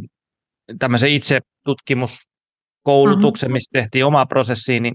tämmöisen 0.79 1.13
itse 1.13 1.39
tutkimuskoulutuksen, 1.65 3.49
mm-hmm. 3.49 3.53
missä 3.53 3.71
tehtiin 3.73 4.05
omaa 4.05 4.27
prosessiin, 4.27 4.83
niin 4.83 4.95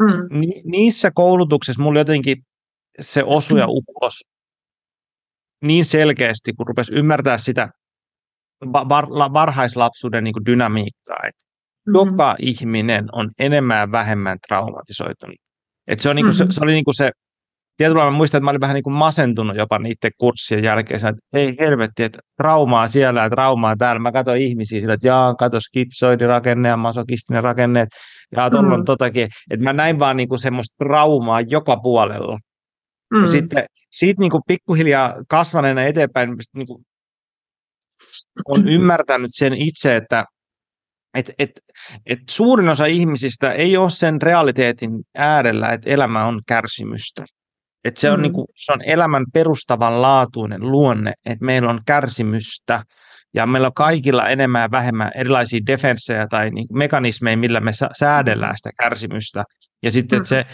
mm. 0.00 0.38
ni, 0.38 0.62
niissä 0.64 1.10
koulutuksissa 1.14 1.82
mulla 1.82 1.98
jotenkin 2.00 2.36
se 3.00 3.24
osu 3.24 3.56
ja 3.56 3.66
uppos 3.68 4.24
niin 5.62 5.84
selkeästi, 5.84 6.52
kun 6.52 6.66
rupesi 6.66 6.94
ymmärtää 6.94 7.38
sitä 7.38 7.68
var, 8.72 9.06
varhaislapsuuden 9.32 10.24
niin 10.24 10.32
kuin 10.32 10.46
dynamiikkaa, 10.46 11.18
että 11.28 11.40
mm-hmm. 11.98 12.12
joka 12.12 12.36
ihminen 12.38 13.08
on 13.12 13.30
enemmän 13.38 13.78
ja 13.78 13.92
vähemmän 13.92 14.38
traumatisoitunut. 14.48 15.36
Et 15.86 16.00
se, 16.00 16.10
on 16.10 16.16
niinku 16.16 16.32
mm-hmm. 16.32 16.50
se, 16.50 16.54
se 16.54 16.60
oli 16.64 16.72
niinku 16.72 16.92
se, 16.92 17.10
tietyllä 17.76 18.04
mä 18.04 18.10
muistan, 18.10 18.38
että 18.38 18.44
mä 18.44 18.50
olin 18.50 18.60
vähän 18.60 18.74
niinku 18.74 18.90
masentunut 18.90 19.56
jopa 19.56 19.78
niiden 19.78 20.10
kurssien 20.18 20.64
jälkeen, 20.64 21.06
että 21.06 21.22
ei 21.32 21.56
helvetti, 21.60 22.02
että 22.02 22.18
traumaa 22.36 22.88
siellä 22.88 23.20
ja 23.22 23.30
traumaa 23.30 23.76
täällä. 23.76 24.00
Mä 24.00 24.12
katsoin 24.12 24.42
ihmisiä 24.42 24.80
sillä, 24.80 24.94
että 24.94 25.06
jaa, 25.06 25.34
kato 25.34 25.58
rakenne 26.26 26.68
ja 26.68 26.76
masokistinen 26.76 27.42
rakenne, 27.42 27.86
ja 28.36 28.50
tuolla 28.50 28.68
mm-hmm. 28.68 28.84
totakin. 28.84 29.28
Että 29.50 29.64
mä 29.64 29.72
näin 29.72 29.98
vaan 29.98 30.16
niinku 30.16 30.38
semmoista 30.38 30.84
traumaa 30.84 31.40
joka 31.40 31.76
puolella. 31.76 32.38
Mm. 33.14 33.22
Ja 33.22 33.30
sitten 33.30 33.64
siitä 33.90 34.20
niin 34.20 34.30
kuin 34.30 34.42
pikkuhiljaa 34.46 35.14
kasvaneena 35.28 35.82
eteenpäin 35.82 36.36
niin 36.54 36.66
on 38.48 38.68
ymmärtänyt 38.76 39.30
sen 39.34 39.52
itse, 39.52 39.96
että 39.96 40.24
et, 41.14 41.30
et, 41.38 41.50
et 42.06 42.18
suurin 42.30 42.68
osa 42.68 42.84
ihmisistä 42.86 43.52
ei 43.52 43.76
ole 43.76 43.90
sen 43.90 44.22
realiteetin 44.22 44.90
äärellä, 45.16 45.68
että 45.68 45.90
elämä 45.90 46.24
on 46.24 46.40
kärsimystä. 46.46 47.24
Et 47.84 47.96
se, 47.96 48.10
on 48.10 48.18
mm. 48.18 48.22
niinku, 48.22 48.46
se 48.56 48.72
on 48.72 48.80
elämän 48.86 49.24
perustavanlaatuinen 49.32 50.60
luonne, 50.70 51.12
että 51.24 51.44
meillä 51.44 51.70
on 51.70 51.80
kärsimystä 51.86 52.82
ja 53.34 53.46
meillä 53.46 53.66
on 53.66 53.74
kaikilla 53.74 54.28
enemmän 54.28 54.62
ja 54.62 54.70
vähemmän 54.70 55.10
erilaisia 55.14 55.60
defenssejä 55.66 56.26
tai 56.26 56.50
niinku 56.50 56.74
mekanismeja, 56.74 57.36
millä 57.36 57.60
me 57.60 57.70
säädellään 57.98 58.56
sitä 58.56 58.70
kärsimystä. 58.82 59.44
Ja 59.82 59.92
sitten 59.92 60.18
mm. 60.18 60.24
se 60.24 60.46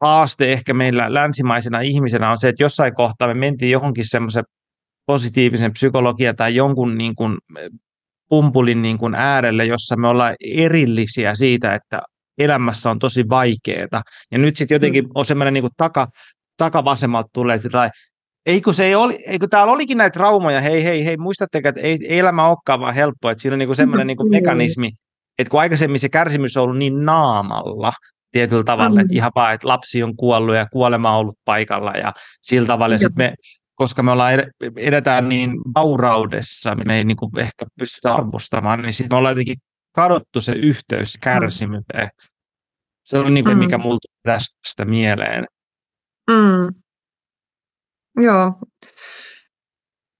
haaste 0.00 0.52
ehkä 0.52 0.74
meillä 0.74 1.14
länsimaisena 1.14 1.80
ihmisenä 1.80 2.30
on 2.30 2.38
se, 2.38 2.48
että 2.48 2.62
jossain 2.62 2.94
kohtaa 2.94 3.28
me 3.28 3.34
mentiin 3.34 3.70
johonkin 3.70 4.08
semmoisen 4.08 4.44
positiivisen 5.06 5.72
psykologia 5.72 6.34
tai 6.34 6.54
jonkun 6.54 6.98
niin 6.98 7.14
kuin 7.14 7.38
pumpulin 8.28 8.82
niin 8.82 8.98
kuin 8.98 9.14
äärelle, 9.14 9.64
jossa 9.64 9.96
me 9.96 10.08
ollaan 10.08 10.34
erillisiä 10.40 11.34
siitä, 11.34 11.74
että 11.74 12.00
elämässä 12.38 12.90
on 12.90 12.98
tosi 12.98 13.28
vaikeaa. 13.28 14.02
Ja 14.32 14.38
nyt 14.38 14.56
sitten 14.56 14.74
jotenkin 14.74 15.04
mm. 15.04 15.10
on 15.14 15.24
semmoinen 15.24 15.54
niin 15.54 15.68
taka, 15.76 16.08
takavasemmalta 16.56 17.28
tulee 17.32 17.58
sitä, 17.58 17.90
eikö, 18.46 18.72
se 18.72 18.84
ei 18.84 18.94
oli, 18.94 19.18
eikö 19.26 19.46
täällä 19.50 19.72
olikin 19.72 19.98
näitä 19.98 20.14
traumoja, 20.14 20.60
hei, 20.60 20.84
hei, 20.84 21.04
hei, 21.04 21.16
muistatteko, 21.16 21.68
että 21.68 21.80
ei, 21.80 21.98
ei 22.08 22.18
elämä 22.18 22.48
olekaan 22.48 22.80
vaan 22.80 22.94
helppoa, 22.94 23.30
että 23.30 23.42
siinä 23.42 23.54
on 23.54 23.58
niin 23.58 23.68
kuin 23.68 23.76
semmoinen 23.76 24.06
niin 24.06 24.16
kuin 24.16 24.30
mekanismi, 24.30 24.90
että 25.38 25.50
kun 25.50 25.60
aikaisemmin 25.60 26.00
se 26.00 26.08
kärsimys 26.08 26.56
on 26.56 26.62
ollut 26.62 26.78
niin 26.78 27.04
naamalla 27.04 27.92
tietyllä 28.32 28.64
tavalla, 28.64 28.94
mm. 28.94 29.00
että 29.00 29.14
ihan 29.14 29.32
vaan, 29.34 29.54
että 29.54 29.68
lapsi 29.68 30.02
on 30.02 30.16
kuollut 30.16 30.54
ja 30.54 30.66
kuolema 30.72 31.12
on 31.12 31.18
ollut 31.18 31.38
paikalla 31.44 31.92
ja 31.92 32.12
sillä 32.42 32.66
tavalla, 32.66 32.94
ja 32.94 32.98
sitten 32.98 33.24
me 33.24 33.34
koska 33.78 34.02
me 34.02 34.10
ollaan 34.10 34.32
edetään 34.76 35.28
niin 35.28 35.50
vauraudessa, 35.74 36.74
me 36.74 36.96
ei 36.96 37.04
niin 37.04 37.16
kuin 37.16 37.38
ehkä 37.38 37.66
pystytä 37.78 38.14
arvostamaan, 38.14 38.82
niin 38.82 38.92
sitten 38.92 39.16
me 39.16 39.18
ollaan 39.18 39.32
jotenkin 39.32 39.58
kadottu 39.94 40.40
se 40.40 40.52
yhteys 40.52 41.16
mm. 41.16 41.20
kärsimyteen. 41.20 42.08
Se 43.04 43.18
on 43.18 43.34
niin 43.34 43.44
kuin, 43.44 43.56
mm. 43.56 43.64
mikä 43.64 43.78
mulla 43.78 43.98
tästä 44.22 44.84
mieleen. 44.84 45.44
Mm. 46.30 46.74
Joo. 48.24 48.52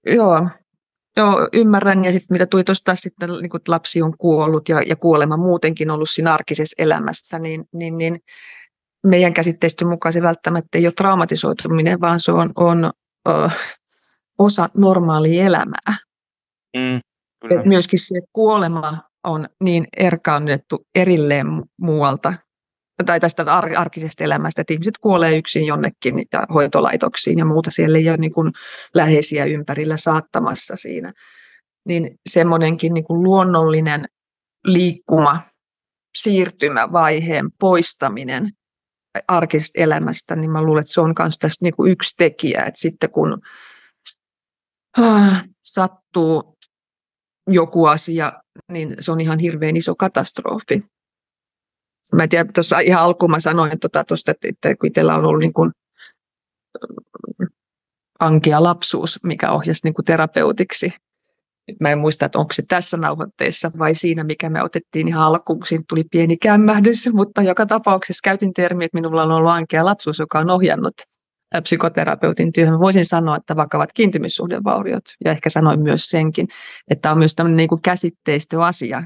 Joo. 0.07 0.49
Joo, 1.17 1.49
ymmärrän. 1.53 2.05
Ja 2.05 2.13
sitten 2.13 2.35
mitä 2.35 2.47
tuli 2.47 2.65
tuosta 2.65 2.95
sitten, 2.95 3.31
niin 3.31 3.51
kun 3.51 3.61
lapsi 3.69 4.03
on 4.03 4.19
kuollut 4.19 4.69
ja, 4.69 4.83
ja 4.83 4.97
kuolema 4.97 5.37
muutenkin 5.37 5.91
ollut 5.91 6.11
siinä 6.11 6.35
arkisessa 6.35 6.75
elämässä, 6.79 7.39
niin, 7.39 7.65
niin, 7.73 7.99
niin 7.99 8.19
meidän 9.07 9.35
käsitteistön 9.35 9.89
mukaan 9.89 10.13
se 10.13 10.23
välttämättä 10.23 10.79
ei 10.79 10.87
ole 10.87 10.93
traumatisoituminen, 10.93 12.01
vaan 12.01 12.21
se 12.21 12.33
on, 12.33 12.53
on 12.57 12.91
osa 14.39 14.69
normaalia 14.77 15.45
elämää. 15.45 15.97
Mm, 16.77 17.01
Et 17.51 17.65
myöskin 17.65 17.99
se 17.99 18.21
kuolema 18.33 19.03
on 19.25 19.49
niin 19.63 19.87
erkaannettu 19.97 20.87
erilleen 20.95 21.47
muualta 21.81 22.35
tai 23.07 23.21
tästä 23.21 23.55
ar- 23.55 23.77
arkisesta 23.77 24.25
elämästä, 24.25 24.61
että 24.61 24.73
ihmiset 24.73 24.99
kuolee 24.99 25.37
yksin 25.37 25.67
jonnekin 25.67 26.27
ja 26.33 26.47
hoitolaitoksiin 26.55 27.39
ja 27.39 27.45
muuta. 27.45 27.71
Siellä 27.71 27.99
ei 27.99 28.09
ole 28.09 28.17
niin 28.17 28.33
kuin 28.33 28.53
läheisiä 28.95 29.45
ympärillä 29.45 29.97
saattamassa 29.97 30.77
siinä. 30.77 31.13
Niin 31.87 32.19
semmoinenkin 32.29 32.95
niin 32.95 33.05
kuin 33.05 33.23
luonnollinen 33.23 34.05
liikkuma, 34.65 35.41
siirtymävaiheen 36.17 37.49
poistaminen 37.61 38.51
arkisesta 39.29 39.81
elämästä, 39.81 40.37
niin 40.37 40.51
mä 40.51 40.63
luulen, 40.63 40.81
että 40.81 40.93
se 40.93 41.01
on 41.01 41.15
myös 41.19 41.39
tästä 41.39 41.65
niin 41.65 41.77
kuin 41.77 41.93
yksi 41.93 42.15
tekijä, 42.17 42.65
että 42.65 42.81
sitten 42.81 43.11
kun 43.11 43.43
äh, 44.99 45.49
sattuu 45.63 46.59
joku 47.51 47.87
asia, 47.87 48.33
niin 48.73 48.97
se 49.01 49.13
on 49.13 49.21
ihan 49.21 49.39
hirveän 49.39 49.77
iso 49.77 49.95
katastrofi. 49.95 50.83
Mä 52.13 52.23
en 52.23 52.29
tiedä, 52.29 52.51
tuossa 52.55 52.79
ihan 52.79 53.03
alkuun 53.03 53.31
mä 53.31 53.41
sanoin 53.41 53.81
tuota, 53.81 54.05
tosta, 54.05 54.31
että, 54.31 54.49
että 54.49 54.77
kun 54.77 54.87
itsellä 54.87 55.15
on 55.15 55.25
ollut 55.25 55.41
niin 55.41 55.53
kuin, 55.53 55.73
ankea 58.21 58.63
lapsuus, 58.63 59.21
mikä 59.23 59.51
ohjasi 59.51 59.81
niin 59.85 59.95
kuin 59.95 60.05
terapeutiksi, 60.05 60.93
Mä 61.81 61.91
en 61.91 61.99
muista, 61.99 62.27
että 62.27 62.39
onko 62.39 62.53
se 62.53 62.63
tässä 62.69 62.97
nauhoitteessa 62.97 63.71
vai 63.79 63.95
siinä, 63.95 64.25
mikä 64.25 64.51
me 64.51 64.63
otettiin 64.63 65.09
ihan 65.09 65.23
alkuun, 65.23 65.67
siinä 65.67 65.85
tuli 65.89 66.05
pieni 66.11 66.37
kämmähdys, 66.37 67.13
mutta 67.13 67.43
joka 67.43 67.67
tapauksessa 67.67 68.21
käytin 68.25 68.55
termiä, 68.55 68.87
että 68.87 68.97
minulla 68.97 69.23
on 69.23 69.33
ollut 69.33 69.51
ankea 69.51 69.85
lapsuus, 69.85 70.19
joka 70.19 70.39
on 70.39 70.51
ohjannut 70.51 70.95
psykoterapeutin 71.63 72.53
työhön. 72.53 72.79
Voisin 72.79 73.07
sanoa, 73.07 73.37
että 73.37 73.57
vakavat 73.57 73.93
kiintymyssuhdevauriot, 73.93 75.05
ja 75.25 75.31
ehkä 75.31 75.51
sanoin 75.51 75.81
myös 75.81 76.11
senkin, 76.11 76.49
että 76.91 77.13
on 77.13 77.19
myös 77.19 77.35
tämmöinen 77.35 77.57
niin 77.57 77.83
käsitteistöasia, 77.83 79.03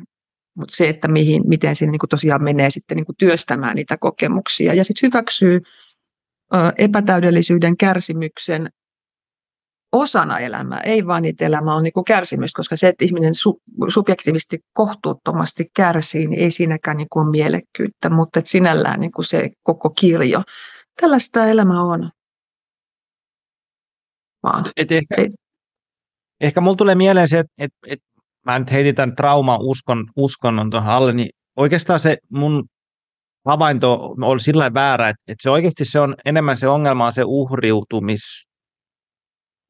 mutta 0.57 0.77
se, 0.77 0.89
että 0.89 1.09
mihin, 1.09 1.43
miten 1.47 1.77
siinä 1.77 1.91
niin 1.91 1.99
kuin 1.99 2.11
tosiaan 2.11 2.45
menee 2.45 2.71
sitten 2.71 2.97
niin 2.97 3.07
kuin 3.07 3.17
työstämään 3.17 3.77
niitä 3.77 3.97
kokemuksia. 3.97 4.75
Ja 4.75 4.85
sitten 4.85 5.09
hyväksyy 5.09 5.61
epätäydellisyyden 6.79 7.77
kärsimyksen 7.77 8.69
osana 9.93 10.39
elämää, 10.39 10.81
ei 10.81 11.07
vaan 11.07 11.23
niitä 11.23 11.45
elämä 11.47 11.75
on 11.75 11.83
niin 11.83 11.93
kuin 11.93 12.05
kärsimys, 12.05 12.53
koska 12.53 12.77
se, 12.77 12.89
että 12.89 13.05
ihminen 13.05 13.35
su, 13.35 13.61
subjektiivisesti 13.89 14.59
kohtuuttomasti 14.73 15.71
kärsii, 15.77 16.27
niin 16.27 16.41
ei 16.41 16.51
siinäkään 16.51 16.97
niin 16.97 17.09
kuin 17.11 17.25
ole 17.25 17.31
mielekkyyttä, 17.31 18.11
mutta 18.11 18.39
että 18.39 18.51
sinällään 18.51 19.01
niin 19.01 19.13
kuin 19.13 19.25
se 19.25 19.51
koko 19.63 19.91
kirjo, 19.91 20.43
tällaista 21.01 21.47
elämä 21.47 21.83
on. 21.83 22.11
Vaan. 24.43 24.65
Et 24.77 24.93
ehkä, 24.93 25.15
ei. 25.19 25.31
ehkä 26.41 26.61
mulla 26.61 26.77
tulee 26.77 26.95
mieleen 26.95 27.29
se, 27.29 27.39
että, 27.39 27.53
että, 27.59 27.79
että 27.87 28.07
mä 28.47 28.59
nyt 28.59 28.73
heitin 28.73 28.95
tämän 28.95 29.17
trauma 29.17 29.59
uskon, 29.61 30.07
uskonnon 30.17 30.71
tuohon 30.71 30.91
alle, 30.91 31.13
niin 31.13 31.31
oikeastaan 31.57 32.01
se 32.01 32.19
mun 32.31 32.65
havainto 33.45 34.15
oli 34.23 34.41
sillä 34.41 34.75
väärä, 34.75 35.09
että, 35.09 35.23
että 35.29 35.43
se 35.43 35.51
oikeasti 35.51 35.85
se 35.85 36.01
on 36.01 36.15
enemmän 36.25 36.57
se 36.57 36.69
ongelma 36.69 37.07
on 37.07 37.13
se 37.13 37.23
uhriutumis, 37.27 38.49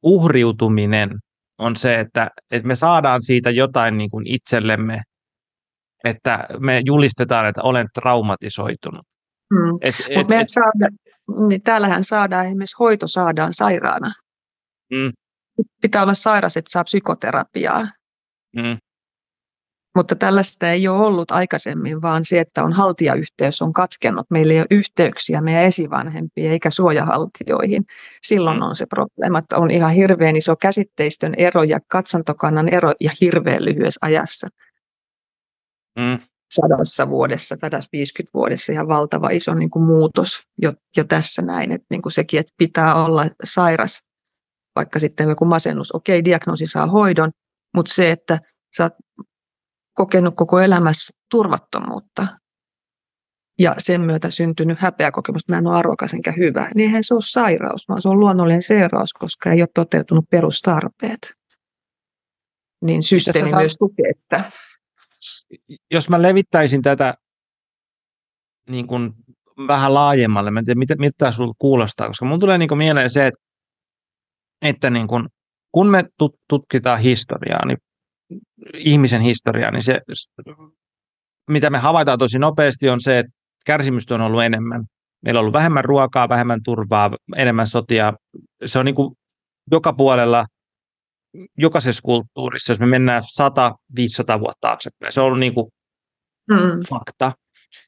uhriutuminen 0.03 1.09
on 1.59 1.75
se, 1.75 1.99
että, 1.99 2.31
että 2.51 2.67
me 2.67 2.75
saadaan 2.75 3.23
siitä 3.23 3.49
jotain 3.49 3.97
niin 3.97 4.09
kuin 4.09 4.27
itsellemme, 4.27 5.01
että 6.03 6.47
me 6.59 6.81
julistetaan, 6.85 7.47
että 7.47 7.61
olen 7.61 7.87
traumatisoitunut. 7.93 9.05
Hmm. 9.55 9.77
Et, 9.81 9.95
et, 10.09 10.31
et, 10.31 10.49
saada, 10.49 10.89
niin 11.47 11.61
täällähän 11.61 12.03
saadaan, 12.03 12.45
esimerkiksi 12.45 12.75
hoito 12.79 13.07
saadaan 13.07 13.53
sairaana. 13.53 14.13
Hmm. 14.95 15.11
Pitää 15.81 16.03
olla 16.03 16.13
sairas, 16.13 16.57
että 16.57 16.71
saa 16.71 16.83
psykoterapiaa. 16.83 17.87
Hmm. 18.61 18.77
Mutta 19.95 20.15
tällaista 20.15 20.71
ei 20.71 20.87
ole 20.87 21.05
ollut 21.05 21.31
aikaisemmin, 21.31 22.01
vaan 22.01 22.25
se, 22.25 22.39
että 22.39 22.63
on 22.63 22.73
haltijayhteys 22.73 23.61
on 23.61 23.73
katkennut. 23.73 24.25
Meillä 24.29 24.53
ei 24.53 24.59
ole 24.59 24.67
yhteyksiä 24.71 25.41
meidän 25.41 25.63
esivanhempiin 25.63 26.51
eikä 26.51 26.69
suojahaltioihin. 26.69 27.85
Silloin 28.23 28.57
mm. 28.57 28.63
on 28.63 28.75
se 28.75 28.85
probleema, 28.85 29.39
että 29.39 29.57
on 29.57 29.71
ihan 29.71 29.93
hirveän 29.93 30.35
iso 30.35 30.55
käsitteistön 30.55 31.33
ero 31.37 31.63
ja 31.63 31.79
katsantokannan 31.87 32.73
ero 32.73 32.93
ja 32.99 33.11
hirveän 33.21 33.65
lyhyessä 33.65 33.99
ajassa. 34.01 34.47
Mm. 35.99 36.19
Sadassa 36.53 37.09
vuodessa, 37.09 37.55
150 37.59 38.31
vuodessa 38.33 38.73
ihan 38.73 38.87
valtava 38.87 39.29
iso 39.29 39.53
niin 39.53 39.69
kuin 39.69 39.85
muutos 39.85 40.43
jo, 40.57 40.73
jo 40.97 41.03
tässä 41.03 41.41
näin. 41.41 41.71
Että 41.71 41.87
niin 41.89 42.01
kuin 42.01 42.13
sekin, 42.13 42.39
että 42.39 42.53
pitää 42.57 43.05
olla 43.05 43.25
sairas, 43.43 44.01
vaikka 44.75 44.99
sitten 44.99 45.29
joku 45.29 45.45
masennus, 45.45 45.91
okei, 45.95 46.25
diagnoosi 46.25 46.67
saa 46.67 46.87
hoidon, 46.87 47.31
mutta 47.75 47.93
se, 47.93 48.11
että 48.11 48.39
sä 48.77 48.83
oot 48.83 48.93
kokenut 49.93 50.33
koko 50.37 50.59
elämässä 50.59 51.13
turvattomuutta 51.31 52.27
ja 53.59 53.75
sen 53.77 54.01
myötä 54.01 54.31
syntynyt 54.31 54.79
häpeäkokemus, 54.79 55.41
että 55.41 55.53
mä 55.53 55.57
en 55.57 55.67
ole 55.67 55.75
arvokas 55.75 56.13
enkä 56.13 56.31
hyvä, 56.31 56.69
niin 56.75 56.87
eihän 56.87 57.03
se 57.03 57.13
ole 57.13 57.21
sairaus, 57.25 57.89
vaan 57.89 58.01
se 58.01 58.09
on 58.09 58.19
luonnollinen 58.19 58.63
seuraus, 58.63 59.13
koska 59.13 59.51
ei 59.51 59.61
ole 59.61 59.69
toteutunut 59.73 60.25
perustarpeet. 60.29 61.33
Niin 62.81 63.03
systeemi 63.03 63.51
myös 63.51 63.75
tukee, 63.79 64.09
että... 64.09 64.51
Jos 65.91 66.09
mä 66.09 66.21
levittäisin 66.21 66.81
tätä 66.81 67.13
niin 68.69 68.87
kuin 68.87 69.13
vähän 69.67 69.93
laajemmalle, 69.93 70.51
mä 70.51 70.59
en 70.59 70.65
tiedä, 70.65 70.79
mitä, 70.79 70.95
mitä 70.95 71.31
sinulla 71.31 71.53
kuulostaa, 71.57 72.07
koska 72.07 72.25
mun 72.25 72.39
tulee 72.39 72.57
niin 72.57 72.69
kuin 72.69 72.77
mieleen 72.77 73.09
se, 73.09 73.27
että, 73.27 73.39
että 74.61 74.89
niin 74.89 75.07
kuin, 75.07 75.27
kun 75.71 75.87
me 75.87 76.03
tutkitaan 76.49 76.99
historiaa, 76.99 77.65
niin 77.65 77.77
ihmisen 78.73 79.21
historiaa, 79.21 79.71
niin 79.71 79.83
se, 79.83 79.99
mitä 81.49 81.69
me 81.69 81.77
havaitaan 81.77 82.19
tosi 82.19 82.39
nopeasti, 82.39 82.89
on 82.89 83.01
se, 83.01 83.19
että 83.19 83.31
kärsimystä 83.65 84.15
on 84.15 84.21
ollut 84.21 84.43
enemmän. 84.43 84.83
Meillä 85.21 85.39
on 85.39 85.41
ollut 85.41 85.53
vähemmän 85.53 85.85
ruokaa, 85.85 86.29
vähemmän 86.29 86.59
turvaa, 86.63 87.11
enemmän 87.35 87.67
sotia. 87.67 88.13
Se 88.65 88.79
on 88.79 88.85
niin 88.85 88.95
kuin 88.95 89.15
joka 89.71 89.93
puolella, 89.93 90.45
jokaisessa 91.57 92.01
kulttuurissa, 92.01 92.71
jos 92.71 92.79
me 92.79 92.85
mennään 92.85 93.23
100-500 93.23 94.39
vuotta 94.39 94.57
taaksepäin. 94.61 95.13
Se 95.13 95.21
on 95.21 95.27
ollut 95.27 95.39
niin 95.39 95.53
kuin 95.53 95.71
mm. 96.51 96.57
fakta. 96.89 97.25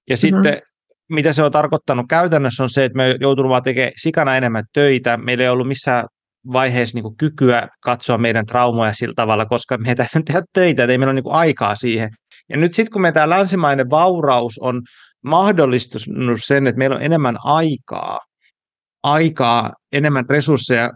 Ja 0.10 0.16
mm-hmm. 0.16 0.18
sitten 0.18 0.62
mitä 1.10 1.34
se 1.34 1.44
on 1.44 1.52
tarkoittanut 1.52 2.06
käytännössä 2.10 2.64
on 2.64 2.70
se, 2.70 2.86
että 2.86 2.98
me 2.98 3.16
joutunut 3.22 3.50
vaan 3.50 3.64
tekemään 3.64 3.92
sikana 4.02 4.38
enemmän 4.38 4.64
töitä. 4.74 5.18
Meillä 5.18 5.44
ei 5.44 5.50
ollut 5.50 5.68
missään 5.68 6.06
vaiheessa 6.54 6.98
niin 6.98 7.18
kykyä 7.18 7.68
katsoa 7.82 8.18
meidän 8.18 8.46
traumoja 8.46 8.94
sillä 8.94 9.14
tavalla, 9.16 9.46
koska 9.46 9.78
me 9.78 9.90
ei 9.90 9.96
tehdä 9.96 10.42
töitä, 10.54 10.84
että 10.84 10.92
ei 10.92 10.98
meillä 10.98 11.12
ole 11.12 11.22
niin 11.22 11.34
aikaa 11.34 11.76
siihen. 11.76 12.10
Ja 12.50 12.58
nyt 12.58 12.74
sitten 12.74 12.92
kun 12.92 13.02
me 13.02 13.12
tämä 13.12 13.30
länsimainen 13.30 13.90
vauraus 13.90 14.60
on 14.62 14.82
mahdollistunut 15.26 16.40
sen, 16.44 16.68
että 16.68 16.80
meillä 16.80 16.96
on 16.96 17.02
enemmän 17.02 17.38
aikaa, 17.44 18.20
aikaa, 19.04 19.74
enemmän 19.92 20.26
resursseja 20.30 20.90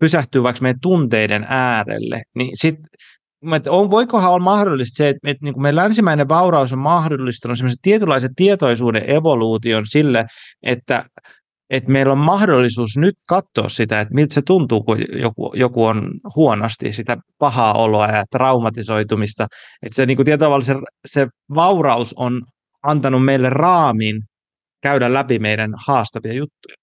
pysähtyä 0.00 0.42
vaikka 0.42 0.62
meidän 0.62 0.80
tunteiden 0.80 1.46
äärelle, 1.48 2.22
niin 2.34 2.50
sitten 2.54 2.84
on, 3.68 3.90
voikohan 3.90 4.32
olla 4.32 4.44
mahdollista 4.44 4.96
se, 4.96 5.08
että, 5.08 5.30
että 5.30 5.44
niin 5.44 5.54
kuin 5.54 5.62
meidän 5.62 5.76
länsimäinen 5.76 6.28
vauraus 6.28 6.72
on 6.72 6.78
mahdollistanut 6.78 7.58
semmoisen 7.58 7.78
tietynlaisen 7.82 8.34
tietoisuuden 8.36 9.10
evoluution 9.10 9.86
sille, 9.86 10.26
että 10.62 11.04
että 11.70 11.90
meillä 11.90 12.12
on 12.12 12.18
mahdollisuus 12.18 12.96
nyt 12.96 13.14
katsoa 13.28 13.68
sitä, 13.68 14.00
että 14.00 14.14
miltä 14.14 14.34
se 14.34 14.42
tuntuu, 14.42 14.82
kun 14.82 14.98
joku, 15.12 15.52
joku 15.54 15.84
on 15.84 16.12
huonosti, 16.36 16.92
sitä 16.92 17.16
pahaa 17.38 17.74
oloa 17.74 18.06
ja 18.06 18.24
traumatisoitumista. 18.30 19.46
Että 19.82 19.96
se, 19.96 20.06
niin 20.06 20.16
kuin 20.16 20.26
se, 20.62 20.74
se 21.06 21.26
vauraus 21.54 22.14
on 22.16 22.42
antanut 22.82 23.24
meille 23.24 23.50
raamin 23.50 24.22
käydä 24.82 25.12
läpi 25.12 25.38
meidän 25.38 25.70
haastavia 25.86 26.32
juttuja. 26.32 26.74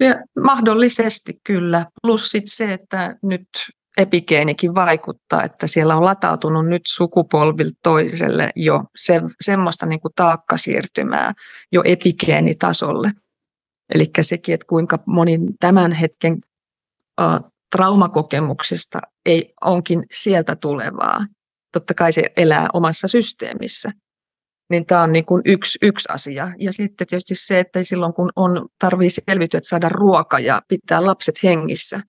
Ja 0.00 0.14
mahdollisesti 0.42 1.32
kyllä. 1.44 1.86
Plus 2.02 2.30
sit 2.30 2.44
se, 2.46 2.72
että 2.72 3.16
nyt 3.22 3.48
epigeenikin 3.96 4.74
vaikuttaa, 4.74 5.44
että 5.44 5.66
siellä 5.66 5.96
on 5.96 6.04
latautunut 6.04 6.66
nyt 6.66 6.82
sukupolvilta 6.86 7.78
toiselle 7.82 8.50
jo 8.56 8.84
se, 8.96 9.20
semmoista 9.40 9.86
niin 9.86 10.00
kuin 10.00 10.12
taakkasiirtymää 10.16 11.32
jo 11.72 11.82
epigeenitasolle. 11.84 13.10
Eli 13.94 14.10
sekin, 14.20 14.54
että 14.54 14.66
kuinka 14.66 14.98
moni 15.06 15.38
tämän 15.60 15.92
hetken 15.92 16.38
uh, 17.20 17.50
traumakokemuksesta 17.76 19.00
ei, 19.26 19.54
onkin 19.60 20.02
sieltä 20.12 20.56
tulevaa. 20.56 21.26
Totta 21.72 21.94
kai 21.94 22.12
se 22.12 22.22
elää 22.36 22.68
omassa 22.72 23.08
systeemissä. 23.08 23.90
Niin 24.70 24.86
tämä 24.86 25.02
on 25.02 25.12
niin 25.12 25.24
kuin 25.24 25.42
yksi, 25.44 25.78
yksi 25.82 26.08
asia. 26.12 26.52
Ja 26.58 26.72
sitten 26.72 27.06
tietysti 27.06 27.34
se, 27.34 27.58
että 27.58 27.82
silloin 27.82 28.14
kun 28.14 28.30
on 28.36 28.68
tarvii 28.78 29.10
selviytyä, 29.10 29.58
että 29.58 29.68
saada 29.68 29.88
ruoka 29.88 30.38
ja 30.38 30.62
pitää 30.68 31.06
lapset 31.06 31.42
hengissä, 31.42 32.00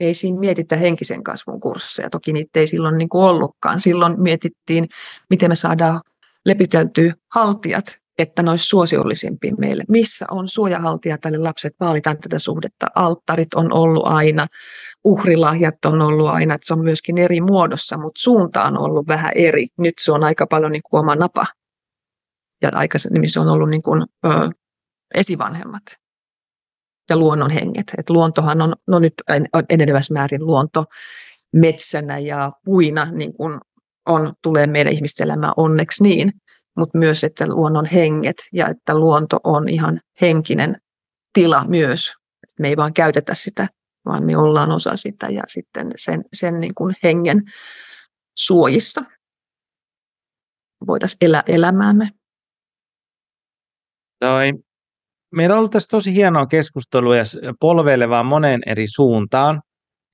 ei 0.00 0.14
siinä 0.14 0.40
mietitä 0.40 0.76
henkisen 0.76 1.22
kasvun 1.22 1.60
kursseja. 1.60 2.10
Toki 2.10 2.32
niitä 2.32 2.60
ei 2.60 2.66
silloin 2.66 2.98
niin 2.98 3.08
kuin 3.08 3.24
ollutkaan. 3.24 3.80
Silloin 3.80 4.22
mietittiin, 4.22 4.88
miten 5.30 5.50
me 5.50 5.54
saadaan 5.54 6.00
lepyteltyä 6.46 7.14
haltijat 7.34 7.98
että 8.18 8.42
ne 8.42 8.50
olisi 8.50 8.64
suosiollisempia 8.64 9.54
meille. 9.58 9.84
Missä 9.88 10.26
on 10.30 10.48
suojahaltija 10.48 11.18
tälle 11.18 11.38
lapset, 11.38 11.72
vaalitaan 11.80 12.18
tätä 12.18 12.38
suhdetta. 12.38 12.86
Alttarit 12.94 13.54
on 13.54 13.72
ollut 13.72 14.06
aina, 14.06 14.46
uhrilahjat 15.04 15.84
on 15.84 16.02
ollut 16.02 16.28
aina, 16.28 16.54
että 16.54 16.66
se 16.66 16.74
on 16.74 16.84
myöskin 16.84 17.18
eri 17.18 17.40
muodossa, 17.40 17.96
mutta 17.96 18.20
suunta 18.20 18.64
on 18.64 18.78
ollut 18.78 19.08
vähän 19.08 19.32
eri. 19.34 19.66
Nyt 19.78 19.94
se 20.00 20.12
on 20.12 20.24
aika 20.24 20.46
paljon 20.46 20.72
niin 20.72 20.82
kuin 20.90 21.00
oma 21.00 21.14
napa. 21.14 21.46
Ja 22.62 22.70
aikaisemmin 22.72 23.30
se 23.30 23.40
on 23.40 23.48
ollut 23.48 23.70
niin 23.70 23.82
kuin, 23.82 24.02
ö, 24.24 24.28
esivanhemmat 25.14 25.82
ja 27.10 27.16
luonnon 27.16 27.50
henget. 27.50 27.94
Et 27.98 28.10
luontohan 28.10 28.62
on, 28.62 28.72
no 28.86 28.98
nyt 28.98 29.14
enenevässä 29.68 30.14
määrin 30.14 30.46
luonto 30.46 30.84
metsänä 31.52 32.18
ja 32.18 32.52
puina 32.64 33.10
niin 33.12 33.32
kuin 33.32 33.60
on, 34.06 34.34
tulee 34.42 34.66
meidän 34.66 34.92
ihmisten 34.92 35.24
elämään 35.24 35.52
onneksi 35.56 36.02
niin 36.02 36.32
mutta 36.78 36.98
myös, 36.98 37.24
että 37.24 37.46
luonnon 37.46 37.86
henget 37.86 38.36
ja 38.52 38.68
että 38.68 38.94
luonto 38.98 39.40
on 39.44 39.68
ihan 39.68 40.00
henkinen 40.20 40.76
tila 41.32 41.64
myös. 41.64 42.12
Me 42.58 42.68
ei 42.68 42.76
vaan 42.76 42.94
käytetä 42.94 43.34
sitä, 43.34 43.68
vaan 44.04 44.24
me 44.24 44.36
ollaan 44.36 44.70
osa 44.70 44.96
sitä 44.96 45.28
ja 45.28 45.42
sitten 45.48 45.92
sen, 45.96 46.24
sen 46.32 46.60
niin 46.60 46.74
kuin 46.74 46.94
hengen 47.02 47.42
suojissa 48.38 49.02
voitaisiin 50.86 51.18
elää 51.20 51.42
elämäämme. 51.46 52.10
Toi. 54.20 54.52
Meillä 55.34 55.54
on 55.54 55.58
ollut 55.58 55.70
tässä 55.70 55.88
tosi 55.90 56.14
hienoa 56.14 56.46
keskustelua 56.46 57.16
ja 57.16 57.24
polveilevaa 57.60 58.22
moneen 58.22 58.60
eri 58.66 58.86
suuntaan. 58.88 59.60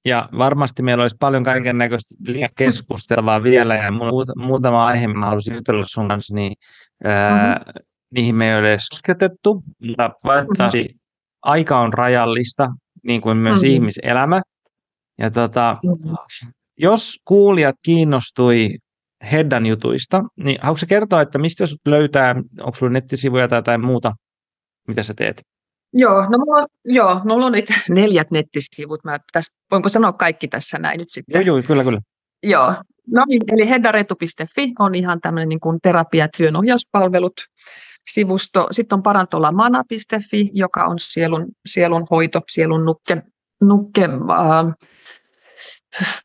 Ja 0.05 0.29
varmasti 0.39 0.83
meillä 0.83 1.03
olisi 1.03 1.17
paljon 1.21 1.43
kaiken 1.43 1.79
näköistä 1.79 2.15
keskustelua 2.57 3.43
vielä 3.43 3.75
ja 3.75 3.93
muutama 4.37 4.87
aihe 4.87 5.09
mä 5.09 5.27
haluaisin 5.27 5.55
jutella 5.55 5.85
sun 5.87 6.09
kanssa, 6.09 6.35
niin 6.35 6.53
mm-hmm. 7.05 7.83
niihin 8.11 8.35
me 8.35 8.51
ei 8.51 8.59
ole 8.59 8.77
kosketettu, 8.91 9.63
mutta 9.87 10.11
valitettavasti 10.25 10.83
mm-hmm. 10.83 10.99
aika 11.43 11.81
on 11.81 11.93
rajallista 11.93 12.69
niin 13.03 13.21
kuin 13.21 13.37
myös 13.37 13.63
Mm. 13.63 13.69
ihmiselämä. 13.69 14.43
Ja 15.19 15.31
tota, 15.31 15.79
Mm. 15.83 16.17
jos 16.79 17.21
kuulijat 17.25 17.77
kiinnostui 17.83 18.71
Heddan 19.33 19.67
jutuista, 19.67 20.23
niin 20.37 20.59
haluatko 20.63 20.87
kertoa, 20.89 21.21
että 21.21 21.39
mistä 21.39 21.67
sut 21.67 21.81
löytää, 21.87 22.35
onko 22.61 22.75
sulla 22.75 22.93
nettisivuja 22.93 23.49
tai 23.49 23.59
jotain 23.59 23.85
muuta, 23.85 24.13
mitä 24.89 25.03
sä 25.03 25.15
teet? 25.15 25.43
Joo, 25.95 26.23
no 26.23 26.39
mulla 26.39 26.63
on, 26.63 26.67
joo, 26.85 27.21
mulla 27.25 27.47
on 27.47 27.55
itse 27.55 27.75
neljät 27.89 28.31
nettisivut. 28.31 29.05
Mä 29.05 29.19
tästä, 29.33 29.57
voinko 29.71 29.89
sanoa 29.89 30.13
kaikki 30.13 30.49
tässä 30.49 30.79
näin 30.79 30.99
nyt 30.99 31.11
sitten? 31.11 31.47
Joo, 31.47 31.57
joo, 31.57 31.63
kyllä, 31.67 31.85
kyllä. 31.85 32.01
Joo, 32.43 32.75
no 33.13 33.25
niin, 33.29 33.43
eli 33.49 33.69
heddaretu.fi 33.69 34.73
on 34.79 34.95
ihan 34.95 35.21
tämmöinen 35.21 35.49
niin 35.49 35.61
kuin 35.61 35.79
terapia- 35.83 36.25
ja 36.25 36.29
työnohjauspalvelut 36.37 37.35
sivusto. 38.07 38.69
Sitten 38.71 38.97
on 38.97 39.03
parantolamana.fi, 39.03 40.51
joka 40.53 40.85
on 40.85 40.99
sielun, 40.99 41.47
sielun 41.67 42.07
hoito, 42.11 42.41
sielun 42.49 42.85
nukke, 42.85 43.23
nukke 43.61 44.05
äh, 44.05 44.75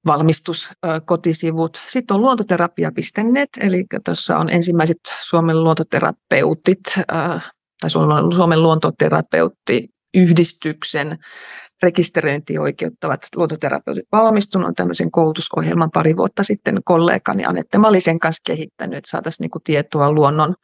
valmistus, 0.05 0.69
äh, 0.85 1.01
kotisivut. 1.05 1.81
Sitten 1.87 2.15
on 2.15 2.21
luontoterapia.net, 2.21 3.49
eli 3.59 3.85
tuossa 4.05 4.37
on 4.37 4.49
ensimmäiset 4.49 4.99
Suomen 5.21 5.63
luontoterapeutit, 5.63 6.79
äh, 7.13 7.51
tai 7.81 7.89
Suomen 7.89 8.31
Suomen 8.35 8.63
luontoterapeuttiyhdistyksen 8.63 11.17
rekisteröintiin 11.83 12.59
oikeuttavat 12.59 13.19
luontoterapeutit 13.35 14.05
valmistunut 14.11 14.67
on 14.67 14.75
tämmöisen 14.75 15.11
koulutusohjelman 15.11 15.91
pari 15.91 16.17
vuotta 16.17 16.43
sitten 16.43 16.81
kollegani 16.85 17.45
Anette 17.45 17.77
Malisen 17.77 18.19
kanssa 18.19 18.41
kehittänyt, 18.45 18.97
että 18.97 19.09
saataisiin 19.09 19.43
niin 19.43 19.51
kuin 19.51 19.63
tietoa 19.63 20.11
luonnon, 20.11 20.55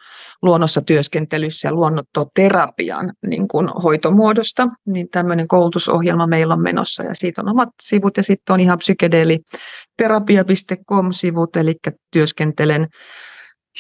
luonnossa 0.42 0.82
työskentelyssä 0.82 1.68
ja 1.68 1.74
luonnottoterapian 1.74 3.14
niin 3.28 3.48
kuin 3.48 3.68
hoitomuodosta. 3.68 4.68
Niin 4.86 5.10
tämmöinen 5.10 5.48
koulutusohjelma 5.48 6.28
meillä 6.28 6.54
on 6.54 6.62
menossa 6.62 7.04
ja 7.04 7.16
siitä 7.16 7.42
on 7.42 7.50
omat 7.50 7.70
sivut 7.82 8.18
ja 8.18 8.24
sitten 8.24 8.54
on 8.54 8.60
ihan 8.60 8.78
psykedeeliterapia.com-sivut, 8.78 11.56
eli 11.56 11.76
työskentelen 12.12 12.88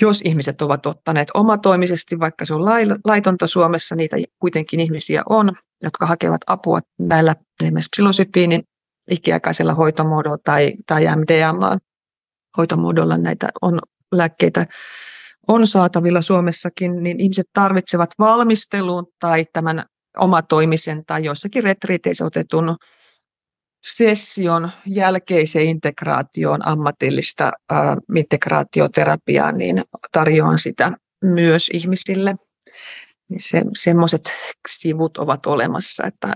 jos 0.01 0.21
ihmiset 0.25 0.61
ovat 0.61 0.85
ottaneet 0.85 1.27
omatoimisesti, 1.33 2.19
vaikka 2.19 2.45
se 2.45 2.53
on 2.53 2.65
laitonta 3.05 3.47
Suomessa, 3.47 3.95
niitä 3.95 4.17
kuitenkin 4.39 4.79
ihmisiä 4.79 5.23
on, 5.29 5.51
jotka 5.83 6.05
hakevat 6.05 6.41
apua 6.47 6.79
näillä 6.99 7.35
esimerkiksi 7.63 7.89
psilosypiinin 7.95 8.63
ikiaikaisella 9.11 9.73
hoitomuodolla 9.73 10.37
tai, 10.43 10.73
tai 10.87 11.05
MDMA-hoitomuodolla 11.05 13.17
näitä 13.17 13.49
on 13.61 13.79
lääkkeitä 14.11 14.65
on 15.47 15.67
saatavilla 15.67 16.21
Suomessakin, 16.21 17.03
niin 17.03 17.19
ihmiset 17.19 17.45
tarvitsevat 17.53 18.09
valmisteluun 18.19 19.07
tai 19.19 19.45
tämän 19.53 19.85
omatoimisen 20.17 21.05
tai 21.05 21.23
joissakin 21.23 21.63
retriiteissä 21.63 22.25
otetun 22.25 22.77
session 23.85 24.69
jälkeiseen 24.85 25.65
integraatioon, 25.65 26.67
ammatillista 26.67 27.51
äh, 27.71 27.97
integraatioterapiaa, 28.15 29.51
niin 29.51 29.83
tarjoan 30.11 30.59
sitä 30.59 30.91
myös 31.23 31.69
ihmisille. 31.73 32.35
Niin 33.29 33.41
se, 33.41 33.61
semmoiset 33.77 34.33
sivut 34.69 35.17
ovat 35.17 35.45
olemassa, 35.45 36.03
että 36.03 36.35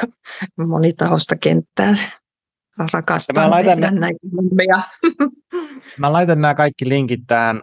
monitahosta 0.68 1.36
kenttää 1.36 1.94
rakastan 2.92 3.50
laitan 3.50 3.80
tehdä 3.80 3.90
näitä 3.90 4.18
hommia. 4.36 4.82
Mä 5.98 6.12
laitan 6.12 6.40
nämä 6.40 6.54
kaikki 6.54 6.88
linkit 6.88 7.20
tähän 7.26 7.60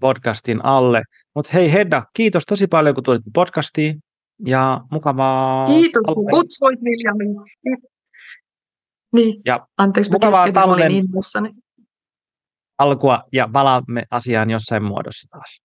podcastin 0.00 0.64
alle. 0.64 1.02
Mutta 1.34 1.50
hei 1.54 1.72
Hedda, 1.72 2.02
kiitos 2.16 2.44
tosi 2.46 2.66
paljon, 2.66 2.94
kun 2.94 3.04
tulit 3.04 3.22
podcastiin. 3.34 4.00
Ja 4.46 4.80
mukavaa... 4.90 5.66
Kiitos, 5.66 6.02
kun 6.14 6.30
kutsuit 6.30 6.80
Viljami. 6.80 7.24
Niin, 9.12 9.42
Ja 9.44 9.66
anteeksi, 9.78 10.10
mä 10.12 10.18
keskeytin, 10.18 10.62
olin 10.62 10.82
talven- 10.82 10.90
innoissani. 10.92 11.50
alkua 12.78 13.24
ja 13.32 13.48
palaamme 13.52 14.02
asiaan 14.10 14.50
jossain 14.50 14.82
muodossa 14.84 15.28
taas. 15.30 15.60